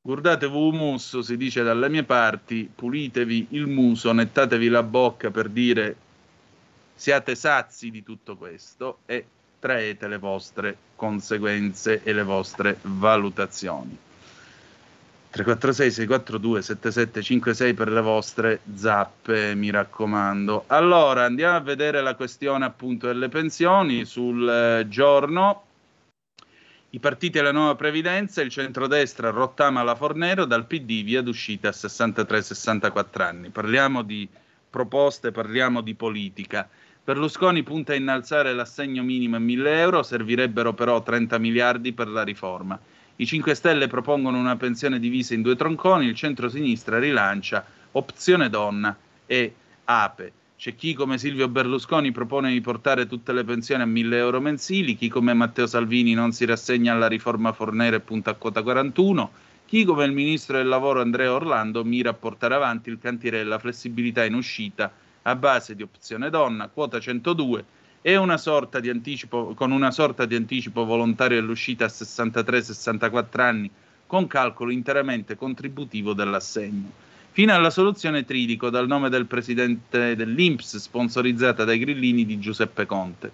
guardatevi 0.05 0.55
un 0.55 0.75
muso, 0.75 1.23
si 1.23 1.35
dice 1.35 1.63
dalle 1.63 1.89
mie 1.89 2.03
parti, 2.03 2.69
pulitevi 2.73 3.47
il 3.49 3.65
muso, 3.65 4.11
nettatevi 4.11 4.67
la 4.67 4.83
bocca 4.83 5.31
per 5.31 5.49
dire 5.49 5.95
siate 6.93 7.33
sazi 7.33 7.89
di 7.89 8.03
tutto 8.03 8.37
questo 8.37 8.99
e 9.07 9.25
traete 9.57 10.07
le 10.07 10.19
vostre 10.19 10.77
conseguenze 10.95 12.03
e 12.03 12.13
le 12.13 12.21
vostre 12.21 12.77
valutazioni. 12.83 13.97
346 15.31 15.91
642 15.91 16.61
7756 16.61 17.73
per 17.73 17.89
le 17.89 18.01
vostre 18.01 18.59
zappe, 18.75 19.55
mi 19.55 19.71
raccomando. 19.71 20.65
Allora, 20.67 21.25
andiamo 21.25 21.57
a 21.57 21.61
vedere 21.61 22.03
la 22.03 22.13
questione 22.13 22.63
appunto 22.63 23.07
delle 23.07 23.27
pensioni 23.27 24.05
sul 24.05 24.47
eh, 24.47 24.87
giorno. 24.87 25.64
I 26.95 26.99
partiti 26.99 27.37
e 27.37 27.41
la 27.41 27.51
nuova 27.51 27.75
previdenza, 27.75 28.41
il 28.41 28.49
centrodestra 28.49 29.29
rottama 29.29 29.83
la 29.83 29.95
Fornero, 29.95 30.45
dal 30.45 30.65
PD 30.65 31.03
via 31.03 31.21
d'uscita 31.21 31.67
a 31.67 31.71
63-64 31.71 33.21
anni. 33.21 33.49
Parliamo 33.49 34.01
di 34.01 34.25
proposte, 34.69 35.31
parliamo 35.31 35.81
di 35.81 35.93
politica. 35.93 36.69
Berlusconi 37.03 37.63
punta 37.63 37.91
a 37.91 37.97
innalzare 37.97 38.53
l'assegno 38.53 39.03
minimo 39.03 39.35
a 39.35 39.39
1000 39.39 39.77
euro, 39.81 40.03
servirebbero 40.03 40.71
però 40.71 41.03
30 41.03 41.37
miliardi 41.37 41.91
per 41.91 42.07
la 42.07 42.23
riforma. 42.23 42.79
I 43.17 43.25
5 43.25 43.53
Stelle 43.55 43.87
propongono 43.87 44.39
una 44.39 44.55
pensione 44.55 44.97
divisa 44.97 45.33
in 45.33 45.41
due 45.41 45.57
tronconi, 45.57 46.05
il 46.05 46.15
centro-sinistra 46.15 46.97
rilancia 46.97 47.65
opzione 47.91 48.49
donna 48.49 48.95
e 49.25 49.53
ape. 49.83 50.31
C'è 50.57 50.73
chi 50.73 50.93
come 50.93 51.17
Silvio 51.17 51.49
Berlusconi 51.49 52.13
propone 52.13 52.51
di 52.51 52.61
portare 52.61 53.07
tutte 53.07 53.33
le 53.33 53.43
pensioni 53.43 53.83
a 53.83 53.85
1000 53.85 54.17
euro 54.17 54.39
mensili, 54.39 54.95
chi 54.95 55.09
come 55.09 55.33
Matteo 55.33 55.67
Salvini 55.67 56.13
non 56.13 56.31
si 56.31 56.45
rassegna 56.45 56.93
alla 56.93 57.07
riforma 57.07 57.51
Fornero 57.51 57.97
e 57.97 57.99
punta 57.99 58.31
a 58.31 58.35
quota 58.35 58.63
41, 58.63 59.31
chi 59.65 59.83
come 59.83 60.05
il 60.05 60.13
ministro 60.13 60.55
del 60.55 60.67
lavoro 60.67 61.01
Andrea 61.01 61.33
Orlando 61.33 61.83
mira 61.83 62.11
a 62.11 62.13
portare 62.13 62.55
avanti 62.55 62.89
il 62.89 62.99
cantiere 62.99 63.39
della 63.39 63.59
flessibilità 63.59 64.23
in 64.23 64.33
uscita 64.33 64.91
a 65.23 65.35
base 65.35 65.75
di 65.75 65.83
opzione 65.83 66.29
donna, 66.29 66.69
quota 66.69 66.99
102 67.01 67.65
e 68.01 68.15
una 68.15 68.37
sorta 68.37 68.79
di 68.79 68.89
anticipo, 68.89 69.53
con 69.55 69.71
una 69.71 69.91
sorta 69.91 70.25
di 70.25 70.35
anticipo 70.35 70.85
volontario 70.85 71.39
dell'uscita 71.39 71.85
a 71.85 71.89
63-64 71.89 73.41
anni 73.41 73.69
con 74.07 74.25
calcolo 74.27 74.71
interamente 74.71 75.35
contributivo 75.35 76.13
dell'assegno. 76.13 77.03
Fino 77.35 77.53
alla 77.53 77.69
soluzione 77.69 78.23
Tridico 78.23 78.69
dal 78.69 78.87
nome 78.87 79.09
del 79.09 79.25
presidente 79.25 80.15
dell'Inps 80.15 80.77
sponsorizzata 80.77 81.65
dai 81.65 81.79
grillini 81.79 82.25
di 82.25 82.39
Giuseppe 82.39 82.85
Conte. 82.85 83.29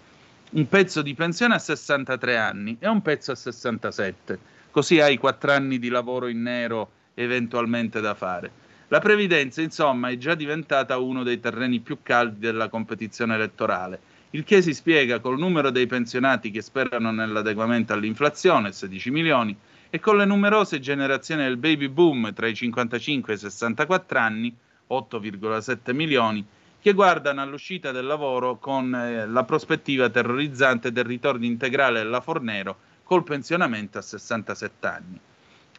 Un 0.54 0.68
pezzo 0.68 1.04
di 1.04 1.14
pensione 1.14 1.54
a 1.54 1.60
63 1.60 2.36
anni 2.36 2.78
e 2.80 2.88
un 2.88 3.04
pezzo 3.04 3.32
a 3.32 3.36
67, 3.36 4.40
così 4.72 5.00
hai 5.00 5.20
4 5.20 5.52
anni 5.52 5.78
di 5.78 5.90
lavoro 5.90 6.30
in 6.30 6.42
nero 6.42 6.90
eventualmente 7.14 8.02
da 8.02 8.16
fare. 8.16 8.52
La 8.88 8.98
previdenza, 8.98 9.62
insomma, 9.62 10.10
è 10.10 10.18
già 10.18 10.34
diventata 10.34 10.98
uno 10.98 11.22
dei 11.22 11.40
terreni 11.40 11.80
più 11.80 12.00
caldi 12.02 12.40
della 12.40 12.70
competizione 12.70 13.36
elettorale, 13.36 14.00
il 14.32 14.44
che 14.44 14.64
si 14.64 14.74
spiega 14.74 15.20
col 15.20 15.38
numero 15.38 15.70
dei 15.70 15.86
pensionati 15.86 16.50
che 16.50 16.64
sperano 16.64 17.12
nell'adeguamento 17.12 17.94
all'inflazione, 17.94 18.72
16 18.72 19.12
milioni, 19.12 19.56
e 19.94 20.00
con 20.00 20.16
le 20.16 20.24
numerose 20.24 20.80
generazioni 20.80 21.44
del 21.44 21.58
baby 21.58 21.90
boom 21.90 22.34
tra 22.34 22.48
i 22.48 22.56
55 22.56 23.34
e 23.34 23.36
i 23.36 23.40
64 23.40 24.20
anni, 24.20 24.56
8,7 24.90 25.94
milioni, 25.94 26.46
che 26.82 26.94
guardano 26.94 27.42
all'uscita 27.42 27.92
del 27.92 28.06
lavoro 28.06 28.58
con 28.58 28.96
eh, 28.96 29.28
la 29.28 29.44
prospettiva 29.44 30.10
terrorizzante 30.10 30.94
del 30.94 31.04
ritorno 31.04 31.44
integrale 31.44 32.02
della 32.02 32.22
Fornero 32.22 32.78
col 33.04 33.26
pensionamento 33.26 33.98
a 33.98 34.02
67 34.02 34.88
anni. 34.88 35.20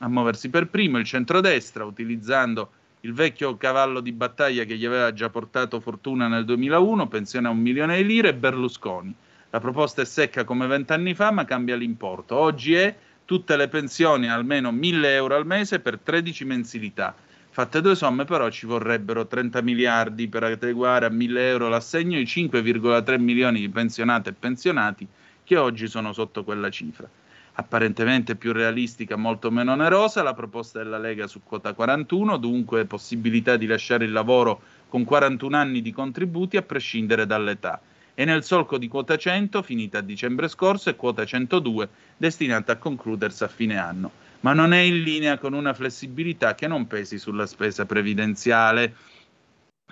A 0.01 0.09
muoversi 0.09 0.51
per 0.51 0.69
primo 0.69 0.99
il 0.99 1.07
centrodestra, 1.07 1.85
utilizzando 1.85 2.71
il 3.01 3.15
vecchio 3.15 3.57
cavallo 3.57 4.01
di 4.01 4.13
battaglia 4.13 4.65
che 4.65 4.77
gli 4.77 4.85
aveva 4.85 5.15
già 5.15 5.31
portato 5.31 5.81
fortuna 5.81 6.29
nel 6.29 6.45
2001, 6.45 7.09
pensione 7.09 7.49
a 7.49 7.51
un 7.51 7.59
milione 7.59 7.97
di 7.97 8.05
lire, 8.05 8.35
Berlusconi. 8.35 9.15
La 9.49 9.61
proposta 9.61 10.03
è 10.03 10.05
secca 10.05 10.45
come 10.45 10.67
vent'anni 10.67 11.15
fa, 11.15 11.31
ma 11.31 11.47
cambia 11.47 11.77
l'importo. 11.77 12.37
Oggi 12.37 12.75
è 12.75 12.95
tutte 13.33 13.57
le 13.57 13.69
pensioni 13.69 14.29
almeno 14.29 14.71
1000 14.71 15.15
euro 15.15 15.37
al 15.37 15.47
mese 15.47 15.81
per 15.81 15.99
13 15.99 16.45
mensilità. 16.45 17.15
Fatte 17.49 17.81
due 17.81 17.95
somme, 17.95 18.27
però, 18.27 18.51
ci 18.51 18.67
vorrebbero 18.67 19.27
30 19.27 19.63
miliardi 19.63 20.29
per 20.29 20.43
adeguare 20.43 21.07
a 21.07 21.09
1000 21.09 21.49
euro 21.49 21.69
l'assegno 21.71 22.19
i 22.19 22.25
5,3 22.25 23.19
milioni 23.19 23.61
di 23.61 23.71
pensionate 23.71 24.29
e 24.29 24.33
pensionati 24.35 25.09
che 25.45 25.57
oggi 25.57 25.87
sono 25.87 26.13
sotto 26.13 26.45
quella 26.45 26.69
cifra 26.69 27.09
apparentemente 27.55 28.37
più 28.37 28.53
realistica, 28.53 29.17
molto 29.17 29.51
meno 29.51 29.73
onerosa, 29.73 30.23
la 30.23 30.35
proposta 30.35 30.83
della 30.83 30.99
Lega 30.99 31.27
su 31.27 31.41
quota 31.43 31.73
41, 31.73 32.37
dunque 32.37 32.85
possibilità 32.85 33.57
di 33.57 33.67
lasciare 33.67 34.05
il 34.05 34.13
lavoro 34.13 34.61
con 34.89 35.05
41 35.05 35.57
anni 35.57 35.83
di 35.83 35.93
contributi 35.93 36.57
a 36.57 36.63
prescindere 36.63 37.27
dall'età. 37.27 37.81
E 38.15 38.25
nel 38.25 38.45
solco 38.45 38.77
di 38.79 38.89
quota 38.89 39.17
100, 39.17 39.63
finita 39.63 39.99
a 39.99 40.03
dicembre 40.03 40.49
scorso, 40.49 40.91
e 40.91 40.97
quota 40.97 41.25
102, 41.25 41.89
destinata 42.17 42.73
a 42.73 42.77
concludersi 42.77 43.45
a 43.45 43.49
fine 43.49 43.79
anno. 43.79 44.11
Ma 44.41 44.53
non 44.53 44.73
è 44.73 44.79
in 44.79 45.03
linea 45.03 45.39
con 45.39 45.55
una 45.55 45.73
flessibilità 45.73 46.55
che 46.55 46.67
non 46.67 46.87
pesi 46.87 47.19
sulla 47.19 47.47
spesa 47.47 47.87
previdenziale. 47.87 48.95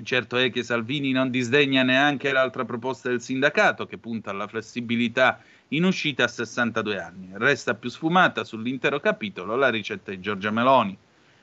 Certo 0.03 0.37
è 0.37 0.51
che 0.51 0.63
Salvini 0.63 1.13
non 1.13 1.31
disdegna 1.31 1.83
neanche 1.83 2.33
l'altra 2.33 2.65
proposta 2.65 3.09
del 3.09 3.21
sindacato, 3.21 3.87
che 3.87 3.97
punta 3.97 4.31
alla 4.31 4.49
flessibilità 4.49 5.41
in 5.69 5.85
uscita 5.85 6.25
a 6.25 6.29
62 6.29 7.01
anni. 7.01 7.29
Resta 7.35 7.75
più 7.75 7.91
sfumata 7.91 8.45
sull'intero 8.45 9.01
capitolo 9.01 9.57
la 9.57 9.69
ricetta 9.69 10.11
di 10.11 10.21
Giorgia 10.21 10.51
Meloni. 10.51 10.97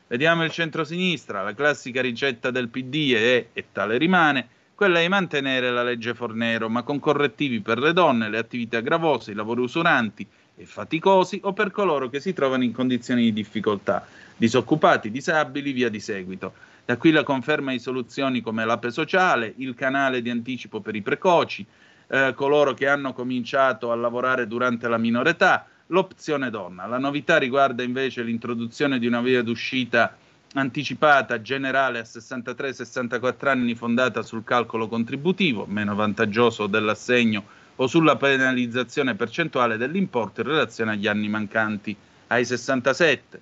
Vediamo 0.08 0.44
il 0.44 0.52
centro-sinistra, 0.52 1.44
la 1.44 1.54
classica 1.54 2.02
ricetta 2.02 2.50
del 2.50 2.70
PD 2.70 3.14
è, 3.14 3.48
e 3.52 3.66
tale 3.72 3.98
rimane, 3.98 4.48
quella 4.78 5.00
di 5.00 5.08
mantenere 5.08 5.72
la 5.72 5.82
legge 5.82 6.14
Fornero, 6.14 6.70
ma 6.70 6.84
con 6.84 7.00
correttivi 7.00 7.62
per 7.62 7.80
le 7.80 7.94
donne, 7.94 8.30
le 8.30 8.38
attività 8.38 8.80
gravose, 8.80 9.32
i 9.32 9.34
lavori 9.34 9.62
usuranti 9.62 10.24
e 10.56 10.66
faticosi 10.68 11.40
o 11.46 11.52
per 11.52 11.72
coloro 11.72 12.10
che 12.10 12.20
si 12.20 12.32
trovano 12.32 12.64
in 12.64 12.74
condizioni 12.74 13.24
di 13.24 13.34
difficoltà, 13.34 14.06
disoccupati, 14.36 15.10
disabili, 15.10 15.72
via 15.72 15.90
di 15.90 16.00
seguito. 16.00 16.54
Da 16.86 16.96
qui 16.98 17.10
la 17.10 17.24
conferma 17.24 17.72
di 17.72 17.80
soluzioni 17.80 18.42
come 18.42 18.66
l'APE 18.66 18.92
sociale, 18.92 19.52
il 19.58 19.74
canale 19.74 20.22
di 20.22 20.30
anticipo 20.30 20.80
per 20.80 20.96
i 20.96 21.02
precoci, 21.02 21.66
eh, 22.10 22.34
coloro 22.36 22.76
che 22.76 22.88
hanno 22.88 23.14
cominciato 23.14 23.92
a 23.92 23.96
lavorare 23.96 24.46
durante 24.46 24.88
la 24.88 25.00
minore 25.00 25.32
età, 25.32 25.66
l'opzione 25.88 26.52
donna. 26.52 26.86
La 26.86 27.00
novità 27.00 27.38
riguarda 27.38 27.82
invece 27.82 28.22
l'introduzione 28.22 29.00
di 29.00 29.08
una 29.08 29.22
via 29.22 29.42
d'uscita 29.42 30.16
anticipata 30.60 31.42
generale 31.42 32.00
a 32.00 32.04
63-64 32.04 33.48
anni 33.48 33.76
fondata 33.76 34.22
sul 34.22 34.44
calcolo 34.44 34.88
contributivo, 34.88 35.66
meno 35.68 35.96
vantaggioso 35.96 36.68
dell'assegno 36.68 37.44
o 37.76 37.88
sulla 37.88 38.16
penalizzazione 38.16 39.16
percentuale 39.16 39.78
dell'importo 39.78 40.42
in 40.42 40.48
relazione 40.48 40.92
agli 40.94 41.08
anni 41.08 41.30
mancanti 41.30 41.96
ai 42.28 42.44
67 42.46 43.42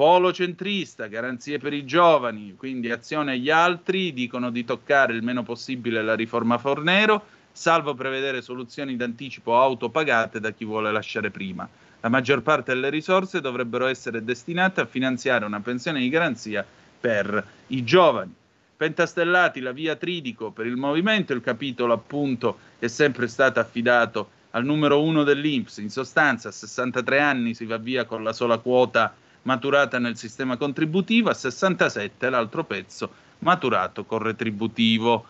Polo 0.00 0.32
centrista, 0.32 1.08
garanzie 1.08 1.58
per 1.58 1.74
i 1.74 1.84
giovani, 1.84 2.54
quindi 2.56 2.90
azione 2.90 3.32
agli 3.32 3.50
altri, 3.50 4.14
dicono 4.14 4.48
di 4.48 4.64
toccare 4.64 5.12
il 5.12 5.22
meno 5.22 5.42
possibile 5.42 6.02
la 6.02 6.14
riforma 6.14 6.56
Fornero, 6.56 7.22
salvo 7.52 7.92
prevedere 7.92 8.40
soluzioni 8.40 8.96
d'anticipo 8.96 9.60
autopagate 9.60 10.40
da 10.40 10.52
chi 10.52 10.64
vuole 10.64 10.90
lasciare 10.90 11.30
prima. 11.30 11.68
La 12.00 12.08
maggior 12.08 12.42
parte 12.42 12.72
delle 12.72 12.88
risorse 12.88 13.40
dovrebbero 13.40 13.86
essere 13.86 14.24
destinate 14.24 14.80
a 14.80 14.86
finanziare 14.86 15.44
una 15.44 15.60
pensione 15.60 16.00
di 16.00 16.08
garanzia 16.08 16.64
per 17.00 17.44
i 17.68 17.84
giovani. 17.84 18.34
Pentastellati, 18.76 19.60
la 19.60 19.72
via 19.72 19.96
Tridico 19.96 20.50
per 20.50 20.64
il 20.64 20.76
movimento, 20.76 21.34
il 21.34 21.42
capitolo 21.42 21.92
appunto 21.92 22.58
è 22.78 22.86
sempre 22.86 23.28
stato 23.28 23.60
affidato 23.60 24.30
al 24.52 24.64
numero 24.64 25.02
uno 25.02 25.22
dell'Inps, 25.22 25.76
in 25.78 25.90
sostanza 25.90 26.48
a 26.48 26.52
63 26.52 27.20
anni 27.20 27.54
si 27.54 27.66
va 27.66 27.76
via 27.76 28.04
con 28.06 28.24
la 28.24 28.32
sola 28.32 28.58
quota 28.58 29.14
maturata 29.42 29.98
nel 29.98 30.16
sistema 30.16 30.56
contributivo, 30.56 31.28
a 31.28 31.34
67 31.34 32.30
l'altro 32.30 32.64
pezzo 32.64 33.10
maturato 33.40 34.04
con 34.04 34.18
retributivo. 34.20 35.26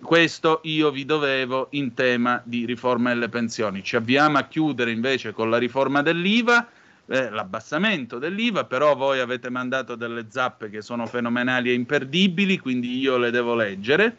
Questo 0.00 0.60
io 0.64 0.90
vi 0.90 1.04
dovevo 1.04 1.68
in 1.70 1.94
tema 1.94 2.40
di 2.44 2.64
riforma 2.64 3.10
delle 3.10 3.28
pensioni. 3.28 3.82
Ci 3.82 3.96
avviamo 3.96 4.38
a 4.38 4.44
chiudere 4.44 4.90
invece 4.90 5.32
con 5.32 5.48
la 5.48 5.58
riforma 5.58 6.02
dell'IVA, 6.02 6.68
eh, 7.06 7.30
l'abbassamento 7.30 8.18
dell'IVA, 8.18 8.64
però 8.64 8.96
voi 8.96 9.20
avete 9.20 9.50
mandato 9.50 9.94
delle 9.94 10.26
zappe 10.28 10.70
che 10.70 10.82
sono 10.82 11.06
fenomenali 11.06 11.70
e 11.70 11.74
imperdibili, 11.74 12.58
quindi 12.58 12.98
io 12.98 13.16
le 13.16 13.30
devo 13.30 13.54
leggere. 13.54 14.16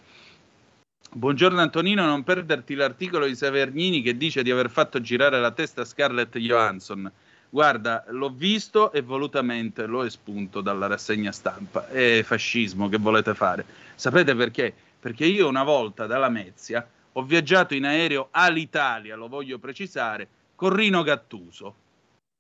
Buongiorno 1.16 1.62
Antonino, 1.62 2.06
non 2.06 2.24
perderti 2.24 2.74
l'articolo 2.74 3.28
di 3.28 3.36
Severnini 3.36 4.02
che 4.02 4.18
dice 4.18 4.42
di 4.42 4.50
aver 4.50 4.72
fatto 4.72 5.00
girare 5.00 5.40
la 5.40 5.52
testa 5.52 5.82
a 5.82 5.86
Scarlett 5.86 6.36
Johansson. 6.40 7.12
Guarda, 7.52 8.04
l'ho 8.08 8.32
visto 8.32 8.92
e 8.92 9.02
volutamente 9.02 9.86
l'ho 9.86 10.04
espunto 10.06 10.62
dalla 10.62 10.88
rassegna 10.88 11.32
stampa. 11.32 11.88
È 11.88 12.24
fascismo 12.24 12.90
che 12.90 12.98
volete 12.98 13.36
fare. 13.36 13.64
Sapete 13.94 14.34
perché? 14.34 14.74
Perché 15.04 15.26
io 15.26 15.50
una 15.50 15.64
volta 15.64 16.06
dalla 16.06 16.30
Mezia 16.30 16.88
ho 17.12 17.24
viaggiato 17.24 17.74
in 17.74 17.84
aereo 17.84 18.30
all'Italia, 18.32 19.18
lo 19.18 19.28
voglio 19.28 19.60
precisare, 19.60 20.30
con 20.56 20.74
Rino 20.74 21.04
Gattuso, 21.04 21.76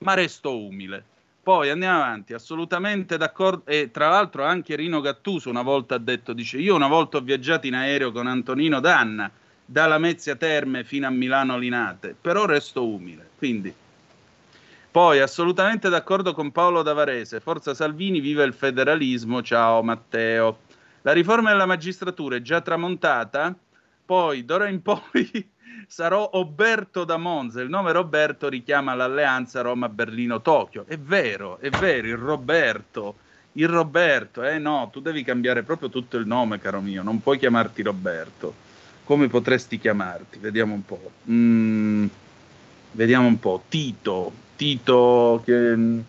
ma 0.05 0.13
resto 0.13 0.57
umile. 0.57 1.03
Poi 1.43 1.69
andiamo 1.69 1.97
avanti, 1.97 2.31
assolutamente 2.31 3.17
d'accordo. 3.17 3.69
E 3.69 3.91
tra 3.91 4.07
l'altro 4.07 4.45
anche 4.45 4.77
Rino 4.77 5.01
Gattuso 5.01 5.49
una 5.49 5.61
volta 5.61 5.95
ha 5.95 5.97
detto, 5.97 6.31
dice, 6.31 6.57
io 6.57 6.73
una 6.73 6.87
volta 6.87 7.17
ho 7.17 7.19
viaggiato 7.19 7.67
in 7.67 7.75
aereo 7.75 8.13
con 8.13 8.27
Antonino 8.27 8.79
Danna, 8.79 9.29
dalla 9.65 9.97
Mezia 9.97 10.37
Terme 10.37 10.85
fino 10.85 11.05
a 11.05 11.09
Milano 11.09 11.57
Linate, 11.57 12.15
però 12.19 12.45
resto 12.45 12.87
umile. 12.87 13.31
Quindi 13.37 13.75
poi 14.89 15.19
assolutamente 15.19 15.89
d'accordo 15.89 16.33
con 16.33 16.53
Paolo 16.53 16.81
Davarese, 16.81 17.41
Forza 17.41 17.73
Salvini, 17.73 18.21
vive 18.21 18.45
il 18.45 18.53
federalismo, 18.53 19.41
ciao 19.41 19.83
Matteo. 19.83 20.59
La 21.05 21.11
riforma 21.11 21.51
della 21.51 21.65
magistratura 21.65 22.37
è 22.37 22.41
già 22.41 22.61
tramontata, 22.61 23.53
poi 24.05 24.45
d'ora 24.45 24.69
in 24.69 24.81
poi 24.81 25.49
sarò 25.85 26.29
Oberto 26.33 27.03
da 27.03 27.17
Monza, 27.17 27.59
il 27.59 27.67
nome 27.67 27.91
Roberto 27.91 28.47
richiama 28.47 28.93
l'alleanza 28.93 29.59
Roma-Berlino-Tokyo. 29.59 30.85
È 30.87 30.97
vero, 30.97 31.59
è 31.59 31.69
vero, 31.69 32.07
il 32.07 32.15
Roberto, 32.15 33.15
il 33.53 33.67
Roberto, 33.67 34.43
eh 34.43 34.57
no, 34.59 34.89
tu 34.93 35.01
devi 35.01 35.23
cambiare 35.23 35.63
proprio 35.63 35.89
tutto 35.89 36.15
il 36.15 36.25
nome, 36.25 36.59
caro 36.59 36.79
mio, 36.79 37.03
non 37.03 37.21
puoi 37.21 37.37
chiamarti 37.37 37.81
Roberto. 37.81 38.55
Come 39.03 39.27
potresti 39.27 39.77
chiamarti? 39.77 40.39
Vediamo 40.39 40.73
un 40.73 40.85
po'. 40.85 41.11
Mm, 41.29 42.05
vediamo 42.91 43.27
un 43.27 43.37
po'. 43.39 43.63
Tito, 43.67 44.31
Tito 44.55 45.41
che 45.43 46.01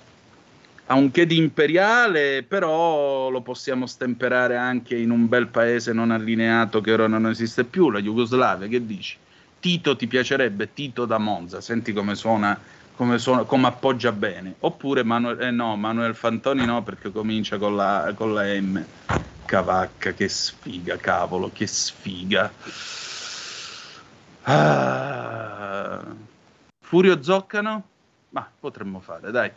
ha 0.86 0.94
un 0.94 1.10
che 1.10 1.26
di 1.26 1.38
imperiale, 1.38 2.42
però 2.42 3.30
lo 3.30 3.40
possiamo 3.40 3.86
stemperare 3.86 4.56
anche 4.56 4.96
in 4.96 5.10
un 5.10 5.28
bel 5.28 5.46
paese 5.46 5.92
non 5.92 6.10
allineato 6.10 6.80
che 6.80 6.92
ora 6.92 7.06
non 7.06 7.26
esiste 7.26 7.64
più, 7.64 7.90
la 7.90 8.00
Jugoslavia, 8.00 8.66
che 8.66 8.84
dici? 8.84 9.16
Tito 9.60 9.96
ti 9.96 10.06
piacerebbe? 10.06 10.74
Tito 10.74 11.06
da 11.06 11.16
Monza, 11.16 11.62
senti 11.62 11.94
come 11.94 12.14
suona, 12.14 12.58
come, 12.96 13.18
suona, 13.18 13.44
come 13.44 13.66
appoggia 13.66 14.12
bene. 14.12 14.56
Oppure 14.60 15.02
Manuel, 15.02 15.40
eh 15.40 15.50
no, 15.50 15.74
Manuel 15.76 16.14
Fantoni 16.14 16.66
no, 16.66 16.82
perché 16.82 17.10
comincia 17.10 17.56
con 17.56 17.74
la, 17.74 18.12
con 18.14 18.34
la 18.34 18.44
M. 18.44 18.84
Cavacca, 19.46 20.12
che 20.12 20.28
sfiga, 20.28 20.96
cavolo, 20.96 21.50
che 21.50 21.66
sfiga. 21.66 22.52
Ah. 24.42 26.04
Furio 26.80 27.22
Zoccano? 27.22 27.84
Ma 28.30 28.46
potremmo 28.60 29.00
fare, 29.00 29.30
dai. 29.30 29.50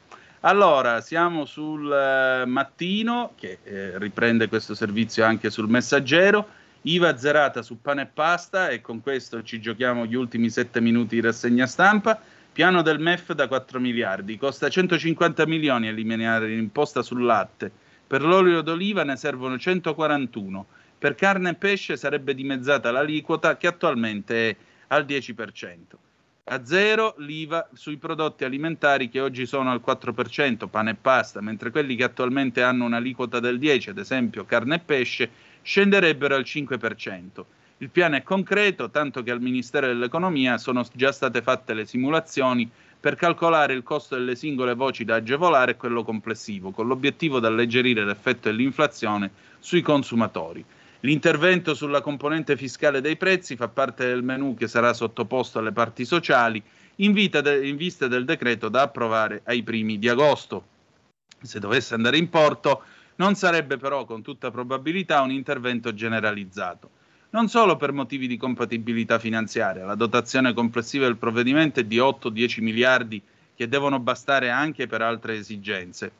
Allora, 0.47 1.01
siamo 1.01 1.43
sul 1.43 1.91
eh, 1.91 2.45
mattino, 2.45 3.33
che 3.35 3.57
eh, 3.63 3.99
riprende 3.99 4.47
questo 4.47 4.75
servizio 4.75 5.25
anche 5.25 5.49
sul 5.49 5.67
messaggero. 5.67 6.47
IVA 6.83 7.17
zerata 7.17 7.61
su 7.61 7.81
pane 7.81 8.03
e 8.03 8.05
pasta 8.05 8.69
e 8.69 8.79
con 8.79 9.01
questo 9.01 9.43
ci 9.43 9.59
giochiamo 9.59 10.05
gli 10.05 10.15
ultimi 10.15 10.49
sette 10.49 10.79
minuti 10.79 11.15
di 11.15 11.21
rassegna 11.21 11.67
stampa. 11.67 12.17
Piano 12.53 12.81
del 12.81 12.97
MEF 12.97 13.33
da 13.33 13.49
4 13.49 13.77
miliardi. 13.81 14.37
Costa 14.37 14.69
150 14.69 15.45
milioni 15.45 15.89
eliminare 15.89 16.47
l'imposta 16.47 17.01
sul 17.01 17.25
latte. 17.25 17.69
Per 18.07 18.21
l'olio 18.21 18.61
d'oliva 18.61 19.03
ne 19.03 19.17
servono 19.17 19.57
141. 19.57 20.65
Per 20.97 21.13
carne 21.15 21.49
e 21.49 21.55
pesce 21.55 21.97
sarebbe 21.97 22.33
dimezzata 22.33 22.89
l'aliquota 22.89 23.57
che 23.57 23.67
attualmente 23.67 24.49
è 24.51 24.55
al 24.87 25.03
10% 25.03 26.06
a 26.49 26.63
zero 26.63 27.15
l'IVA 27.17 27.67
sui 27.73 27.97
prodotti 27.97 28.45
alimentari 28.45 29.09
che 29.09 29.19
oggi 29.19 29.45
sono 29.45 29.69
al 29.71 29.81
4%, 29.85 30.67
pane 30.67 30.91
e 30.91 30.95
pasta, 30.95 31.41
mentre 31.41 31.71
quelli 31.71 31.95
che 31.95 32.05
attualmente 32.05 32.61
hanno 32.61 32.85
un'aliquota 32.85 33.41
del 33.41 33.59
10%, 33.59 33.89
ad 33.89 33.97
esempio 33.97 34.45
carne 34.45 34.75
e 34.75 34.79
pesce, 34.79 35.29
scenderebbero 35.61 36.35
al 36.35 36.43
5%. 36.43 37.43
Il 37.79 37.89
piano 37.89 38.15
è 38.15 38.23
concreto, 38.23 38.89
tanto 38.89 39.23
che 39.23 39.31
al 39.31 39.41
Ministero 39.41 39.87
dell'Economia 39.87 40.57
sono 40.57 40.85
già 40.93 41.11
state 41.11 41.41
fatte 41.41 41.73
le 41.73 41.85
simulazioni 41.85 42.69
per 42.99 43.15
calcolare 43.15 43.73
il 43.73 43.83
costo 43.83 44.15
delle 44.15 44.35
singole 44.35 44.73
voci 44.73 45.03
da 45.03 45.15
agevolare 45.15 45.71
e 45.71 45.77
quello 45.77 46.03
complessivo, 46.03 46.71
con 46.71 46.87
l'obiettivo 46.87 47.41
di 47.41 47.45
alleggerire 47.45 48.05
l'effetto 48.05 48.47
dell'inflazione 48.47 49.31
sui 49.59 49.81
consumatori. 49.81 50.63
L'intervento 51.01 51.73
sulla 51.75 52.01
componente 52.01 52.57
fiscale 52.57 53.01
dei 53.01 53.17
prezzi 53.17 53.55
fa 53.55 53.67
parte 53.67 54.07
del 54.07 54.23
menù 54.23 54.55
che 54.55 54.67
sarà 54.67 54.93
sottoposto 54.93 55.59
alle 55.59 55.71
parti 55.71 56.05
sociali 56.05 56.61
in, 56.97 57.13
de- 57.13 57.67
in 57.67 57.75
vista 57.75 58.07
del 58.07 58.25
decreto 58.25 58.69
da 58.69 58.81
approvare 58.81 59.41
ai 59.45 59.61
primi 59.61 59.99
di 59.99 60.09
agosto. 60.09 60.75
Se 61.39 61.59
dovesse 61.59 61.93
andare 61.93 62.17
in 62.17 62.29
porto, 62.29 62.83
non 63.17 63.35
sarebbe 63.35 63.77
però 63.77 64.05
con 64.05 64.23
tutta 64.23 64.49
probabilità 64.49 65.21
un 65.21 65.31
intervento 65.31 65.93
generalizzato. 65.93 66.89
Non 67.29 67.49
solo 67.49 67.75
per 67.75 67.91
motivi 67.91 68.25
di 68.25 68.37
compatibilità 68.37 69.19
finanziaria, 69.19 69.85
la 69.85 69.95
dotazione 69.95 70.53
complessiva 70.53 71.05
del 71.05 71.17
provvedimento 71.17 71.79
è 71.79 71.83
di 71.83 71.97
8-10 71.97 72.61
miliardi 72.61 73.21
che 73.53 73.67
devono 73.67 73.99
bastare 73.99 74.49
anche 74.49 74.87
per 74.87 75.01
altre 75.01 75.35
esigenze, 75.35 76.11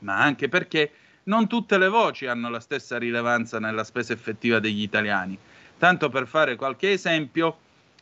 ma 0.00 0.20
anche 0.20 0.48
perché 0.48 0.92
non 1.24 1.46
tutte 1.46 1.78
le 1.78 1.88
voci 1.88 2.26
hanno 2.26 2.50
la 2.50 2.60
stessa 2.60 2.98
rilevanza 2.98 3.58
nella 3.58 3.84
spesa 3.84 4.12
effettiva 4.12 4.58
degli 4.58 4.82
italiani. 4.82 5.38
Tanto 5.78 6.08
per 6.08 6.26
fare 6.26 6.56
qualche 6.56 6.92
esempio, 6.92 7.58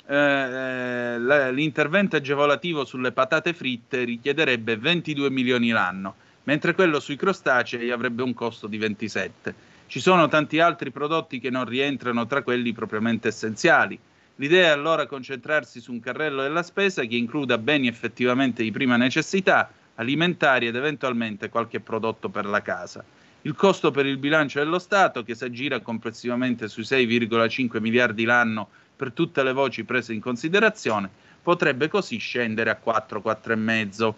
eh, 0.07 0.15
eh 0.17 1.53
l'intervento 1.53 2.17
agevolativo 2.17 2.85
sulle 2.85 3.13
patate 3.13 3.53
fritte 3.53 4.05
richiederebbe 4.05 4.77
22 4.77 5.31
milioni 5.31 5.71
l'anno, 5.71 6.15
mentre 6.45 6.75
quello 6.75 7.01
sui 7.01 7.17
crostacei 7.17 7.91
avrebbe 7.91 8.23
un 8.23 8.35
costo 8.35 8.67
di 8.67 8.79
27. 8.79 9.55
Ci 9.87 10.01
sono 10.01 10.27
tanti 10.29 10.59
altri 10.59 10.91
prodotti 10.91 11.39
che 11.39 11.51
non 11.51 11.65
rientrano 11.65 12.27
tra 12.27 12.43
quelli 12.43 12.73
propriamente 12.73 13.29
essenziali. 13.29 13.99
L'idea 14.37 14.69
è 14.69 14.71
allora 14.71 15.07
concentrarsi 15.07 15.81
su 15.81 15.93
un 15.93 16.01
carrello 16.01 16.43
della 16.43 16.63
spesa 16.63 17.03
che 17.03 17.17
includa 17.17 17.59
beni 17.59 17.89
effettivamente 17.89 18.63
di 18.63 18.71
prima 18.71 18.97
necessità, 18.97 19.71
alimentari 20.03 20.67
ed 20.67 20.77
eventualmente 20.77 21.49
qualche 21.49 21.81
prodotto 21.81 22.29
per 22.29 22.45
la 22.45 22.61
casa. 22.61 23.03
Il 23.43 23.55
costo 23.55 23.91
per 23.91 24.07
il 24.07 24.19
bilancio 24.19 24.59
dello 24.59 24.79
Stato, 24.79 25.25
che 25.25 25.35
si 25.35 25.45
aggira 25.45 25.81
complessivamente 25.81 26.69
sui 26.69 26.85
6,5 26.85 27.81
miliardi 27.81 28.25
l'anno 28.25 28.69
per 28.95 29.13
tutte 29.13 29.43
le 29.43 29.53
voci 29.53 29.85
prese 29.85 30.13
in 30.13 30.21
considerazione, 30.21 31.11
potrebbe 31.43 31.89
così 31.89 32.19
scendere 32.19 32.71
a 32.71 32.77
4, 32.77 33.21
4,5. 33.25 34.15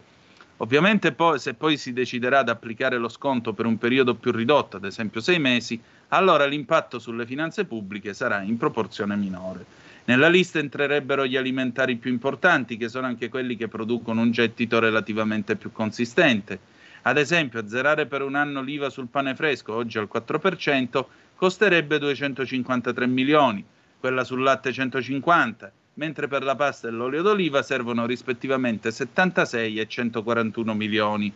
Ovviamente 0.59 1.12
poi, 1.12 1.39
se 1.39 1.55
poi 1.55 1.77
si 1.77 1.93
deciderà 1.93 2.40
ad 2.40 2.48
applicare 2.48 2.98
lo 2.98 3.09
sconto 3.09 3.55
per 3.55 3.66
un 3.66 3.78
periodo 3.78 4.15
più 4.15 4.31
ridotto, 4.31 4.77
ad 4.77 4.85
esempio 4.85 5.20
6 5.20 5.39
mesi, 5.39 5.81
allora 6.09 6.44
l'impatto 6.44 6.98
sulle 6.98 7.27
finanze 7.27 7.65
pubbliche 7.65 8.12
sarà 8.15 8.43
in 8.43 8.56
proporzione 8.56 9.16
minore. 9.16 9.65
Nella 10.06 10.28
lista 10.28 10.59
entrerebbero 10.59 11.26
gli 11.26 11.36
alimentari 11.36 11.97
più 11.97 12.10
importanti, 12.10 12.76
che 12.76 12.90
sono 12.90 13.06
anche 13.06 13.31
quelli 13.31 13.56
che 13.56 13.68
producono 13.68 14.20
un 14.20 14.32
gettito 14.32 14.78
relativamente 14.78 15.56
più 15.56 15.72
consistente. 15.72 16.59
Ad 17.02 17.16
esempio, 17.16 17.60
azzerare 17.60 18.05
per 18.05 18.20
un 18.20 18.35
anno 18.35 18.60
l'IVA 18.60 18.90
sul 18.90 19.09
pane 19.09 19.35
fresco, 19.35 19.72
oggi 19.72 19.97
al 19.97 20.09
4%, 20.12 21.05
costerebbe 21.35 21.98
253 21.98 23.06
milioni, 23.06 23.64
quella 23.98 24.24
sul 24.24 24.43
latte 24.43 24.72
150, 24.72 25.72
mentre 25.94 26.28
per 26.28 26.43
la 26.43 26.55
pasta 26.55 26.89
e 26.89 26.90
l'olio 26.90 27.22
d'oliva 27.22 27.62
servono 27.62 28.05
rispettivamente 28.05 28.90
76 28.90 29.78
e 29.78 29.86
141 29.86 30.74
milioni. 30.74 31.32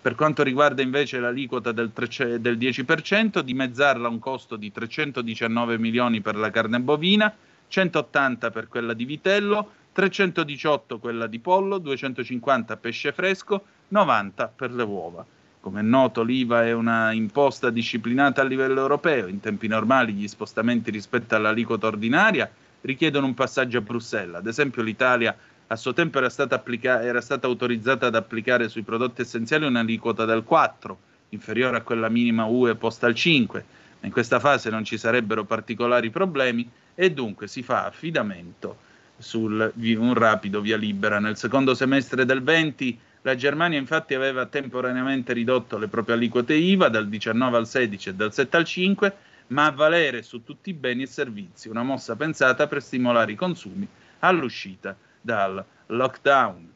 Per 0.00 0.14
quanto 0.14 0.42
riguarda 0.42 0.80
invece 0.80 1.18
l'aliquota 1.18 1.72
del, 1.72 1.92
tre- 1.92 2.40
del 2.40 2.56
10%, 2.56 3.40
dimezzarla 3.40 4.08
a 4.08 4.10
un 4.10 4.18
costo 4.18 4.56
di 4.56 4.72
319 4.72 5.76
milioni 5.76 6.22
per 6.22 6.36
la 6.36 6.50
carne 6.50 6.80
bovina, 6.80 7.34
180 7.68 8.50
per 8.50 8.68
quella 8.68 8.94
di 8.94 9.04
vitello, 9.04 9.70
318 9.92 10.98
quella 10.98 11.26
di 11.26 11.38
pollo, 11.38 11.78
250 11.78 12.76
pesce 12.76 13.12
fresco, 13.12 13.62
90 13.88 14.52
per 14.54 14.72
le 14.72 14.82
uova. 14.82 15.24
Come 15.60 15.80
è 15.80 15.82
noto 15.82 16.22
l'IVA 16.22 16.64
è 16.64 16.72
una 16.72 17.12
imposta 17.12 17.70
disciplinata 17.70 18.40
a 18.40 18.44
livello 18.44 18.80
europeo, 18.80 19.26
in 19.26 19.40
tempi 19.40 19.66
normali 19.66 20.12
gli 20.12 20.28
spostamenti 20.28 20.90
rispetto 20.90 21.34
all'aliquota 21.34 21.88
ordinaria 21.88 22.50
richiedono 22.80 23.26
un 23.26 23.34
passaggio 23.34 23.78
a 23.78 23.82
Bruxelles. 23.82 24.36
Ad 24.36 24.46
esempio 24.46 24.82
l'Italia 24.82 25.36
a 25.66 25.76
suo 25.76 25.92
tempo 25.92 26.18
era 26.18 26.30
stata, 26.30 26.54
applica- 26.54 27.02
era 27.02 27.20
stata 27.20 27.46
autorizzata 27.46 28.06
ad 28.06 28.14
applicare 28.14 28.68
sui 28.68 28.82
prodotti 28.82 29.20
essenziali 29.20 29.66
un'aliquota 29.66 30.24
del 30.24 30.44
4, 30.44 30.98
inferiore 31.30 31.76
a 31.76 31.82
quella 31.82 32.08
minima 32.08 32.46
UE 32.46 32.74
posta 32.76 33.06
al 33.06 33.14
5. 33.14 33.64
In 34.00 34.10
questa 34.10 34.38
fase 34.38 34.70
non 34.70 34.84
ci 34.84 34.96
sarebbero 34.96 35.44
particolari 35.44 36.10
problemi 36.10 36.68
e 36.94 37.12
dunque 37.12 37.48
si 37.48 37.62
fa 37.62 37.86
affidamento 37.86 38.86
su 39.18 39.40
un 39.40 40.14
rapido 40.14 40.60
via 40.60 40.76
libera. 40.76 41.18
Nel 41.18 41.36
secondo 41.36 41.74
semestre 41.74 42.24
del 42.24 42.42
20 42.42 43.00
la 43.22 43.34
Germania 43.34 43.78
infatti 43.78 44.14
aveva 44.14 44.46
temporaneamente 44.46 45.32
ridotto 45.32 45.76
le 45.76 45.88
proprie 45.88 46.14
aliquote 46.14 46.54
IVA 46.54 46.88
dal 46.88 47.08
19 47.08 47.56
al 47.56 47.66
16 47.66 48.08
e 48.08 48.14
dal 48.14 48.32
7 48.32 48.56
al 48.56 48.64
5, 48.64 49.16
ma 49.48 49.66
a 49.66 49.72
valere 49.72 50.22
su 50.22 50.44
tutti 50.44 50.70
i 50.70 50.74
beni 50.74 51.02
e 51.02 51.06
servizi, 51.06 51.68
una 51.68 51.82
mossa 51.82 52.14
pensata 52.14 52.68
per 52.68 52.80
stimolare 52.80 53.32
i 53.32 53.36
consumi 53.36 53.86
all'uscita 54.20 54.96
dal 55.20 55.64
lockdown. 55.86 56.72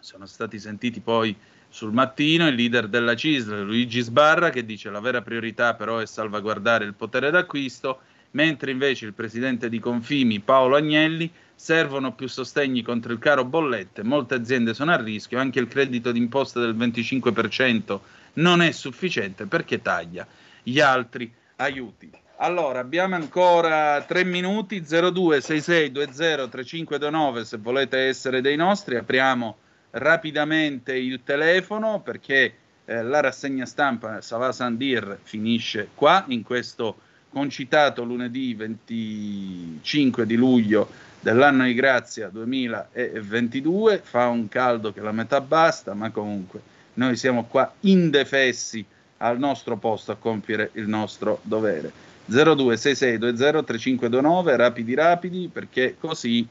Sono 0.00 0.26
stati 0.26 0.58
sentiti 0.58 1.00
poi 1.00 1.36
sul 1.78 1.92
mattino 1.92 2.48
il 2.48 2.56
leader 2.56 2.88
della 2.88 3.14
CISL, 3.14 3.62
Luigi 3.62 4.00
Sbarra, 4.00 4.50
che 4.50 4.64
dice 4.64 4.90
la 4.90 4.98
vera 4.98 5.22
priorità 5.22 5.74
però 5.74 5.98
è 5.98 6.06
salvaguardare 6.06 6.84
il 6.84 6.94
potere 6.94 7.30
d'acquisto, 7.30 8.00
mentre 8.32 8.72
invece 8.72 9.06
il 9.06 9.12
presidente 9.12 9.68
di 9.68 9.78
Confimi, 9.78 10.40
Paolo 10.40 10.74
Agnelli, 10.74 11.30
servono 11.54 12.14
più 12.14 12.26
sostegni 12.26 12.82
contro 12.82 13.12
il 13.12 13.20
caro 13.20 13.44
bollette, 13.44 14.02
molte 14.02 14.34
aziende 14.34 14.74
sono 14.74 14.90
a 14.90 15.00
rischio, 15.00 15.38
anche 15.38 15.60
il 15.60 15.68
credito 15.68 16.10
d'imposta 16.10 16.58
del 16.58 16.76
25% 16.76 18.00
non 18.34 18.60
è 18.60 18.72
sufficiente 18.72 19.46
perché 19.46 19.80
taglia 19.80 20.26
gli 20.64 20.80
altri 20.80 21.32
aiuti. 21.58 22.10
Allora, 22.38 22.80
abbiamo 22.80 23.14
ancora 23.14 24.02
3 24.02 24.24
minuti, 24.24 24.80
0266203529 24.80 27.42
se 27.42 27.56
volete 27.56 27.98
essere 27.98 28.40
dei 28.40 28.56
nostri, 28.56 28.96
apriamo 28.96 29.58
rapidamente 29.90 30.94
il 30.94 31.20
telefono 31.24 32.00
perché 32.00 32.54
eh, 32.84 33.02
la 33.02 33.20
rassegna 33.20 33.66
stampa 33.66 34.20
Sava 34.20 34.52
Sandir 34.52 35.18
finisce 35.22 35.88
qua 35.94 36.24
in 36.28 36.42
questo 36.42 36.98
concitato 37.30 38.04
lunedì 38.04 38.54
25 38.54 40.26
di 40.26 40.36
luglio 40.36 40.88
dell'anno 41.20 41.64
di 41.64 41.74
grazia 41.74 42.28
2022, 42.28 44.00
fa 44.02 44.28
un 44.28 44.48
caldo 44.48 44.92
che 44.92 45.00
la 45.00 45.12
metà 45.12 45.40
basta, 45.40 45.94
ma 45.94 46.10
comunque 46.10 46.60
noi 46.94 47.16
siamo 47.16 47.44
qua 47.44 47.72
indefessi 47.80 48.84
al 49.18 49.38
nostro 49.38 49.76
posto 49.76 50.10
a 50.12 50.16
compiere 50.16 50.70
il 50.74 50.88
nostro 50.88 51.40
dovere. 51.42 51.92
0266203529, 52.30 54.56
rapidi 54.56 54.94
rapidi, 54.94 55.50
perché 55.52 55.96
così 55.98 56.46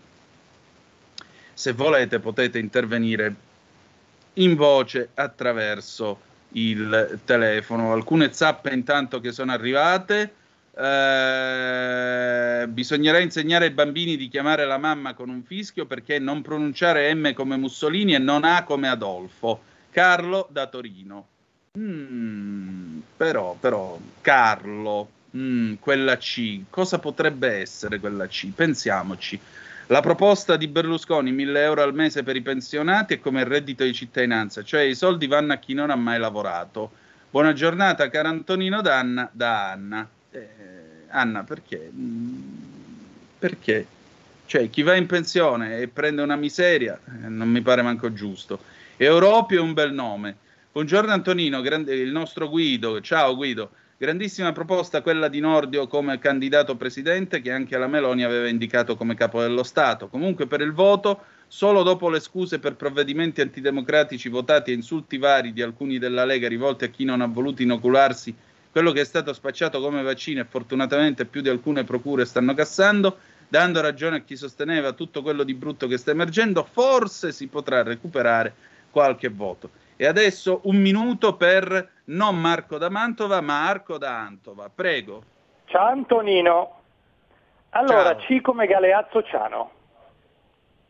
se 1.57 1.71
volete 1.71 2.19
potete 2.19 2.59
intervenire 2.59 3.34
in 4.34 4.53
voce 4.53 5.09
attraverso 5.15 6.19
il 6.49 7.21
telefono. 7.25 7.93
Alcune 7.93 8.31
zappe 8.31 8.69
intanto 8.69 9.19
che 9.19 9.31
sono 9.31 9.53
arrivate. 9.53 10.34
Eh, 10.77 12.67
bisognerà 12.67 13.17
insegnare 13.17 13.65
ai 13.65 13.71
bambini 13.71 14.17
di 14.17 14.27
chiamare 14.27 14.67
la 14.67 14.77
mamma 14.77 15.15
con 15.15 15.29
un 15.29 15.41
fischio 15.41 15.88
perché 15.88 16.19
non 16.19 16.43
pronunciare 16.43 17.11
M 17.15 17.34
come 17.34 17.57
Mussolini 17.57 18.13
e 18.13 18.19
non 18.19 18.43
A 18.43 18.63
come 18.63 18.88
Adolfo. 18.88 19.59
Carlo 19.89 20.47
da 20.51 20.67
Torino. 20.67 21.27
Mm, 21.79 22.99
però, 23.17 23.57
però, 23.59 23.97
Carlo, 24.21 25.09
mm, 25.35 25.73
quella 25.79 26.17
C, 26.17 26.65
cosa 26.69 26.99
potrebbe 26.99 27.47
essere 27.53 27.99
quella 27.99 28.27
C? 28.27 28.51
Pensiamoci. 28.53 29.39
La 29.89 30.01
proposta 30.01 30.57
di 30.57 30.68
Berlusconi, 30.68 31.31
1000 31.31 31.61
euro 31.61 31.81
al 31.81 31.93
mese 31.93 32.22
per 32.22 32.35
i 32.35 32.41
pensionati, 32.41 33.14
è 33.14 33.19
come 33.22 33.39
il 33.39 33.45
reddito 33.45 33.85
di 33.85 33.93
cittadinanza, 33.93 34.61
cioè 34.61 34.81
i 34.81 34.95
soldi 34.95 35.27
vanno 35.27 35.53
a 35.53 35.57
chi 35.57 35.73
non 35.73 35.89
ha 35.89 35.95
mai 35.95 36.19
lavorato. 36.19 36.91
Buona 37.30 37.53
giornata, 37.53 38.09
caro 38.09 38.27
Antonino 38.27 38.81
Danna, 38.81 39.30
da 39.31 39.72
Anna. 39.72 40.05
Eh, 40.30 40.47
Anna, 41.07 41.43
perché? 41.43 41.89
Mm, 41.89 42.39
perché? 43.39 43.88
Cioè, 44.45 44.69
chi 44.69 44.81
va 44.81 44.93
in 44.95 45.05
pensione 45.05 45.80
e 45.80 45.88
prende 45.88 46.22
una 46.22 46.35
miseria, 46.35 46.99
eh, 47.05 47.30
non 47.30 47.49
mi 47.49 47.61
pare 47.61 47.81
manco 47.81 48.11
giusto. 48.11 48.59
Europio 48.97 49.59
è 49.59 49.61
un 49.61 49.72
bel 49.72 49.93
nome. 49.93 50.35
Buongiorno 50.73 51.14
Antonino, 51.14 51.61
grande, 51.61 51.95
il 51.95 52.11
nostro 52.11 52.49
Guido. 52.49 52.99
Ciao 52.99 53.38
Guido. 53.38 53.72
Grandissima 53.99 54.52
proposta 54.52 55.02
quella 55.02 55.28
di 55.28 55.40
Nordio 55.40 55.88
come 55.88 56.19
candidato 56.19 56.76
presidente 56.76 57.41
che 57.41 57.52
anche 57.52 57.80
la 57.80 57.88
Meloni 57.88 58.24
aveva 58.24 58.48
indicato 58.48 58.95
come 58.95 59.15
capo 59.15 59.41
dello 59.41 59.64
Stato. 59.64 60.07
Comunque 60.07 60.45
per 60.45 60.61
il 60.61 60.72
voto, 60.72 61.24
solo 61.48 61.82
dopo 61.82 62.07
le 62.10 62.19
scuse 62.19 62.60
per 62.60 62.76
provvedimenti 62.76 63.41
antidemocratici 63.41 64.30
votati 64.30 64.69
e 64.69 64.76
insulti 64.76 65.18
vari 65.18 65.52
di 65.52 65.64
alcuni 65.64 65.98
della 65.98 66.26
Lega 66.26 66.48
rivolti 66.48 66.84
a 66.84 66.90
chi 66.90 67.06
non 67.06 67.22
ha 67.22 67.26
voluto 67.26 67.64
inocularsi 67.64 68.36
quello 68.72 68.91
che 68.91 69.02
è 69.02 69.03
stato 69.03 69.34
spacciato 69.34 69.82
come 69.82 70.03
vaccino 70.03 70.41
e 70.41 70.45
fortunatamente 70.45 71.26
più 71.26 71.41
di 71.41 71.49
alcune 71.49 71.84
procure 71.84 72.26
stanno 72.26 72.53
cassando, 72.53 73.18
dando 73.48 73.82
ragione 73.82 74.18
a 74.18 74.22
chi 74.22 74.36
sosteneva 74.36 74.91
tutto 74.91 75.24
quello 75.24 75.41
di 75.41 75.56
brutto 75.56 75.88
che 75.88 75.98
sta 75.98 76.11
emergendo, 76.11 76.64
forse 76.64 77.32
si 77.32 77.48
potrà 77.48 77.82
recuperare 77.82 78.53
qualche 78.91 79.30
voto. 79.30 79.72
E 79.98 80.06
adesso 80.06 80.61
un 80.65 80.76
minuto 80.76 81.36
per 81.36 81.90
non 82.06 82.40
Marco 82.40 82.78
da 82.78 82.90
Mantova, 82.90 83.41
ma 83.41 83.68
Arco 83.68 83.98
da 83.98 84.19
Antova. 84.19 84.69
Prego. 84.74 85.24
Ciao 85.65 85.88
Antonino. 85.88 86.82
Allora, 87.72 88.15
Ciao. 88.15 88.28
C 88.28 88.41
come 88.41 88.68
Galeazzo 88.68 89.24
Ciano. 89.24 89.72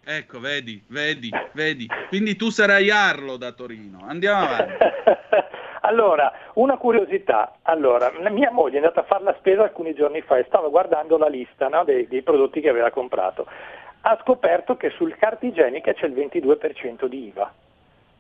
Ecco, 0.04 0.40
vedi, 0.40 0.84
vedi, 0.90 1.30
vedi. 1.54 1.88
Quindi 2.10 2.36
tu 2.36 2.50
sarai 2.50 2.90
Arlo 2.90 3.38
da 3.38 3.54
Torino. 3.54 4.06
Andiamo 4.06 4.44
avanti. 4.46 4.74
allora, 5.82 6.32
una 6.54 6.78
curiosità. 6.78 7.60
Allora, 7.64 8.12
mia 8.30 8.52
moglie 8.52 8.76
è 8.76 8.78
andata 8.82 9.02
a 9.02 9.04
fare 9.04 9.24
la 9.24 9.36
spesa 9.38 9.64
alcuni 9.64 9.94
giorni 9.94 10.22
fa 10.22 10.38
e 10.38 10.46
stava 10.48 10.68
guardando 10.68 11.18
la 11.18 11.28
lista 11.28 11.70
no, 11.70 11.84
dei, 11.86 12.08
dei 12.08 12.24
prodotti 12.24 12.60
che 12.60 12.70
aveva 12.70 12.92
comprato. 12.92 13.48
Ha 14.02 14.18
scoperto 14.22 14.76
che 14.76 14.92
sul 14.92 15.16
carta 15.18 15.46
igienica 15.46 15.94
c'è 15.94 16.06
il 16.06 16.14
22% 16.14 17.06
di 17.06 17.28
IVA. 17.28 17.54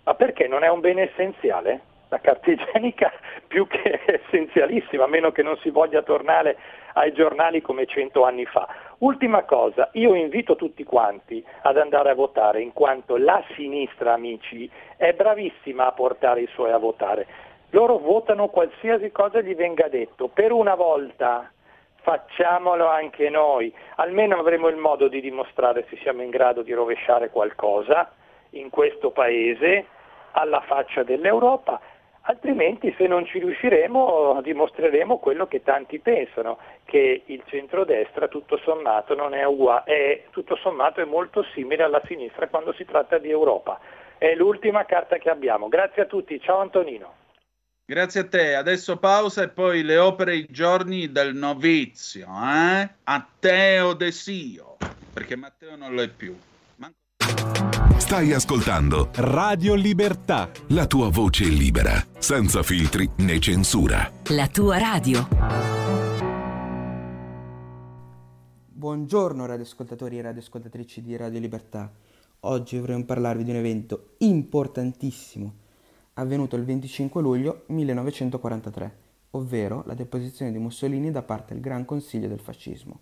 Ma 0.07 0.15
perché 0.15 0.47
non 0.47 0.63
è 0.63 0.69
un 0.69 0.79
bene 0.79 1.11
essenziale? 1.11 1.81
La 2.07 2.19
carta 2.19 2.49
igienica 2.49 3.11
più 3.45 3.67
che 3.67 3.99
essenzialissima, 4.05 5.03
a 5.03 5.07
meno 5.07 5.33
che 5.33 5.43
non 5.43 5.57
si 5.57 5.69
voglia 5.69 6.01
tornare 6.01 6.55
ai 6.93 7.11
giornali 7.11 7.61
come 7.61 7.85
cento 7.85 8.23
anni 8.23 8.45
fa. 8.45 8.69
Ultima 8.99 9.43
cosa, 9.43 9.89
io 9.93 10.15
invito 10.15 10.55
tutti 10.55 10.85
quanti 10.85 11.45
ad 11.63 11.77
andare 11.77 12.11
a 12.11 12.15
votare, 12.15 12.61
in 12.61 12.71
quanto 12.71 13.17
la 13.17 13.43
sinistra, 13.55 14.13
amici, 14.13 14.71
è 14.95 15.11
bravissima 15.11 15.87
a 15.87 15.91
portare 15.91 16.39
i 16.39 16.49
suoi 16.53 16.71
a 16.71 16.77
votare. 16.77 17.27
Loro 17.71 17.97
votano 17.97 18.47
qualsiasi 18.47 19.11
cosa 19.11 19.41
gli 19.41 19.55
venga 19.55 19.89
detto. 19.89 20.29
Per 20.29 20.53
una 20.53 20.75
volta 20.75 21.51
facciamolo 21.95 22.87
anche 22.87 23.29
noi, 23.29 23.75
almeno 23.95 24.39
avremo 24.39 24.69
il 24.69 24.77
modo 24.77 25.09
di 25.09 25.19
dimostrare 25.19 25.85
se 25.89 25.97
siamo 25.97 26.21
in 26.21 26.29
grado 26.29 26.61
di 26.61 26.71
rovesciare 26.71 27.29
qualcosa 27.29 28.09
in 28.51 28.69
questo 28.69 29.11
paese 29.11 29.87
alla 30.37 30.61
faccia 30.61 31.03
dell'Europa, 31.03 31.81
altrimenti 32.21 32.93
se 32.97 33.07
non 33.07 33.25
ci 33.25 33.39
riusciremo 33.39 34.39
dimostreremo 34.43 35.17
quello 35.17 35.47
che 35.47 35.63
tanti 35.63 35.99
pensano, 35.99 36.59
che 36.85 37.23
il 37.25 37.43
centrodestra 37.47 38.27
tutto 38.27 38.57
sommato, 38.57 39.15
non 39.15 39.33
è, 39.33 39.43
uguale, 39.45 39.83
è, 39.85 40.23
tutto 40.29 40.55
sommato 40.57 41.01
è 41.01 41.05
molto 41.05 41.43
simile 41.53 41.83
alla 41.83 42.01
sinistra 42.05 42.47
quando 42.47 42.73
si 42.73 42.85
tratta 42.85 43.17
di 43.17 43.29
Europa. 43.29 43.79
È 44.17 44.33
l'ultima 44.35 44.85
carta 44.85 45.17
che 45.17 45.29
abbiamo. 45.29 45.67
Grazie 45.67 46.03
a 46.03 46.05
tutti, 46.05 46.39
ciao 46.39 46.59
Antonino. 46.59 47.25
Grazie 47.85 48.21
a 48.21 48.27
te, 48.27 48.55
adesso 48.55 48.97
pausa 48.97 49.43
e 49.43 49.49
poi 49.49 49.81
le 49.81 49.97
opere 49.97 50.35
i 50.35 50.47
giorni 50.49 51.09
del 51.09 51.33
novizio, 51.33 52.27
eh? 52.27 52.89
A 53.03 53.27
Teo 53.39 53.93
Desio, 53.93 54.75
perché 55.13 55.37
Matteo 55.37 55.77
non 55.77 55.93
lo 55.93 56.01
è 56.01 56.09
più. 56.09 56.37
Stai 58.07 58.31
ascoltando 58.31 59.09
Radio 59.15 59.75
Libertà. 59.75 60.49
La 60.67 60.87
tua 60.87 61.09
voce 61.09 61.43
libera, 61.43 62.01
senza 62.17 62.63
filtri 62.63 63.09
né 63.17 63.37
censura. 63.37 64.09
La 64.29 64.47
tua 64.47 64.77
radio. 64.77 65.27
Buongiorno 68.65 69.45
radioascoltatori 69.45 70.19
e 70.19 70.21
radioascoltatrici 70.21 71.01
di 71.01 71.17
Radio 71.17 71.41
Libertà. 71.41 71.91
Oggi 72.39 72.79
vorremmo 72.79 73.03
parlarvi 73.03 73.43
di 73.43 73.49
un 73.49 73.57
evento 73.57 74.13
importantissimo 74.19 75.53
avvenuto 76.13 76.55
il 76.55 76.63
25 76.63 77.21
luglio 77.21 77.63
1943, 77.65 78.97
ovvero 79.31 79.83
la 79.85 79.95
deposizione 79.95 80.53
di 80.53 80.59
Mussolini 80.59 81.11
da 81.11 81.23
parte 81.23 81.55
del 81.55 81.61
Gran 81.61 81.83
Consiglio 81.83 82.29
del 82.29 82.39
Fascismo. 82.39 82.99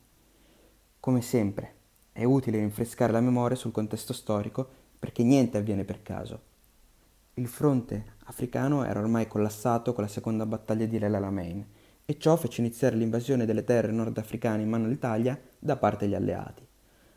Come 0.99 1.21
sempre, 1.21 1.75
è 2.11 2.23
utile 2.23 2.57
rinfrescare 2.57 3.11
la 3.11 3.21
memoria 3.21 3.55
sul 3.55 3.71
contesto 3.71 4.11
storico 4.11 4.81
perché 5.05 5.21
niente 5.21 5.59
avviene 5.59 5.83
per 5.83 6.01
caso. 6.01 6.41
Il 7.35 7.47
fronte 7.47 8.13
africano 8.23 8.83
era 8.85 8.99
ormai 8.99 9.27
collassato 9.27 9.93
con 9.93 10.03
la 10.03 10.09
seconda 10.09 10.47
battaglia 10.47 10.87
di 10.87 10.95
El 10.95 11.13
Alamein 11.13 11.63
e 12.03 12.17
ciò 12.17 12.35
fece 12.35 12.61
iniziare 12.61 12.95
l'invasione 12.95 13.45
delle 13.45 13.63
terre 13.63 13.91
nordafricane 13.91 14.63
in 14.63 14.69
mano 14.69 14.85
all'Italia 14.85 15.39
da 15.59 15.75
parte 15.75 16.05
degli 16.05 16.15
alleati. 16.15 16.65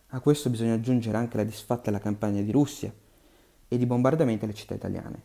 A 0.09 0.21
questo 0.21 0.51
bisogna 0.51 0.75
aggiungere 0.75 1.17
anche 1.17 1.39
la 1.39 1.45
disfatta 1.45 1.85
della 1.85 1.99
campagna 1.99 2.43
di 2.43 2.53
Russia 2.53 2.93
e 3.67 3.79
di 3.79 3.87
bombardamenti 3.87 4.45
alle 4.45 4.53
città 4.53 4.75
italiane. 4.75 5.23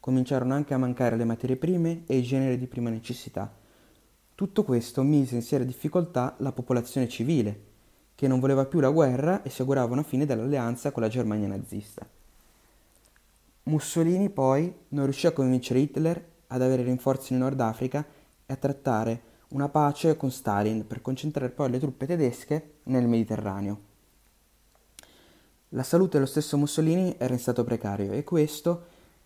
Cominciarono 0.00 0.54
anche 0.54 0.72
a 0.72 0.78
mancare 0.78 1.16
le 1.16 1.24
materie 1.24 1.56
prime 1.56 2.04
e 2.06 2.16
i 2.16 2.22
generi 2.22 2.56
di 2.56 2.66
prima 2.66 2.88
necessità. 2.88 3.54
Tutto 4.34 4.64
questo 4.64 5.02
mise 5.02 5.34
in 5.34 5.42
seria 5.42 5.66
difficoltà 5.66 6.34
la 6.38 6.52
popolazione 6.52 7.08
civile, 7.08 7.72
che 8.14 8.28
non 8.28 8.40
voleva 8.40 8.64
più 8.64 8.80
la 8.80 8.90
guerra 8.90 9.42
e 9.42 9.50
si 9.50 9.60
augurava 9.60 9.92
una 9.92 10.02
fine 10.02 10.26
dell'alleanza 10.26 10.92
con 10.92 11.02
la 11.02 11.08
Germania 11.08 11.48
nazista. 11.48 12.06
Mussolini 13.64 14.28
poi 14.30 14.72
non 14.88 15.04
riuscì 15.04 15.26
a 15.26 15.32
convincere 15.32 15.80
Hitler 15.80 16.24
ad 16.48 16.62
avere 16.62 16.82
rinforzi 16.82 17.32
in 17.32 17.40
Nord 17.40 17.60
Africa 17.60 18.04
e 18.46 18.52
a 18.52 18.56
trattare 18.56 19.32
una 19.48 19.68
pace 19.68 20.16
con 20.16 20.30
Stalin 20.30 20.86
per 20.86 21.00
concentrare 21.00 21.50
poi 21.50 21.70
le 21.70 21.78
truppe 21.78 22.06
tedesche 22.06 22.74
nel 22.84 23.06
Mediterraneo. 23.06 23.92
La 25.70 25.82
salute 25.82 26.12
dello 26.12 26.26
stesso 26.26 26.56
Mussolini 26.56 27.16
era 27.18 27.32
in 27.32 27.40
stato 27.40 27.64
precario 27.64 28.12
e 28.12 28.22
questo 28.22 28.84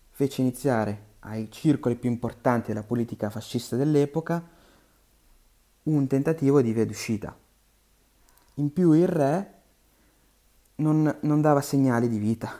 fece 0.09 0.41
iniziare 0.41 1.07
ai 1.19 1.51
circoli 1.51 1.95
più 1.95 2.09
importanti 2.09 2.67
della 2.67 2.83
politica 2.83 3.29
fascista 3.29 3.75
dell'epoca 3.75 4.43
un 5.83 6.07
tentativo 6.07 6.61
di 6.61 6.71
via 6.71 6.85
d'uscita. 6.85 7.35
In 8.59 8.73
più 8.73 8.91
il 8.91 9.07
re 9.07 9.53
non, 10.75 11.17
non 11.21 11.39
dava 11.39 11.61
segnali 11.61 12.09
di 12.09 12.17
vita, 12.17 12.51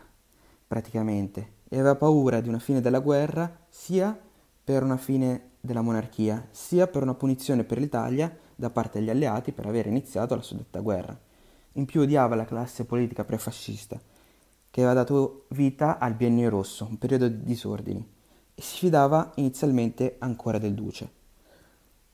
praticamente, 0.66 1.56
e 1.68 1.78
aveva 1.78 1.96
paura 1.96 2.40
di 2.40 2.48
una 2.48 2.60
fine 2.60 2.80
della 2.80 3.00
guerra 3.00 3.66
sia 3.68 4.18
per 4.64 4.84
una 4.84 4.96
fine 4.96 5.50
della 5.60 5.82
monarchia, 5.82 6.48
sia 6.52 6.88
per 6.88 7.04
una 7.04 7.16
punizione 7.16 7.66
per 7.66 7.80
l'Italia 7.80 8.34
da 8.56 8.70
parte 8.70 9.00
degli 9.00 9.10
alleati 9.10 9.52
per 9.52 9.66
aver 9.66 9.88
iniziato 9.88 10.36
la 10.36 10.42
suddetta 10.42 10.80
guerra. 10.80 11.20
In 11.74 11.84
più 11.84 12.00
odiava 12.00 12.36
la 12.36 12.46
classe 12.46 12.86
politica 12.86 13.26
prefascista, 13.26 14.00
che 14.72 14.82
aveva 14.82 15.02
dato 15.02 15.48
vita 15.50 15.98
al 15.98 16.14
Biennio 16.14 16.50
Rosso, 16.50 16.88
un 16.90 16.98
periodo 16.98 17.28
di 17.28 17.44
disordini, 17.44 18.08
e 18.56 18.62
si 18.62 18.78
fidava 18.78 19.34
inizialmente 19.36 20.16
ancora 20.20 20.60
del 20.60 20.76
duce. 20.76 21.12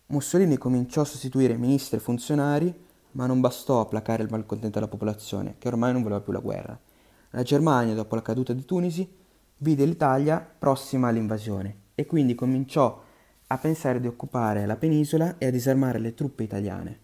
Mussolini 0.07 0.57
cominciò 0.57 1.01
a 1.01 1.05
sostituire 1.05 1.55
ministri 1.55 1.97
e 1.97 1.99
funzionari 1.99 2.84
ma 3.15 3.25
non 3.25 3.39
bastò 3.39 3.81
a 3.81 3.85
placare 3.85 4.23
il 4.23 4.29
malcontento 4.29 4.79
della 4.79 4.89
popolazione, 4.89 5.55
che 5.57 5.67
ormai 5.67 5.93
non 5.93 6.01
voleva 6.01 6.21
più 6.21 6.33
la 6.33 6.39
guerra. 6.39 6.79
La 7.31 7.43
Germania, 7.43 7.93
dopo 7.93 8.15
la 8.15 8.21
caduta 8.21 8.53
di 8.53 8.65
Tunisi, 8.65 9.09
vide 9.57 9.85
l'Italia 9.85 10.39
prossima 10.39 11.07
all'invasione 11.07 11.83
e 11.95 12.05
quindi 12.05 12.35
cominciò 12.35 13.01
a 13.47 13.57
pensare 13.57 14.01
di 14.01 14.07
occupare 14.07 14.65
la 14.65 14.75
penisola 14.75 15.37
e 15.37 15.47
a 15.47 15.51
disarmare 15.51 15.99
le 15.99 16.13
truppe 16.13 16.43
italiane. 16.43 16.99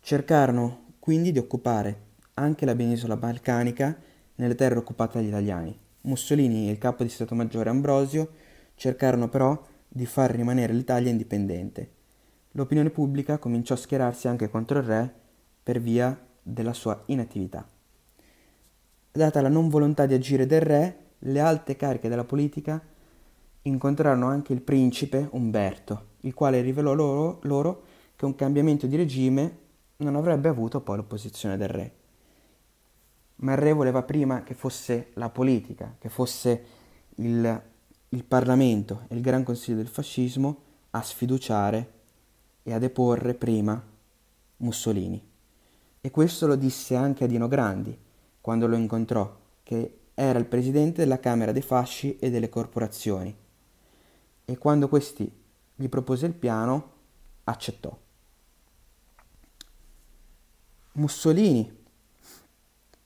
Cercarono 0.00 0.84
quindi 1.00 1.32
di 1.32 1.38
occupare 1.38 2.02
anche 2.34 2.64
la 2.64 2.76
penisola 2.76 3.16
balcanica 3.16 3.96
nelle 4.36 4.54
terre 4.54 4.78
occupate 4.78 5.18
dagli 5.18 5.28
italiani. 5.28 5.76
Mussolini 6.02 6.68
e 6.68 6.72
il 6.72 6.78
capo 6.78 7.02
di 7.02 7.08
Stato 7.08 7.34
Maggiore 7.34 7.70
Ambrosio 7.70 8.30
cercarono 8.76 9.28
però 9.28 9.60
di 9.88 10.06
far 10.06 10.30
rimanere 10.30 10.72
l'Italia 10.72 11.10
indipendente 11.10 11.94
l'opinione 12.56 12.90
pubblica 12.90 13.38
cominciò 13.38 13.74
a 13.74 13.78
schierarsi 13.78 14.28
anche 14.28 14.48
contro 14.48 14.78
il 14.78 14.84
re 14.84 15.14
per 15.62 15.80
via 15.80 16.18
della 16.42 16.72
sua 16.72 17.00
inattività. 17.06 17.66
Data 19.12 19.40
la 19.40 19.48
non 19.48 19.68
volontà 19.68 20.06
di 20.06 20.14
agire 20.14 20.46
del 20.46 20.60
re, 20.60 20.98
le 21.20 21.40
alte 21.40 21.76
cariche 21.76 22.08
della 22.08 22.24
politica 22.24 22.82
incontrarono 23.62 24.26
anche 24.26 24.52
il 24.52 24.60
principe 24.60 25.28
Umberto, 25.32 26.08
il 26.20 26.34
quale 26.34 26.60
rivelò 26.60 26.92
loro, 26.92 27.40
loro 27.42 27.82
che 28.16 28.24
un 28.24 28.34
cambiamento 28.34 28.86
di 28.86 28.96
regime 28.96 29.58
non 29.98 30.16
avrebbe 30.16 30.48
avuto 30.48 30.80
poi 30.80 30.96
l'opposizione 30.96 31.56
del 31.56 31.68
re. 31.68 31.92
Ma 33.36 33.52
il 33.52 33.58
re 33.58 33.72
voleva 33.72 34.02
prima 34.02 34.42
che 34.42 34.54
fosse 34.54 35.10
la 35.14 35.28
politica, 35.28 35.96
che 35.98 36.08
fosse 36.08 36.64
il, 37.16 37.62
il 38.10 38.24
Parlamento 38.24 39.02
e 39.08 39.14
il 39.14 39.20
Gran 39.20 39.42
Consiglio 39.42 39.76
del 39.76 39.88
fascismo 39.88 40.62
a 40.90 41.02
sfiduciare 41.02 41.95
e 42.68 42.72
a 42.72 42.80
deporre 42.80 43.34
prima 43.34 43.80
Mussolini. 44.56 45.24
E 46.00 46.10
questo 46.10 46.48
lo 46.48 46.56
disse 46.56 46.96
anche 46.96 47.22
a 47.22 47.28
Dino 47.28 47.46
Grandi 47.46 47.96
quando 48.40 48.66
lo 48.66 48.74
incontrò, 48.74 49.38
che 49.62 49.98
era 50.14 50.40
il 50.40 50.46
presidente 50.46 51.02
della 51.02 51.20
Camera 51.20 51.52
dei 51.52 51.62
Fasci 51.62 52.18
e 52.18 52.28
delle 52.28 52.48
corporazioni. 52.48 53.34
E 54.44 54.58
quando 54.58 54.88
questi 54.88 55.30
gli 55.76 55.88
propose 55.88 56.26
il 56.26 56.32
piano, 56.32 56.92
accettò. 57.44 57.96
Mussolini 60.92 61.84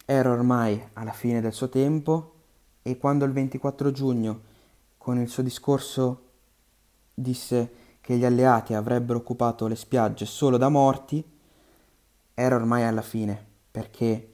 era 0.07 0.31
ormai 0.31 0.83
alla 0.95 1.13
fine 1.13 1.43
del 1.43 1.53
suo 1.53 1.69
tempo 1.69 2.35
e 2.81 2.97
quando 2.97 3.27
il 3.27 3.33
24 3.33 3.93
giugno 3.93 4.41
con 4.97 5.19
il 5.19 5.29
suo 5.29 5.43
discorso 5.43 6.29
disse 7.13 7.80
che 8.11 8.17
gli 8.17 8.25
alleati 8.25 8.75
avrebbero 8.75 9.21
occupato 9.21 9.69
le 9.69 9.77
spiagge 9.77 10.27
solo 10.27 10.57
da 10.57 10.69
morti 10.69 11.25
era 12.35 12.57
ormai 12.57 12.83
alla 12.83 13.03
fine, 13.03 13.41
perché 13.71 14.33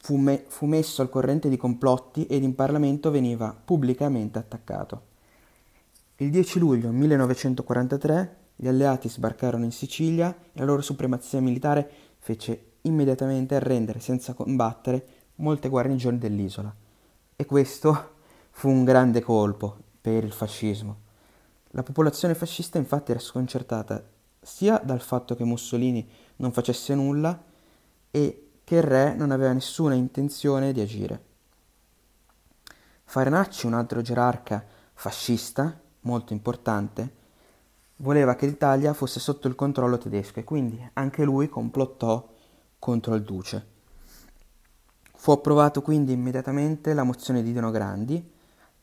fu, 0.00 0.16
me- 0.16 0.44
fu 0.48 0.66
messo 0.66 1.00
al 1.00 1.08
corrente 1.08 1.48
di 1.48 1.56
complotti 1.56 2.26
ed 2.26 2.42
in 2.42 2.54
Parlamento 2.54 3.10
veniva 3.10 3.56
pubblicamente 3.64 4.38
attaccato. 4.38 5.02
Il 6.16 6.30
10 6.30 6.58
luglio 6.58 6.90
1943 6.90 8.36
gli 8.54 8.68
alleati 8.68 9.08
sbarcarono 9.08 9.64
in 9.64 9.72
Sicilia 9.72 10.28
e 10.52 10.58
la 10.58 10.66
loro 10.66 10.82
supremazia 10.82 11.40
militare 11.40 11.90
fece 12.18 12.72
immediatamente 12.82 13.54
arrendere 13.54 14.00
senza 14.00 14.34
combattere 14.34 15.06
molte 15.36 15.70
guarnigioni 15.70 16.18
dell'isola. 16.18 16.70
E 17.34 17.46
questo 17.46 18.10
fu 18.50 18.68
un 18.68 18.84
grande 18.84 19.22
colpo 19.22 19.74
per 20.02 20.22
il 20.22 20.32
fascismo. 20.32 21.06
La 21.78 21.84
popolazione 21.84 22.34
fascista 22.34 22.76
infatti 22.76 23.12
era 23.12 23.20
sconcertata 23.20 24.04
sia 24.40 24.82
dal 24.84 25.00
fatto 25.00 25.36
che 25.36 25.44
Mussolini 25.44 26.04
non 26.38 26.50
facesse 26.50 26.92
nulla 26.96 27.40
e 28.10 28.48
che 28.64 28.74
il 28.74 28.82
re 28.82 29.14
non 29.14 29.30
aveva 29.30 29.52
nessuna 29.52 29.94
intenzione 29.94 30.72
di 30.72 30.80
agire. 30.80 31.24
Farinacci, 33.04 33.66
un 33.66 33.74
altro 33.74 34.02
gerarca 34.02 34.66
fascista 34.92 35.80
molto 36.00 36.32
importante, 36.32 37.14
voleva 37.98 38.34
che 38.34 38.46
l'Italia 38.46 38.92
fosse 38.92 39.20
sotto 39.20 39.46
il 39.46 39.54
controllo 39.54 39.98
tedesco 39.98 40.40
e 40.40 40.44
quindi 40.44 40.84
anche 40.94 41.22
lui 41.22 41.48
complottò 41.48 42.28
contro 42.80 43.14
il 43.14 43.22
duce. 43.22 43.66
Fu 45.14 45.30
approvato 45.30 45.80
quindi 45.80 46.10
immediatamente 46.10 46.92
la 46.92 47.04
mozione 47.04 47.40
di 47.40 47.52
Dino 47.52 47.70
Grandi 47.70 48.32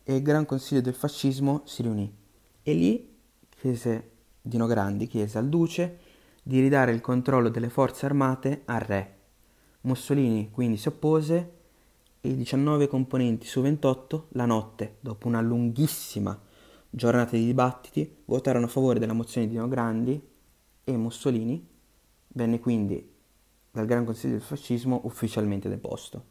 e 0.02 0.16
il 0.16 0.22
Gran 0.22 0.46
Consiglio 0.46 0.80
del 0.80 0.96
Fascismo 0.96 1.64
si 1.66 1.82
riunì 1.82 2.24
e 2.68 2.74
lì 2.74 3.16
chiese 3.48 4.14
Dino 4.42 4.66
Grandi 4.66 5.06
chiese 5.06 5.38
al 5.38 5.50
duce 5.50 6.00
di 6.42 6.60
ridare 6.60 6.92
il 6.92 7.00
controllo 7.00 7.50
delle 7.50 7.70
forze 7.70 8.08
armate 8.08 8.64
al 8.66 8.80
re. 8.80 9.18
Mussolini 9.82 10.50
quindi 10.50 10.78
si 10.78 10.88
oppose 10.88 11.54
e 12.22 12.30
i 12.30 12.36
19 12.36 12.88
componenti 12.88 13.46
su 13.46 13.62
28 13.62 14.30
la 14.30 14.48
notte, 14.48 14.96
dopo 15.00 15.28
una 15.28 15.42
lunghissima 15.42 16.40
giornata 16.90 17.36
di 17.36 17.46
dibattiti, 17.46 18.24
votarono 18.26 18.66
a 18.66 18.70
favore 18.70 18.98
della 18.98 19.14
mozione 19.14 19.46
di 19.46 19.54
Dino 19.54 19.68
Grandi 19.68 20.20
e 20.84 20.98
Mussolini 20.98 21.68
venne 22.30 22.60
quindi 22.60 23.14
dal 23.70 23.86
Gran 23.86 24.06
Consiglio 24.06 24.34
del 24.34 24.42
Fascismo 24.42 25.02
ufficialmente 25.04 25.70
deposto. 25.70 26.26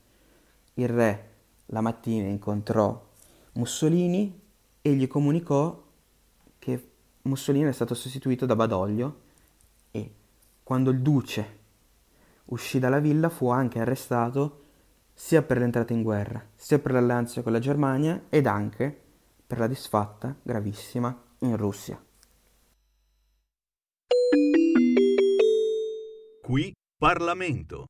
Il 0.75 0.89
re 0.89 1.31
la 1.67 1.81
mattina 1.81 2.27
incontrò 2.27 3.11
Mussolini 3.53 4.41
e 4.83 4.95
gli 4.95 5.07
comunicò 5.07 5.83
che 6.65 6.93
Mussolini 7.23 7.69
è 7.69 7.73
stato 7.73 7.95
sostituito 7.95 8.47
da 8.47 8.57
Badoglio 8.57 9.21
e 9.91 10.15
quando 10.63 10.91
il 10.91 11.03
duce 11.03 11.59
uscì 12.47 12.79
dalla 12.79 13.01
villa 13.01 13.29
fu 13.29 13.51
anche 13.51 13.81
arrestato 13.81 14.63
sia 15.13 15.43
per 15.43 15.59
l'entrata 15.59 15.93
in 15.93 16.03
guerra, 16.03 16.43
sia 16.55 16.79
per 16.79 16.93
l'alleanza 16.93 17.43
con 17.43 17.53
la 17.53 17.59
Germania 17.59 18.25
ed 18.31 18.47
anche 18.47 18.99
per 19.47 19.59
la 19.59 19.67
disfatta 19.67 20.35
gravissima 20.43 21.15
in 21.41 21.55
Russia. 21.59 22.03
Qui 26.41 26.73
Parlamento. 26.97 27.85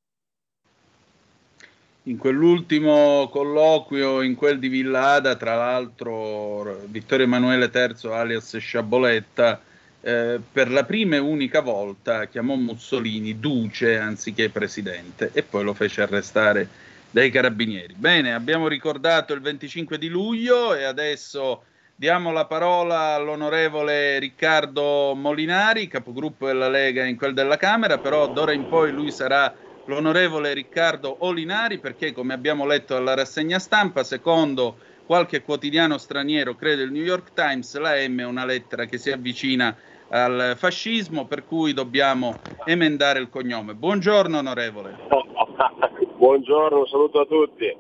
In 2.05 2.19
quell'ultimo 2.19 3.29
colloquio, 3.31 4.21
in 4.21 4.35
quel 4.35 4.59
di 4.59 4.69
Villada, 4.69 5.37
tra 5.37 5.55
l'altro 5.55 6.81
Vittorio 6.87 7.25
Emanuele 7.25 7.71
III 7.73 8.13
alias 8.13 8.57
Sciaboletta, 8.59 9.61
eh, 10.03 10.39
per 10.53 10.71
la 10.71 10.85
prima 10.85 11.17
e 11.17 11.19
unica 11.19 11.61
volta 11.61 12.27
chiamò 12.27 12.57
Mussolini 12.57 13.39
duce 13.41 13.97
anziché 13.97 14.51
presidente 14.51 15.31
e 15.33 15.43
poi 15.43 15.65
lo 15.65 15.73
fece 15.73 16.03
arrestare 16.03 16.69
dai 17.11 17.31
carabinieri. 17.31 17.95
Bene, 17.97 18.35
abbiamo 18.35 18.69
ricordato 18.69 19.33
il 19.33 19.41
25 19.41 19.97
di 19.97 20.09
luglio 20.09 20.75
e 20.75 20.85
adesso 20.85 21.63
diamo 21.95 22.33
la 22.33 22.45
parola 22.45 23.15
all'onorevole 23.15 24.19
Riccardo 24.19 25.15
Molinari, 25.15 25.87
capogruppo 25.87 26.49
della 26.49 26.69
Lega 26.69 27.05
in 27.05 27.17
quel 27.17 27.33
della 27.33 27.57
Camera, 27.57 27.97
però 27.97 28.31
d'ora 28.31 28.53
in 28.53 28.69
poi 28.69 28.93
lui 28.93 29.11
sarà 29.11 29.55
l'onorevole 29.87 30.53
Riccardo 30.53 31.17
Olinari 31.21 31.79
perché 31.79 32.13
come 32.13 32.35
abbiamo 32.35 32.67
letto 32.67 32.97
alla 32.97 33.15
rassegna 33.15 33.59
stampa, 33.59 34.05
secondo 34.05 34.77
qualche 35.07 35.43
quotidiano 35.43 35.99
straniero, 35.99 36.55
credo 36.55 36.83
il 36.83 36.93
New 36.93 37.03
York 37.03 37.33
Times, 37.35 37.77
la 37.79 37.97
M 38.09 38.21
è 38.21 38.25
una 38.25 38.45
lettera 38.45 38.87
che 38.87 38.99
si 38.99 39.11
avvicina 39.11 39.77
al 40.09 40.55
fascismo, 40.57 41.27
per 41.27 41.45
cui 41.45 41.73
dobbiamo 41.73 42.39
emendare 42.65 43.19
il 43.19 43.29
cognome. 43.29 43.75
Buongiorno 43.75 44.39
onorevole. 44.39 44.97
Buongiorno, 46.17 46.87
saluto 46.87 47.21
a 47.21 47.27
tutti. 47.27 47.77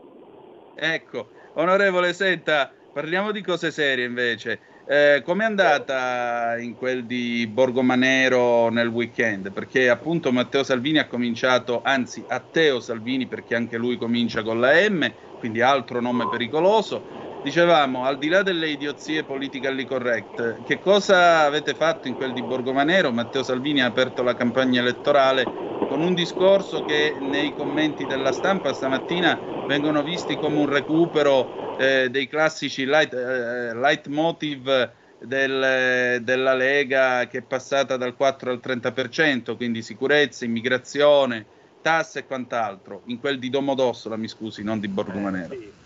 Ecco, 0.75 1.29
onorevole, 1.55 2.13
senta, 2.13 2.71
parliamo 2.93 3.31
di 3.31 3.41
cose 3.43 3.71
serie 3.71 4.05
invece. 4.05 4.61
Eh, 4.86 5.23
com'è 5.24 5.44
andata 5.44 6.59
in 6.59 6.74
quel 6.74 7.06
di 7.06 7.47
Borgomanero 7.48 8.69
nel 8.69 8.89
weekend? 8.89 9.51
Perché 9.51 9.89
appunto 9.89 10.31
Matteo 10.31 10.62
Salvini 10.62 10.98
ha 10.98 11.06
cominciato, 11.06 11.81
anzi 11.81 12.23
Atteo 12.27 12.81
Salvini 12.81 13.27
perché 13.27 13.55
anche 13.55 13.78
lui 13.78 13.97
comincia 13.97 14.43
con 14.43 14.61
la 14.61 14.73
M, 14.90 15.11
quindi 15.39 15.62
altro 15.62 16.01
nome 16.02 16.28
pericoloso. 16.28 17.06
Dicevamo, 17.45 18.07
al 18.07 18.16
di 18.16 18.29
là 18.29 18.43
delle 18.43 18.71
idiozie 18.71 19.23
politically 19.23 19.85
correct, 19.85 20.62
che 20.62 20.79
cosa 20.79 21.43
avete 21.45 21.75
fatto 21.75 22.09
in 22.09 22.15
quel 22.15 22.33
di 22.33 22.43
Borgomanero? 22.43 23.12
Matteo 23.12 23.43
Salvini 23.43 23.83
ha 23.83 23.85
aperto 23.87 24.23
la 24.23 24.33
campagna 24.33 24.81
elettorale 24.81 25.53
con 25.85 26.01
un 26.01 26.15
discorso 26.15 26.85
che 26.85 27.19
nei 27.21 27.53
commenti 27.53 28.07
della 28.07 28.33
stampa 28.33 28.73
stamattina 28.73 29.47
vengono 29.65 30.03
visti 30.03 30.39
come 30.39 30.57
un 30.59 30.65
recupero 30.71 31.53
eh, 31.75 32.09
dei 32.11 32.29
classici 32.29 32.87
light, 32.87 33.12
eh, 33.12 33.75
leitmotiv 33.75 34.95
del, 35.19 36.23
della 36.23 36.55
Lega 36.55 37.27
che 37.27 37.39
è 37.39 37.43
passata 37.43 37.99
dal 37.99 38.16
4 38.16 38.53
al 38.53 38.61
30%, 38.61 39.55
quindi 39.57 39.83
sicurezza, 39.83 40.47
immigrazione, 40.47 41.49
tasse 41.83 42.21
e 42.21 42.25
quant'altro, 42.27 43.03
in 43.09 43.19
quel 43.19 43.39
di 43.39 43.51
Domodossola, 43.51 44.16
mi 44.16 44.29
scusi, 44.29 44.62
non 44.62 44.81
di 44.81 44.89
Borgomanero. 44.89 45.53
Eh, 45.53 45.59
sì. 45.59 45.84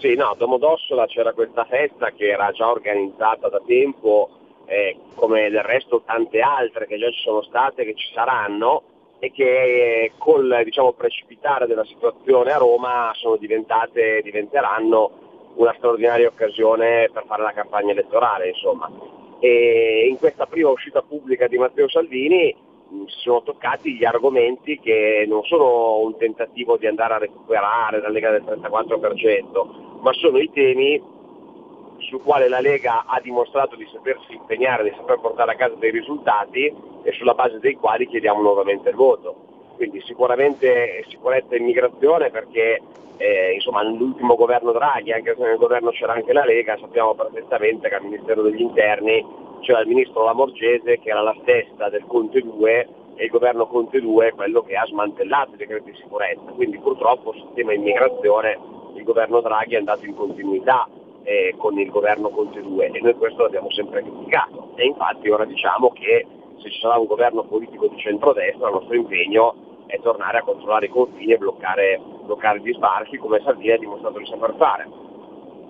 Sì, 0.00 0.14
no, 0.14 0.30
a 0.30 0.34
Domodossola 0.34 1.04
c'era 1.04 1.34
questa 1.34 1.66
festa 1.66 2.10
che 2.12 2.30
era 2.30 2.50
già 2.52 2.70
organizzata 2.70 3.50
da 3.50 3.60
tempo, 3.66 4.30
eh, 4.64 4.96
come 5.14 5.50
del 5.50 5.62
resto 5.62 6.00
tante 6.06 6.40
altre 6.40 6.86
che 6.86 6.96
già 6.96 7.10
ci 7.10 7.20
sono 7.20 7.42
state, 7.42 7.84
che 7.84 7.94
ci 7.94 8.10
saranno 8.14 8.82
e 9.18 9.30
che 9.30 9.44
eh, 9.44 10.12
col 10.16 10.62
diciamo, 10.64 10.92
precipitare 10.92 11.66
della 11.66 11.84
situazione 11.84 12.50
a 12.50 12.56
Roma 12.56 13.10
sono 13.12 13.36
diventate, 13.36 14.22
diventeranno 14.22 15.52
una 15.56 15.74
straordinaria 15.76 16.28
occasione 16.28 17.10
per 17.12 17.24
fare 17.26 17.42
la 17.42 17.52
campagna 17.52 17.92
elettorale. 17.92 18.48
Insomma. 18.48 18.90
E 19.38 20.06
in 20.08 20.16
questa 20.16 20.46
prima 20.46 20.70
uscita 20.70 21.02
pubblica 21.02 21.46
di 21.46 21.58
Matteo 21.58 21.90
Salvini 21.90 22.56
sono 23.06 23.42
toccati 23.42 23.94
gli 23.94 24.04
argomenti 24.04 24.78
che 24.80 25.24
non 25.28 25.44
sono 25.44 25.98
un 25.98 26.16
tentativo 26.16 26.76
di 26.76 26.86
andare 26.86 27.14
a 27.14 27.18
recuperare 27.18 28.00
la 28.00 28.08
Lega 28.08 28.30
del 28.30 28.42
34%, 28.42 30.00
ma 30.00 30.12
sono 30.12 30.38
i 30.38 30.50
temi 30.50 31.02
sul 31.98 32.22
quale 32.22 32.48
la 32.48 32.60
Lega 32.60 33.04
ha 33.06 33.20
dimostrato 33.20 33.76
di 33.76 33.86
sapersi 33.92 34.32
impegnare, 34.32 34.84
di 34.84 34.94
saper 34.96 35.20
portare 35.20 35.52
a 35.52 35.56
casa 35.56 35.74
dei 35.74 35.90
risultati 35.90 36.72
e 37.02 37.12
sulla 37.12 37.34
base 37.34 37.58
dei 37.58 37.74
quali 37.74 38.06
chiediamo 38.06 38.40
nuovamente 38.40 38.88
il 38.90 38.96
voto. 38.96 39.48
Quindi 39.80 40.02
sicuramente 40.02 41.06
sicurezza 41.08 41.54
e 41.54 41.56
immigrazione 41.56 42.28
perché 42.28 42.82
eh, 43.16 43.52
insomma, 43.54 43.80
nell'ultimo 43.80 44.34
governo 44.34 44.72
Draghi, 44.72 45.10
anche 45.10 45.34
se 45.34 45.42
nel 45.42 45.56
governo 45.56 45.88
c'era 45.88 46.12
anche 46.12 46.34
la 46.34 46.44
Lega, 46.44 46.76
sappiamo 46.76 47.14
perfettamente 47.14 47.88
che 47.88 47.94
al 47.94 48.02
Ministero 48.02 48.42
degli 48.42 48.60
Interni 48.60 49.24
c'era 49.60 49.80
il 49.80 49.88
ministro 49.88 50.24
Lamorgese 50.24 50.98
che 50.98 51.08
era 51.08 51.22
la 51.22 51.34
stessa 51.40 51.88
del 51.88 52.04
Conte 52.06 52.42
2 52.42 52.88
e 53.14 53.24
il 53.24 53.30
governo 53.30 53.66
Conte 53.68 54.02
2 54.02 54.26
è 54.26 54.34
quello 54.34 54.60
che 54.60 54.76
ha 54.76 54.84
smantellato 54.84 55.54
i 55.54 55.56
decreti 55.56 55.92
di 55.92 55.96
sicurezza. 55.96 56.50
Quindi 56.54 56.76
purtroppo 56.76 57.32
sul 57.32 57.54
tema 57.54 57.72
immigrazione 57.72 58.58
il 58.96 59.02
governo 59.02 59.40
Draghi 59.40 59.76
è 59.76 59.78
andato 59.78 60.04
in 60.04 60.14
continuità 60.14 60.86
eh, 61.22 61.54
con 61.56 61.78
il 61.78 61.88
governo 61.88 62.28
Conte 62.28 62.60
2 62.60 62.90
e 62.90 63.00
noi 63.00 63.14
questo 63.14 63.44
l'abbiamo 63.44 63.70
sempre 63.70 64.02
criticato. 64.02 64.72
E 64.74 64.84
infatti 64.84 65.30
ora 65.30 65.46
diciamo 65.46 65.90
che 65.92 66.26
se 66.58 66.70
ci 66.70 66.80
sarà 66.80 66.98
un 66.98 67.06
governo 67.06 67.44
politico 67.44 67.86
di 67.86 67.96
centrodestra 67.96 68.68
il 68.68 68.74
nostro 68.74 68.94
impegno 68.94 69.68
è 69.90 70.00
tornare 70.00 70.38
a 70.38 70.42
controllare 70.42 70.86
i 70.86 70.90
confini 70.90 71.32
e 71.32 71.38
bloccare, 71.38 72.00
bloccare 72.22 72.60
gli 72.60 72.72
sbarchi 72.72 73.18
come 73.18 73.40
Salvini 73.44 73.72
ha 73.72 73.78
dimostrato 73.78 74.18
di 74.18 74.26
saper 74.26 74.54
fare. 74.56 74.88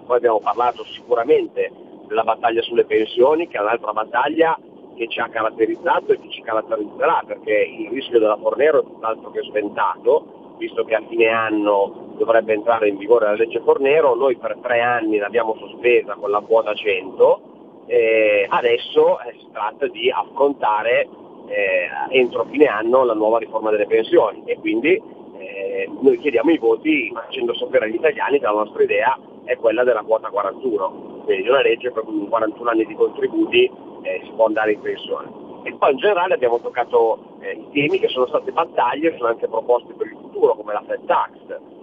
Poi 0.07 0.17
abbiamo 0.17 0.41
parlato 0.41 0.85
sicuramente 0.85 1.71
della 2.07 2.25
battaglia 2.25 2.63
sulle 2.63 2.85
pensioni, 2.85 3.49
che 3.49 3.57
è 3.57 3.61
un'altra 3.61 3.93
battaglia 3.93 4.59
che 4.97 5.09
ci 5.09 5.21
ha 5.21 5.29
caratterizzato 5.29 6.13
e 6.13 6.21
che 6.21 6.29
ci 6.31 6.43
caratterizzerà, 6.43 7.23
perché 7.27 7.53
il 7.53 7.89
rischio 7.89 8.19
della 8.19 8.37
Fornero 8.37 8.81
è 8.81 8.85
tutt'altro 8.85 9.31
che 9.31 9.41
sventato, 9.43 10.57
visto 10.59 10.85
che 10.85 10.95
a 10.95 11.03
fine 11.09 11.29
anno 11.29 12.15
dovrebbe 12.19 12.53
entrare 12.53 12.89
in 12.89 12.99
vigore 12.99 13.27
la 13.27 13.33
legge 13.33 13.61
Fornero, 13.61 14.15
noi 14.15 14.37
per 14.37 14.59
tre 14.61 14.81
anni 14.81 15.17
l'abbiamo 15.17 15.57
sospesa 15.57 16.15
con 16.15 16.31
la 16.31 16.41
quota 16.41 16.75
100, 16.75 17.85
eh, 17.87 18.47
adesso 18.49 19.21
eh, 19.21 19.35
si 19.39 19.49
tratta 19.53 19.87
di 19.87 20.11
affrontare 20.11 21.09
eh, 21.51 21.89
entro 22.11 22.47
fine 22.49 22.67
anno 22.67 23.05
la 23.05 23.15
nuova 23.15 23.39
riforma 23.39 23.71
delle 23.71 23.87
pensioni 23.87 24.43
e 24.45 24.57
quindi 24.59 24.91
eh, 25.39 25.91
noi 26.01 26.19
chiediamo 26.19 26.51
i 26.51 26.59
voti 26.59 27.11
facendo 27.13 27.55
sapere 27.55 27.87
agli 27.87 27.97
italiani 27.97 28.39
che 28.39 28.45
la 28.45 28.53
nostra 28.53 28.83
idea 28.83 29.19
è 29.45 29.57
quella 29.57 29.83
della 29.83 30.03
quota 30.03 30.29
41, 30.29 31.23
quindi 31.25 31.49
una 31.49 31.63
legge 31.63 31.91
per 31.91 32.05
cui 32.05 32.19
in 32.19 32.29
41 32.29 32.71
anni 32.71 32.87
di 32.87 32.95
contributi 32.95 33.71
eh, 34.03 34.21
si 34.23 34.31
può 34.37 34.47
andare 34.47 34.73
in 34.73 34.81
pensione. 34.81 35.29
E 35.65 35.75
poi 35.75 35.93
in 35.93 35.99
generale 35.99 36.35
abbiamo 36.35 36.61
toccato 36.61 37.37
eh, 37.41 37.53
i 37.53 37.67
temi 37.73 37.99
che 37.99 38.09
sono 38.09 38.27
state 38.29 38.53
battaglie, 38.53 39.17
sono 39.17 39.29
anche 39.29 39.49
proposte 39.49 39.93
per 39.95 40.07
il 40.07 40.17
futuro 40.21 40.55
come 40.55 40.73
la 40.73 40.85
Fed 40.87 41.05
Tax. 41.05 41.31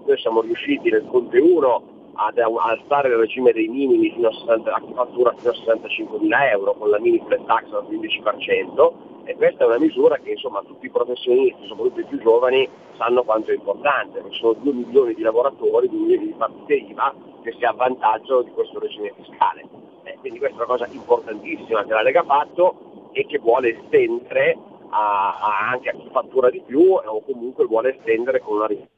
Noi 0.06 0.18
siamo 0.18 0.42
riusciti 0.42 0.90
nel 0.90 1.06
Conte 1.12 1.40
1 1.40 1.97
ad 2.18 2.38
alzare 2.38 3.10
il 3.10 3.16
regime 3.16 3.52
dei 3.52 3.68
minimi 3.68 4.12
fino 4.12 4.30
a, 4.30 4.34
60, 4.34 4.74
a 4.74 4.82
fattura 4.94 5.34
fino 5.38 5.52
a 5.52 5.54
65 5.54 6.20
mila 6.20 6.50
euro 6.50 6.74
con 6.74 6.90
la 6.90 7.00
mini 7.00 7.22
flat 7.26 7.46
tax 7.46 7.72
al 7.72 7.86
15% 7.90 8.92
e 9.26 9.36
questa 9.36 9.66
è 9.66 9.68
una 9.68 9.78
misura 9.78 10.18
che 10.18 10.32
insomma 10.32 10.62
tutti 10.62 10.86
i 10.86 10.90
professionisti, 10.90 11.68
soprattutto 11.68 12.00
i 12.00 12.06
più 12.06 12.20
giovani, 12.20 12.68
sanno 12.96 13.24
quanto 13.24 13.52
è 13.52 13.56
importante, 13.56 14.22
perché 14.22 14.38
sono 14.38 14.54
2 14.54 14.74
milioni 14.74 15.14
di 15.14 15.22
lavoratori, 15.22 15.90
2 15.90 16.00
milioni 16.00 16.28
di 16.28 16.34
partite 16.34 16.74
IVA 16.76 17.14
che 17.44 17.54
si 17.58 17.66
avvantaggiano 17.66 18.42
di 18.42 18.52
questo 18.52 18.80
regime 18.80 19.14
fiscale. 19.18 19.66
Eh, 20.04 20.16
quindi 20.22 20.40
questa 20.40 20.56
è 20.62 20.66
una 20.66 20.78
cosa 20.78 20.88
importantissima 20.90 21.84
che 21.84 21.94
la 21.94 22.04
Lega 22.04 22.22
ha 22.22 22.24
fatto 22.24 23.10
e 23.12 23.26
che 23.26 23.38
vuole 23.40 23.78
estendere 23.78 24.58
a, 24.90 25.38
a 25.40 25.70
anche 25.72 25.90
a 25.90 25.94
chi 25.94 26.08
fattura 26.10 26.50
di 26.50 26.62
più 26.66 26.94
o 26.94 27.22
comunque 27.26 27.66
vuole 27.66 27.98
estendere 27.98 28.40
con 28.40 28.56
una 28.56 28.68
riforma 28.68 28.96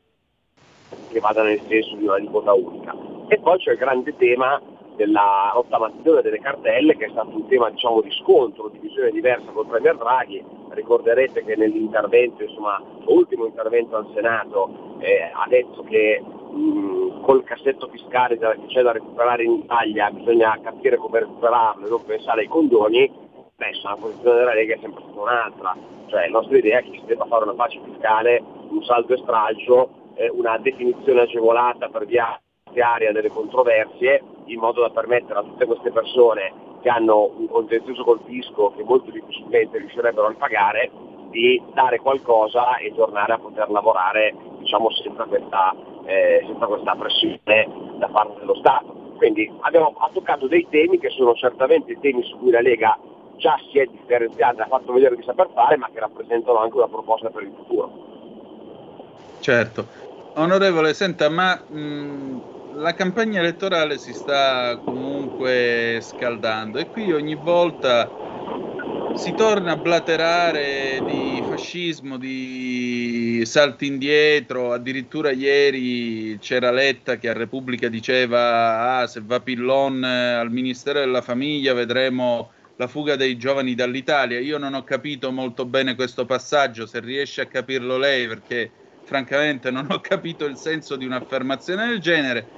che 1.10 1.20
vada 1.20 1.44
nel 1.44 1.62
senso 1.68 1.96
di 1.96 2.04
una 2.04 2.16
aliquota 2.16 2.54
unica. 2.54 2.96
E 3.28 3.40
poi 3.40 3.58
c'è 3.58 3.72
il 3.72 3.78
grande 3.78 4.16
tema 4.16 4.62
della 4.96 5.52
rottamazione 5.54 6.22
delle 6.22 6.40
cartelle 6.40 6.98
che 6.98 7.06
è 7.06 7.10
stato 7.10 7.30
un 7.30 7.48
tema 7.48 7.70
diciamo, 7.70 8.02
di 8.02 8.12
scontro, 8.12 8.68
di 8.68 8.80
visione 8.80 9.12
diversa 9.12 9.50
con 9.52 9.64
il 9.64 9.70
Premier 9.70 9.96
Draghi. 9.96 10.44
Ricorderete 10.72 11.44
che 11.46 11.56
nell'intervento, 11.56 12.44
insomma, 12.44 12.82
l'ultimo 13.06 13.46
intervento 13.46 13.96
al 13.96 14.12
Senato 14.14 14.98
eh, 15.00 15.32
ha 15.34 15.48
detto 15.48 15.84
che 15.84 16.22
mh, 16.22 17.22
col 17.22 17.44
cassetto 17.44 17.88
fiscale 17.88 18.38
che 18.38 18.58
c'è 18.68 18.82
da 18.82 18.92
recuperare 18.92 19.44
in 19.44 19.54
Italia 19.54 20.12
bisogna 20.12 20.60
capire 20.62 20.98
come 20.98 21.20
recuperarlo 21.20 21.86
e 21.86 21.90
non 21.90 22.04
pensare 22.04 22.42
ai 22.42 22.48
condoni, 22.48 23.10
beh, 23.56 23.72
la 23.84 23.98
posizione 24.00 24.38
della 24.38 24.54
Lega 24.54 24.76
è 24.76 24.80
sempre 24.82 25.02
stata 25.04 25.20
un'altra. 25.20 25.76
Cioè, 26.08 26.28
la 26.28 26.40
nostra 26.40 26.58
idea 26.58 26.80
è 26.80 26.84
che 26.84 27.00
si 27.00 27.06
debba 27.06 27.26
fare 27.26 27.44
una 27.44 27.54
pace 27.54 27.80
fiscale, 27.84 28.44
un 28.70 28.84
saldo 28.84 29.14
e 29.14 29.18
stralcio 29.18 29.99
eh, 30.20 30.30
una 30.30 30.58
definizione 30.58 31.22
agevolata 31.22 31.88
per 31.88 32.06
via 32.06 32.40
area 32.76 33.12
delle 33.12 33.30
controversie 33.30 34.22
in 34.46 34.60
modo 34.60 34.82
da 34.82 34.90
permettere 34.90 35.40
a 35.40 35.44
tutte 35.44 35.66
queste 35.66 35.92
persone 35.92 36.54
che 36.82 36.90
hanno 36.90 37.32
un 37.36 37.48
contenzioso 37.48 38.04
col 38.04 38.22
fisco 38.26 38.74
che 38.76 38.84
molto 38.84 39.12
difficilmente 39.12 39.78
riuscirebbero 39.80 40.28
a 40.28 40.36
pagare 40.38 40.92
di 41.30 41.62
dare 41.74 42.00
qualcosa 42.00 42.78
e 42.78 42.94
tornare 42.96 43.34
a 43.34 43.38
poter 43.38 43.70
lavorare 43.70 44.34
diciamo, 44.60 44.90
senza, 44.92 45.24
questa, 45.26 45.76
eh, 46.06 46.44
senza 46.46 46.66
questa 46.66 46.96
pressione 46.96 47.68
da 47.98 48.08
parte 48.08 48.40
dello 48.40 48.56
Stato. 48.56 49.14
Quindi 49.18 49.52
abbiamo 49.62 49.94
toccato 50.14 50.48
dei 50.48 50.66
temi 50.70 50.98
che 51.00 51.10
sono 51.10 51.34
certamente 51.34 52.00
temi 52.00 52.24
su 52.24 52.38
cui 52.40 52.52
la 52.52 52.62
Lega 52.62 52.98
già 53.36 53.58
si 53.72 53.80
è 53.80 53.86
differenziata, 53.86 54.64
ha 54.64 54.68
fatto 54.68 54.94
vedere 54.94 55.16
di 55.16 55.24
saper 55.24 55.50
fare, 55.54 55.78
ma 55.78 55.90
che 55.92 56.00
rappresentano 56.00 56.58
anche 56.60 56.78
una 56.78 56.88
proposta 56.88 57.30
per 57.30 57.44
il 57.44 57.54
futuro. 57.56 57.92
Certo. 59.40 60.09
Onorevole, 60.40 60.94
senta, 60.94 61.28
ma 61.30 61.62
mh, 61.68 62.38
la 62.76 62.94
campagna 62.94 63.40
elettorale 63.42 63.98
si 63.98 64.14
sta 64.14 64.80
comunque 64.82 66.00
scaldando 66.02 66.80
e 66.80 66.88
qui 66.90 67.12
ogni 67.12 67.36
volta 67.36 68.16
si 69.12 69.34
torna 69.34 69.74
a 69.74 69.78
blaterare 69.78 71.02
di 71.04 71.44
fascismo, 71.44 72.18
di 72.18 73.42
salti 73.46 73.86
indietro, 73.88 74.72
addirittura 74.72 75.32
ieri 75.32 76.38
c'era 76.40 76.72
Letta 76.72 77.18
che 77.18 77.28
a 77.30 77.34
Repubblica 77.34 77.90
diceva 77.90 79.00
ah, 79.00 79.08
se 79.08 79.22
va 79.24 79.42
Pillon 79.42 80.04
al 80.04 80.50
Ministero 80.52 81.00
della 81.00 81.22
Famiglia 81.22 81.74
vedremo 81.74 82.52
la 82.76 82.88
fuga 82.88 83.16
dei 83.18 83.36
giovani 83.38 83.76
dall'Italia. 83.76 84.40
Io 84.40 84.58
non 84.58 84.74
ho 84.74 84.84
capito 84.84 85.32
molto 85.32 85.66
bene 85.66 85.96
questo 85.96 86.26
passaggio, 86.26 86.86
se 86.86 87.02
riesce 87.02 87.42
a 87.42 87.48
capirlo 87.48 87.98
lei, 87.98 88.26
perché 88.28 88.79
francamente 89.10 89.72
non 89.72 89.88
ho 89.90 90.00
capito 90.02 90.46
il 90.46 90.56
senso 90.56 90.96
di 90.96 91.04
un'affermazione 91.06 91.88
del 91.88 92.00
genere. 92.00 92.52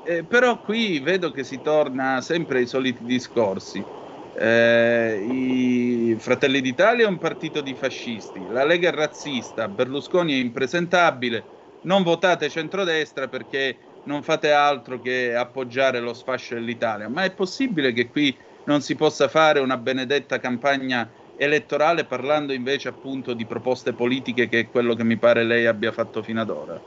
Eh, 0.00 0.24
però 0.26 0.60
qui 0.62 1.00
vedo 1.00 1.30
che 1.30 1.44
si 1.44 1.60
torna 1.60 2.20
sempre 2.22 2.58
ai 2.60 2.66
soliti 2.66 3.04
discorsi. 3.04 3.86
Eh, 4.32 5.22
I 5.22 6.16
Fratelli 6.18 6.60
d'Italia 6.62 7.04
è 7.04 7.08
un 7.08 7.18
partito 7.18 7.60
di 7.60 7.74
fascisti, 7.74 8.46
la 8.46 8.64
Lega 8.64 8.88
è 8.88 8.92
razzista, 8.92 9.68
Berlusconi 9.68 10.32
è 10.34 10.36
impresentabile, 10.36 11.48
non 11.80 12.02
votate 12.02 12.48
centrodestra 12.48 13.28
perché 13.28 13.98
non 14.04 14.22
fate 14.22 14.50
altro 14.52 15.00
che 15.00 15.34
appoggiare 15.34 16.00
lo 16.00 16.14
sfascio 16.14 16.54
dell'Italia. 16.54 17.08
Ma 17.08 17.24
è 17.24 17.34
possibile 17.34 17.92
che 17.92 18.08
qui 18.08 18.38
non 18.64 18.80
si 18.80 18.94
possa 18.96 19.28
fare 19.28 19.60
una 19.60 19.76
benedetta 19.76 20.38
campagna 20.38 21.12
elettorale 21.38 22.04
parlando 22.04 22.52
invece 22.52 22.88
appunto 22.88 23.32
di 23.32 23.46
proposte 23.46 23.92
politiche 23.92 24.48
che 24.48 24.58
è 24.60 24.68
quello 24.68 24.94
che 24.94 25.04
mi 25.04 25.16
pare 25.16 25.44
lei 25.44 25.66
abbia 25.66 25.92
fatto 25.92 26.22
fino 26.22 26.40
ad 26.40 26.50
ora? 26.50 26.80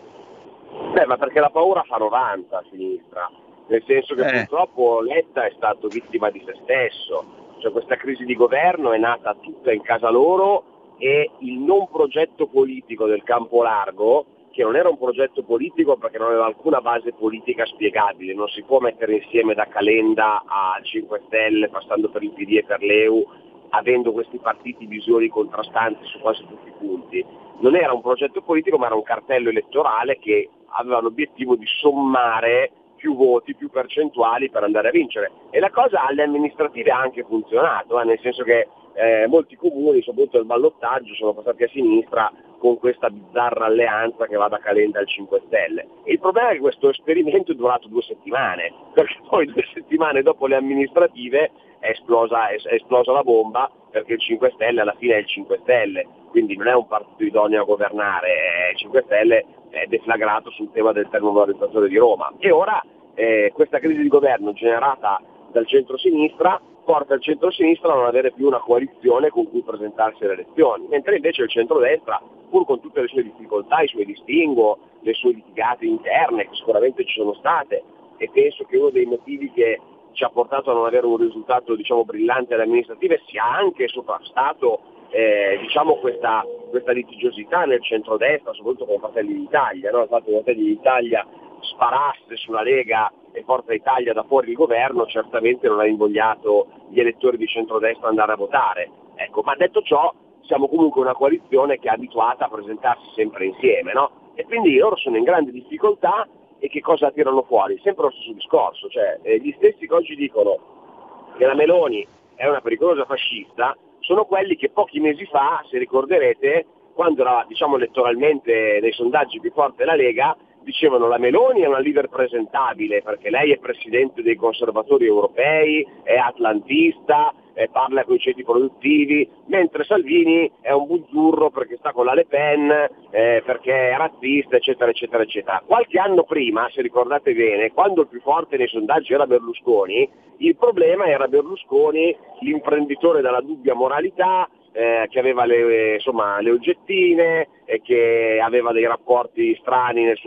Beh, 0.94 1.06
ma 1.06 1.18
perché 1.18 1.40
la 1.40 1.50
paura 1.50 1.84
fa 1.84 1.96
90 1.98 2.58
a 2.58 2.64
sinistra, 2.70 3.32
nel 3.68 3.84
senso 3.88 4.14
che 4.14 4.28
eh. 4.28 4.32
purtroppo 4.40 5.00
Letta 5.02 5.46
è 5.46 5.54
stato 5.56 5.88
vittima 5.88 6.30
di 6.30 6.44
se 6.46 6.58
stesso, 6.64 7.56
cioè 7.60 7.72
questa 7.72 7.96
crisi 7.96 8.26
di 8.26 8.36
governo 8.36 8.92
è 8.92 8.98
nata 8.98 9.36
tutta 9.40 9.72
in 9.72 9.82
casa 9.82 10.10
loro 10.10 10.96
e 10.98 11.32
il 11.40 11.58
non 11.60 11.88
progetto 11.90 12.48
politico 12.48 13.06
del 13.08 13.24
campo 13.24 13.64
largo 13.64 14.26
che 14.52 14.64
non 14.64 14.76
era 14.76 14.90
un 14.90 14.98
progetto 14.98 15.44
politico 15.44 15.96
perché 15.96 16.18
non 16.18 16.28
aveva 16.28 16.46
alcuna 16.46 16.82
base 16.82 17.14
politica 17.14 17.66
spiegabile, 17.66 18.34
non 18.34 18.50
si 18.50 18.64
può 18.64 18.80
mettere 18.80 19.16
insieme 19.16 19.54
da 19.54 19.66
Calenda 19.68 20.44
a 20.46 20.78
5 20.82 21.22
Stelle 21.28 21.70
passando 21.70 22.10
per 22.10 22.22
il 22.22 22.32
PD 22.32 22.58
e 22.58 22.64
per 22.66 22.82
l'EU 22.82 23.26
avendo 23.72 24.12
questi 24.12 24.38
partiti 24.38 24.86
visioni 24.86 25.28
contrastanti 25.28 26.06
su 26.06 26.20
quasi 26.20 26.46
tutti 26.48 26.70
i 26.70 26.74
punti. 26.78 27.26
Non 27.60 27.76
era 27.76 27.94
un 27.94 28.02
progetto 28.02 28.42
politico 28.42 28.78
ma 28.78 28.86
era 28.88 28.96
un 28.96 29.04
cartello 29.04 29.50
elettorale 29.50 30.18
che 30.20 30.50
aveva 30.74 31.02
l'obiettivo 31.02 31.56
di 31.56 31.66
sommare 31.66 32.72
più 32.96 33.16
voti, 33.16 33.56
più 33.56 33.70
percentuali 33.70 34.50
per 34.50 34.64
andare 34.64 34.90
a 34.90 34.92
vincere. 34.92 35.32
E 35.50 35.60
la 35.60 35.72
cosa 35.72 36.06
alle 36.06 36.24
amministrative 36.24 36.92
ha 36.92 37.00
anche 37.00 37.24
funzionato, 37.24 38.00
eh, 38.00 38.06
nel 38.06 38.20
senso 38.22 38.44
che 38.44 38.68
eh, 38.94 39.26
molti 39.28 39.56
comuni, 39.56 40.04
soprattutto 40.04 40.38
il 40.38 40.46
ballottaggio, 40.46 41.16
sono 41.16 41.34
passati 41.34 41.64
a 41.64 41.70
sinistra 41.70 42.32
con 42.60 42.78
questa 42.78 43.10
bizzarra 43.10 43.66
alleanza 43.66 44.28
che 44.28 44.36
va 44.36 44.48
da 44.48 44.60
Calenda 44.60 45.00
al 45.00 45.08
5 45.08 45.42
Stelle. 45.48 45.88
il 46.06 46.20
problema 46.20 46.50
è 46.50 46.54
che 46.54 46.60
questo 46.60 46.90
esperimento 46.90 47.52
è 47.52 47.56
durato 47.56 47.88
due 47.88 48.04
settimane, 48.04 48.72
perché 48.94 49.18
poi 49.28 49.48
due 49.48 49.66
settimane 49.74 50.22
dopo 50.22 50.46
le 50.46 50.58
amministrative 50.58 51.52
è 51.82 51.90
esplosa, 51.90 52.48
è 52.48 52.56
esplosa 52.74 53.12
la 53.12 53.24
bomba 53.24 53.70
perché 53.90 54.14
il 54.14 54.20
5 54.20 54.52
Stelle 54.54 54.82
alla 54.82 54.96
fine 54.98 55.16
è 55.16 55.18
il 55.18 55.28
5 55.28 55.60
Stelle, 55.64 56.08
quindi 56.30 56.56
non 56.56 56.68
è 56.68 56.74
un 56.74 56.88
partito 56.88 57.24
idoneo 57.24 57.64
a 57.64 57.66
governare, 57.66 58.30
il 58.72 58.78
5 58.78 59.02
Stelle 59.06 59.46
è 59.70 59.86
deflagrato 59.88 60.50
sul 60.52 60.72
tema 60.72 60.94
del 60.94 61.10
termovalorizzazione 61.10 61.88
di 61.88 61.98
Roma. 61.98 62.32
E 62.40 62.52
ora 62.52 62.82
eh, 63.16 63.52
questa 63.54 63.80
crisi 63.80 64.02
di 64.02 64.08
governo 64.08 64.54
generata 64.54 65.22
dal 65.52 65.68
centro-sinistra 65.68 66.62
porta 66.84 67.16
il 67.16 67.22
centro-sinistra 67.22 67.92
a 67.92 67.96
non 67.96 68.06
avere 68.06 68.32
più 68.32 68.48
una 68.48 68.60
coalizione 68.60 69.30
con 69.30 69.50
cui 69.50 69.62
presentarsi 69.62 70.24
alle 70.24 70.34
elezioni, 70.34 70.88
mentre 70.88 71.16
invece 71.16 71.44
il 71.44 71.50
centro-destra, 71.50 72.22
pur 72.50 72.66
con 72.66 72.80
tutte 72.80 73.02
le 73.02 73.08
sue 73.08 73.24
difficoltà, 73.24 73.82
i 73.82 73.88
suoi 73.88 74.06
distinguo, 74.06 74.78
le 75.02 75.14
sue 75.14 75.34
litigate 75.34 75.86
interne, 75.86 76.44
che 76.44 76.56
sicuramente 76.56 77.06
ci 77.06 77.14
sono 77.14 77.34
state, 77.34 77.84
e 78.18 78.30
penso 78.32 78.66
che 78.66 78.78
uno 78.78 78.90
dei 78.90 79.06
motivi 79.06 79.52
che 79.52 79.80
ci 80.14 80.24
ha 80.24 80.30
portato 80.30 80.72
a 80.72 80.74
non 80.74 80.86
avere 80.86 81.06
un 81.06 81.18
risultato 81.18 81.76
diciamo, 81.76 82.04
brillante 82.04 82.54
alle 82.54 82.64
amministrative 82.64 83.22
sia 83.28 83.46
anche 83.46 83.88
soprastato 83.88 84.82
eh, 85.10 85.58
diciamo 85.62 85.96
questa, 85.96 86.46
questa, 86.70 86.92
litigiosità 86.94 87.66
nel 87.66 87.84
centrodestra, 87.84 88.54
soprattutto 88.54 88.86
con 88.86 89.00
Fratelli 89.00 89.34
d'Italia, 89.34 89.92
no? 89.92 90.04
il 90.04 90.08
fatto 90.08 90.26
che 90.26 90.42
Fratelli 90.44 90.64
d'Italia 90.64 91.28
sparasse 91.60 92.38
sulla 92.38 92.62
Lega 92.62 93.12
e 93.34 93.44
Forza 93.44 93.74
Italia 93.74 94.14
da 94.14 94.24
fuori 94.24 94.50
il 94.50 94.56
governo 94.56 95.06
certamente 95.06 95.68
non 95.68 95.80
ha 95.80 95.86
invogliato 95.86 96.68
gli 96.90 97.00
elettori 97.00 97.38
di 97.38 97.48
centrodestra 97.48 98.06
ad 98.06 98.12
andare 98.12 98.34
a 98.34 98.38
votare. 98.38 98.90
Ecco, 99.16 99.42
ma 99.42 99.56
detto 99.56 99.82
ciò 99.82 100.14
siamo 100.44 100.68
comunque 100.68 101.02
una 101.02 101.14
coalizione 101.14 101.78
che 101.78 101.88
è 101.88 101.94
abituata 101.94 102.46
a 102.46 102.50
presentarsi 102.50 103.06
sempre 103.16 103.46
insieme, 103.46 103.94
no? 103.94 104.32
E 104.34 104.44
quindi 104.46 104.76
loro 104.78 104.96
sono 104.98 105.18
in 105.18 105.24
grande 105.24 105.52
difficoltà 105.52 106.28
e 106.64 106.70
che 106.70 106.80
cosa 106.80 107.12
tirano 107.12 107.42
fuori? 107.42 107.80
Sempre 107.84 108.06
lo 108.06 108.12
stesso 108.12 108.34
discorso, 108.34 108.88
cioè 108.88 109.18
eh, 109.24 109.40
gli 109.40 109.52
stessi 109.58 109.88
che 109.88 109.94
oggi 109.94 110.16
dicono 110.16 111.34
che 111.36 111.46
la 111.48 111.56
Meloni 111.56 112.08
è 112.36 112.48
una 112.48 112.62
pericolosa 112.62 113.04
fascista, 113.06 113.76
sono 114.00 114.26
quelli 114.26 114.56
che 114.56 114.70
pochi 114.70 115.00
mesi 115.00 115.26
fa, 115.26 115.66
se 115.70 115.80
ricorderete, 115.80 116.66
quando 116.94 117.22
era 117.22 117.44
diciamo, 117.48 117.78
elettoralmente 117.78 118.78
nei 118.80 118.92
sondaggi 118.92 119.40
più 119.40 119.52
forte 119.52 119.86
la 119.86 119.96
Lega, 119.96 120.38
dicevano 120.62 121.08
la 121.08 121.18
Meloni 121.18 121.62
è 121.62 121.68
una 121.68 121.80
leader 121.80 122.08
presentabile 122.10 123.02
perché 123.02 123.32
lei 123.32 123.52
è 123.52 123.58
presidente 123.58 124.22
dei 124.22 124.36
conservatori 124.36 125.08
europei, 125.08 125.84
è 126.04 126.16
atlantista, 126.16 127.34
eh, 127.54 127.70
parla 127.70 128.04
con 128.04 128.16
i 128.16 128.20
ceti 128.20 128.44
produttivi, 128.44 129.28
mentre 129.48 129.84
Salvini 129.84 130.50
è 130.62 130.72
un 130.72 130.88
buzzurro 130.88 131.50
perché 131.50 131.78
sta 131.78 131.92
con 131.92 132.06
la 132.06 132.14
Le 132.14 132.26
Pen, 132.26 132.70
eh, 133.12 133.42
perché 133.46 133.92
è 133.92 133.98
razzista, 133.98 134.56
eccetera, 134.56 134.92
eccetera, 134.92 135.24
eccetera. 135.24 135.64
Qualche 135.66 136.00
anno 136.00 136.24
prima, 136.24 136.70
se 136.72 136.82
ricordate 136.82 137.34
bene, 137.34 137.72
quando 137.72 138.02
il 138.02 138.08
più 138.08 138.22
forte 138.22 138.58
nei 138.58 138.68
sondaggi 138.68 139.14
era 139.14 139.28
Berlusconi, 139.28 140.10
il 140.38 140.56
problema 140.56 141.06
era 141.06 141.28
Berlusconi, 141.28 142.16
l'imprenditore 142.40 143.22
dalla 143.22 143.42
dubbia 143.42 143.76
moralità, 143.76 144.50
eh, 144.74 145.08
che 145.10 145.20
aveva 145.20 145.46
le, 145.46 145.96
insomma, 145.96 146.40
le 146.40 146.52
oggettine 146.52 147.48
e 147.66 147.82
che 147.82 148.40
aveva 148.44 148.72
dei 148.72 148.86
rapporti 148.86 149.56
strani 149.60 150.04
nel 150.04 150.20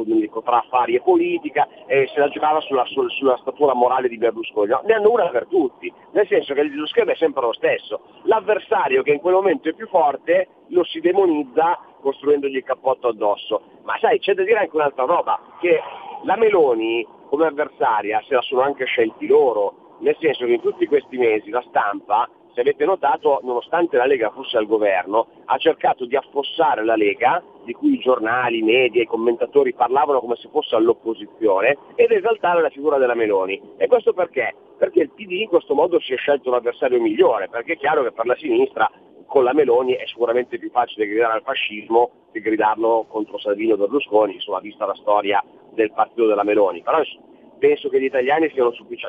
tra 0.45 0.59
affari 0.59 0.95
e 0.95 1.01
politica 1.01 1.69
e 1.87 2.09
se 2.13 2.19
la 2.19 2.29
giocava 2.29 2.61
sulla, 2.61 2.85
sulla, 2.87 3.09
sulla 3.11 3.37
statura 3.39 3.75
morale 3.75 4.09
di 4.09 4.19
Berlusconi. 4.19 4.69
No, 4.69 4.83
ne 4.85 4.95
hanno 4.95 5.11
una 5.11 5.29
per 5.29 5.47
tutti, 5.47 5.93
nel 6.13 6.27
senso 6.27 6.55
che 6.55 6.63
lo 6.63 6.87
schema 6.87 7.13
è 7.13 7.17
sempre 7.17 7.43
lo 7.43 7.53
stesso. 7.53 8.01
L'avversario 8.25 9.03
che 9.03 9.13
in 9.13 9.21
quel 9.21 9.35
momento 9.35 9.69
è 9.69 9.75
più 9.75 9.87
forte 9.89 10.49
lo 10.69 10.85
si 10.85 11.01
demonizza 11.01 11.79
costruendogli 12.01 12.57
il 12.57 12.65
cappotto 12.65 13.09
addosso. 13.09 13.63
Ma 13.85 13.97
sai, 13.99 14.19
c'è 14.19 14.35
da 14.35 14.43
dire 14.43 14.59
anche 14.59 14.77
un'altra 14.77 15.05
roba, 15.05 15.41
che 15.61 15.81
la 16.25 16.37
Meloni 16.37 17.07
come 17.29 17.47
avversaria 17.47 18.23
se 18.27 18.35
la 18.35 18.43
sono 18.43 18.61
anche 18.61 18.85
scelti 18.85 19.27
loro, 19.27 19.97
nel 20.01 20.17
senso 20.21 20.45
che 20.45 20.53
in 20.53 20.61
tutti 20.61 20.87
questi 20.87 21.17
mesi 21.17 21.51
la 21.51 21.65
stampa 21.69 22.29
se 22.55 22.61
avete 22.61 22.85
notato, 22.85 23.41
nonostante 23.43 23.97
la 23.97 24.07
Lega 24.07 24.31
fosse 24.31 24.57
al 24.57 24.67
governo, 24.67 25.27
ha 25.45 25.59
cercato 25.59 26.07
di 26.07 26.17
affossare 26.17 26.85
la 26.85 26.95
Lega, 26.95 27.43
di 27.65 27.73
cui 27.73 27.95
i 27.95 27.99
giornali, 27.99 28.59
i 28.59 28.63
media, 28.63 29.03
i 29.03 29.07
commentatori 29.07 29.75
parlavano 29.75 30.21
come 30.21 30.37
se 30.37 30.49
fosse 30.51 30.77
all'opposizione, 30.77 31.77
ed 31.97 32.13
esaltare 32.13 32.63
la 32.63 32.71
figura 32.71 32.97
della 32.97 33.15
Meloni. 33.15 33.61
E 33.77 33.89
questo 33.89 34.13
perché? 34.13 34.55
Perché 34.79 35.01
il 35.01 35.11
PD 35.11 35.33
in 35.33 35.49
questo 35.49 35.75
modo 35.75 35.99
si 35.99 36.13
è 36.13 36.17
scelto 36.17 36.51
l'avversario 36.51 37.01
migliore, 37.01 37.49
perché 37.49 37.73
è 37.73 37.77
chiaro 37.77 38.05
che 38.05 38.13
per 38.13 38.27
la 38.27 38.37
sinistra 38.37 38.91
con 39.27 39.43
la 39.43 39.53
Meloni 39.53 39.95
è 39.95 40.07
sicuramente 40.07 40.59
più 40.59 40.71
facile 40.71 41.09
gridare 41.09 41.35
al 41.35 41.43
fascismo 41.43 42.29
che 42.31 42.41
gridarlo 42.41 43.07
contro 43.09 43.39
Salvini 43.39 43.73
o 43.73 43.77
Berlusconi, 43.77 44.35
insomma, 44.35 44.61
vista 44.61 44.87
la 44.87 44.95
storia 44.95 45.43
del 45.73 45.93
partito 45.93 46.27
della 46.27 46.45
Meloni. 46.45 46.83
Però 46.83 47.01
penso 47.65 47.89
che 47.89 47.99
gli 47.99 48.05
italiani 48.05 48.53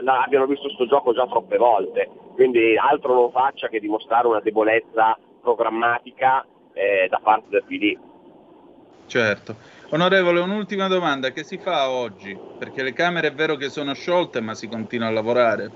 abbiano 0.05 0.45
visto 0.45 0.67
questo 0.67 0.87
gioco 0.87 1.13
già 1.13 1.27
troppe 1.27 1.57
volte, 1.57 2.09
quindi 2.35 2.77
altro 2.77 3.13
non 3.13 3.31
faccia 3.31 3.67
che 3.67 3.81
dimostrare 3.81 4.27
una 4.27 4.39
debolezza 4.39 5.17
programmatica 5.41 6.45
eh, 6.71 7.07
da 7.09 7.19
parte 7.21 7.49
del 7.49 7.65
PD. 7.65 7.97
Certo. 9.07 9.55
Onorevole, 9.89 10.39
un'ultima 10.39 10.87
domanda, 10.87 11.31
che 11.31 11.43
si 11.43 11.57
fa 11.57 11.89
oggi? 11.89 12.37
Perché 12.57 12.81
le 12.81 12.93
Camere 12.93 13.27
è 13.27 13.33
vero 13.33 13.57
che 13.57 13.67
sono 13.67 13.93
sciolte, 13.93 14.39
ma 14.39 14.53
si 14.53 14.69
continua 14.69 15.07
a 15.07 15.11
lavorare. 15.11 15.69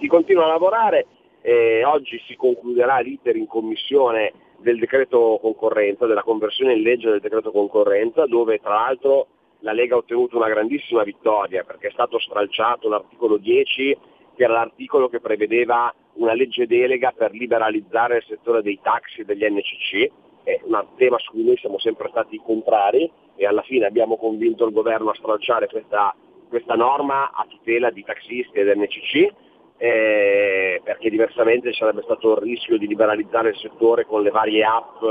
Si 0.00 0.06
continua 0.06 0.44
a 0.44 0.48
lavorare, 0.48 1.06
eh, 1.42 1.84
oggi 1.84 2.18
si 2.26 2.36
concluderà 2.36 3.00
l'iter 3.00 3.36
in 3.36 3.46
commissione 3.46 4.32
del 4.60 4.78
decreto 4.78 5.38
concorrenza, 5.42 6.06
della 6.06 6.22
conversione 6.22 6.72
in 6.72 6.80
legge 6.80 7.10
del 7.10 7.20
decreto 7.20 7.50
concorrenza, 7.50 8.24
dove 8.24 8.60
tra 8.60 8.72
l'altro 8.76 9.26
la 9.64 9.72
Lega 9.72 9.94
ha 9.94 9.98
ottenuto 9.98 10.36
una 10.36 10.48
grandissima 10.48 11.02
vittoria 11.02 11.64
perché 11.64 11.88
è 11.88 11.90
stato 11.90 12.18
stralciato 12.18 12.88
l'articolo 12.88 13.38
10 13.38 13.98
che 14.36 14.44
era 14.44 14.52
l'articolo 14.52 15.08
che 15.08 15.20
prevedeva 15.20 15.92
una 16.14 16.34
legge 16.34 16.66
delega 16.66 17.12
per 17.16 17.32
liberalizzare 17.32 18.18
il 18.18 18.24
settore 18.28 18.62
dei 18.62 18.78
taxi 18.82 19.20
e 19.20 19.24
degli 19.24 19.44
NCC, 19.44 20.10
è 20.42 20.60
un 20.64 20.84
tema 20.96 21.18
su 21.18 21.30
cui 21.32 21.44
noi 21.44 21.56
siamo 21.56 21.78
sempre 21.78 22.08
stati 22.10 22.40
contrari 22.44 23.10
e 23.36 23.46
alla 23.46 23.62
fine 23.62 23.86
abbiamo 23.86 24.16
convinto 24.16 24.66
il 24.66 24.72
governo 24.72 25.10
a 25.10 25.14
stralciare 25.14 25.66
questa, 25.68 26.14
questa 26.48 26.74
norma 26.74 27.30
a 27.32 27.46
tutela 27.48 27.90
di 27.90 28.04
taxisti 28.04 28.58
ed 28.58 28.76
NCC 28.76 29.32
eh, 29.78 30.80
perché 30.84 31.10
diversamente 31.10 31.72
ci 31.72 31.78
sarebbe 31.78 32.02
stato 32.02 32.32
il 32.32 32.42
rischio 32.42 32.76
di 32.76 32.86
liberalizzare 32.86 33.50
il 33.50 33.56
settore 33.56 34.04
con 34.04 34.22
le 34.22 34.30
varie 34.30 34.62
app 34.62 35.02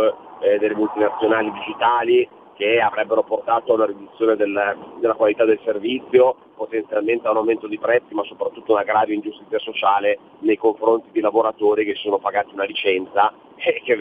eh, 0.41 0.57
delle 0.59 0.75
multinazionali 0.75 1.51
digitali 1.51 2.27
che 2.55 2.79
avrebbero 2.79 3.23
portato 3.23 3.71
a 3.71 3.75
una 3.75 3.85
riduzione 3.85 4.35
del, 4.35 4.77
della 4.99 5.13
qualità 5.13 5.45
del 5.45 5.59
servizio, 5.63 6.35
potenzialmente 6.55 7.27
a 7.27 7.31
un 7.31 7.37
aumento 7.37 7.67
di 7.67 7.79
prezzi, 7.79 8.13
ma 8.13 8.23
soprattutto 8.23 8.73
una 8.73 8.83
grave 8.83 9.13
ingiustizia 9.13 9.59
sociale 9.59 10.19
nei 10.39 10.57
confronti 10.57 11.09
di 11.11 11.19
lavoratori 11.19 11.85
che 11.85 11.95
si 11.95 12.03
sono 12.03 12.19
pagati 12.19 12.53
una 12.53 12.65
licenza 12.65 13.33
e 13.55 13.81
che 13.83 13.97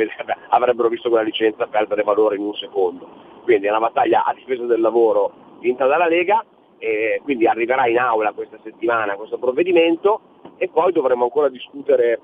avrebbero 0.49 0.89
visto 0.89 1.09
quella 1.09 1.25
licenza 1.25 1.67
perdere 1.67 2.03
valore 2.03 2.37
in 2.37 2.43
un 2.43 2.55
secondo. 2.55 3.09
Quindi 3.43 3.67
è 3.67 3.71
una 3.71 3.81
battaglia 3.81 4.25
a 4.25 4.35
difesa 4.35 4.65
del 4.65 4.81
lavoro 4.81 5.33
vinta 5.61 5.87
dalla 5.87 6.07
Lega, 6.07 6.45
e 6.83 7.21
quindi 7.23 7.47
arriverà 7.47 7.87
in 7.87 7.97
aula 7.97 8.33
questa 8.33 8.59
settimana 8.61 9.15
questo 9.15 9.39
provvedimento 9.39 10.21
e 10.57 10.69
poi 10.69 10.91
dovremo 10.91 11.23
ancora 11.23 11.49
discutere 11.49 12.21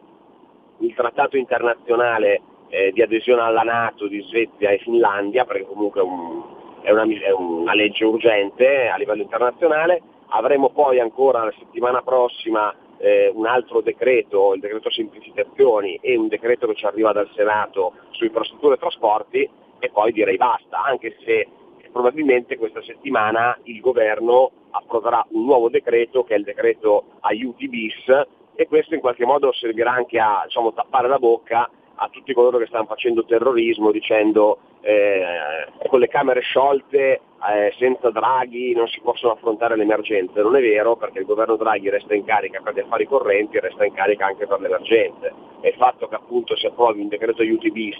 il 0.79 0.93
trattato 0.95 1.37
internazionale 1.37 2.41
eh, 2.69 2.93
di 2.93 3.03
adesione 3.03 3.43
alla 3.43 3.63
Nato 3.63 4.07
di 4.07 4.21
Svezia 4.23 4.71
e 4.71 4.79
Finlandia, 4.79 5.45
perché 5.45 5.65
comunque 5.67 6.01
è, 6.01 6.05
un, 6.05 6.43
è, 6.83 6.91
una, 6.91 7.05
è 7.05 7.31
una 7.33 7.75
legge 7.75 8.05
urgente 8.05 8.89
a 8.89 8.97
livello 8.97 9.23
internazionale. 9.23 10.03
Avremo 10.29 10.71
poi 10.71 11.01
ancora 11.01 11.45
la 11.45 11.53
settimana 11.59 12.03
prossima 12.03 12.75
eh, 12.99 13.31
un 13.33 13.47
altro 13.47 13.81
decreto, 13.81 14.55
il 14.55 14.61
decreto 14.61 14.91
semplificazioni 14.91 15.99
e 16.03 16.17
un 16.17 16.29
decreto 16.29 16.67
che 16.67 16.75
ci 16.75 16.85
arriva 16.85 17.13
dal 17.13 17.31
Senato 17.35 17.95
su 18.11 18.25
infrastrutture 18.25 18.75
e 18.75 18.79
trasporti 18.79 19.51
e 19.79 19.91
poi 19.91 20.13
direi 20.13 20.37
basta, 20.37 20.83
anche 20.83 21.17
se 21.25 21.47
probabilmente 21.93 22.59
questa 22.59 22.83
settimana 22.83 23.59
il 23.65 23.81
governo 23.81 24.51
approverà 24.71 25.25
un 25.31 25.45
nuovo 25.45 25.69
decreto 25.69 26.25
che 26.25 26.35
è 26.35 26.39
il 26.39 26.45
decreto 26.45 27.05
aiuti 27.21 27.69
bis 27.69 28.27
e 28.55 28.67
questo 28.67 28.95
in 28.95 29.01
qualche 29.01 29.25
modo 29.25 29.53
servirà 29.53 29.93
anche 29.93 30.19
a 30.19 30.43
diciamo, 30.45 30.73
tappare 30.73 31.09
la 31.09 31.19
bocca 31.19 31.71
a 32.01 32.09
tutti 32.11 32.33
coloro 32.33 32.59
che 32.59 32.67
stanno 32.67 32.87
facendo 32.87 33.25
terrorismo 33.25 33.91
dicendo 33.91 34.59
eh, 34.81 35.67
con 35.89 35.99
le 35.99 36.09
camere 36.09 36.41
sciolte 36.41 37.21
eh, 37.49 37.73
senza 37.79 38.11
Draghi 38.11 38.73
non 38.75 38.87
si 38.89 39.01
possono 39.01 39.33
affrontare 39.33 39.77
le 39.77 39.83
emergenze. 39.83 40.41
Non 40.41 40.57
è 40.57 40.61
vero 40.61 40.97
perché 40.97 41.21
il 41.21 41.27
governo 41.27 41.57
Draghi 41.57 41.91
resta 41.91 42.15
in 42.15 42.25
carica 42.25 42.61
per 42.63 42.75
gli 42.75 42.81
affari 42.81 43.07
correnti 43.07 43.57
e 43.57 43.61
resta 43.61 43.85
in 43.85 43.93
carica 43.93 44.27
anche 44.27 44.47
per 44.47 44.61
le 44.61 44.67
emergenze. 44.67 45.33
E 45.61 45.69
il 45.71 45.75
fatto 45.75 46.07
che 46.07 46.15
appunto 46.15 46.57
si 46.57 46.67
approvi 46.67 47.01
un 47.01 47.09
decreto 47.09 47.43
aiuti 47.43 47.71
bis 47.71 47.99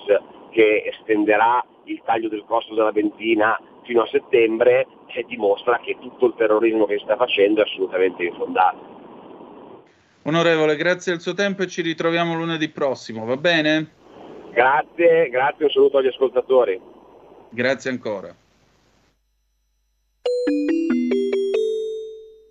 che 0.51 0.85
estenderà 0.87 1.65
il 1.85 2.01
taglio 2.05 2.29
del 2.29 2.45
costo 2.47 2.75
della 2.75 2.93
benzina 2.93 3.61
fino 3.83 4.03
a 4.03 4.07
settembre 4.07 4.87
eh, 5.07 5.25
dimostra 5.27 5.79
che 5.79 5.97
tutto 5.99 6.27
il 6.27 6.35
terrorismo 6.37 6.85
che 6.85 6.99
si 6.99 7.05
sta 7.05 7.17
facendo 7.17 7.61
è 7.61 7.65
assolutamente 7.65 8.23
infondato. 8.23 8.98
Onorevole, 10.23 10.77
grazie 10.77 11.13
del 11.13 11.21
suo 11.21 11.35
tempo 11.35 11.63
e 11.63 11.67
ci 11.69 11.83
ritroviamo 11.83 12.35
lunedì 12.35 12.69
prossimo, 12.69 13.25
va 13.25 13.37
bene? 13.37 13.91
Grazie, 14.53 15.29
grazie, 15.29 15.65
un 15.65 15.71
saluto 15.71 15.99
agli 15.99 16.09
ascoltatori. 16.09 16.81
Grazie 17.51 17.91
ancora. 17.91 18.35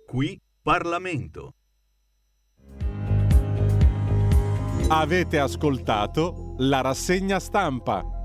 Qui 0.06 0.40
Parlamento. 0.62 1.52
Avete 4.88 5.38
ascoltato 5.38 6.54
la 6.58 6.80
rassegna 6.80 7.38
stampa. 7.38 8.17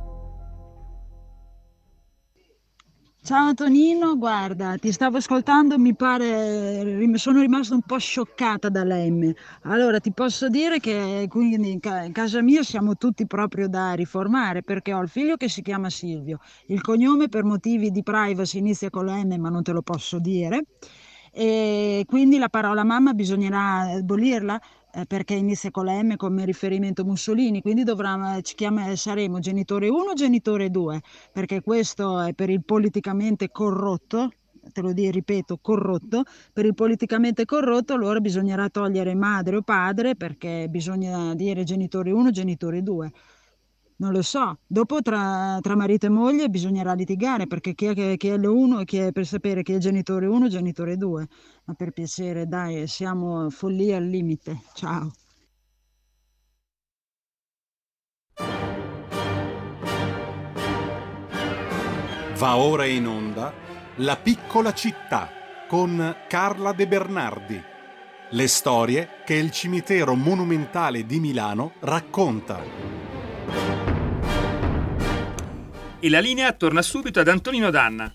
Ciao 3.25 3.47
Antonino, 3.47 4.17
guarda, 4.17 4.75
ti 4.75 4.91
stavo 4.91 5.15
ascoltando, 5.15 5.79
mi 5.79 5.95
pare, 5.95 7.07
sono 7.13 7.39
rimasta 7.39 7.73
un 7.73 7.81
po' 7.81 7.97
scioccata 7.97 8.67
dalla 8.67 8.97
M. 8.97 9.31
Allora, 9.61 10.01
ti 10.01 10.11
posso 10.11 10.49
dire 10.49 10.81
che 10.81 11.25
quindi 11.29 11.71
in, 11.71 11.79
in 11.81 12.11
casa 12.11 12.41
mia 12.41 12.63
siamo 12.63 12.97
tutti 12.97 13.25
proprio 13.25 13.69
da 13.69 13.93
riformare 13.93 14.61
perché 14.61 14.91
ho 14.93 15.01
il 15.01 15.07
figlio 15.07 15.37
che 15.37 15.47
si 15.47 15.61
chiama 15.61 15.89
Silvio, 15.89 16.39
il 16.67 16.81
cognome 16.81 17.29
per 17.29 17.45
motivi 17.45 17.91
di 17.91 18.03
privacy 18.03 18.57
inizia 18.57 18.89
con 18.89 19.05
la 19.05 19.15
M 19.23 19.35
ma 19.39 19.47
non 19.47 19.63
te 19.63 19.71
lo 19.71 19.81
posso 19.83 20.19
dire. 20.19 20.65
E 21.31 22.03
quindi 22.05 22.37
la 22.37 22.49
parola 22.49 22.83
mamma 22.83 23.13
bisognerà 23.13 23.93
abolirla 23.99 24.61
eh, 24.95 25.05
perché 25.05 25.33
inizia 25.33 25.71
con 25.71 25.85
la 25.85 26.01
M 26.01 26.15
come 26.15 26.45
riferimento 26.45 27.03
Mussolini, 27.03 27.61
quindi 27.61 27.83
dovrà, 27.83 28.39
ci 28.41 28.53
chiama, 28.55 28.95
saremo 28.95 29.39
genitore 29.39 29.89
1 29.89 30.11
o 30.11 30.13
genitore 30.13 30.69
2, 30.69 31.01
perché 31.31 31.61
questo 31.61 32.21
è 32.21 32.33
per 32.33 32.49
il 32.51 32.63
politicamente 32.63 33.49
corrotto, 33.49 34.29
te 34.71 34.81
lo 34.81 34.93
dico, 34.93 35.11
ripeto, 35.11 35.57
corrotto, 35.61 36.23
per 36.53 36.65
il 36.65 36.75
politicamente 36.75 37.43
corrotto 37.45 37.93
allora 37.93 38.19
bisognerà 38.19 38.69
togliere 38.69 39.15
madre 39.15 39.57
o 39.57 39.61
padre 39.63 40.15
perché 40.15 40.67
bisogna 40.69 41.33
dire 41.33 41.63
genitore 41.63 42.11
1 42.11 42.27
o 42.27 42.31
genitore 42.31 42.81
2 42.83 43.11
non 44.03 44.11
lo 44.11 44.21
so. 44.21 44.57
Dopo 44.67 45.01
tra, 45.01 45.57
tra 45.61 45.75
marito 45.75 46.05
e 46.05 46.09
moglie 46.09 46.49
bisognerà 46.49 46.93
litigare 46.93 47.47
perché 47.47 47.73
chi 47.73 47.85
è, 47.85 48.17
chi 48.17 48.27
è 48.27 48.37
l'uno 48.37 48.81
e 48.81 48.85
chi 48.85 48.97
è 48.97 49.11
per 49.13 49.25
sapere 49.25 49.63
chi 49.63 49.73
è 49.73 49.77
genitore 49.77 50.25
1 50.25 50.45
e 50.45 50.49
genitore 50.49 50.97
2. 50.97 51.27
Ma 51.65 51.73
per 51.73 51.91
piacere, 51.91 52.45
dai, 52.45 52.85
siamo 52.87 53.49
follia 53.49 53.97
al 53.97 54.03
limite. 54.03 54.61
Ciao. 54.73 55.11
Va 62.35 62.57
ora 62.57 62.85
in 62.85 63.07
onda 63.07 63.53
La 63.97 64.17
piccola 64.17 64.73
città 64.73 65.29
con 65.69 66.15
Carla 66.27 66.73
De 66.73 66.87
Bernardi. 66.87 67.61
Le 68.31 68.47
storie 68.47 69.09
che 69.23 69.35
il 69.35 69.51
cimitero 69.51 70.15
monumentale 70.15 71.05
di 71.05 71.19
Milano 71.19 71.73
racconta. 71.79 73.82
E 76.03 76.09
la 76.09 76.19
linea 76.19 76.51
torna 76.51 76.81
subito 76.81 77.21
ad 77.21 77.29
Antonino 77.29 77.69
Danna. 77.69 78.13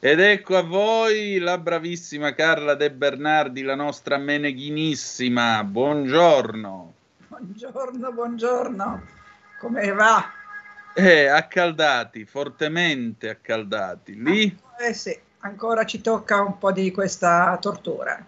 Ed 0.00 0.18
ecco 0.18 0.56
a 0.56 0.62
voi 0.62 1.38
la 1.38 1.56
bravissima 1.56 2.34
Carla 2.34 2.74
De 2.74 2.90
Bernardi, 2.90 3.62
la 3.62 3.76
nostra 3.76 4.16
meneghinissima. 4.16 5.62
Buongiorno. 5.62 6.94
Buongiorno, 7.28 8.10
buongiorno. 8.10 9.02
Come 9.60 9.92
va? 9.92 10.32
Eh, 10.96 11.28
accaldati, 11.28 12.24
fortemente 12.24 13.28
accaldati. 13.28 14.20
Lì? 14.20 14.58
Eh 14.76 14.92
sì, 14.92 15.16
ancora 15.42 15.84
ci 15.84 16.00
tocca 16.00 16.40
un 16.42 16.58
po' 16.58 16.72
di 16.72 16.90
questa 16.90 17.56
tortura. 17.60 18.20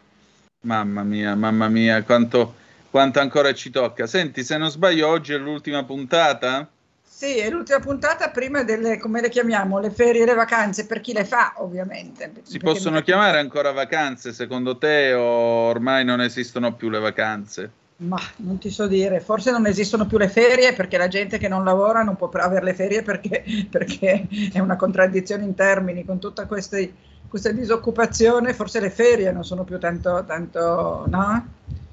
Mamma 0.60 1.02
mia, 1.02 1.34
mamma 1.34 1.66
mia, 1.66 2.04
quanto, 2.04 2.54
quanto 2.90 3.18
ancora 3.18 3.52
ci 3.54 3.70
tocca. 3.70 4.06
Senti, 4.06 4.44
se 4.44 4.56
non 4.56 4.70
sbaglio, 4.70 5.08
oggi 5.08 5.32
è 5.32 5.36
l'ultima 5.36 5.82
puntata? 5.82 6.70
Sì, 7.18 7.38
è 7.38 7.50
l'ultima 7.50 7.80
puntata 7.80 8.30
prima 8.30 8.62
delle, 8.62 8.96
come 8.96 9.20
le 9.20 9.28
chiamiamo, 9.28 9.80
le 9.80 9.90
ferie 9.90 10.22
e 10.22 10.24
le 10.24 10.34
vacanze, 10.34 10.86
per 10.86 11.00
chi 11.00 11.12
le 11.12 11.24
fa 11.24 11.54
ovviamente. 11.56 12.30
Si 12.44 12.58
possono 12.58 12.98
mi... 12.98 13.02
chiamare 13.02 13.40
ancora 13.40 13.72
vacanze 13.72 14.32
secondo 14.32 14.78
te 14.78 15.14
o 15.14 15.66
ormai 15.66 16.04
non 16.04 16.20
esistono 16.20 16.74
più 16.74 16.88
le 16.88 17.00
vacanze? 17.00 17.70
Ma 17.96 18.20
non 18.36 18.58
ti 18.58 18.70
so 18.70 18.86
dire, 18.86 19.18
forse 19.18 19.50
non 19.50 19.66
esistono 19.66 20.06
più 20.06 20.16
le 20.16 20.28
ferie 20.28 20.74
perché 20.74 20.96
la 20.96 21.08
gente 21.08 21.38
che 21.38 21.48
non 21.48 21.64
lavora 21.64 22.04
non 22.04 22.14
può 22.14 22.28
avere 22.28 22.66
le 22.66 22.74
ferie 22.74 23.02
perché, 23.02 23.42
perché 23.68 24.28
è 24.52 24.60
una 24.60 24.76
contraddizione 24.76 25.42
in 25.42 25.56
termini 25.56 26.04
con 26.04 26.20
tutta 26.20 26.46
queste, 26.46 26.94
questa 27.26 27.50
disoccupazione, 27.50 28.54
forse 28.54 28.78
le 28.78 28.90
ferie 28.90 29.32
non 29.32 29.44
sono 29.44 29.64
più 29.64 29.80
tanto, 29.80 30.22
tanto 30.24 31.04
no? 31.08 31.46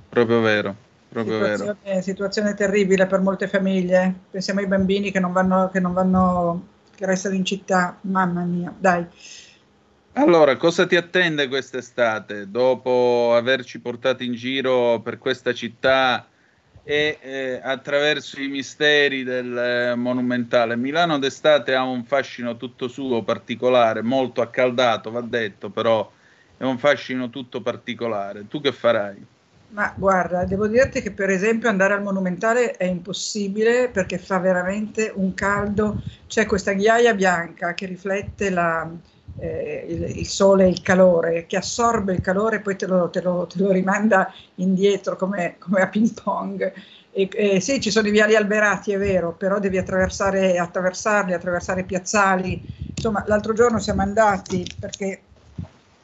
Proprio 0.08 0.42
vero. 0.42 0.85
Situazione, 1.24 2.02
situazione, 2.02 2.54
terribile 2.54 3.06
per 3.06 3.22
molte 3.22 3.48
famiglie. 3.48 4.14
Pensiamo 4.32 4.60
ai 4.60 4.68
bambini 4.68 5.12
che 5.12 5.20
non 5.20 5.32
vanno, 5.32 5.70
che 5.72 5.80
non 5.80 5.94
vanno, 5.94 6.68
che 6.94 7.06
restano 7.06 7.36
in 7.36 7.46
città. 7.46 7.98
Mamma 8.02 8.44
mia, 8.44 8.74
dai. 8.78 9.06
Allora, 10.14 10.56
cosa 10.58 10.86
ti 10.86 10.96
attende 10.96 11.48
quest'estate? 11.48 12.50
Dopo 12.50 13.34
averci 13.36 13.80
portato 13.80 14.24
in 14.24 14.34
giro 14.34 15.00
per 15.02 15.18
questa 15.18 15.54
città 15.54 16.28
e 16.84 17.18
eh, 17.20 17.60
attraverso 17.64 18.40
i 18.40 18.48
misteri 18.48 19.24
del 19.24 19.58
eh, 19.58 19.96
monumentale. 19.96 20.76
Milano 20.76 21.18
d'estate 21.18 21.76
ha 21.76 21.84
un 21.84 22.04
fascino 22.06 22.58
tutto 22.58 22.88
suo 22.88 23.24
particolare, 23.24 24.02
molto 24.02 24.42
accaldato, 24.42 25.12
va 25.12 25.22
detto, 25.22 25.70
però 25.70 26.10
è 26.58 26.64
un 26.64 26.78
fascino 26.78 27.30
tutto 27.30 27.62
particolare. 27.62 28.48
Tu 28.48 28.62
che 28.62 28.72
farai? 28.72 29.26
Ma 29.68 29.94
guarda, 29.98 30.46
devo 30.46 30.68
dirti 30.68 31.02
che 31.02 31.12
per 31.12 31.30
esempio 31.30 31.68
andare 31.68 31.94
al 31.94 32.02
Monumentale 32.02 32.72
è 32.72 32.86
impossibile 32.86 33.90
perché 33.90 34.18
fa 34.18 34.40
veramente 34.40 35.12
un 35.14 35.34
caldo, 35.34 36.02
c'è 36.28 36.46
questa 36.46 36.74
ghiaia 36.74 37.14
bianca 37.14 37.74
che 37.74 37.86
riflette 37.86 38.50
la, 38.52 38.90
eh, 39.38 39.86
il, 39.90 40.18
il, 40.20 40.28
sole 40.28 40.68
il 40.68 40.82
calore, 40.82 41.46
che 41.46 41.58
assorbe 41.58 42.14
il 42.14 42.22
calore 42.22 42.58
e 42.58 42.60
poi 42.62 42.76
te 42.76 42.88
lo, 42.88 43.10
te 43.10 43.22
lo, 43.22 43.48
te 43.48 43.62
lo 43.62 43.72
rimanda 43.72 44.34
indietro 44.56 45.16
come, 45.16 45.56
come, 45.60 45.82
a 45.82 45.88
ping 45.88 46.22
pong. 46.22 46.74
E, 47.12 47.30
e, 47.34 47.60
sì, 47.60 47.80
ci 47.82 47.92
sono 47.92 48.08
i 48.08 48.12
viali 48.12 48.36
alberati, 48.36 48.92
è 48.92 48.98
vero, 48.98 49.34
però 49.34 49.60
devi 49.60 49.78
attraversare, 49.78 50.58
attraversarli, 50.58 51.34
attraversare 51.34 51.84
piazzali, 51.84 52.62
insomma, 52.94 53.24
l'altro 53.28 53.54
giorno 53.54 53.80
siamo 53.80 54.02
andati 54.02 54.66
perché 54.80 55.22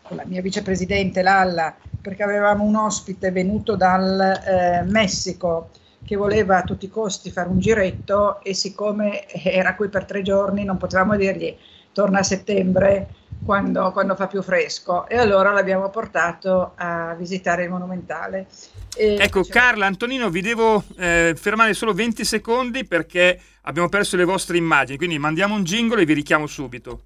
con 0.02 0.18
la 0.18 0.26
mia 0.26 0.42
vicepresidente 0.42 1.22
Lalla, 1.22 1.76
perché 2.02 2.24
avevamo 2.24 2.64
un 2.64 2.76
ospite 2.76 3.32
venuto 3.32 3.76
dal 3.76 4.20
eh, 4.20 4.84
Messico 4.84 5.70
che 6.04 6.16
voleva 6.16 6.58
a 6.58 6.64
tutti 6.64 6.86
i 6.86 6.90
costi 6.90 7.32
fare 7.32 7.50
un 7.50 7.60
giretto 7.60 8.42
e 8.42 8.54
siccome 8.54 9.28
era 9.32 9.76
qui 9.76 9.88
per 9.88 10.06
tre 10.06 10.22
giorni 10.22 10.64
non 10.64 10.78
potevamo 10.78 11.16
dirgli 11.16 11.56
torna 11.94 12.20
a 12.20 12.24
settembre 12.24 13.08
quando, 13.44 13.92
quando 13.92 14.16
fa 14.16 14.28
più 14.28 14.42
fresco 14.42 15.08
e 15.08 15.18
allora 15.18 15.52
l'abbiamo 15.52 15.90
portato 15.90 16.74
a 16.76 17.16
visitare 17.16 17.64
il 17.64 17.70
monumentale. 17.70 18.48
E 18.96 19.18
ecco, 19.20 19.44
Carla, 19.44 19.88
Antonino, 19.88 20.30
vi 20.30 20.42
devo 20.42 20.84
eh, 20.98 21.34
fermare 21.36 21.74
solo 21.74 21.94
20 21.94 22.24
secondi 22.24 22.86
perché 22.86 23.40
abbiamo 23.64 23.90
perso 23.90 24.16
le 24.16 24.26
vostre 24.26 24.58
immagini, 24.58 24.98
quindi 24.98 25.18
mandiamo 25.18 25.56
un 25.56 25.64
jingle 25.64 26.02
e 26.02 26.06
vi 26.06 26.14
richiamo 26.14 26.46
subito. 26.46 27.06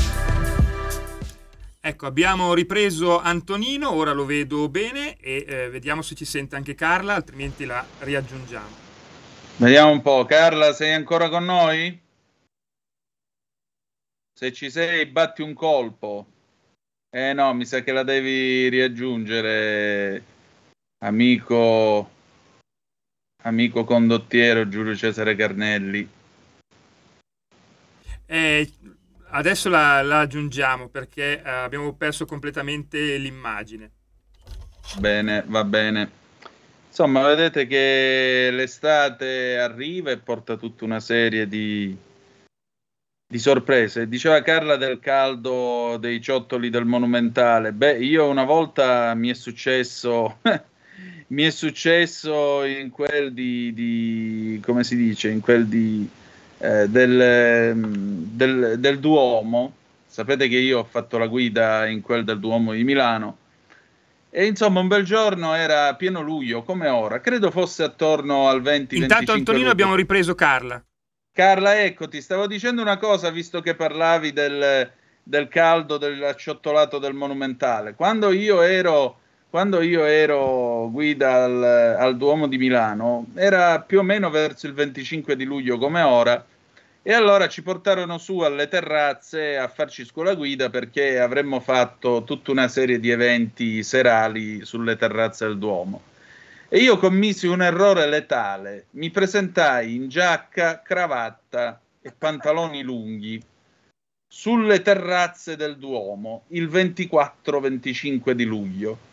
Ecco, 1.83 2.05
abbiamo 2.05 2.53
ripreso 2.53 3.19
Antonino, 3.19 3.91
ora 3.91 4.11
lo 4.11 4.23
vedo 4.23 4.69
bene 4.69 5.17
e 5.17 5.43
eh, 5.47 5.69
vediamo 5.71 6.03
se 6.03 6.13
ci 6.13 6.25
sente 6.25 6.55
anche 6.55 6.75
Carla, 6.75 7.15
altrimenti 7.15 7.65
la 7.65 7.83
riaggiungiamo. 8.01 8.75
Vediamo 9.57 9.89
un 9.89 10.01
po', 10.03 10.23
Carla, 10.25 10.73
sei 10.73 10.93
ancora 10.93 11.27
con 11.29 11.43
noi? 11.43 11.99
Se 14.31 14.53
ci 14.53 14.69
sei, 14.69 15.07
batti 15.07 15.41
un 15.41 15.55
colpo. 15.55 16.27
Eh 17.09 17.33
no, 17.33 17.51
mi 17.55 17.65
sa 17.65 17.81
che 17.81 17.91
la 17.91 18.03
devi 18.03 18.69
riaggiungere, 18.69 20.23
amico, 20.99 22.11
amico 23.41 23.83
condottiero 23.85 24.69
Giulio 24.69 24.95
Cesare 24.95 25.35
Carnelli. 25.35 26.07
Eh, 28.27 28.71
Adesso 29.33 29.69
la, 29.69 30.01
la 30.01 30.19
aggiungiamo 30.19 30.89
perché 30.89 31.41
eh, 31.41 31.49
abbiamo 31.49 31.93
perso 31.93 32.25
completamente 32.25 33.17
l'immagine. 33.17 33.91
Bene, 34.97 35.43
va 35.47 35.63
bene. 35.63 36.19
Insomma, 36.87 37.25
vedete 37.25 37.65
che 37.65 38.49
l'estate 38.51 39.57
arriva 39.57 40.11
e 40.11 40.17
porta 40.17 40.57
tutta 40.57 40.83
una 40.83 40.99
serie 40.99 41.47
di, 41.47 41.95
di 43.25 43.39
sorprese. 43.39 44.09
Diceva 44.09 44.41
Carla 44.41 44.75
del 44.75 44.99
caldo 44.99 45.95
dei 45.97 46.19
ciottoli 46.19 46.69
del 46.69 46.83
Monumentale. 46.83 47.71
Beh, 47.71 47.99
io 47.99 48.27
una 48.27 48.43
volta 48.43 49.13
mi 49.15 49.29
è 49.29 49.33
successo, 49.33 50.39
mi 51.27 51.43
è 51.43 51.49
successo 51.51 52.65
in 52.65 52.89
quel 52.89 53.31
di, 53.31 53.71
di, 53.73 54.61
come 54.61 54.83
si 54.83 54.97
dice, 54.97 55.29
in 55.29 55.39
quel 55.39 55.67
di 55.67 56.09
eh, 56.61 56.87
del, 56.87 57.73
del, 57.75 58.75
del, 58.77 58.99
Duomo. 58.99 59.73
Sapete 60.05 60.47
che 60.47 60.57
io 60.57 60.79
ho 60.79 60.83
fatto 60.83 61.17
la 61.17 61.25
guida 61.25 61.87
in 61.87 62.01
quel 62.01 62.23
del 62.23 62.39
Duomo 62.39 62.73
di 62.73 62.83
Milano. 62.83 63.37
E 64.29 64.45
insomma, 64.45 64.79
un 64.79 64.87
bel 64.87 65.03
giorno 65.03 65.55
era 65.55 65.95
pieno 65.95 66.21
luglio, 66.21 66.61
come 66.63 66.87
ora. 66.87 67.19
Credo 67.19 67.49
fosse 67.49 67.83
attorno 67.83 68.47
al 68.47 68.61
20 68.61 68.95
Intanto, 68.95 69.31
Antonino, 69.31 69.53
luglio. 69.53 69.71
abbiamo 69.71 69.95
ripreso 69.95 70.35
Carla. 70.35 70.83
Carla, 71.33 71.81
ecco, 71.81 72.07
ti 72.07 72.21
stavo 72.21 72.45
dicendo 72.45 72.81
una 72.81 72.97
cosa, 72.97 73.31
visto 73.31 73.61
che 73.61 73.73
parlavi 73.73 74.31
del, 74.31 74.91
del 75.23 75.47
caldo, 75.47 75.97
dell'acciottolato 75.97 76.99
del 76.99 77.13
Monumentale. 77.13 77.95
Quando 77.95 78.31
io 78.31 78.61
ero 78.61 79.20
quando 79.51 79.81
io 79.81 80.05
ero 80.05 80.89
guida 80.91 81.43
al, 81.43 81.61
al, 81.99 82.15
Duomo 82.15 82.47
di 82.47 82.57
Milano, 82.57 83.25
era 83.35 83.81
più 83.81 83.99
o 83.99 84.01
meno 84.01 84.29
verso 84.29 84.65
il 84.65 84.73
25 84.73 85.35
di 85.35 85.43
luglio 85.43 85.77
come 85.77 86.01
ora, 86.01 86.45
e 87.01 87.13
allora 87.13 87.49
ci 87.49 87.61
portarono 87.61 88.17
su 88.17 88.39
alle 88.39 88.69
terrazze 88.69 89.57
a 89.57 89.67
farci 89.67 90.05
scuola 90.05 90.35
guida 90.35 90.69
perché 90.69 91.19
avremmo 91.19 91.59
fatto 91.59 92.23
tutta 92.23 92.51
una 92.51 92.69
serie 92.69 93.01
di 93.01 93.09
eventi 93.09 93.83
serali 93.83 94.63
sulle 94.63 94.95
terrazze 94.95 95.45
del 95.45 95.57
Duomo. 95.57 96.01
E 96.69 96.77
io 96.77 96.97
commisi 96.97 97.45
un 97.47 97.61
errore 97.61 98.07
letale, 98.07 98.85
mi 98.91 99.09
presentai 99.09 99.95
in 99.95 100.07
giacca, 100.07 100.81
cravatta 100.81 101.77
e 102.01 102.13
pantaloni 102.17 102.83
lunghi 102.83 103.43
sulle 104.25 104.81
terrazze 104.81 105.57
del 105.57 105.75
Duomo 105.75 106.43
il 106.51 106.69
24-25 106.69 108.31
di 108.31 108.45
luglio 108.45 109.09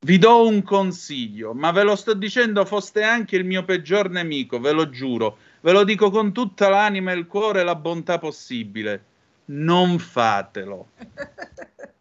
vi 0.00 0.18
do 0.18 0.46
un 0.46 0.62
consiglio, 0.62 1.54
ma 1.54 1.70
ve 1.72 1.82
lo 1.82 1.96
sto 1.96 2.14
dicendo, 2.14 2.64
foste 2.64 3.02
anche 3.02 3.36
il 3.36 3.44
mio 3.44 3.64
peggior 3.64 4.10
nemico, 4.10 4.60
ve 4.60 4.72
lo 4.72 4.88
giuro. 4.90 5.38
Ve 5.60 5.72
lo 5.72 5.84
dico 5.84 6.10
con 6.10 6.32
tutta 6.32 6.68
l'anima, 6.68 7.12
il 7.12 7.26
cuore 7.26 7.60
e 7.60 7.64
la 7.64 7.74
bontà 7.74 8.18
possibile. 8.18 9.04
Non 9.46 9.98
fatelo. 9.98 10.90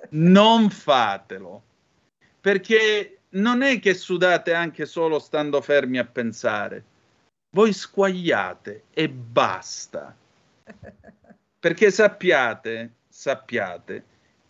Non 0.10 0.70
fatelo. 0.70 1.64
Perché 2.40 3.22
non 3.30 3.64
è 3.64 3.80
che 3.80 3.94
sudate 3.94 4.54
anche 4.54 4.86
solo 4.86 5.18
stando 5.18 5.62
fermi 5.62 5.98
a 5.98 6.06
pensare. 6.06 6.84
Voi 7.50 7.74
squagliate 7.74 8.84
e 8.94 9.10
basta. 9.10 10.16
Perché 11.60 11.90
sappiate, 11.90 12.92
sappiate 13.08 14.04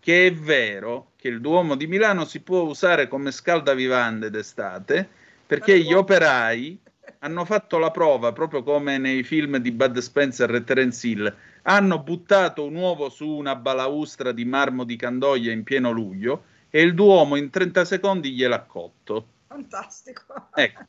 che 0.06 0.28
è 0.28 0.32
vero 0.32 1.14
che 1.16 1.30
il 1.30 1.42
Duomo 1.42 1.74
di 1.74 1.88
Milano 1.88 2.26
si 2.26 2.42
può 2.42 2.62
usare 2.62 3.08
come 3.08 3.32
scaldavivande 3.32 4.30
d'estate 4.30 5.10
perché 5.48 5.80
gli 5.80 5.94
operai 5.94 6.80
hanno 7.20 7.44
fatto 7.44 7.80
la 7.80 7.90
prova, 7.90 8.32
proprio 8.32 8.62
come 8.62 9.00
nei 9.00 9.24
film 9.24 9.58
di 9.58 9.72
Bud 9.72 9.98
Spencer 9.98 10.54
e 10.54 10.64
Terence 10.64 11.08
Hill, 11.08 11.36
hanno 11.64 12.04
buttato 12.04 12.66
un 12.66 12.76
uovo 12.76 13.10
su 13.10 13.28
una 13.28 13.56
balaustra 13.56 14.32
di 14.32 14.46
marmo 14.46 14.84
di 14.84 14.96
Candoia 14.96 15.52
in 15.52 15.64
pieno 15.64 15.90
luglio 15.90 16.44
e 16.70 16.82
il 16.84 16.94
Duomo 16.94 17.36
in 17.36 17.50
30 17.50 17.84
secondi 17.84 18.32
gliel'ha 18.32 18.62
cotto. 18.62 19.28
Fantastico. 19.48 20.50
Ecco, 20.54 20.84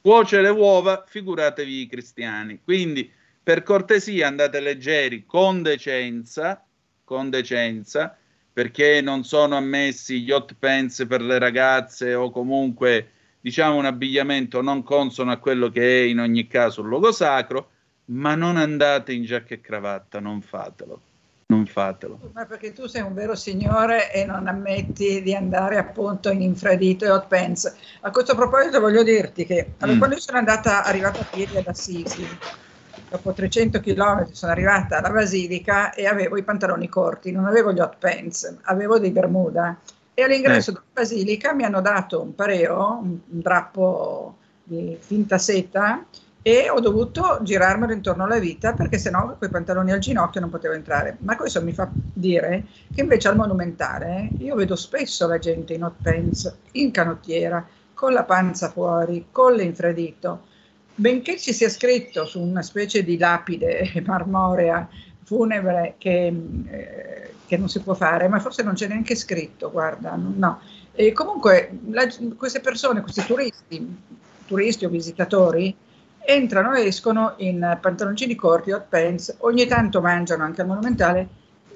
cuoce 0.00 0.40
le 0.40 0.50
uova, 0.50 1.02
figuratevi 1.04 1.80
i 1.80 1.88
cristiani. 1.88 2.60
Quindi, 2.62 3.10
per 3.42 3.64
cortesia, 3.64 4.28
andate 4.28 4.60
leggeri, 4.60 5.26
con 5.26 5.62
decenza, 5.62 6.64
con 7.02 7.28
decenza, 7.28 8.18
perché 8.52 9.00
non 9.00 9.24
sono 9.24 9.56
ammessi 9.56 10.22
gli 10.22 10.30
hot 10.30 10.54
pants 10.58 11.04
per 11.08 11.22
le 11.22 11.38
ragazze 11.38 12.14
o 12.14 12.30
comunque 12.30 13.08
diciamo 13.40 13.76
un 13.76 13.86
abbigliamento 13.86 14.60
non 14.62 14.82
consono 14.82 15.32
a 15.32 15.38
quello 15.38 15.70
che 15.70 16.02
è 16.02 16.04
in 16.04 16.20
ogni 16.20 16.46
caso 16.46 16.82
un 16.82 16.88
luogo 16.88 17.12
sacro, 17.12 17.70
ma 18.06 18.34
non 18.34 18.56
andate 18.56 19.12
in 19.12 19.24
giacca 19.24 19.54
e 19.54 19.60
cravatta, 19.60 20.20
non 20.20 20.40
fatelo. 20.42 21.00
Non 21.46 21.66
fatelo. 21.66 22.18
Ma 22.32 22.46
perché 22.46 22.72
tu 22.72 22.86
sei 22.86 23.02
un 23.02 23.12
vero 23.12 23.34
signore 23.34 24.10
e 24.10 24.24
non 24.24 24.46
ammetti 24.46 25.20
di 25.20 25.34
andare 25.34 25.76
appunto 25.76 26.30
in 26.30 26.40
infradito 26.40 27.04
e 27.04 27.10
hot 27.10 27.26
pants. 27.26 27.74
A 28.00 28.10
questo 28.10 28.34
proposito 28.34 28.80
voglio 28.80 29.02
dirti 29.02 29.44
che 29.44 29.72
allora, 29.78 29.96
mm. 29.96 29.98
quando 29.98 30.18
sono 30.18 30.38
andata, 30.38 30.82
arrivata 30.82 31.20
a 31.20 31.24
piedi 31.30 31.56
ad 31.58 31.66
Assisi, 31.66 32.26
dopo 33.12 33.32
300 33.32 33.80
km 33.80 34.30
sono 34.32 34.52
arrivata 34.52 34.98
alla 34.98 35.10
Basilica 35.10 35.92
e 35.92 36.06
avevo 36.06 36.38
i 36.38 36.42
pantaloni 36.42 36.88
corti, 36.88 37.30
non 37.30 37.44
avevo 37.44 37.72
gli 37.72 37.78
hot 37.78 37.96
pants, 37.98 38.56
avevo 38.62 38.98
dei 38.98 39.10
Bermuda. 39.10 39.78
E 40.14 40.22
all'ingresso 40.22 40.70
eh. 40.70 40.72
della 40.74 40.86
Basilica 40.92 41.52
mi 41.52 41.64
hanno 41.64 41.82
dato 41.82 42.22
un 42.22 42.34
pareo, 42.34 42.98
un, 43.02 43.18
un 43.28 43.40
drappo 43.40 44.36
di 44.64 44.96
finta 44.98 45.36
seta, 45.36 46.04
e 46.40 46.70
ho 46.70 46.80
dovuto 46.80 47.38
girarmelo 47.42 47.92
intorno 47.92 48.24
alla 48.24 48.38
vita 48.38 48.72
perché 48.72 48.98
sennò 48.98 49.36
quei 49.36 49.48
pantaloni 49.48 49.92
al 49.92 50.00
ginocchio 50.00 50.40
non 50.40 50.50
potevo 50.50 50.74
entrare. 50.74 51.16
Ma 51.20 51.36
questo 51.36 51.62
mi 51.62 51.72
fa 51.72 51.88
dire 51.92 52.64
che 52.92 53.02
invece 53.02 53.28
al 53.28 53.36
monumentale 53.36 54.30
io 54.38 54.54
vedo 54.54 54.74
spesso 54.74 55.28
la 55.28 55.38
gente 55.38 55.74
in 55.74 55.84
hot 55.84 55.96
pants, 56.02 56.52
in 56.72 56.90
canottiera, 56.90 57.64
con 57.92 58.12
la 58.14 58.24
panza 58.24 58.70
fuori, 58.70 59.26
con 59.30 59.52
l'infradito. 59.52 60.50
Benché 60.94 61.38
ci 61.38 61.52
sia 61.52 61.70
scritto 61.70 62.26
su 62.26 62.40
una 62.40 62.62
specie 62.62 63.02
di 63.02 63.16
lapide 63.16 63.92
marmorea 64.04 64.86
funebre 65.24 65.94
che, 65.96 66.26
eh, 66.26 67.30
che 67.46 67.56
non 67.56 67.68
si 67.68 67.80
può 67.80 67.94
fare, 67.94 68.28
ma 68.28 68.38
forse 68.40 68.62
non 68.62 68.74
c'è 68.74 68.88
neanche 68.88 69.14
scritto, 69.14 69.70
guarda, 69.70 70.14
no. 70.16 70.60
E 70.92 71.12
comunque 71.12 71.78
la, 71.88 72.06
queste 72.36 72.60
persone, 72.60 73.00
questi 73.00 73.24
turisti, 73.24 73.96
turisti 74.46 74.84
o 74.84 74.90
visitatori, 74.90 75.74
entrano 76.24 76.74
e 76.74 76.86
escono 76.86 77.34
in 77.38 77.78
pantaloncini 77.80 78.34
corti, 78.34 78.72
hot 78.72 78.86
pants, 78.88 79.34
ogni 79.38 79.66
tanto 79.66 80.02
mangiano 80.02 80.44
anche 80.44 80.60
al 80.60 80.66
monumentale 80.66 81.28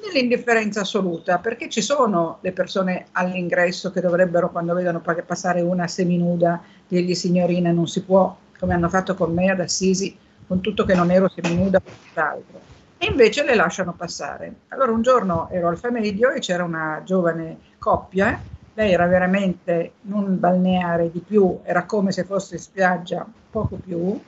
nell'indifferenza 0.04 0.80
assoluta, 0.80 1.38
perché 1.38 1.70
ci 1.70 1.80
sono 1.80 2.38
le 2.42 2.52
persone 2.52 3.06
all'ingresso 3.12 3.90
che 3.90 4.02
dovrebbero, 4.02 4.50
quando 4.50 4.74
vedono 4.74 5.00
passare 5.00 5.62
una 5.62 5.86
seminuda, 5.86 6.62
dirgli 6.86 7.14
signorina 7.14 7.72
non 7.72 7.88
si 7.88 8.02
può, 8.02 8.36
come 8.58 8.74
hanno 8.74 8.88
fatto 8.88 9.14
con 9.14 9.32
me 9.32 9.50
ad 9.50 9.60
Assisi, 9.60 10.16
con 10.46 10.60
tutto 10.60 10.84
che 10.84 10.94
non 10.94 11.10
ero 11.10 11.28
seminuda 11.28 11.78
o 11.78 11.90
tutt'altro. 12.06 12.60
E 12.98 13.06
invece 13.06 13.44
le 13.44 13.54
lasciano 13.54 13.92
passare. 13.92 14.54
Allora 14.68 14.92
un 14.92 15.02
giorno 15.02 15.48
ero 15.50 15.68
al 15.68 15.78
Famedio 15.78 16.30
e 16.30 16.40
c'era 16.40 16.64
una 16.64 17.02
giovane 17.04 17.58
coppia, 17.78 18.40
lei 18.74 18.92
era 18.92 19.06
veramente 19.06 19.92
non 20.02 20.38
balneare 20.38 21.10
di 21.10 21.20
più, 21.20 21.60
era 21.62 21.84
come 21.84 22.12
se 22.12 22.24
fosse 22.24 22.56
in 22.56 22.60
spiaggia 22.60 23.26
poco 23.50 23.76
più, 23.76 24.20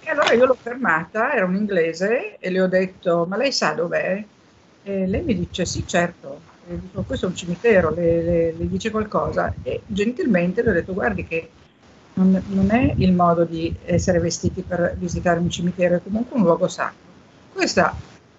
e 0.00 0.10
allora 0.10 0.32
io 0.34 0.46
l'ho 0.46 0.54
fermata, 0.54 1.34
era 1.34 1.44
un 1.44 1.56
inglese, 1.56 2.38
e 2.38 2.50
le 2.50 2.60
ho 2.60 2.68
detto, 2.68 3.26
ma 3.28 3.36
lei 3.36 3.50
sa 3.50 3.72
dov'è? 3.72 4.24
E 4.84 5.06
lei 5.08 5.22
mi 5.22 5.34
dice, 5.34 5.64
sì, 5.64 5.84
certo. 5.84 6.40
E 6.68 6.78
dico, 6.78 7.02
questo 7.02 7.26
è 7.26 7.28
un 7.28 7.34
cimitero, 7.34 7.90
le, 7.90 8.22
le, 8.22 8.52
le, 8.52 8.68
dice 8.68 8.92
qualcosa? 8.92 9.52
E 9.64 9.82
gentilmente 9.84 10.62
le 10.62 10.70
ho 10.70 10.72
detto, 10.72 10.92
guardi 10.94 11.26
che 11.26 11.50
non, 12.16 12.42
non, 12.48 12.70
è 12.70 12.94
il 12.96 13.12
modo 13.12 13.44
di 13.44 13.74
essere 13.84 14.18
vestiti 14.18 14.62
per 14.62 14.94
visitare 14.98 15.38
un 15.38 15.50
cimitero, 15.50 15.96
è 15.96 16.00
comunque 16.02 16.36
un 16.36 16.44
luogo 16.44 16.68
sacro. 16.68 17.04
Questa 17.52 17.94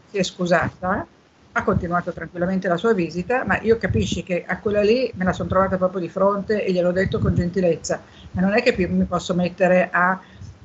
si 0.09 0.17
è 0.17 0.23
scusata, 0.23 1.05
ha 1.51 1.63
continuato 1.63 2.11
tranquillamente 2.11 2.67
la 2.67 2.77
sua 2.77 2.93
visita, 2.93 3.43
ma 3.45 3.59
io 3.61 3.77
capisci 3.77 4.23
che 4.23 4.43
a 4.45 4.59
quella 4.59 4.81
lì 4.81 5.11
me 5.15 5.25
la 5.25 5.33
sono 5.33 5.49
trovata 5.49 5.77
proprio 5.77 6.01
di 6.01 6.09
fronte 6.09 6.63
e 6.63 6.71
gliel'ho 6.71 6.91
detto 6.91 7.19
con 7.19 7.35
gentilezza, 7.35 8.01
ma 8.31 8.41
non 8.41 8.55
è 8.55 8.63
che 8.63 8.75
mi 8.87 9.05
posso 9.05 9.35
mettere 9.35 9.89
a 9.91 10.19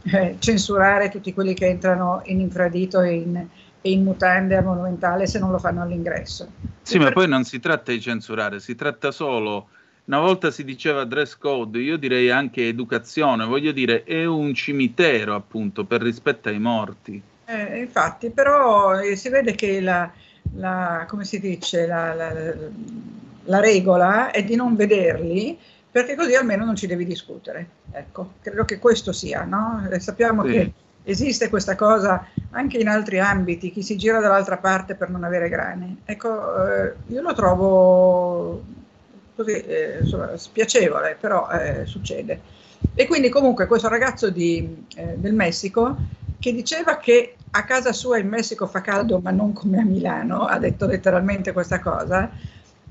eh, 0.05 0.37
censurare 0.39 1.11
tutti 1.11 1.35
quelli 1.35 1.55
che 1.55 1.67
entrano 1.67 2.23
in 2.25 2.41
infradito 2.41 3.01
e 3.01 3.15
in, 3.15 3.47
e 3.81 3.91
in 3.91 4.03
mutande 4.05 4.57
a 4.57 4.63
monumentale 4.63 5.27
se 5.27 5.39
non 5.39 5.51
lo 5.51 5.59
fanno 5.59 5.83
all'ingresso. 5.83 6.49
Sì, 6.81 6.99
ma 6.99 7.13
poi 7.13 7.29
non 7.29 7.45
si 7.45 7.61
tratta 7.61 7.93
di 7.93 8.01
censurare, 8.01 8.59
si 8.59 8.75
tratta 8.75 9.11
solo. 9.11 9.69
Una 10.05 10.19
volta 10.19 10.51
si 10.51 10.65
diceva 10.65 11.05
dress 11.05 11.37
code, 11.39 11.79
io 11.79 11.97
direi 11.97 12.29
anche 12.29 12.67
educazione, 12.67 13.45
voglio 13.45 13.71
dire, 13.71 14.03
è 14.03 14.25
un 14.25 14.53
cimitero 14.53 15.35
appunto 15.35 15.85
per 15.85 16.03
rispetto 16.03 16.49
ai 16.49 16.59
morti. 16.59 17.23
Eh, 17.45 17.79
infatti, 17.79 18.31
però 18.31 18.99
eh, 18.99 19.15
si 19.15 19.29
vede 19.29 19.55
che 19.55 19.81
la, 19.81 20.11
la 20.55 21.07
come 21.09 21.25
si 21.25 21.39
dice, 21.39 21.87
la, 21.87 22.15
la, 22.15 22.33
la 23.45 23.61
regola 23.61 24.33
è 24.33 24.43
di 24.43 24.57
non 24.57 24.75
vederli 24.75 25.57
perché 25.91 26.17
così 26.17 26.35
almeno 26.35 26.65
non 26.65 26.75
ci 26.75 26.87
devi 26.87 27.05
discutere. 27.05 27.69
Ecco, 27.93 28.33
credo 28.41 28.65
che 28.65 28.79
questo 28.79 29.13
sia, 29.13 29.45
no? 29.45 29.87
E 29.89 30.01
sappiamo 30.01 30.45
sì. 30.45 30.51
che 30.51 30.73
esiste 31.05 31.49
questa 31.49 31.77
cosa 31.77 32.27
anche 32.51 32.79
in 32.79 32.89
altri 32.89 33.21
ambiti, 33.21 33.71
chi 33.71 33.83
si 33.83 33.97
gira 33.97 34.19
dall'altra 34.19 34.57
parte 34.57 34.95
per 34.95 35.11
non 35.11 35.23
avere 35.23 35.49
grani. 35.49 36.01
Ecco, 36.05 36.67
eh, 36.67 36.95
io 37.09 37.21
lo 37.21 37.35
trovo 37.35 38.63
così 39.35 39.53
eh, 39.53 39.99
insomma, 40.01 40.37
spiacevole, 40.37 41.17
però 41.19 41.49
eh, 41.51 41.87
succede. 41.87 42.41
E 42.95 43.07
quindi 43.07 43.29
comunque 43.29 43.67
questo 43.67 43.89
ragazzo 43.89 44.31
di, 44.31 44.85
eh, 44.97 45.15
del 45.17 45.35
Messico 45.35 45.97
che 46.39 46.53
diceva 46.53 46.97
che 46.97 47.37
a 47.51 47.65
casa 47.65 47.93
sua 47.93 48.19
in 48.19 48.29
Messico 48.29 48.67
fa 48.67 48.81
caldo 48.81 49.21
ma 49.21 49.31
non 49.31 49.53
come 49.53 49.79
a 49.79 49.85
Milano, 49.85 50.47
ha 50.47 50.59
detto 50.59 50.87
letteralmente 50.87 51.53
questa 51.53 51.81
cosa, 51.81 52.31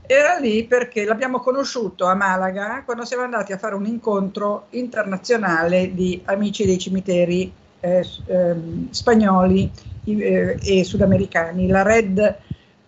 era 0.06 0.38
lì 0.38 0.66
perché 0.66 1.06
l'abbiamo 1.06 1.40
conosciuto 1.40 2.06
a 2.06 2.16
Malaga 2.16 2.84
quando 2.84 3.06
siamo 3.06 3.24
andati 3.24 3.54
a 3.54 3.58
fare 3.58 3.76
un 3.76 3.86
incontro 3.86 4.68
internazionale 4.72 5.94
di 5.94 6.22
amici 6.26 6.66
dei 6.66 6.78
cimiteri 6.78 7.52
eh, 7.80 8.06
eh, 8.26 8.56
spagnoli 8.90 9.72
eh, 10.04 10.58
e 10.62 10.84
sudamericani, 10.84 11.68
la 11.68 11.84
Red 11.84 12.38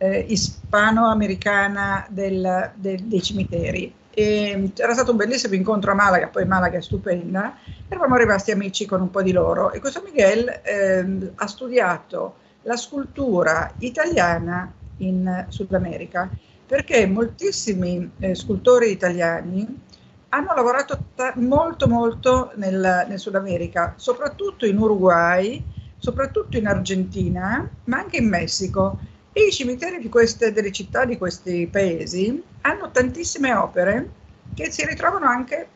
eh, 0.03 0.25
ispano-americana 0.27 2.05
del, 2.09 2.71
del, 2.75 2.99
dei 3.03 3.21
cimiteri. 3.21 3.93
E 4.09 4.71
era 4.75 4.93
stato 4.93 5.11
un 5.11 5.17
bellissimo 5.17 5.55
incontro 5.55 5.91
a 5.91 5.95
Malaga, 5.95 6.27
poi 6.27 6.45
Malaga 6.45 6.77
è 6.77 6.81
stupenda, 6.81 7.57
eravamo 7.88 8.17
rimasti 8.17 8.51
amici 8.51 8.85
con 8.85 9.01
un 9.01 9.09
po' 9.09 9.21
di 9.21 9.31
loro 9.31 9.71
e 9.71 9.80
questo 9.80 10.01
Miguel 10.03 10.61
ehm, 10.63 11.31
ha 11.35 11.47
studiato 11.47 12.35
la 12.63 12.75
scultura 12.75 13.73
italiana 13.80 14.71
in 14.97 15.45
Sud 15.49 15.73
America 15.73 16.30
perché 16.65 17.05
moltissimi 17.07 18.11
eh, 18.19 18.35
scultori 18.35 18.91
italiani 18.91 19.81
hanno 20.30 20.53
lavorato 20.55 21.05
ta- 21.15 21.34
molto 21.38 21.88
molto 21.88 22.51
nel, 22.55 23.05
nel, 23.07 23.19
Sud 23.19 23.35
America, 23.35 23.93
soprattutto 23.97 24.65
in 24.65 24.77
Uruguay, 24.77 25.63
soprattutto 25.97 26.57
in 26.57 26.67
Argentina, 26.67 27.67
ma 27.85 27.97
anche 27.97 28.17
in 28.17 28.27
Messico. 28.27 28.97
I 29.35 29.51
cimiteri 29.51 30.07
queste, 30.10 30.51
delle 30.51 30.72
città 30.72 31.05
di 31.05 31.18
questi 31.18 31.68
paesi 31.68 32.39
hanno 32.61 32.91
tantissime 32.91 33.51
opere 33.53 34.10
che 34.53 34.72
si 34.72 34.85
ritrovano 34.85 35.26
anche 35.26 35.68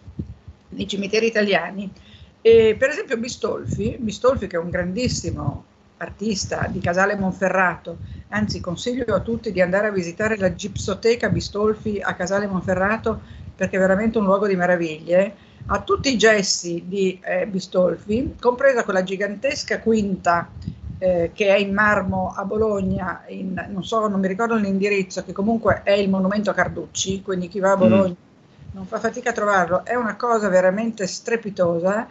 nei 0.70 0.88
cimiteri 0.88 1.26
italiani. 1.26 1.92
E, 2.40 2.76
per 2.78 2.90
esempio 2.90 3.18
Bistolfi, 3.18 3.98
Bistolfi 4.00 4.46
che 4.46 4.58
è 4.58 4.60
un 4.60 4.70
grandissimo 4.70 5.66
artista 5.98 6.68
di 6.68 6.80
Casale 6.80 7.16
Monferrato, 7.16 7.98
anzi 8.30 8.60
consiglio 8.60 9.16
a 9.16 9.22
tutti 9.22 9.52
di 9.52 9.60
andare 9.60 9.88
a 9.88 9.92
visitare 9.92 10.38
la 10.38 10.54
Gipsoteca 10.54 11.30
Bistolfi 11.30 12.00
a 12.00 12.14
Casale 12.14 12.46
Monferrato 12.46 13.20
perché 13.56 13.78
è 13.78 13.80
veramente 13.80 14.20
un 14.20 14.26
luogo 14.26 14.46
di 14.46 14.56
meraviglie, 14.56 15.36
ha 15.66 15.82
tutti 15.82 16.14
i 16.14 16.18
gessi 16.18 16.84
di 16.86 17.20
eh, 17.24 17.48
Bistolfi, 17.48 18.36
compresa 18.40 18.84
quella 18.84 19.02
gigantesca 19.02 19.80
quinta 19.80 20.52
eh, 21.00 21.32
che 21.34 21.48
è 21.48 21.58
in 21.58 21.74
marmo 21.74 22.34
a 22.36 22.44
Bologna, 22.46 23.24
in, 23.28 23.54
non 23.70 23.84
so, 23.84 24.08
non 24.08 24.20
mi 24.20 24.28
ricordo 24.28 24.56
l'indirizzo, 24.56 25.24
che 25.24 25.34
comunque 25.34 25.82
è 25.84 25.92
il 25.92 26.10
monumento 26.10 26.50
a 26.50 26.54
Carducci, 26.54 27.22
quindi 27.22 27.48
chi 27.48 27.60
va 27.60 27.72
a 27.72 27.78
Bologna 27.78 28.10
mm. 28.10 28.72
non 28.74 28.86
fa 28.86 29.00
fatica 29.00 29.30
a 29.30 29.34
trovarlo, 29.34 29.86
è 29.86 29.96
una 29.96 30.16
cosa 30.16 30.50
veramente 30.50 31.08
strepitosa 31.08 32.08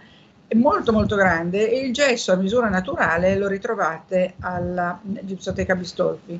è 0.48 0.54
molto 0.54 0.92
molto 0.92 1.16
grande 1.16 1.68
e 1.68 1.84
il 1.84 1.92
gesso 1.92 2.30
a 2.30 2.36
misura 2.36 2.68
naturale 2.68 3.36
lo 3.36 3.48
ritrovate 3.48 4.34
alla 4.40 4.98
Gipsoteca 5.02 5.74
Bistolfi. 5.74 6.38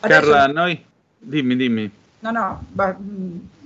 Adesso... 0.00 0.30
Carla, 0.30 0.46
noi... 0.52 0.84
Dimmi, 1.18 1.56
dimmi. 1.56 1.90
No, 2.20 2.30
no, 2.30 2.64
ma... 2.72 2.96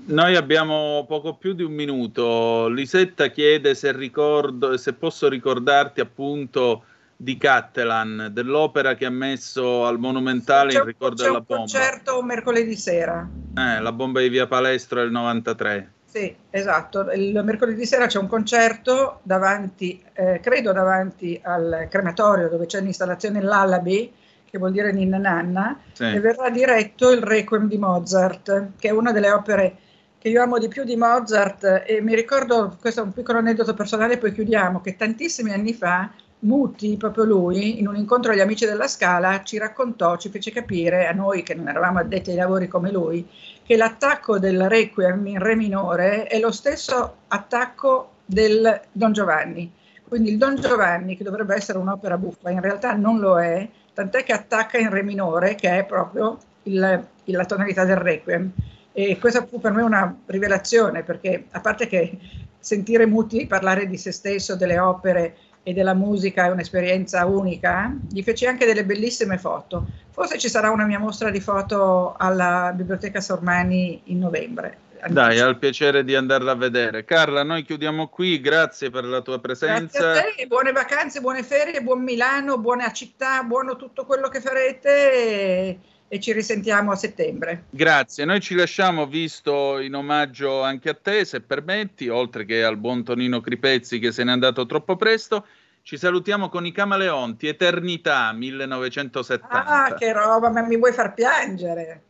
Noi 0.03 0.35
abbiamo 0.35 1.05
poco 1.07 1.35
più 1.35 1.53
di 1.53 1.63
un 1.63 1.73
minuto. 1.73 2.69
Lisetta 2.69 3.29
chiede 3.29 3.75
se, 3.75 3.93
ricordo, 3.93 4.77
se 4.77 4.93
posso 4.93 5.29
ricordarti 5.29 6.01
appunto 6.01 6.85
di 7.23 7.37
Cattelan, 7.37 8.31
dell'opera 8.33 8.95
che 8.95 9.05
ha 9.05 9.11
messo 9.11 9.85
al 9.85 9.99
Monumentale 9.99 10.73
in 10.73 10.85
ricordo 10.85 11.23
della 11.23 11.43
bomba. 11.43 11.67
C'è 11.67 11.79
concerto 11.79 12.23
mercoledì 12.23 12.75
sera. 12.77 13.29
Eh, 13.59 13.79
la 13.79 13.93
bomba 13.93 14.21
di 14.21 14.31
Via 14.31 14.47
Palestro 14.47 15.01
del 15.01 15.11
93. 15.11 15.93
Sì, 16.07 16.35
esatto. 16.49 17.11
Il 17.13 17.39
mercoledì 17.45 17.85
sera 17.85 18.07
c'è 18.07 18.19
un 18.19 18.27
concerto 18.27 19.21
davanti, 19.23 20.03
eh, 20.15 20.41
credo 20.41 20.73
davanti 20.73 21.39
al 21.45 21.89
crematorio 21.91 22.49
dove 22.49 22.65
c'è 22.65 22.81
l'installazione 22.81 23.43
L'Alabi, 23.43 24.11
che 24.51 24.57
vuol 24.57 24.73
dire 24.73 24.91
Ninna 24.91 25.19
Nanna, 25.19 25.79
sì. 25.93 26.05
e 26.05 26.21
verrà 26.21 26.49
diretto 26.49 27.11
il 27.11 27.23
Requiem 27.23 27.69
di 27.69 27.77
Mozart, 27.77 28.71
che 28.79 28.89
è 28.89 28.93
una 28.93 29.13
delle 29.13 29.31
opere 29.31 29.77
che 30.19 30.31
io 30.31 30.43
amo 30.43 30.59
di 30.59 30.69
più 30.69 30.85
di 30.85 30.97
Mozart 30.97 31.83
e 31.87 32.01
mi 32.01 32.15
ricordo, 32.15 32.79
questo 32.81 33.03
è 33.03 33.05
un 33.05 33.13
piccolo 33.13 33.39
aneddoto 33.39 33.75
personale, 33.75 34.17
poi 34.17 34.33
chiudiamo, 34.33 34.81
che 34.81 34.97
tantissimi 34.97 35.53
anni 35.53 35.75
fa 35.75 36.11
Muti, 36.41 36.97
proprio 36.97 37.25
lui, 37.25 37.81
in 37.81 37.87
un 37.87 37.97
incontro 37.97 38.33
agli 38.33 38.41
amici 38.41 38.65
della 38.65 38.89
Scala, 38.89 39.43
ci 39.43 39.59
raccontò, 39.59 40.17
ci 40.17 40.31
fece 40.31 40.51
capire 40.51 41.07
a 41.07 41.13
noi 41.13 41.43
che 41.43 41.55
non 41.55 41.69
eravamo 41.69 41.99
addetti 41.99 42.31
ai 42.31 42.37
lavori 42.37 42.67
come 42.67 42.91
lui, 42.91 43.27
che 43.63 43.77
l'attacco 43.77 44.39
del 44.39 44.69
Requiem 44.69 45.27
in 45.27 45.39
Re 45.39 45.55
minore 45.55 46.25
è 46.25 46.39
lo 46.39 46.51
stesso 46.51 47.17
attacco 47.29 48.13
del 48.25 48.81
Don 48.91 49.13
Giovanni. 49.13 49.71
Quindi 50.09 50.31
il 50.31 50.39
Don 50.39 50.57
Giovanni, 50.57 51.15
che 51.17 51.25
dovrebbe 51.25 51.55
essere 51.55 51.79
un'opera 51.79 52.17
buffa, 52.17 52.51
in 52.51 52.61
realtà 52.61 52.95
non 52.95 53.19
lo 53.19 53.39
è, 53.39 53.69
tant'è 53.93 54.25
che 54.25 54.33
attacca 54.33 54.79
in 54.79 54.89
Re 54.89 55.03
minore, 55.03 55.55
che 55.55 55.79
è 55.79 55.85
proprio 55.85 56.39
il, 56.63 57.05
la 57.25 57.45
tonalità 57.45 57.85
del 57.85 57.97
Requiem. 57.97 58.51
E 58.93 59.19
questa 59.19 59.45
fu 59.45 59.61
per 59.61 59.73
me 59.73 59.83
una 59.83 60.17
rivelazione, 60.27 61.03
perché 61.03 61.45
a 61.51 61.61
parte 61.61 61.87
che 61.87 62.19
sentire 62.59 63.07
Muti 63.07 63.47
parlare 63.47 63.87
di 63.87 63.97
se 63.97 64.11
stesso, 64.11 64.57
delle 64.57 64.79
opere 64.79 65.37
e 65.63 65.73
della 65.73 65.95
musica 65.95 66.47
è 66.47 66.51
un'esperienza 66.51 67.25
unica, 67.27 67.95
gli 68.09 68.23
feci 68.23 68.47
anche 68.47 68.67
delle 68.67 68.85
bellissime 68.85 69.39
foto. 69.39 69.87
Forse 70.11 70.39
ci 70.39 70.49
sarà 70.49 70.71
una 70.71 70.85
mia 70.85 70.99
mostra 70.99 71.31
di 71.31 71.41
foto 71.41 72.15
alla 72.19 72.73
Biblioteca 72.75 73.21
Sormani 73.21 74.03
in 74.05 74.19
novembre. 74.19 74.89
Dai, 75.09 75.39
al 75.39 75.59
piacere 75.59 76.05
di 76.05 76.15
andarla 76.15 76.53
a 76.53 76.57
vedere. 76.57 77.05
Carla, 77.05 77.43
noi 77.43 77.63
chiudiamo 77.63 78.09
qui, 78.09 78.39
grazie 78.41 78.91
per 78.91 79.05
la 79.05 79.23
tua 79.23 79.39
presenza. 79.39 80.13
Te, 80.13 80.47
buone 80.47 80.73
vacanze, 80.73 81.21
buone 81.21 81.43
ferie, 81.43 81.81
buon 81.81 82.03
Milano, 82.03 82.59
buona 82.59 82.93
città, 82.93 83.43
buono 83.43 83.77
tutto 83.77 84.05
quello 84.05 84.29
che 84.29 84.41
farete 84.43 85.79
e, 86.13 86.19
ci 86.19 86.33
risentiamo 86.33 86.91
a 86.91 86.97
settembre. 86.97 87.67
Grazie, 87.71 88.25
noi 88.25 88.41
ci 88.41 88.57
lasciamo 88.57 89.07
visto 89.07 89.79
in 89.79 89.95
omaggio 89.95 90.61
anche 90.61 90.89
a 90.89 90.95
te, 91.01 91.25
se 91.25 91.41
permetti, 91.41 92.09
oltre 92.09 92.45
che 92.45 92.65
al 92.65 92.77
buon 92.77 93.05
Tonino 93.05 93.41
Cripezzi 93.41 94.01
che 94.01 94.11
se 94.11 94.25
n'è 94.25 94.33
andato 94.33 94.67
troppo 94.67 94.97
presto. 94.97 95.47
Ci 95.83 95.97
salutiamo 95.97 96.49
con 96.49 96.67
i 96.67 96.73
Camaleonti, 96.73 97.47
Eternità 97.47 98.33
1970. 98.33 99.65
Ah, 99.65 99.95
che 99.95 100.13
roba, 100.13 100.51
ma 100.51 100.63
mi 100.63 100.77
vuoi 100.77 100.93
far 100.93 101.15
piangere? 101.15 102.03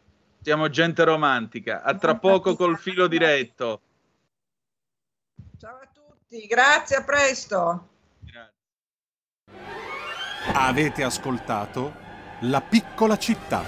Siamo 0.42 0.70
gente 0.70 1.04
romantica. 1.04 1.82
A 1.82 1.94
tra 1.94 2.16
poco 2.16 2.56
col 2.56 2.78
filo 2.78 3.06
diretto. 3.06 3.80
Ciao 5.58 5.76
a 5.76 5.88
tutti, 5.92 6.46
grazie, 6.46 6.96
a 6.96 7.04
presto. 7.04 7.88
Avete 10.54 11.02
ascoltato 11.04 12.08
la 12.44 12.62
piccola 12.62 13.18
città. 13.18 13.62